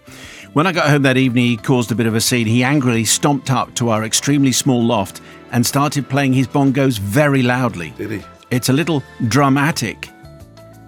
When 0.53 0.65
I 0.65 0.71
got 0.71 0.89
home 0.89 1.01
that 1.03 1.17
evening, 1.17 1.45
he 1.45 1.57
caused 1.57 1.91
a 1.91 1.95
bit 1.95 2.07
of 2.07 2.15
a 2.15 2.21
scene. 2.21 2.47
He 2.47 2.63
angrily 2.63 3.03
stomped 3.03 3.51
up 3.51 3.75
to 3.75 3.89
our 3.89 4.03
extremely 4.05 4.53
small 4.53 4.81
loft 4.83 5.21
and 5.51 5.65
started 5.65 6.07
playing 6.09 6.33
his 6.33 6.47
bongos 6.47 6.97
very 6.99 7.43
loudly. 7.43 7.91
Did 7.97 8.11
he? 8.11 8.21
It's 8.51 8.69
a 8.69 8.73
little 8.73 9.03
dramatic, 9.27 10.09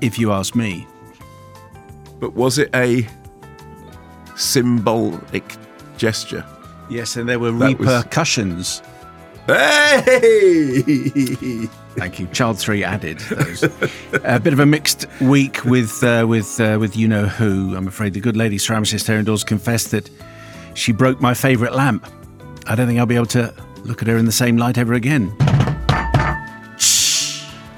if 0.02 0.18
you 0.18 0.32
ask 0.32 0.56
me. 0.56 0.88
But 2.20 2.34
was 2.34 2.58
it 2.58 2.70
a 2.74 3.06
symbolic 4.36 5.56
gesture? 5.98 6.46
Yes, 6.90 7.16
and 7.18 7.28
there 7.28 7.40
were 7.40 7.52
That 7.52 7.78
was- 7.78 7.88
repercussions. 7.88 8.82
Hey! 9.48 10.82
Thank 11.96 12.20
you. 12.20 12.28
Child 12.28 12.60
three 12.60 12.84
added 12.84 13.20
those. 13.20 13.64
a 14.24 14.40
bit 14.40 14.52
of 14.52 14.60
a 14.60 14.66
mixed 14.66 15.06
week 15.22 15.64
with 15.64 16.04
uh, 16.04 16.26
with 16.28 16.60
uh, 16.60 16.78
with 16.80 16.98
you 16.98 17.08
know 17.08 17.26
who. 17.26 17.76
I'm 17.76 17.88
afraid 17.88 18.14
the 18.14 18.20
good 18.20 18.36
lady 18.36 18.58
ceramicist 18.58 19.08
here 19.08 19.18
indoors 19.18 19.46
confessed 19.46 19.92
that 19.92 20.10
she 20.74 20.92
broke 20.92 21.22
my 21.22 21.34
favourite 21.34 21.74
lamp. 21.74 22.06
I 22.68 22.76
don't 22.76 22.88
think 22.88 23.00
I'll 23.00 23.06
be 23.06 23.16
able 23.16 23.26
to 23.28 23.54
look 23.86 24.02
at 24.02 24.08
her 24.10 24.18
in 24.18 24.26
the 24.26 24.32
same 24.34 24.58
light 24.58 24.78
ever 24.78 24.94
again. 24.94 25.34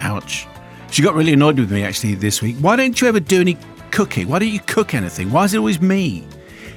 Ouch. 0.02 0.48
She 0.90 1.04
got 1.04 1.14
really 1.14 1.34
annoyed 1.34 1.60
with 1.60 1.72
me 1.72 1.84
actually 1.84 2.16
this 2.16 2.42
week. 2.42 2.58
Why 2.58 2.76
don't 2.76 3.00
you 3.00 3.08
ever 3.08 3.20
do 3.20 3.42
any 3.42 3.58
cooking? 3.92 4.28
Why 4.28 4.40
don't 4.40 4.50
you 4.50 4.60
cook 4.62 4.96
anything? 4.96 5.30
Why 5.32 5.44
is 5.44 5.54
it 5.54 5.60
always 5.60 5.80
me? 5.80 6.28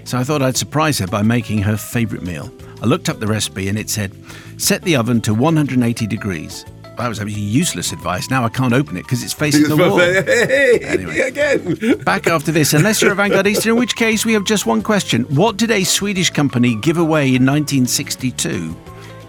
So 0.05 0.19
I 0.19 0.25
thought 0.25 0.43
I'd 0.43 0.57
surprise 0.57 0.99
her 0.99 1.07
by 1.07 1.23
making 1.23 1.59
her 1.63 1.77
favourite 1.77 2.25
meal. 2.25 2.53
I 2.83 2.87
looked 2.87 3.09
up 3.09 3.21
the 3.21 3.27
recipe 3.27 3.69
and 3.69 3.79
it 3.79 3.89
said 3.89 4.13
set 4.57 4.83
the 4.83 4.97
oven 4.97 5.21
to 5.23 5.35
180 5.35 6.07
degrees. 6.07 6.65
that 6.99 7.09
was 7.09 7.21
useless 7.21 7.93
advice. 7.93 8.29
Now 8.31 8.45
I 8.45 8.49
can't 8.49 8.73
open 8.73 8.97
it 8.97 9.03
because 9.03 9.23
it's 9.23 9.33
facing 9.33 9.69
the 9.69 9.77
wall. 9.77 10.01
Anyway. 10.93 11.21
Again. 11.21 11.99
Back 12.05 12.27
after 12.27 12.53
this, 12.53 12.75
unless 12.75 13.01
you're 13.01 13.13
a 13.13 13.17
vanguardista, 13.17 13.67
in 13.67 13.77
which 13.77 13.97
case 13.97 14.25
we 14.27 14.33
have 14.35 14.45
just 14.45 14.67
one 14.67 14.83
question. 14.83 15.23
What 15.35 15.57
did 15.57 15.71
a 15.71 15.85
Swedish 15.85 16.31
company 16.31 16.75
give 16.77 16.99
away 16.99 17.35
in 17.35 17.47
1962 17.47 18.77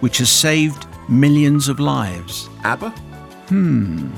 which 0.01 0.17
has 0.17 0.29
saved 0.29 0.85
millions 1.07 1.69
of 1.69 1.79
lives? 1.79 2.49
ABBA? 2.65 2.89
Hmm. 3.47 4.09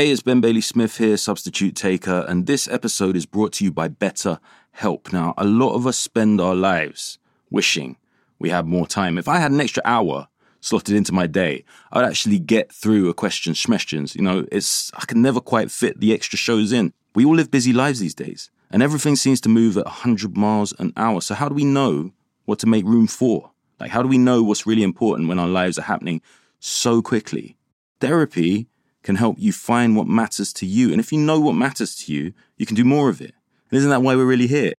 Hey, 0.00 0.10
it's 0.10 0.22
Ben 0.22 0.40
Bailey 0.40 0.62
Smith 0.62 0.96
here, 0.96 1.18
substitute 1.18 1.76
taker, 1.76 2.24
and 2.26 2.46
this 2.46 2.66
episode 2.66 3.16
is 3.16 3.26
brought 3.26 3.52
to 3.52 3.64
you 3.64 3.70
by 3.70 3.88
Better 3.88 4.40
Help. 4.70 5.12
Now, 5.12 5.34
a 5.36 5.44
lot 5.44 5.74
of 5.74 5.86
us 5.86 5.98
spend 5.98 6.40
our 6.40 6.54
lives 6.54 7.18
wishing 7.50 7.98
we 8.38 8.48
had 8.48 8.64
more 8.64 8.86
time. 8.86 9.18
If 9.18 9.28
I 9.28 9.40
had 9.40 9.52
an 9.52 9.60
extra 9.60 9.82
hour 9.84 10.28
slotted 10.62 10.96
into 10.96 11.12
my 11.12 11.26
day, 11.26 11.66
I'd 11.92 12.06
actually 12.06 12.38
get 12.38 12.72
through 12.72 13.10
a 13.10 13.12
question 13.12 13.52
schmestions. 13.52 14.14
You 14.16 14.22
know, 14.22 14.46
it's 14.50 14.90
I 14.94 15.04
can 15.04 15.20
never 15.20 15.38
quite 15.38 15.70
fit 15.70 16.00
the 16.00 16.14
extra 16.14 16.38
shows 16.38 16.72
in. 16.72 16.94
We 17.14 17.26
all 17.26 17.36
live 17.36 17.50
busy 17.50 17.74
lives 17.74 18.00
these 18.00 18.14
days, 18.14 18.50
and 18.70 18.82
everything 18.82 19.16
seems 19.16 19.42
to 19.42 19.50
move 19.50 19.76
at 19.76 19.84
100 19.84 20.34
miles 20.34 20.72
an 20.78 20.94
hour. 20.96 21.20
So 21.20 21.34
how 21.34 21.50
do 21.50 21.54
we 21.54 21.66
know 21.66 22.12
what 22.46 22.58
to 22.60 22.66
make 22.66 22.86
room 22.86 23.06
for? 23.06 23.50
Like, 23.78 23.90
how 23.90 24.00
do 24.00 24.08
we 24.08 24.16
know 24.16 24.42
what's 24.42 24.66
really 24.66 24.82
important 24.82 25.28
when 25.28 25.38
our 25.38 25.46
lives 25.46 25.78
are 25.78 25.82
happening 25.82 26.22
so 26.58 27.02
quickly? 27.02 27.58
Therapy 28.00 28.69
can 29.02 29.16
help 29.16 29.36
you 29.38 29.52
find 29.52 29.96
what 29.96 30.06
matters 30.06 30.52
to 30.54 30.66
you. 30.66 30.90
And 30.90 31.00
if 31.00 31.12
you 31.12 31.18
know 31.18 31.40
what 31.40 31.54
matters 31.54 31.94
to 31.96 32.12
you, 32.12 32.32
you 32.56 32.66
can 32.66 32.76
do 32.76 32.84
more 32.84 33.08
of 33.08 33.20
it. 33.20 33.34
And 33.70 33.78
isn't 33.78 33.90
that 33.90 34.02
why 34.02 34.14
we're 34.14 34.24
really 34.24 34.46
here? 34.46 34.72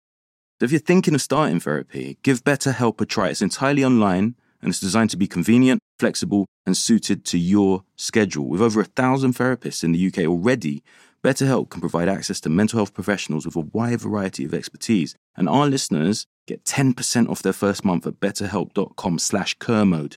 So 0.58 0.64
if 0.64 0.72
you're 0.72 0.80
thinking 0.80 1.14
of 1.14 1.22
starting 1.22 1.60
therapy, 1.60 2.18
give 2.22 2.44
BetterHelp 2.44 3.00
a 3.00 3.06
try. 3.06 3.28
It's 3.28 3.40
entirely 3.40 3.84
online 3.84 4.34
and 4.60 4.68
it's 4.68 4.80
designed 4.80 5.10
to 5.10 5.16
be 5.16 5.26
convenient, 5.26 5.80
flexible, 5.98 6.46
and 6.66 6.76
suited 6.76 7.24
to 7.26 7.38
your 7.38 7.84
schedule. 7.96 8.46
With 8.46 8.60
over 8.60 8.80
a 8.80 8.84
thousand 8.84 9.34
therapists 9.34 9.82
in 9.82 9.92
the 9.92 10.06
UK 10.06 10.26
already, 10.26 10.82
BetterHelp 11.24 11.70
can 11.70 11.80
provide 11.80 12.08
access 12.08 12.40
to 12.40 12.48
mental 12.48 12.78
health 12.78 12.94
professionals 12.94 13.46
with 13.46 13.56
a 13.56 13.60
wide 13.60 14.00
variety 14.00 14.44
of 14.44 14.54
expertise. 14.54 15.14
And 15.36 15.48
our 15.48 15.66
listeners 15.66 16.26
get 16.46 16.64
10% 16.64 17.28
off 17.28 17.42
their 17.42 17.52
first 17.52 17.84
month 17.84 18.06
at 18.06 18.20
betterhelp.com 18.20 19.18
slash 19.18 19.54
kermode. 19.58 20.16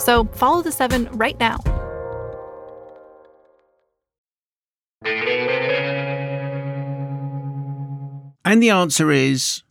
So 0.00 0.24
follow 0.32 0.62
the 0.62 0.72
seven 0.72 1.08
right 1.12 1.38
now. 1.38 1.58
And 8.44 8.62
the 8.62 8.70
answer 8.70 9.10
is 9.10 9.62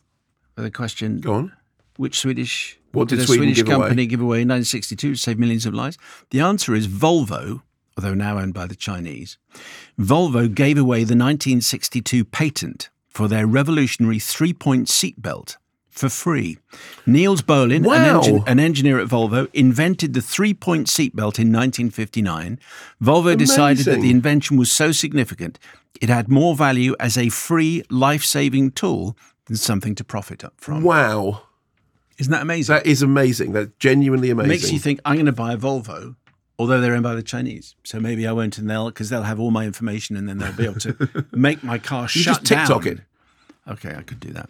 for 0.54 0.62
the 0.62 0.70
question 0.70 1.20
Go 1.20 1.34
on. 1.34 1.52
which 1.96 2.18
Swedish 2.18 2.78
What 2.92 3.08
did 3.08 3.18
a 3.18 3.26
Sweden 3.26 3.44
Swedish 3.44 3.56
give 3.58 3.68
away? 3.68 3.76
company 3.76 4.06
give 4.06 4.20
away 4.20 4.42
in 4.42 4.48
1962 4.48 5.12
to 5.14 5.18
save 5.18 5.38
millions 5.38 5.66
of 5.66 5.74
lives? 5.74 5.98
The 6.30 6.40
answer 6.40 6.74
is 6.74 6.86
Volvo, 6.88 7.62
although 7.96 8.14
now 8.14 8.38
owned 8.38 8.54
by 8.54 8.66
the 8.66 8.76
Chinese. 8.76 9.36
Volvo 9.98 10.52
gave 10.52 10.78
away 10.78 10.98
the 11.00 11.16
1962 11.16 12.24
patent 12.24 12.88
for 13.08 13.28
their 13.28 13.46
revolutionary 13.46 14.18
three-point 14.18 14.86
seatbelt 14.86 15.56
for 16.00 16.08
free. 16.08 16.58
Nils 17.06 17.42
Bohlin, 17.42 17.84
Wow. 17.84 17.94
an, 17.94 18.22
engin- 18.22 18.44
an 18.48 18.58
engineer 18.60 18.98
at 18.98 19.08
Volvo, 19.08 19.48
invented 19.52 20.14
the 20.14 20.20
three-point 20.22 20.86
seatbelt 20.88 21.38
in 21.38 21.52
1959. 21.52 22.58
Volvo 23.02 23.36
decided 23.36 23.84
that 23.86 24.00
the 24.00 24.10
invention 24.10 24.56
was 24.56 24.72
so 24.72 24.90
significant 24.92 25.58
it 26.00 26.08
had 26.08 26.28
more 26.28 26.54
value 26.56 26.94
as 26.98 27.18
a 27.18 27.28
free 27.28 27.82
life-saving 27.90 28.70
tool 28.70 29.16
than 29.46 29.56
something 29.56 29.94
to 29.96 30.02
profit 30.04 30.42
up 30.44 30.54
from. 30.56 30.82
Wow. 30.82 31.42
Isn't 32.18 32.30
that 32.32 32.42
amazing? 32.42 32.74
That 32.76 32.86
is 32.86 33.02
amazing. 33.02 33.52
That's 33.52 33.70
genuinely 33.78 34.30
amazing. 34.30 34.48
makes 34.48 34.72
you 34.72 34.78
think 34.78 35.00
I'm 35.04 35.14
going 35.16 35.26
to 35.26 35.32
buy 35.32 35.52
a 35.52 35.56
Volvo, 35.58 36.16
although 36.58 36.80
they're 36.80 36.94
owned 36.94 37.02
by 37.02 37.14
the 37.14 37.22
Chinese. 37.22 37.74
So 37.84 37.98
maybe 38.00 38.26
I 38.26 38.32
won't, 38.32 38.56
and 38.58 38.70
they'll 38.70 38.88
because 38.88 39.10
they'll 39.10 39.24
have 39.24 39.40
all 39.40 39.50
my 39.50 39.66
information, 39.66 40.16
and 40.16 40.28
then 40.28 40.38
they'll 40.38 40.52
be 40.52 40.64
able 40.64 40.80
to 40.80 41.26
make 41.32 41.62
my 41.64 41.78
car 41.78 42.02
You 42.04 42.08
shut 42.08 42.24
just 42.42 42.46
TikTok 42.46 42.84
down. 42.84 42.92
it. 42.94 43.00
Okay, 43.68 43.94
I 43.94 44.02
could 44.02 44.20
do 44.20 44.30
that. 44.32 44.48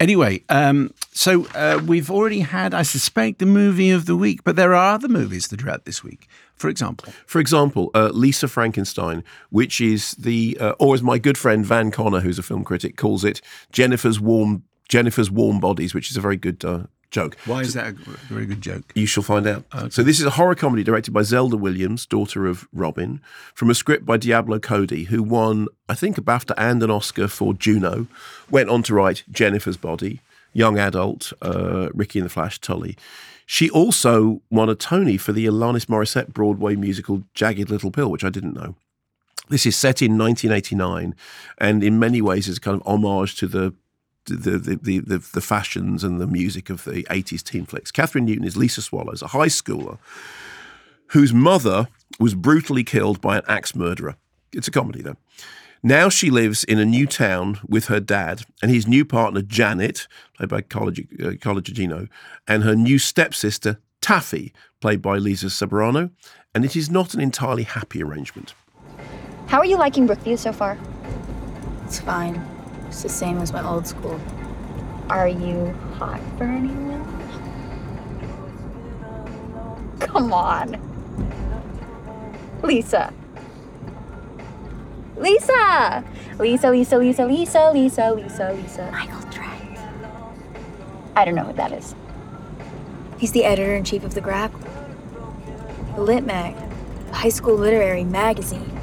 Anyway, 0.00 0.42
um, 0.48 0.92
so 1.12 1.46
uh, 1.54 1.78
we've 1.86 2.10
already 2.10 2.40
had, 2.40 2.72
I 2.72 2.82
suspect, 2.82 3.38
the 3.38 3.46
movie 3.46 3.90
of 3.90 4.06
the 4.06 4.16
week, 4.16 4.42
but 4.44 4.56
there 4.56 4.74
are 4.74 4.94
other 4.94 5.08
movies 5.08 5.48
that 5.48 5.62
are 5.62 5.68
out 5.68 5.84
this 5.84 6.02
week. 6.02 6.26
For 6.56 6.68
example, 6.70 7.12
For 7.26 7.38
example, 7.38 7.90
uh, 7.94 8.08
Lisa 8.12 8.48
Frankenstein, 8.48 9.22
which 9.50 9.80
is 9.80 10.12
the, 10.12 10.56
uh, 10.58 10.72
or 10.78 10.94
as 10.94 11.02
my 11.02 11.18
good 11.18 11.36
friend 11.36 11.64
Van 11.64 11.90
Connor, 11.90 12.20
who's 12.20 12.38
a 12.38 12.42
film 12.42 12.64
critic, 12.64 12.96
calls 12.96 13.24
it, 13.24 13.42
Jennifer's 13.72 14.18
warm, 14.18 14.64
Jennifer's 14.88 15.30
warm 15.30 15.60
bodies, 15.60 15.94
which 15.94 16.10
is 16.10 16.16
a 16.16 16.20
very 16.20 16.36
good 16.36 16.64
uh, 16.64 16.84
joke. 17.10 17.36
why 17.44 17.60
is 17.60 17.74
that 17.74 17.88
a 17.88 17.92
very 18.28 18.46
good 18.46 18.60
joke? 18.60 18.92
You 18.94 19.06
shall 19.06 19.22
find 19.22 19.46
out. 19.46 19.64
So 19.92 20.02
this 20.02 20.20
is 20.20 20.26
a 20.26 20.30
horror 20.30 20.54
comedy 20.54 20.82
directed 20.82 21.12
by 21.12 21.22
Zelda 21.22 21.56
Williams, 21.56 22.06
daughter 22.06 22.46
of 22.46 22.68
Robin, 22.72 23.20
from 23.54 23.70
a 23.70 23.74
script 23.74 24.06
by 24.06 24.16
Diablo 24.16 24.58
Cody, 24.58 25.04
who 25.04 25.22
won, 25.22 25.68
I 25.88 25.94
think, 25.94 26.18
a 26.18 26.22
BAFTA 26.22 26.54
and 26.56 26.82
an 26.82 26.90
Oscar 26.90 27.28
for 27.28 27.54
Juno. 27.54 28.06
Went 28.50 28.70
on 28.70 28.82
to 28.84 28.94
write 28.94 29.24
Jennifer's 29.30 29.76
Body, 29.76 30.20
young 30.52 30.78
adult, 30.78 31.32
uh, 31.42 31.88
Ricki 31.92 32.18
and 32.18 32.26
the 32.26 32.30
Flash, 32.30 32.60
Tully. 32.60 32.96
She 33.46 33.68
also 33.68 34.42
won 34.48 34.68
a 34.68 34.76
Tony 34.76 35.16
for 35.16 35.32
the 35.32 35.46
Alanis 35.46 35.86
Morissette 35.86 36.32
Broadway 36.32 36.76
musical 36.76 37.24
Jagged 37.34 37.68
Little 37.68 37.90
Pill, 37.90 38.10
which 38.10 38.22
I 38.22 38.30
didn't 38.30 38.54
know. 38.54 38.76
This 39.48 39.66
is 39.66 39.76
set 39.76 40.00
in 40.00 40.16
1989, 40.16 41.16
and 41.58 41.82
in 41.82 41.98
many 41.98 42.22
ways 42.22 42.46
is 42.46 42.60
kind 42.60 42.80
of 42.80 42.86
homage 42.86 43.34
to 43.38 43.48
the 43.48 43.74
the, 44.26 44.58
the, 44.58 44.76
the, 44.76 44.98
the, 45.00 45.18
the 45.18 45.40
fashions 45.40 46.04
and 46.04 46.20
the 46.20 46.26
music 46.26 46.70
of 46.70 46.84
the 46.84 47.04
80s 47.04 47.42
teen 47.42 47.66
flicks. 47.66 47.90
Kathryn 47.90 48.24
Newton 48.24 48.44
is 48.44 48.56
Lisa 48.56 48.82
Swallows, 48.82 49.22
a 49.22 49.28
high 49.28 49.48
schooler 49.48 49.98
whose 51.08 51.32
mother 51.32 51.88
was 52.18 52.34
brutally 52.34 52.84
killed 52.84 53.20
by 53.20 53.38
an 53.38 53.42
axe 53.48 53.74
murderer. 53.74 54.16
It's 54.52 54.68
a 54.68 54.70
comedy, 54.70 55.02
though. 55.02 55.16
Now 55.82 56.08
she 56.08 56.30
lives 56.30 56.62
in 56.64 56.78
a 56.78 56.84
new 56.84 57.06
town 57.06 57.58
with 57.66 57.86
her 57.86 58.00
dad 58.00 58.42
and 58.62 58.70
his 58.70 58.86
new 58.86 59.04
partner, 59.04 59.40
Janet, 59.40 60.06
played 60.36 60.50
by 60.50 60.60
Carla, 60.60 60.92
G- 60.92 61.08
uh, 61.22 61.32
Carla 61.40 61.62
Gugino, 61.62 62.08
and 62.46 62.62
her 62.64 62.76
new 62.76 62.98
stepsister, 62.98 63.78
Taffy, 64.02 64.52
played 64.80 65.00
by 65.00 65.16
Liza 65.16 65.46
Soberano. 65.46 66.10
And 66.54 66.64
it 66.64 66.76
is 66.76 66.90
not 66.90 67.14
an 67.14 67.20
entirely 67.20 67.62
happy 67.62 68.02
arrangement. 68.02 68.54
How 69.46 69.58
are 69.58 69.66
you 69.66 69.78
liking 69.78 70.06
Brookview 70.06 70.38
so 70.38 70.52
far? 70.52 70.76
It's 71.86 71.98
fine. 71.98 72.59
It's 72.90 73.04
the 73.04 73.08
same 73.08 73.38
as 73.38 73.52
my 73.52 73.64
old 73.64 73.86
school. 73.86 74.20
Are 75.08 75.28
you 75.28 75.72
hot 75.96 76.20
for 76.36 76.42
anyone? 76.42 77.06
Come 80.00 80.32
on. 80.32 80.76
Lisa. 82.64 83.14
Lisa! 85.16 86.04
Lisa, 86.40 86.70
Lisa, 86.70 86.98
Lisa, 86.98 87.26
Lisa, 87.26 87.70
Lisa, 87.72 88.12
Lisa, 88.12 88.52
Lisa. 88.54 88.90
Michael 88.90 89.30
Trent. 89.30 89.78
I 91.14 91.24
don't 91.24 91.36
know 91.36 91.46
what 91.46 91.56
that 91.56 91.70
is. 91.70 91.94
He's 93.18 93.30
the 93.30 93.44
editor 93.44 93.76
in 93.76 93.84
chief 93.84 94.02
of 94.02 94.14
The 94.14 94.20
Grab, 94.20 94.52
the 95.94 96.02
Lit 96.02 96.26
Mag, 96.26 96.56
a 97.12 97.14
high 97.14 97.28
school 97.28 97.54
literary 97.54 98.02
magazine. 98.02 98.76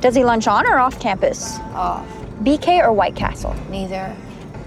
Does 0.00 0.14
he 0.14 0.22
lunch 0.22 0.46
on 0.46 0.66
or 0.66 0.78
off 0.78 1.00
campus? 1.00 1.58
Off. 1.72 2.21
BK 2.42 2.82
or 2.84 2.92
White 2.92 3.14
Castle? 3.16 3.54
Neither. 3.70 4.14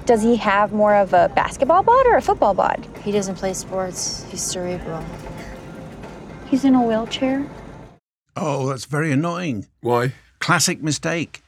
Does 0.06 0.22
he 0.22 0.36
have 0.38 0.72
more 0.72 0.96
of 0.96 1.14
a 1.14 1.30
basketball 1.36 1.84
bod 1.84 2.06
or 2.08 2.16
a 2.18 2.22
football 2.22 2.54
bod? 2.54 2.88
He 3.04 3.12
doesn't 3.12 3.36
play 3.36 3.54
sports. 3.54 4.26
He's 4.30 4.42
cerebral. 4.42 5.04
He's 6.48 6.64
in 6.64 6.76
a 6.76 6.82
wheelchair. 6.82 7.46
Oh, 8.36 8.68
that's 8.70 8.86
very 8.86 9.12
annoying. 9.12 9.66
Why? 9.82 10.14
Classic 10.40 10.82
mistake. 10.84 11.42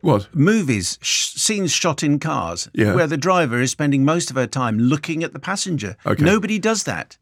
What? 0.00 0.34
Movies, 0.34 0.98
sh- 1.02 1.30
scenes 1.34 1.72
shot 1.72 2.02
in 2.02 2.18
cars, 2.20 2.68
Yeah. 2.72 2.94
where 2.94 3.06
the 3.08 3.16
driver 3.16 3.60
is 3.60 3.72
spending 3.72 4.04
most 4.04 4.30
of 4.30 4.36
her 4.36 4.46
time 4.46 4.78
looking 4.78 5.22
at 5.24 5.32
the 5.32 5.40
passenger. 5.40 5.96
Okay. 6.06 6.24
Nobody 6.24 6.58
does 6.58 6.84
that. 6.84 7.18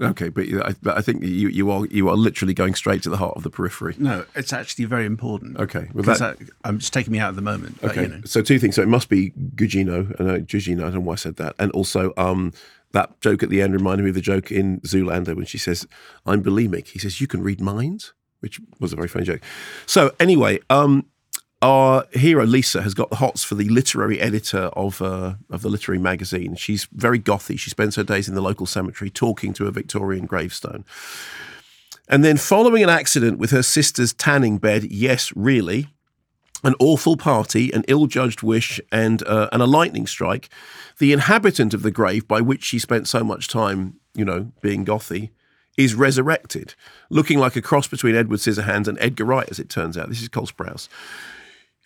Okay, 0.00 0.28
but, 0.28 0.44
I, 0.64 0.74
but 0.80 0.96
I 0.96 1.00
think 1.00 1.24
you, 1.24 1.48
you 1.48 1.70
are 1.70 1.84
you 1.86 2.08
are 2.08 2.16
literally 2.16 2.54
going 2.54 2.74
straight 2.74 3.02
to 3.02 3.10
the 3.10 3.16
heart 3.16 3.36
of 3.36 3.42
the 3.42 3.50
periphery. 3.50 3.94
No, 3.98 4.24
it's 4.34 4.52
actually 4.52 4.84
very 4.84 5.06
important. 5.06 5.58
Okay, 5.58 5.88
well 5.92 6.04
that- 6.04 6.38
I, 6.64 6.68
am 6.68 6.78
just 6.78 6.92
taking 6.92 7.12
me 7.12 7.18
out 7.18 7.30
of 7.30 7.36
the 7.36 7.42
moment. 7.42 7.80
But, 7.80 7.90
Okay, 7.92 8.02
you 8.02 8.08
know. 8.08 8.20
so 8.24 8.40
two 8.42 8.58
things. 8.58 8.76
So 8.76 8.82
it 8.82 8.88
must 8.88 9.08
be 9.08 9.30
Gugino, 9.56 10.18
and 10.20 10.30
uh, 10.30 10.38
Gugino. 10.38 10.80
I 10.80 10.82
don't 10.84 10.94
know 10.94 11.00
why 11.00 11.14
I 11.14 11.16
said 11.16 11.36
that. 11.36 11.54
And 11.58 11.72
also, 11.72 12.12
um, 12.16 12.52
that 12.92 13.20
joke 13.20 13.42
at 13.42 13.50
the 13.50 13.60
end 13.60 13.72
reminded 13.74 14.04
me 14.04 14.10
of 14.10 14.14
the 14.14 14.20
joke 14.20 14.52
in 14.52 14.80
Zoolander 14.82 15.34
when 15.34 15.46
she 15.46 15.58
says, 15.58 15.86
"I'm 16.24 16.42
bulimic." 16.44 16.88
He 16.88 16.98
says, 16.98 17.20
"You 17.20 17.26
can 17.26 17.42
read 17.42 17.60
minds," 17.60 18.14
which 18.40 18.60
was 18.78 18.92
a 18.92 18.96
very 18.96 19.08
funny 19.08 19.24
joke. 19.24 19.40
So 19.86 20.14
anyway, 20.20 20.60
um, 20.70 21.06
our 21.60 22.06
hero 22.12 22.46
Lisa 22.46 22.82
has 22.82 22.94
got 22.94 23.10
the 23.10 23.16
hots 23.16 23.42
for 23.42 23.56
the 23.56 23.68
literary 23.68 24.20
editor 24.20 24.70
of 24.74 25.02
uh, 25.02 25.34
of 25.50 25.62
the 25.62 25.68
literary 25.68 25.98
magazine. 25.98 26.54
She's 26.54 26.86
very 26.92 27.18
gothy. 27.18 27.58
She 27.58 27.70
spends 27.70 27.96
her 27.96 28.04
days 28.04 28.28
in 28.28 28.34
the 28.34 28.40
local 28.40 28.66
cemetery 28.66 29.10
talking 29.10 29.52
to 29.54 29.66
a 29.66 29.72
Victorian 29.72 30.26
gravestone. 30.26 30.84
And 32.08 32.24
then, 32.24 32.36
following 32.36 32.82
an 32.82 32.88
accident 32.88 33.38
with 33.38 33.50
her 33.50 33.62
sister's 33.62 34.14
tanning 34.14 34.58
bed, 34.58 34.84
yes, 34.84 35.32
really, 35.36 35.88
an 36.64 36.74
awful 36.80 37.16
party, 37.16 37.70
an 37.72 37.84
ill 37.86 38.06
judged 38.06 38.42
wish, 38.42 38.80
and, 38.90 39.22
uh, 39.24 39.48
and 39.52 39.60
a 39.60 39.66
lightning 39.66 40.06
strike, 40.06 40.48
the 40.98 41.12
inhabitant 41.12 41.74
of 41.74 41.82
the 41.82 41.90
grave 41.90 42.26
by 42.26 42.40
which 42.40 42.64
she 42.64 42.78
spent 42.78 43.08
so 43.08 43.22
much 43.22 43.48
time, 43.48 43.94
you 44.14 44.24
know, 44.24 44.52
being 44.62 44.86
gothy, 44.86 45.30
is 45.76 45.94
resurrected, 45.94 46.74
looking 47.10 47.38
like 47.38 47.56
a 47.56 47.62
cross 47.62 47.86
between 47.86 48.16
Edward 48.16 48.40
Scissorhands 48.40 48.88
and 48.88 48.98
Edgar 49.00 49.24
Wright, 49.24 49.48
as 49.50 49.60
it 49.60 49.68
turns 49.68 49.96
out. 49.96 50.08
This 50.08 50.22
is 50.22 50.28
Cole 50.28 50.46
Sprouse. 50.46 50.88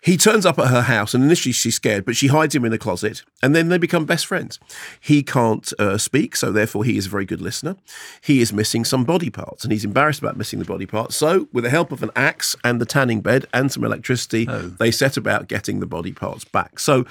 He 0.03 0.16
turns 0.16 0.45
up 0.45 0.59
at 0.59 0.66
her 0.66 0.83
house, 0.83 1.15
and 1.15 1.23
initially 1.23 1.53
she's 1.53 1.77
scared, 1.77 2.05
but 2.05 2.16
she 2.16 2.27
hides 2.27 2.57
him 2.57 2.65
in 2.65 2.73
a 2.73 2.79
closet, 2.79 3.23
and 3.41 3.55
then 3.55 3.69
they 3.69 3.79
become 3.79 4.05
best 4.05 4.27
friends. 4.27 4.59
He 5.01 5.23
can't 5.23 5.73
uh, 5.79 5.97
speak, 5.97 6.35
so 6.35 6.51
therefore 6.51 6.85
he 6.85 6.97
is 6.97 7.07
a 7.07 7.09
very 7.09 7.24
good 7.24 7.41
listener. 7.41 7.77
He 8.20 8.41
is 8.41 8.53
missing 8.53 8.85
some 8.85 9.05
body 9.05 9.31
parts, 9.31 9.62
and 9.62 9.73
he's 9.73 9.85
embarrassed 9.85 10.19
about 10.19 10.37
missing 10.37 10.59
the 10.59 10.65
body 10.65 10.87
parts. 10.87 11.15
So, 11.15 11.47
with 11.53 11.62
the 11.62 11.70
help 11.70 11.93
of 11.93 12.03
an 12.03 12.11
axe 12.16 12.57
and 12.65 12.81
the 12.81 12.85
tanning 12.85 13.20
bed 13.20 13.47
and 13.55 13.70
some 13.70 13.85
electricity, 13.85 14.45
they 14.45 14.91
set 14.91 15.16
about 15.16 15.47
getting 15.47 15.79
the 15.79 15.87
body 15.87 16.12
parts 16.12 16.45
back. 16.45 16.81
So, 16.81 17.07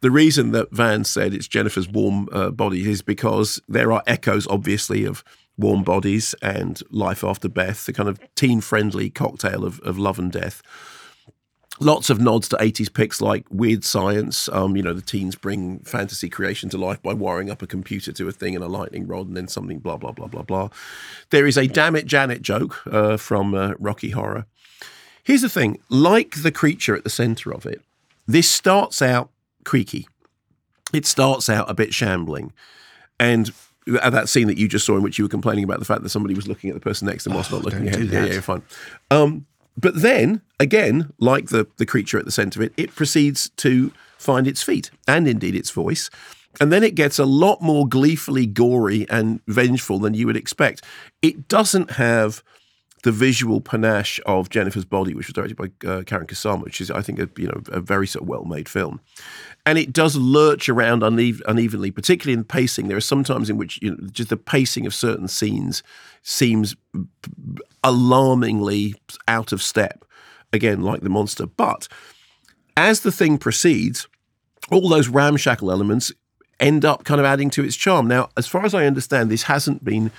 the 0.00 0.10
reason 0.10 0.50
that 0.50 0.72
Van 0.72 1.04
said 1.04 1.34
it's 1.34 1.46
Jennifer's 1.46 1.88
warm 1.88 2.28
uh, 2.32 2.50
body 2.50 2.90
is 2.90 3.00
because 3.00 3.62
there 3.68 3.92
are 3.92 4.02
echoes, 4.08 4.48
obviously, 4.48 5.04
of 5.04 5.22
warm 5.56 5.84
bodies 5.84 6.34
and 6.42 6.82
life 6.90 7.22
after 7.22 7.48
Beth, 7.48 7.86
the 7.86 7.92
kind 7.92 8.08
of 8.08 8.18
teen 8.34 8.60
friendly 8.60 9.08
cocktail 9.08 9.64
of, 9.64 9.78
of 9.80 9.98
love 9.98 10.18
and 10.18 10.32
death 10.32 10.64
lots 11.80 12.08
of 12.08 12.20
nods 12.20 12.48
to 12.48 12.56
80s 12.56 12.92
picks 12.92 13.20
like 13.20 13.44
weird 13.50 13.84
science 13.84 14.48
um, 14.50 14.76
you 14.76 14.82
know 14.82 14.92
the 14.92 15.02
teens 15.02 15.34
bring 15.34 15.80
fantasy 15.80 16.28
creation 16.28 16.68
to 16.68 16.78
life 16.78 17.02
by 17.02 17.12
wiring 17.12 17.50
up 17.50 17.62
a 17.62 17.66
computer 17.66 18.12
to 18.12 18.28
a 18.28 18.32
thing 18.32 18.54
and 18.54 18.64
a 18.64 18.68
lightning 18.68 19.06
rod 19.06 19.26
and 19.26 19.36
then 19.36 19.48
something 19.48 19.78
blah 19.78 19.96
blah 19.96 20.12
blah 20.12 20.28
blah 20.28 20.42
blah. 20.42 20.68
There 21.30 21.46
is 21.46 21.58
a 21.58 21.66
damn 21.66 21.96
it 21.96 22.06
janet 22.06 22.42
joke 22.42 22.86
uh, 22.86 23.16
from 23.16 23.54
uh, 23.54 23.74
rocky 23.78 24.10
horror. 24.10 24.46
Here's 25.24 25.42
the 25.42 25.48
thing. 25.48 25.80
Like 25.88 26.42
the 26.42 26.52
creature 26.52 26.94
at 26.94 27.04
the 27.04 27.10
center 27.10 27.52
of 27.52 27.66
it 27.66 27.82
this 28.26 28.48
starts 28.48 29.02
out 29.02 29.30
creaky. 29.64 30.08
It 30.92 31.06
starts 31.06 31.48
out 31.48 31.70
a 31.70 31.74
bit 31.74 31.92
shambling. 31.92 32.52
And 33.18 33.52
at 34.00 34.12
that 34.12 34.28
scene 34.28 34.46
that 34.46 34.56
you 34.58 34.68
just 34.68 34.86
saw 34.86 34.96
in 34.96 35.02
which 35.02 35.18
you 35.18 35.24
were 35.24 35.30
complaining 35.30 35.64
about 35.64 35.78
the 35.78 35.84
fact 35.84 36.02
that 36.02 36.08
somebody 36.08 36.34
was 36.34 36.48
looking 36.48 36.70
at 36.70 36.74
the 36.74 36.80
person 36.80 37.06
next 37.06 37.24
to 37.24 37.28
them 37.28 37.34
whilst 37.36 37.52
not 37.52 37.62
looking 37.62 37.86
ahead. 37.86 38.00
do 38.00 38.06
Yeah, 38.06 38.24
yeah, 38.26 38.40
fine. 38.40 38.62
Um, 39.10 39.46
but 39.76 40.00
then, 40.00 40.42
again, 40.60 41.12
like 41.18 41.48
the, 41.48 41.66
the 41.76 41.86
creature 41.86 42.18
at 42.18 42.24
the 42.24 42.32
centre 42.32 42.60
of 42.60 42.66
it, 42.66 42.74
it 42.76 42.94
proceeds 42.94 43.50
to 43.50 43.92
find 44.18 44.46
its 44.46 44.62
feet 44.62 44.90
and 45.06 45.26
indeed 45.26 45.54
its 45.54 45.70
voice. 45.70 46.10
And 46.60 46.72
then 46.72 46.84
it 46.84 46.94
gets 46.94 47.18
a 47.18 47.24
lot 47.24 47.60
more 47.60 47.88
gleefully 47.88 48.46
gory 48.46 49.08
and 49.10 49.40
vengeful 49.48 49.98
than 49.98 50.14
you 50.14 50.26
would 50.26 50.36
expect. 50.36 50.84
It 51.20 51.48
doesn't 51.48 51.92
have 51.92 52.42
the 53.04 53.12
visual 53.12 53.60
panache 53.60 54.18
of 54.24 54.48
Jennifer's 54.48 54.86
Body, 54.86 55.12
which 55.12 55.28
was 55.28 55.34
directed 55.34 55.58
by 55.58 55.64
uh, 55.86 56.00
Karyn 56.02 56.26
Kusama, 56.26 56.64
which 56.64 56.80
is, 56.80 56.90
I 56.90 57.02
think, 57.02 57.18
a, 57.18 57.28
you 57.36 57.46
know, 57.46 57.60
a 57.68 57.78
very 57.78 58.06
sort 58.06 58.22
of 58.22 58.28
well-made 58.28 58.66
film. 58.66 58.98
And 59.66 59.78
it 59.78 59.92
does 59.92 60.16
lurch 60.16 60.70
around 60.70 61.02
unev- 61.02 61.42
unevenly, 61.46 61.90
particularly 61.90 62.32
in 62.32 62.44
pacing. 62.44 62.88
There 62.88 62.96
are 62.96 63.02
some 63.02 63.22
times 63.22 63.50
in 63.50 63.58
which 63.58 63.78
you 63.82 63.90
know, 63.90 64.08
just 64.10 64.30
the 64.30 64.38
pacing 64.38 64.86
of 64.86 64.94
certain 64.94 65.28
scenes 65.28 65.82
seems 66.22 66.76
alarmingly 67.82 68.94
out 69.28 69.52
of 69.52 69.62
step, 69.62 70.06
again, 70.54 70.80
like 70.80 71.02
the 71.02 71.10
monster. 71.10 71.44
But 71.44 71.88
as 72.74 73.00
the 73.00 73.12
thing 73.12 73.36
proceeds, 73.36 74.08
all 74.70 74.88
those 74.88 75.08
ramshackle 75.08 75.70
elements 75.70 76.10
end 76.58 76.86
up 76.86 77.04
kind 77.04 77.20
of 77.20 77.26
adding 77.26 77.50
to 77.50 77.64
its 77.64 77.76
charm. 77.76 78.08
Now, 78.08 78.30
as 78.38 78.46
far 78.46 78.64
as 78.64 78.72
I 78.72 78.86
understand, 78.86 79.30
this 79.30 79.42
hasn't 79.42 79.84
been 79.84 80.10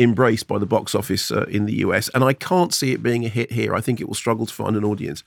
embraced 0.00 0.48
by 0.48 0.58
the 0.58 0.66
box 0.66 0.94
office 0.94 1.30
uh, 1.30 1.44
in 1.48 1.66
the 1.66 1.74
US, 1.74 2.08
and 2.14 2.24
I 2.24 2.32
can't 2.32 2.72
see 2.72 2.92
it 2.92 3.02
being 3.02 3.24
a 3.24 3.28
hit 3.28 3.52
here. 3.52 3.74
I 3.74 3.80
think 3.80 4.00
it 4.00 4.08
will 4.08 4.14
struggle 4.14 4.46
to 4.46 4.54
find 4.54 4.74
an 4.74 4.84
audience. 4.84 5.22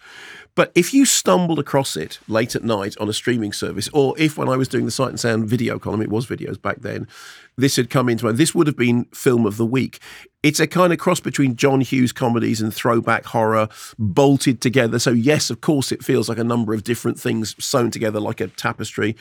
But 0.55 0.71
if 0.75 0.93
you 0.93 1.05
stumbled 1.05 1.59
across 1.59 1.95
it 1.95 2.19
late 2.27 2.55
at 2.55 2.63
night 2.63 2.97
on 2.97 3.07
a 3.07 3.13
streaming 3.13 3.53
service, 3.53 3.87
or 3.93 4.15
if 4.17 4.37
when 4.37 4.49
I 4.49 4.57
was 4.57 4.67
doing 4.67 4.85
the 4.85 4.91
Sight 4.91 5.09
and 5.09 5.19
Sound 5.19 5.47
video 5.47 5.79
column, 5.79 6.01
it 6.01 6.09
was 6.09 6.25
videos 6.25 6.59
back 6.59 6.81
then, 6.81 7.07
this 7.55 7.75
had 7.75 7.89
come 7.89 8.09
into 8.09 8.31
this 8.33 8.55
would 8.55 8.67
have 8.67 8.75
been 8.75 9.05
film 9.05 9.45
of 9.45 9.57
the 9.57 9.65
week. 9.65 9.99
It's 10.41 10.59
a 10.59 10.67
kind 10.67 10.91
of 10.91 10.99
cross 10.99 11.19
between 11.19 11.55
John 11.55 11.81
Hughes 11.81 12.11
comedies 12.11 12.59
and 12.59 12.73
throwback 12.73 13.25
horror 13.25 13.69
bolted 13.99 14.59
together. 14.59 14.97
So, 14.97 15.11
yes, 15.11 15.49
of 15.49 15.61
course, 15.61 15.91
it 15.91 16.03
feels 16.03 16.27
like 16.27 16.39
a 16.39 16.43
number 16.43 16.73
of 16.73 16.83
different 16.83 17.19
things 17.19 17.55
sewn 17.63 17.91
together 17.91 18.19
like 18.19 18.41
a 18.41 18.47
tapestry. 18.47 19.15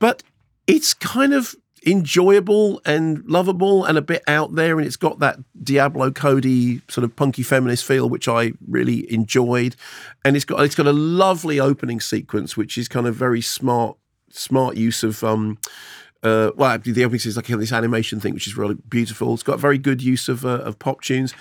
But 0.00 0.22
it's 0.66 0.92
kind 0.92 1.32
of 1.32 1.54
enjoyable 1.86 2.80
and 2.84 3.24
lovable 3.26 3.84
and 3.84 3.96
a 3.96 4.02
bit 4.02 4.22
out 4.26 4.56
there 4.56 4.76
and 4.76 4.86
it's 4.86 4.96
got 4.96 5.20
that 5.20 5.38
Diablo 5.62 6.10
Cody 6.10 6.82
sort 6.88 7.04
of 7.04 7.14
punky 7.14 7.44
feminist 7.44 7.84
feel 7.84 8.08
which 8.08 8.26
I 8.26 8.52
really 8.68 9.10
enjoyed. 9.12 9.76
And 10.24 10.34
it's 10.34 10.44
got 10.44 10.60
it's 10.62 10.74
got 10.74 10.86
a 10.86 10.92
lovely 10.92 11.60
opening 11.60 12.00
sequence 12.00 12.56
which 12.56 12.76
is 12.76 12.88
kind 12.88 13.06
of 13.06 13.14
very 13.14 13.40
smart 13.40 13.96
smart 14.30 14.76
use 14.76 15.04
of 15.04 15.22
um 15.22 15.58
uh, 16.26 16.50
well, 16.56 16.78
the 16.78 17.04
opening 17.04 17.20
is 17.24 17.36
like 17.36 17.46
this 17.46 17.72
animation 17.72 18.20
thing, 18.20 18.34
which 18.34 18.46
is 18.46 18.56
really 18.56 18.76
beautiful. 18.88 19.34
It's 19.34 19.42
got 19.42 19.60
very 19.60 19.78
good 19.78 20.02
use 20.02 20.28
of 20.28 20.44
uh, 20.44 20.60
of 20.60 20.78
pop 20.78 21.00
tunes, 21.02 21.34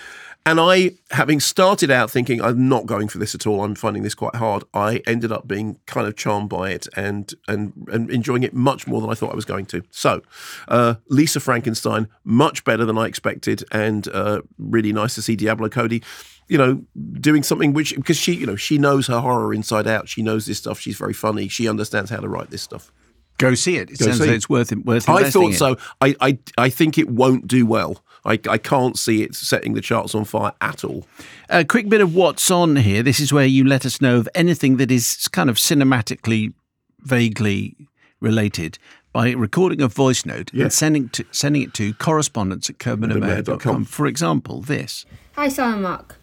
and 0.46 0.60
I, 0.60 0.92
having 1.10 1.40
started 1.40 1.90
out 1.90 2.12
thinking 2.12 2.40
I'm 2.40 2.70
not 2.70 2.86
going 2.86 3.08
for 3.08 3.18
this 3.18 3.34
at 3.34 3.48
all, 3.48 3.64
I'm 3.64 3.74
finding 3.74 4.04
this 4.04 4.14
quite 4.14 4.36
hard. 4.36 4.64
I 4.76 5.02
ended 5.08 5.32
up 5.32 5.48
being 5.48 5.80
kind 5.88 6.08
of 6.08 6.16
charmed 6.16 6.50
by 6.50 6.70
it 6.70 6.88
and 6.96 7.34
and 7.48 7.74
and 7.92 8.12
enjoying 8.12 8.44
it 8.44 8.54
much 8.54 8.86
more 8.86 9.02
than 9.02 9.10
I 9.10 9.16
thought 9.16 9.32
I 9.32 9.36
was 9.36 9.46
going 9.46 9.66
to. 9.68 9.82
So, 9.90 10.22
uh, 10.68 10.96
Lisa 11.10 11.40
Frankenstein, 11.40 12.08
much 12.24 12.64
better 12.64 12.86
than 12.86 12.98
I 12.98 13.08
expected, 13.08 13.64
and 13.72 14.08
uh, 14.10 14.44
really 14.60 14.94
nice 14.94 15.16
to 15.16 15.24
see 15.24 15.36
Diablo 15.36 15.70
Cody 15.70 16.04
you 16.48 16.60
know, 16.60 16.80
doing 17.20 17.42
something 17.42 17.74
which 17.74 17.96
because 17.96 18.18
she, 18.18 18.34
you 18.36 18.46
know, 18.46 18.56
she 18.56 18.78
knows 18.78 19.08
her 19.08 19.20
horror 19.20 19.52
inside 19.52 19.88
out. 19.88 20.08
She 20.08 20.22
knows 20.22 20.46
this 20.46 20.60
stuff. 20.60 20.80
She's 20.80 20.96
very 20.96 21.12
funny. 21.12 21.48
She 21.48 21.68
understands 21.68 22.12
how 22.12 22.20
to 22.20 22.30
write 22.30 22.52
this 22.52 22.62
stuff. 22.62 22.92
Go 23.38 23.54
see 23.54 23.78
it. 23.78 23.90
It 23.92 24.00
Go 24.00 24.06
sounds 24.06 24.20
like 24.22 24.30
it. 24.30 24.36
it's 24.36 24.50
worth 24.50 24.72
it. 24.72 24.86
Worth 24.86 25.10
I 25.10 25.30
thought 25.30 25.54
so. 25.54 25.78
I, 26.02 26.16
I 26.22 26.38
I 26.58 26.70
think 26.70 26.98
it 26.98 27.10
won't 27.10 27.48
do 27.48 27.66
well. 27.66 28.02
I, 28.24 28.40
I 28.50 28.58
can't 28.58 28.98
see 28.98 29.22
it 29.22 29.36
setting 29.36 29.74
the 29.74 29.82
charts 29.82 30.16
on 30.16 30.26
fire 30.26 30.54
at 30.60 30.84
all. 30.84 31.06
A 31.50 31.64
quick 31.64 31.90
bit 31.90 32.02
of 32.02 32.16
what's 32.16 32.50
on 32.50 32.78
here. 32.78 33.04
This 33.04 33.20
is 33.20 33.32
where 33.32 33.46
you 33.46 33.64
let 33.64 33.86
us 33.86 34.02
know 34.02 34.18
of 34.18 34.28
anything 34.34 34.78
that 34.78 34.90
is 34.90 35.28
kind 35.28 35.48
of 35.48 35.58
cinematically, 35.58 36.54
vaguely 37.02 37.76
related 38.20 38.80
by 39.14 39.32
recording 39.32 39.80
a 39.82 39.88
voice 39.88 40.26
note 40.26 40.50
Yeah. 40.54 40.64
and 40.64 40.74
sending 40.74 41.10
to 41.10 41.24
sending 41.32 41.62
it 41.62 41.74
to 41.76 41.94
correspondence 41.96 42.70
at 42.70 42.80
kermodeandmayo.com. 42.80 43.86
For 43.86 44.08
example, 44.08 44.62
this. 44.62 45.06
Hi, 45.36 45.48
Simon 45.50 45.84
Mark. 45.84 46.16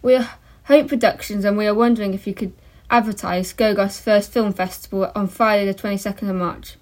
We're 0.00 0.28
Hope 0.64 0.88
Productions 0.88 1.44
and 1.44 1.58
we 1.58 1.66
are 1.66 1.74
wondering 1.74 2.14
if 2.14 2.26
you 2.26 2.34
could 2.34 2.52
advertise 2.90 3.52
Gogarth's 3.52 4.00
first 4.00 4.32
film 4.32 4.52
festival 4.52 5.10
on 5.14 5.28
Friday, 5.28 5.70
the 5.70 5.74
22nd 5.74 6.30
of 6.30 6.36
March. 6.36 6.76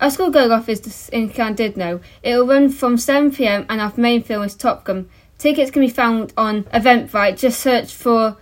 Our 0.00 0.10
school 0.10 0.34
is 0.36 1.08
in 1.10 1.30
Llandudno. 1.30 2.00
It 2.22 2.36
will 2.36 2.46
run 2.46 2.68
from 2.68 2.96
7pm 2.96 3.66
and 3.68 3.80
our 3.80 3.92
main 3.96 4.22
film 4.22 4.42
is 4.42 4.54
Top 4.54 4.84
Gun. 4.84 5.08
Tickets 5.38 5.70
can 5.70 5.82
be 5.82 5.88
found 5.88 6.32
on 6.36 6.64
Eventbrite. 6.64 7.38
Just 7.38 7.60
search 7.60 7.92
for 7.92 8.36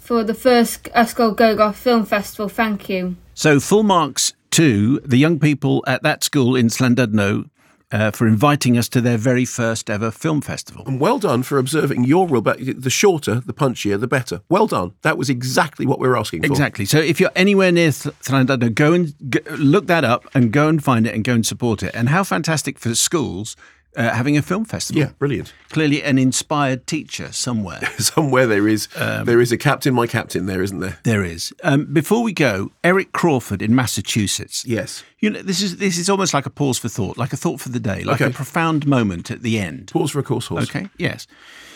for 0.00 0.22
the 0.22 0.34
first 0.34 0.84
Ysgol 0.94 1.34
Gogarth 1.34 1.74
Film 1.74 2.04
Festival. 2.04 2.48
Thank 2.48 2.88
you. 2.88 3.16
So 3.34 3.58
full 3.58 3.82
marks 3.82 4.32
to 4.52 5.00
the 5.00 5.16
young 5.16 5.40
people 5.40 5.82
at 5.86 6.02
that 6.02 6.22
school 6.22 6.54
in 6.54 6.68
Slandudno 6.68 7.48
uh, 7.92 8.10
for 8.10 8.26
inviting 8.26 8.76
us 8.78 8.88
to 8.88 9.00
their 9.00 9.18
very 9.18 9.44
first 9.44 9.90
ever 9.90 10.10
film 10.10 10.40
festival. 10.40 10.84
And 10.86 10.98
well 10.98 11.18
done 11.18 11.42
for 11.42 11.58
observing 11.58 12.04
your 12.04 12.26
rule. 12.26 12.42
But 12.42 12.58
the 12.58 12.90
shorter, 12.90 13.40
the 13.40 13.52
punchier, 13.52 14.00
the 14.00 14.08
better. 14.08 14.40
Well 14.48 14.66
done. 14.66 14.94
That 15.02 15.18
was 15.18 15.30
exactly 15.30 15.86
what 15.86 15.98
we 15.98 16.08
were 16.08 16.18
asking 16.18 16.42
for. 16.42 16.46
Exactly. 16.46 16.84
So 16.84 16.98
if 16.98 17.20
you're 17.20 17.30
anywhere 17.36 17.70
near 17.70 17.92
Th- 17.92 18.74
go 18.74 18.92
and 18.92 19.14
g 19.30 19.40
look 19.58 19.86
that 19.86 20.04
up 20.04 20.28
and 20.34 20.52
go 20.52 20.68
and 20.68 20.82
find 20.82 21.06
it 21.06 21.14
and 21.14 21.24
go 21.24 21.34
and 21.34 21.46
support 21.46 21.82
it. 21.82 21.94
And 21.94 22.08
how 22.08 22.24
fantastic 22.24 22.78
for 22.78 22.94
schools 22.94 23.56
uh, 23.96 24.10
having 24.10 24.36
a 24.36 24.42
film 24.42 24.64
festival. 24.64 25.00
Yeah, 25.02 25.10
brilliant. 25.18 25.52
Clearly, 25.70 26.02
an 26.02 26.18
inspired 26.18 26.86
teacher 26.86 27.32
somewhere. 27.32 27.80
Somewhere 27.98 28.46
there 28.46 28.68
is 28.68 28.88
there 28.96 29.40
is 29.40 29.52
a 29.52 29.56
captain, 29.58 29.94
my 29.94 30.06
captain. 30.06 30.46
There 30.46 30.62
isn't 30.62 30.80
there? 30.80 30.98
There 31.04 31.24
is. 31.24 31.52
Um, 31.62 31.86
before 31.92 32.22
we 32.22 32.32
go, 32.32 32.72
Eric 32.84 33.12
Crawford 33.12 33.62
in 33.62 33.74
Massachusetts. 33.74 34.64
Yes. 34.66 35.02
You 35.20 35.30
know, 35.30 35.42
this 35.42 35.62
is 35.62 35.76
this 35.78 35.98
is 35.98 36.08
almost 36.10 36.34
like 36.34 36.46
a 36.46 36.50
pause 36.50 36.78
for 36.78 36.88
thought, 36.88 37.16
like 37.16 37.32
a 37.32 37.36
thought 37.36 37.60
for 37.60 37.68
the 37.70 37.80
day, 37.80 38.02
like 38.04 38.20
Okay. 38.20 38.30
a 38.30 38.34
profound 38.34 38.86
moment 38.86 39.30
at 39.30 39.42
the 39.42 39.58
end. 39.58 39.90
Pause 39.92 40.10
for 40.10 40.18
a 40.18 40.22
course 40.22 40.46
horse. 40.48 40.64
Okay, 40.68 40.88
yes. 40.98 41.26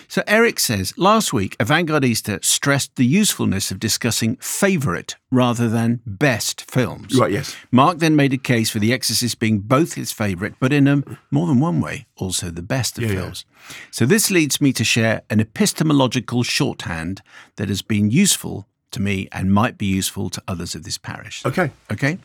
So 0.08 0.22
Eric 0.26 0.60
says 0.60 0.92
last 0.96 1.32
week, 1.32 1.56
Avantgardista 1.58 2.44
stressed 2.44 2.96
the 2.96 3.04
usefulness 3.06 3.70
of 3.70 3.78
discussing 3.80 4.36
favourite 4.36 5.16
rather 5.30 5.68
than 5.68 6.00
best 6.06 6.70
films. 6.70 7.18
Right, 7.18 7.32
yes. 7.32 7.56
Mark 7.70 7.98
then 7.98 8.14
made 8.16 8.32
a 8.32 8.38
case 8.38 8.70
for 8.70 8.78
The 8.78 8.92
Exorcist 8.92 9.38
being 9.38 9.58
both 9.58 9.94
his 9.94 10.12
favourite, 10.12 10.54
but 10.60 10.72
in 10.72 10.86
a 10.86 11.02
more 11.30 11.46
than 11.46 11.60
one 11.60 11.80
way, 11.80 12.06
also 12.16 12.50
the 12.50 12.62
best 12.62 12.98
of 12.98 13.04
Yeah, 13.04 13.10
yeah. 13.10 13.20
films. 13.22 13.44
So 13.90 14.06
this 14.06 14.30
leads 14.30 14.60
me 14.60 14.72
to 14.74 14.84
share 14.84 15.22
an 15.28 15.40
epistemological 15.40 16.42
shorthand 16.44 17.22
that 17.56 17.68
has 17.68 17.82
been 17.82 18.10
useful 18.10 18.66
to 18.92 19.02
me 19.02 19.28
and 19.32 19.52
might 19.52 19.76
be 19.76 19.86
useful 19.86 20.30
to 20.30 20.42
others 20.46 20.74
of 20.74 20.84
this 20.84 20.98
parish. 20.98 21.44
Okay. 21.44 21.70
Okay? 21.90 22.18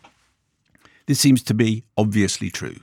This 1.07 1.19
seems 1.19 1.41
to 1.43 1.53
be 1.53 1.83
obviously 1.97 2.49
true. 2.49 2.77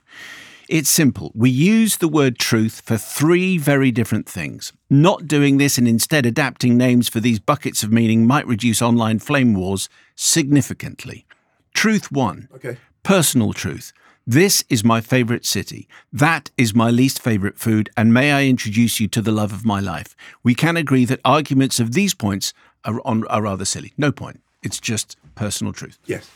It's 0.68 0.90
simple. 0.90 1.32
We 1.34 1.48
use 1.48 1.96
the 1.96 2.08
word 2.08 2.38
truth 2.38 2.82
for 2.84 2.98
three 2.98 3.56
very 3.56 3.90
different 3.90 4.28
things. 4.28 4.72
Not 4.90 5.26
doing 5.26 5.56
this 5.56 5.78
and 5.78 5.88
instead 5.88 6.26
adapting 6.26 6.76
names 6.76 7.08
for 7.08 7.20
these 7.20 7.38
buckets 7.40 7.82
of 7.82 7.90
meaning 7.90 8.26
might 8.26 8.46
reduce 8.46 8.82
online 8.82 9.18
flame 9.18 9.54
wars 9.54 9.88
significantly. 10.14 11.24
Truth 11.72 12.12
one 12.12 12.48
Okay. 12.54 12.76
personal 13.02 13.54
truth. 13.54 13.94
This 14.26 14.62
is 14.68 14.84
my 14.84 15.00
favourite 15.00 15.46
city. 15.46 15.88
That 16.12 16.50
is 16.58 16.74
my 16.74 16.90
least 16.90 17.22
favourite 17.22 17.58
food, 17.58 17.88
and 17.96 18.12
may 18.12 18.32
I 18.32 18.44
introduce 18.44 19.00
you 19.00 19.08
to 19.08 19.22
the 19.22 19.32
love 19.32 19.52
of 19.54 19.64
my 19.64 19.80
life. 19.80 20.14
We 20.42 20.54
can 20.54 20.76
agree 20.76 21.06
that 21.06 21.20
arguments 21.24 21.80
of 21.80 21.92
these 21.92 22.12
points 22.12 22.52
are, 22.84 23.00
on, 23.06 23.26
are 23.28 23.40
rather 23.40 23.64
silly. 23.64 23.94
No 23.96 24.12
point. 24.12 24.42
It's 24.62 24.80
just 24.80 25.16
personal 25.34 25.72
truth. 25.72 25.98
Yes. 26.04 26.30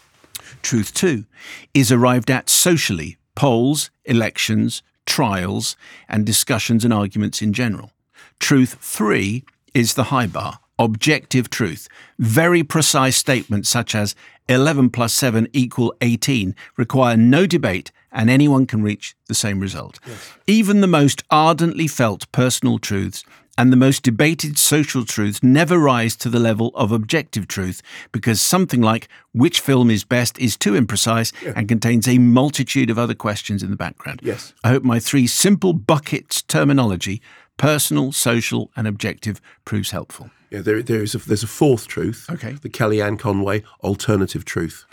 Truth 0.63 0.95
two 0.95 1.27
is 1.75 1.93
arrived 1.93 2.31
at 2.31 2.49
socially, 2.49 3.19
polls, 3.35 3.91
elections, 4.05 4.83
trials, 5.07 5.77
and 6.09 6.25
discussions 6.25 6.85
and 6.85 6.93
arguments 6.93 7.43
in 7.43 7.53
general. 7.53 7.91
Truth 8.39 8.79
three 8.81 9.45
is 9.75 9.95
the 9.95 10.05
high 10.05 10.27
bar, 10.27 10.59
objective 10.79 11.51
truth. 11.51 11.89
Very 12.19 12.63
precise 12.63 13.17
statements 13.17 13.69
such 13.69 13.95
as 13.95 14.15
11 14.49 14.91
plus 14.91 15.13
7 15.13 15.49
equal 15.53 15.95
18 16.01 16.55
require 16.77 17.17
no 17.17 17.47
debate 17.47 17.93
and 18.11 18.29
anyone 18.29 18.67
can 18.67 18.83
reach 18.83 19.15
the 19.27 19.35
same 19.35 19.61
result. 19.61 19.99
Even 20.47 20.81
the 20.81 20.87
most 20.87 21.23
ardently 21.31 21.87
felt 21.87 22.31
personal 22.33 22.79
truths 22.79 23.25
and 23.63 23.73
the 23.73 23.77
most 23.77 24.03
debated 24.03 24.59
social 24.59 25.05
truths 25.05 25.41
never 25.41 25.79
rise 25.79 26.17
to 26.17 26.29
the 26.29 26.41
level 26.41 26.73
of 26.75 26.91
objective 26.91 27.47
truth 27.47 27.81
because 28.11 28.41
something 28.41 28.81
like 28.81 29.07
which 29.31 29.61
film 29.61 29.89
is 29.89 30.03
best 30.03 30.37
is 30.41 30.57
too 30.57 30.73
imprecise 30.73 31.33
and 31.55 31.69
contains 31.69 32.09
a 32.09 32.19
multitude 32.19 32.91
of 32.91 32.99
other 32.99 33.15
questions 33.15 33.63
in 33.63 33.71
the 33.71 33.77
background. 33.77 34.19
Yes. 34.21 34.53
I 34.65 34.71
hope 34.71 34.83
my 34.83 34.99
three 34.99 35.29
simple 35.29 35.75
buckets 35.75 36.43
terminology 36.43 37.23
personal, 37.57 38.11
social, 38.11 38.73
and 38.75 38.89
objective 38.89 39.41
proves 39.65 39.93
helpful. 39.93 40.29
Yeah, 40.51 40.63
there, 40.63 40.83
there 40.83 41.05
is 41.05 41.15
a, 41.15 41.19
there's 41.19 41.45
a 41.45 41.47
fourth 41.47 41.87
truth. 41.87 42.27
Okay. 42.29 42.55
The 42.55 42.69
Kellyanne 42.69 43.17
Conway 43.17 43.63
alternative 43.85 44.45
truth. 44.45 44.87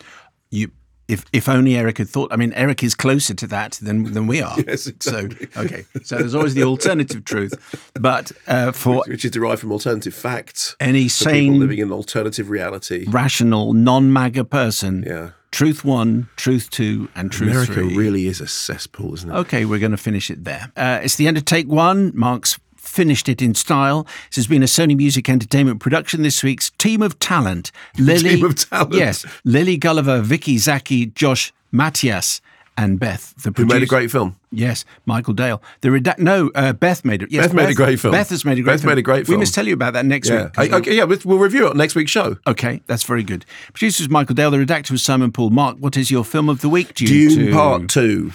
You, 0.52 0.70
if 1.10 1.26
if 1.34 1.50
only 1.50 1.76
Eric 1.76 1.98
had 1.98 2.08
thought. 2.10 2.32
I 2.32 2.36
mean, 2.38 2.54
Eric 2.54 2.84
is 2.84 2.96
closer 2.96 3.34
to 3.34 3.48
that 3.48 3.80
than 3.82 4.14
than 4.14 4.28
we 4.28 4.42
are. 4.42 4.56
Yes, 4.68 4.88
exactly. 4.88 5.48
So 5.54 5.62
okay, 5.62 5.86
so 6.04 6.18
there's 6.18 6.36
always 6.36 6.54
the 6.54 6.64
alternative 6.64 7.26
truth, 7.26 7.54
but 8.00 8.32
uh, 8.48 8.72
for 8.72 9.04
which 9.08 9.26
is 9.26 9.32
derived 9.32 9.62
from 9.62 9.72
alternative 9.72 10.14
facts. 10.14 10.76
Any 10.80 11.08
sane- 11.08 11.60
living 11.60 11.80
in 11.80 11.88
an 11.88 11.94
alternative 11.94 12.50
reality. 12.50 13.06
rational, 13.10 13.74
non-MAGA 13.74 14.46
person, 14.46 15.04
Yeah. 15.08 15.32
truth 15.52 15.84
one, 15.84 16.30
truth 16.36 16.70
two, 16.70 17.10
and 17.16 17.32
truth 17.32 17.50
America 17.52 17.74
three. 17.74 17.98
really 17.98 18.28
is 18.28 18.40
a 18.42 18.48
cesspool, 18.48 19.14
isn't 19.16 19.30
it? 19.32 19.34
Okay, 19.34 19.66
we're 19.66 19.80
going 19.80 19.92
to 19.92 19.98
finish 19.98 20.30
it 20.30 20.44
there. 20.44 20.72
Uh, 20.78 21.00
it's 21.04 21.16
the 21.16 21.28
end 21.28 21.38
of 21.38 21.46
take 21.46 21.68
one. 21.68 22.12
Mark's 22.14 22.60
finished 22.90 23.30
it 23.30 23.42
in 23.42 23.54
style. 23.54 24.04
This 24.30 24.38
has 24.38 24.48
been 24.48 24.64
a 24.64 24.68
Sony 24.68 24.98
Music 24.98 25.30
Entertainment 25.30 25.80
production. 25.80 26.24
This 26.24 26.44
week's 26.44 26.72
team 26.72 27.02
of 27.02 27.20
talent: 27.20 27.72
Lily, 27.98 28.36
Team 28.36 28.46
of 28.46 28.56
talent. 28.56 28.94
yes, 28.96 29.26
Lily 29.46 29.78
Gulliver, 29.78 30.22
Vicky 30.22 30.58
Zaki, 30.58 31.08
Josh 31.08 31.54
Matthias, 31.72 32.42
and 32.76 33.00
Beth. 33.00 33.34
The 33.44 33.52
Who 33.56 33.66
made 33.66 33.84
a 33.84 33.86
great 33.86 34.10
film? 34.10 34.36
Yes, 34.52 34.84
Michael 35.06 35.34
Dale. 35.34 35.62
The 35.82 35.90
redact. 35.90 36.18
No, 36.18 36.50
uh, 36.56 36.74
Beth 36.74 37.06
made 37.06 37.22
it. 37.22 37.32
Yes, 37.32 37.48
Beth 37.48 37.54
made 37.56 37.70
a 37.70 37.74
great 37.76 38.00
film. 38.00 38.12
Beth 38.14 38.30
has 38.30 38.44
made 38.44 38.58
a 38.58 38.62
great 38.62 38.72
film. 38.72 38.74
Beth 38.78 38.82
film. 38.82 38.92
made 38.92 38.98
a 38.98 39.02
great 39.04 39.26
film. 39.28 39.38
We 39.38 39.42
must 39.42 39.54
tell 39.54 39.68
you 39.68 39.74
about 39.76 39.94
that 39.94 40.06
next 40.06 40.30
Yeah. 40.30 40.46
week. 40.46 40.74
I- 40.74 40.78
okay, 40.78 40.96
yeah, 40.96 41.04
we'll 41.04 41.38
review 41.38 41.68
it 41.68 41.72
on 41.72 41.78
next 41.78 41.94
week's 41.96 42.10
show. 42.12 42.38
Okay, 42.48 42.82
that's 42.88 43.04
very 43.04 43.22
good. 43.24 43.46
Producer 43.74 44.02
was 44.04 44.10
Michael 44.10 44.34
Dale. 44.36 44.50
The 44.50 44.58
redactor 44.58 44.92
was 44.92 45.04
Simon 45.04 45.32
Paul. 45.32 45.52
Mark, 45.52 45.78
what 45.78 45.96
is 45.98 46.10
your 46.10 46.24
film 46.26 46.50
of 46.50 46.62
the 46.62 46.70
week? 46.70 46.96
Dune, 46.96 47.36
Dune? 47.36 47.54
Part 47.54 47.90
Two. 47.90 48.32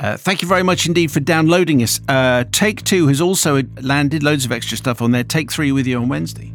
Uh, 0.00 0.16
thank 0.16 0.40
you 0.40 0.48
very 0.48 0.62
much 0.62 0.86
indeed 0.86 1.10
for 1.10 1.20
downloading 1.20 1.82
us. 1.82 2.00
Uh, 2.08 2.44
Take 2.52 2.82
Two 2.84 3.08
has 3.08 3.20
also 3.20 3.62
landed 3.82 4.22
loads 4.22 4.46
of 4.46 4.52
extra 4.52 4.78
stuff 4.78 5.02
on 5.02 5.10
there. 5.10 5.24
Take 5.24 5.52
Three 5.52 5.72
with 5.72 5.86
you 5.86 5.98
on 5.98 6.08
Wednesday. 6.08 6.54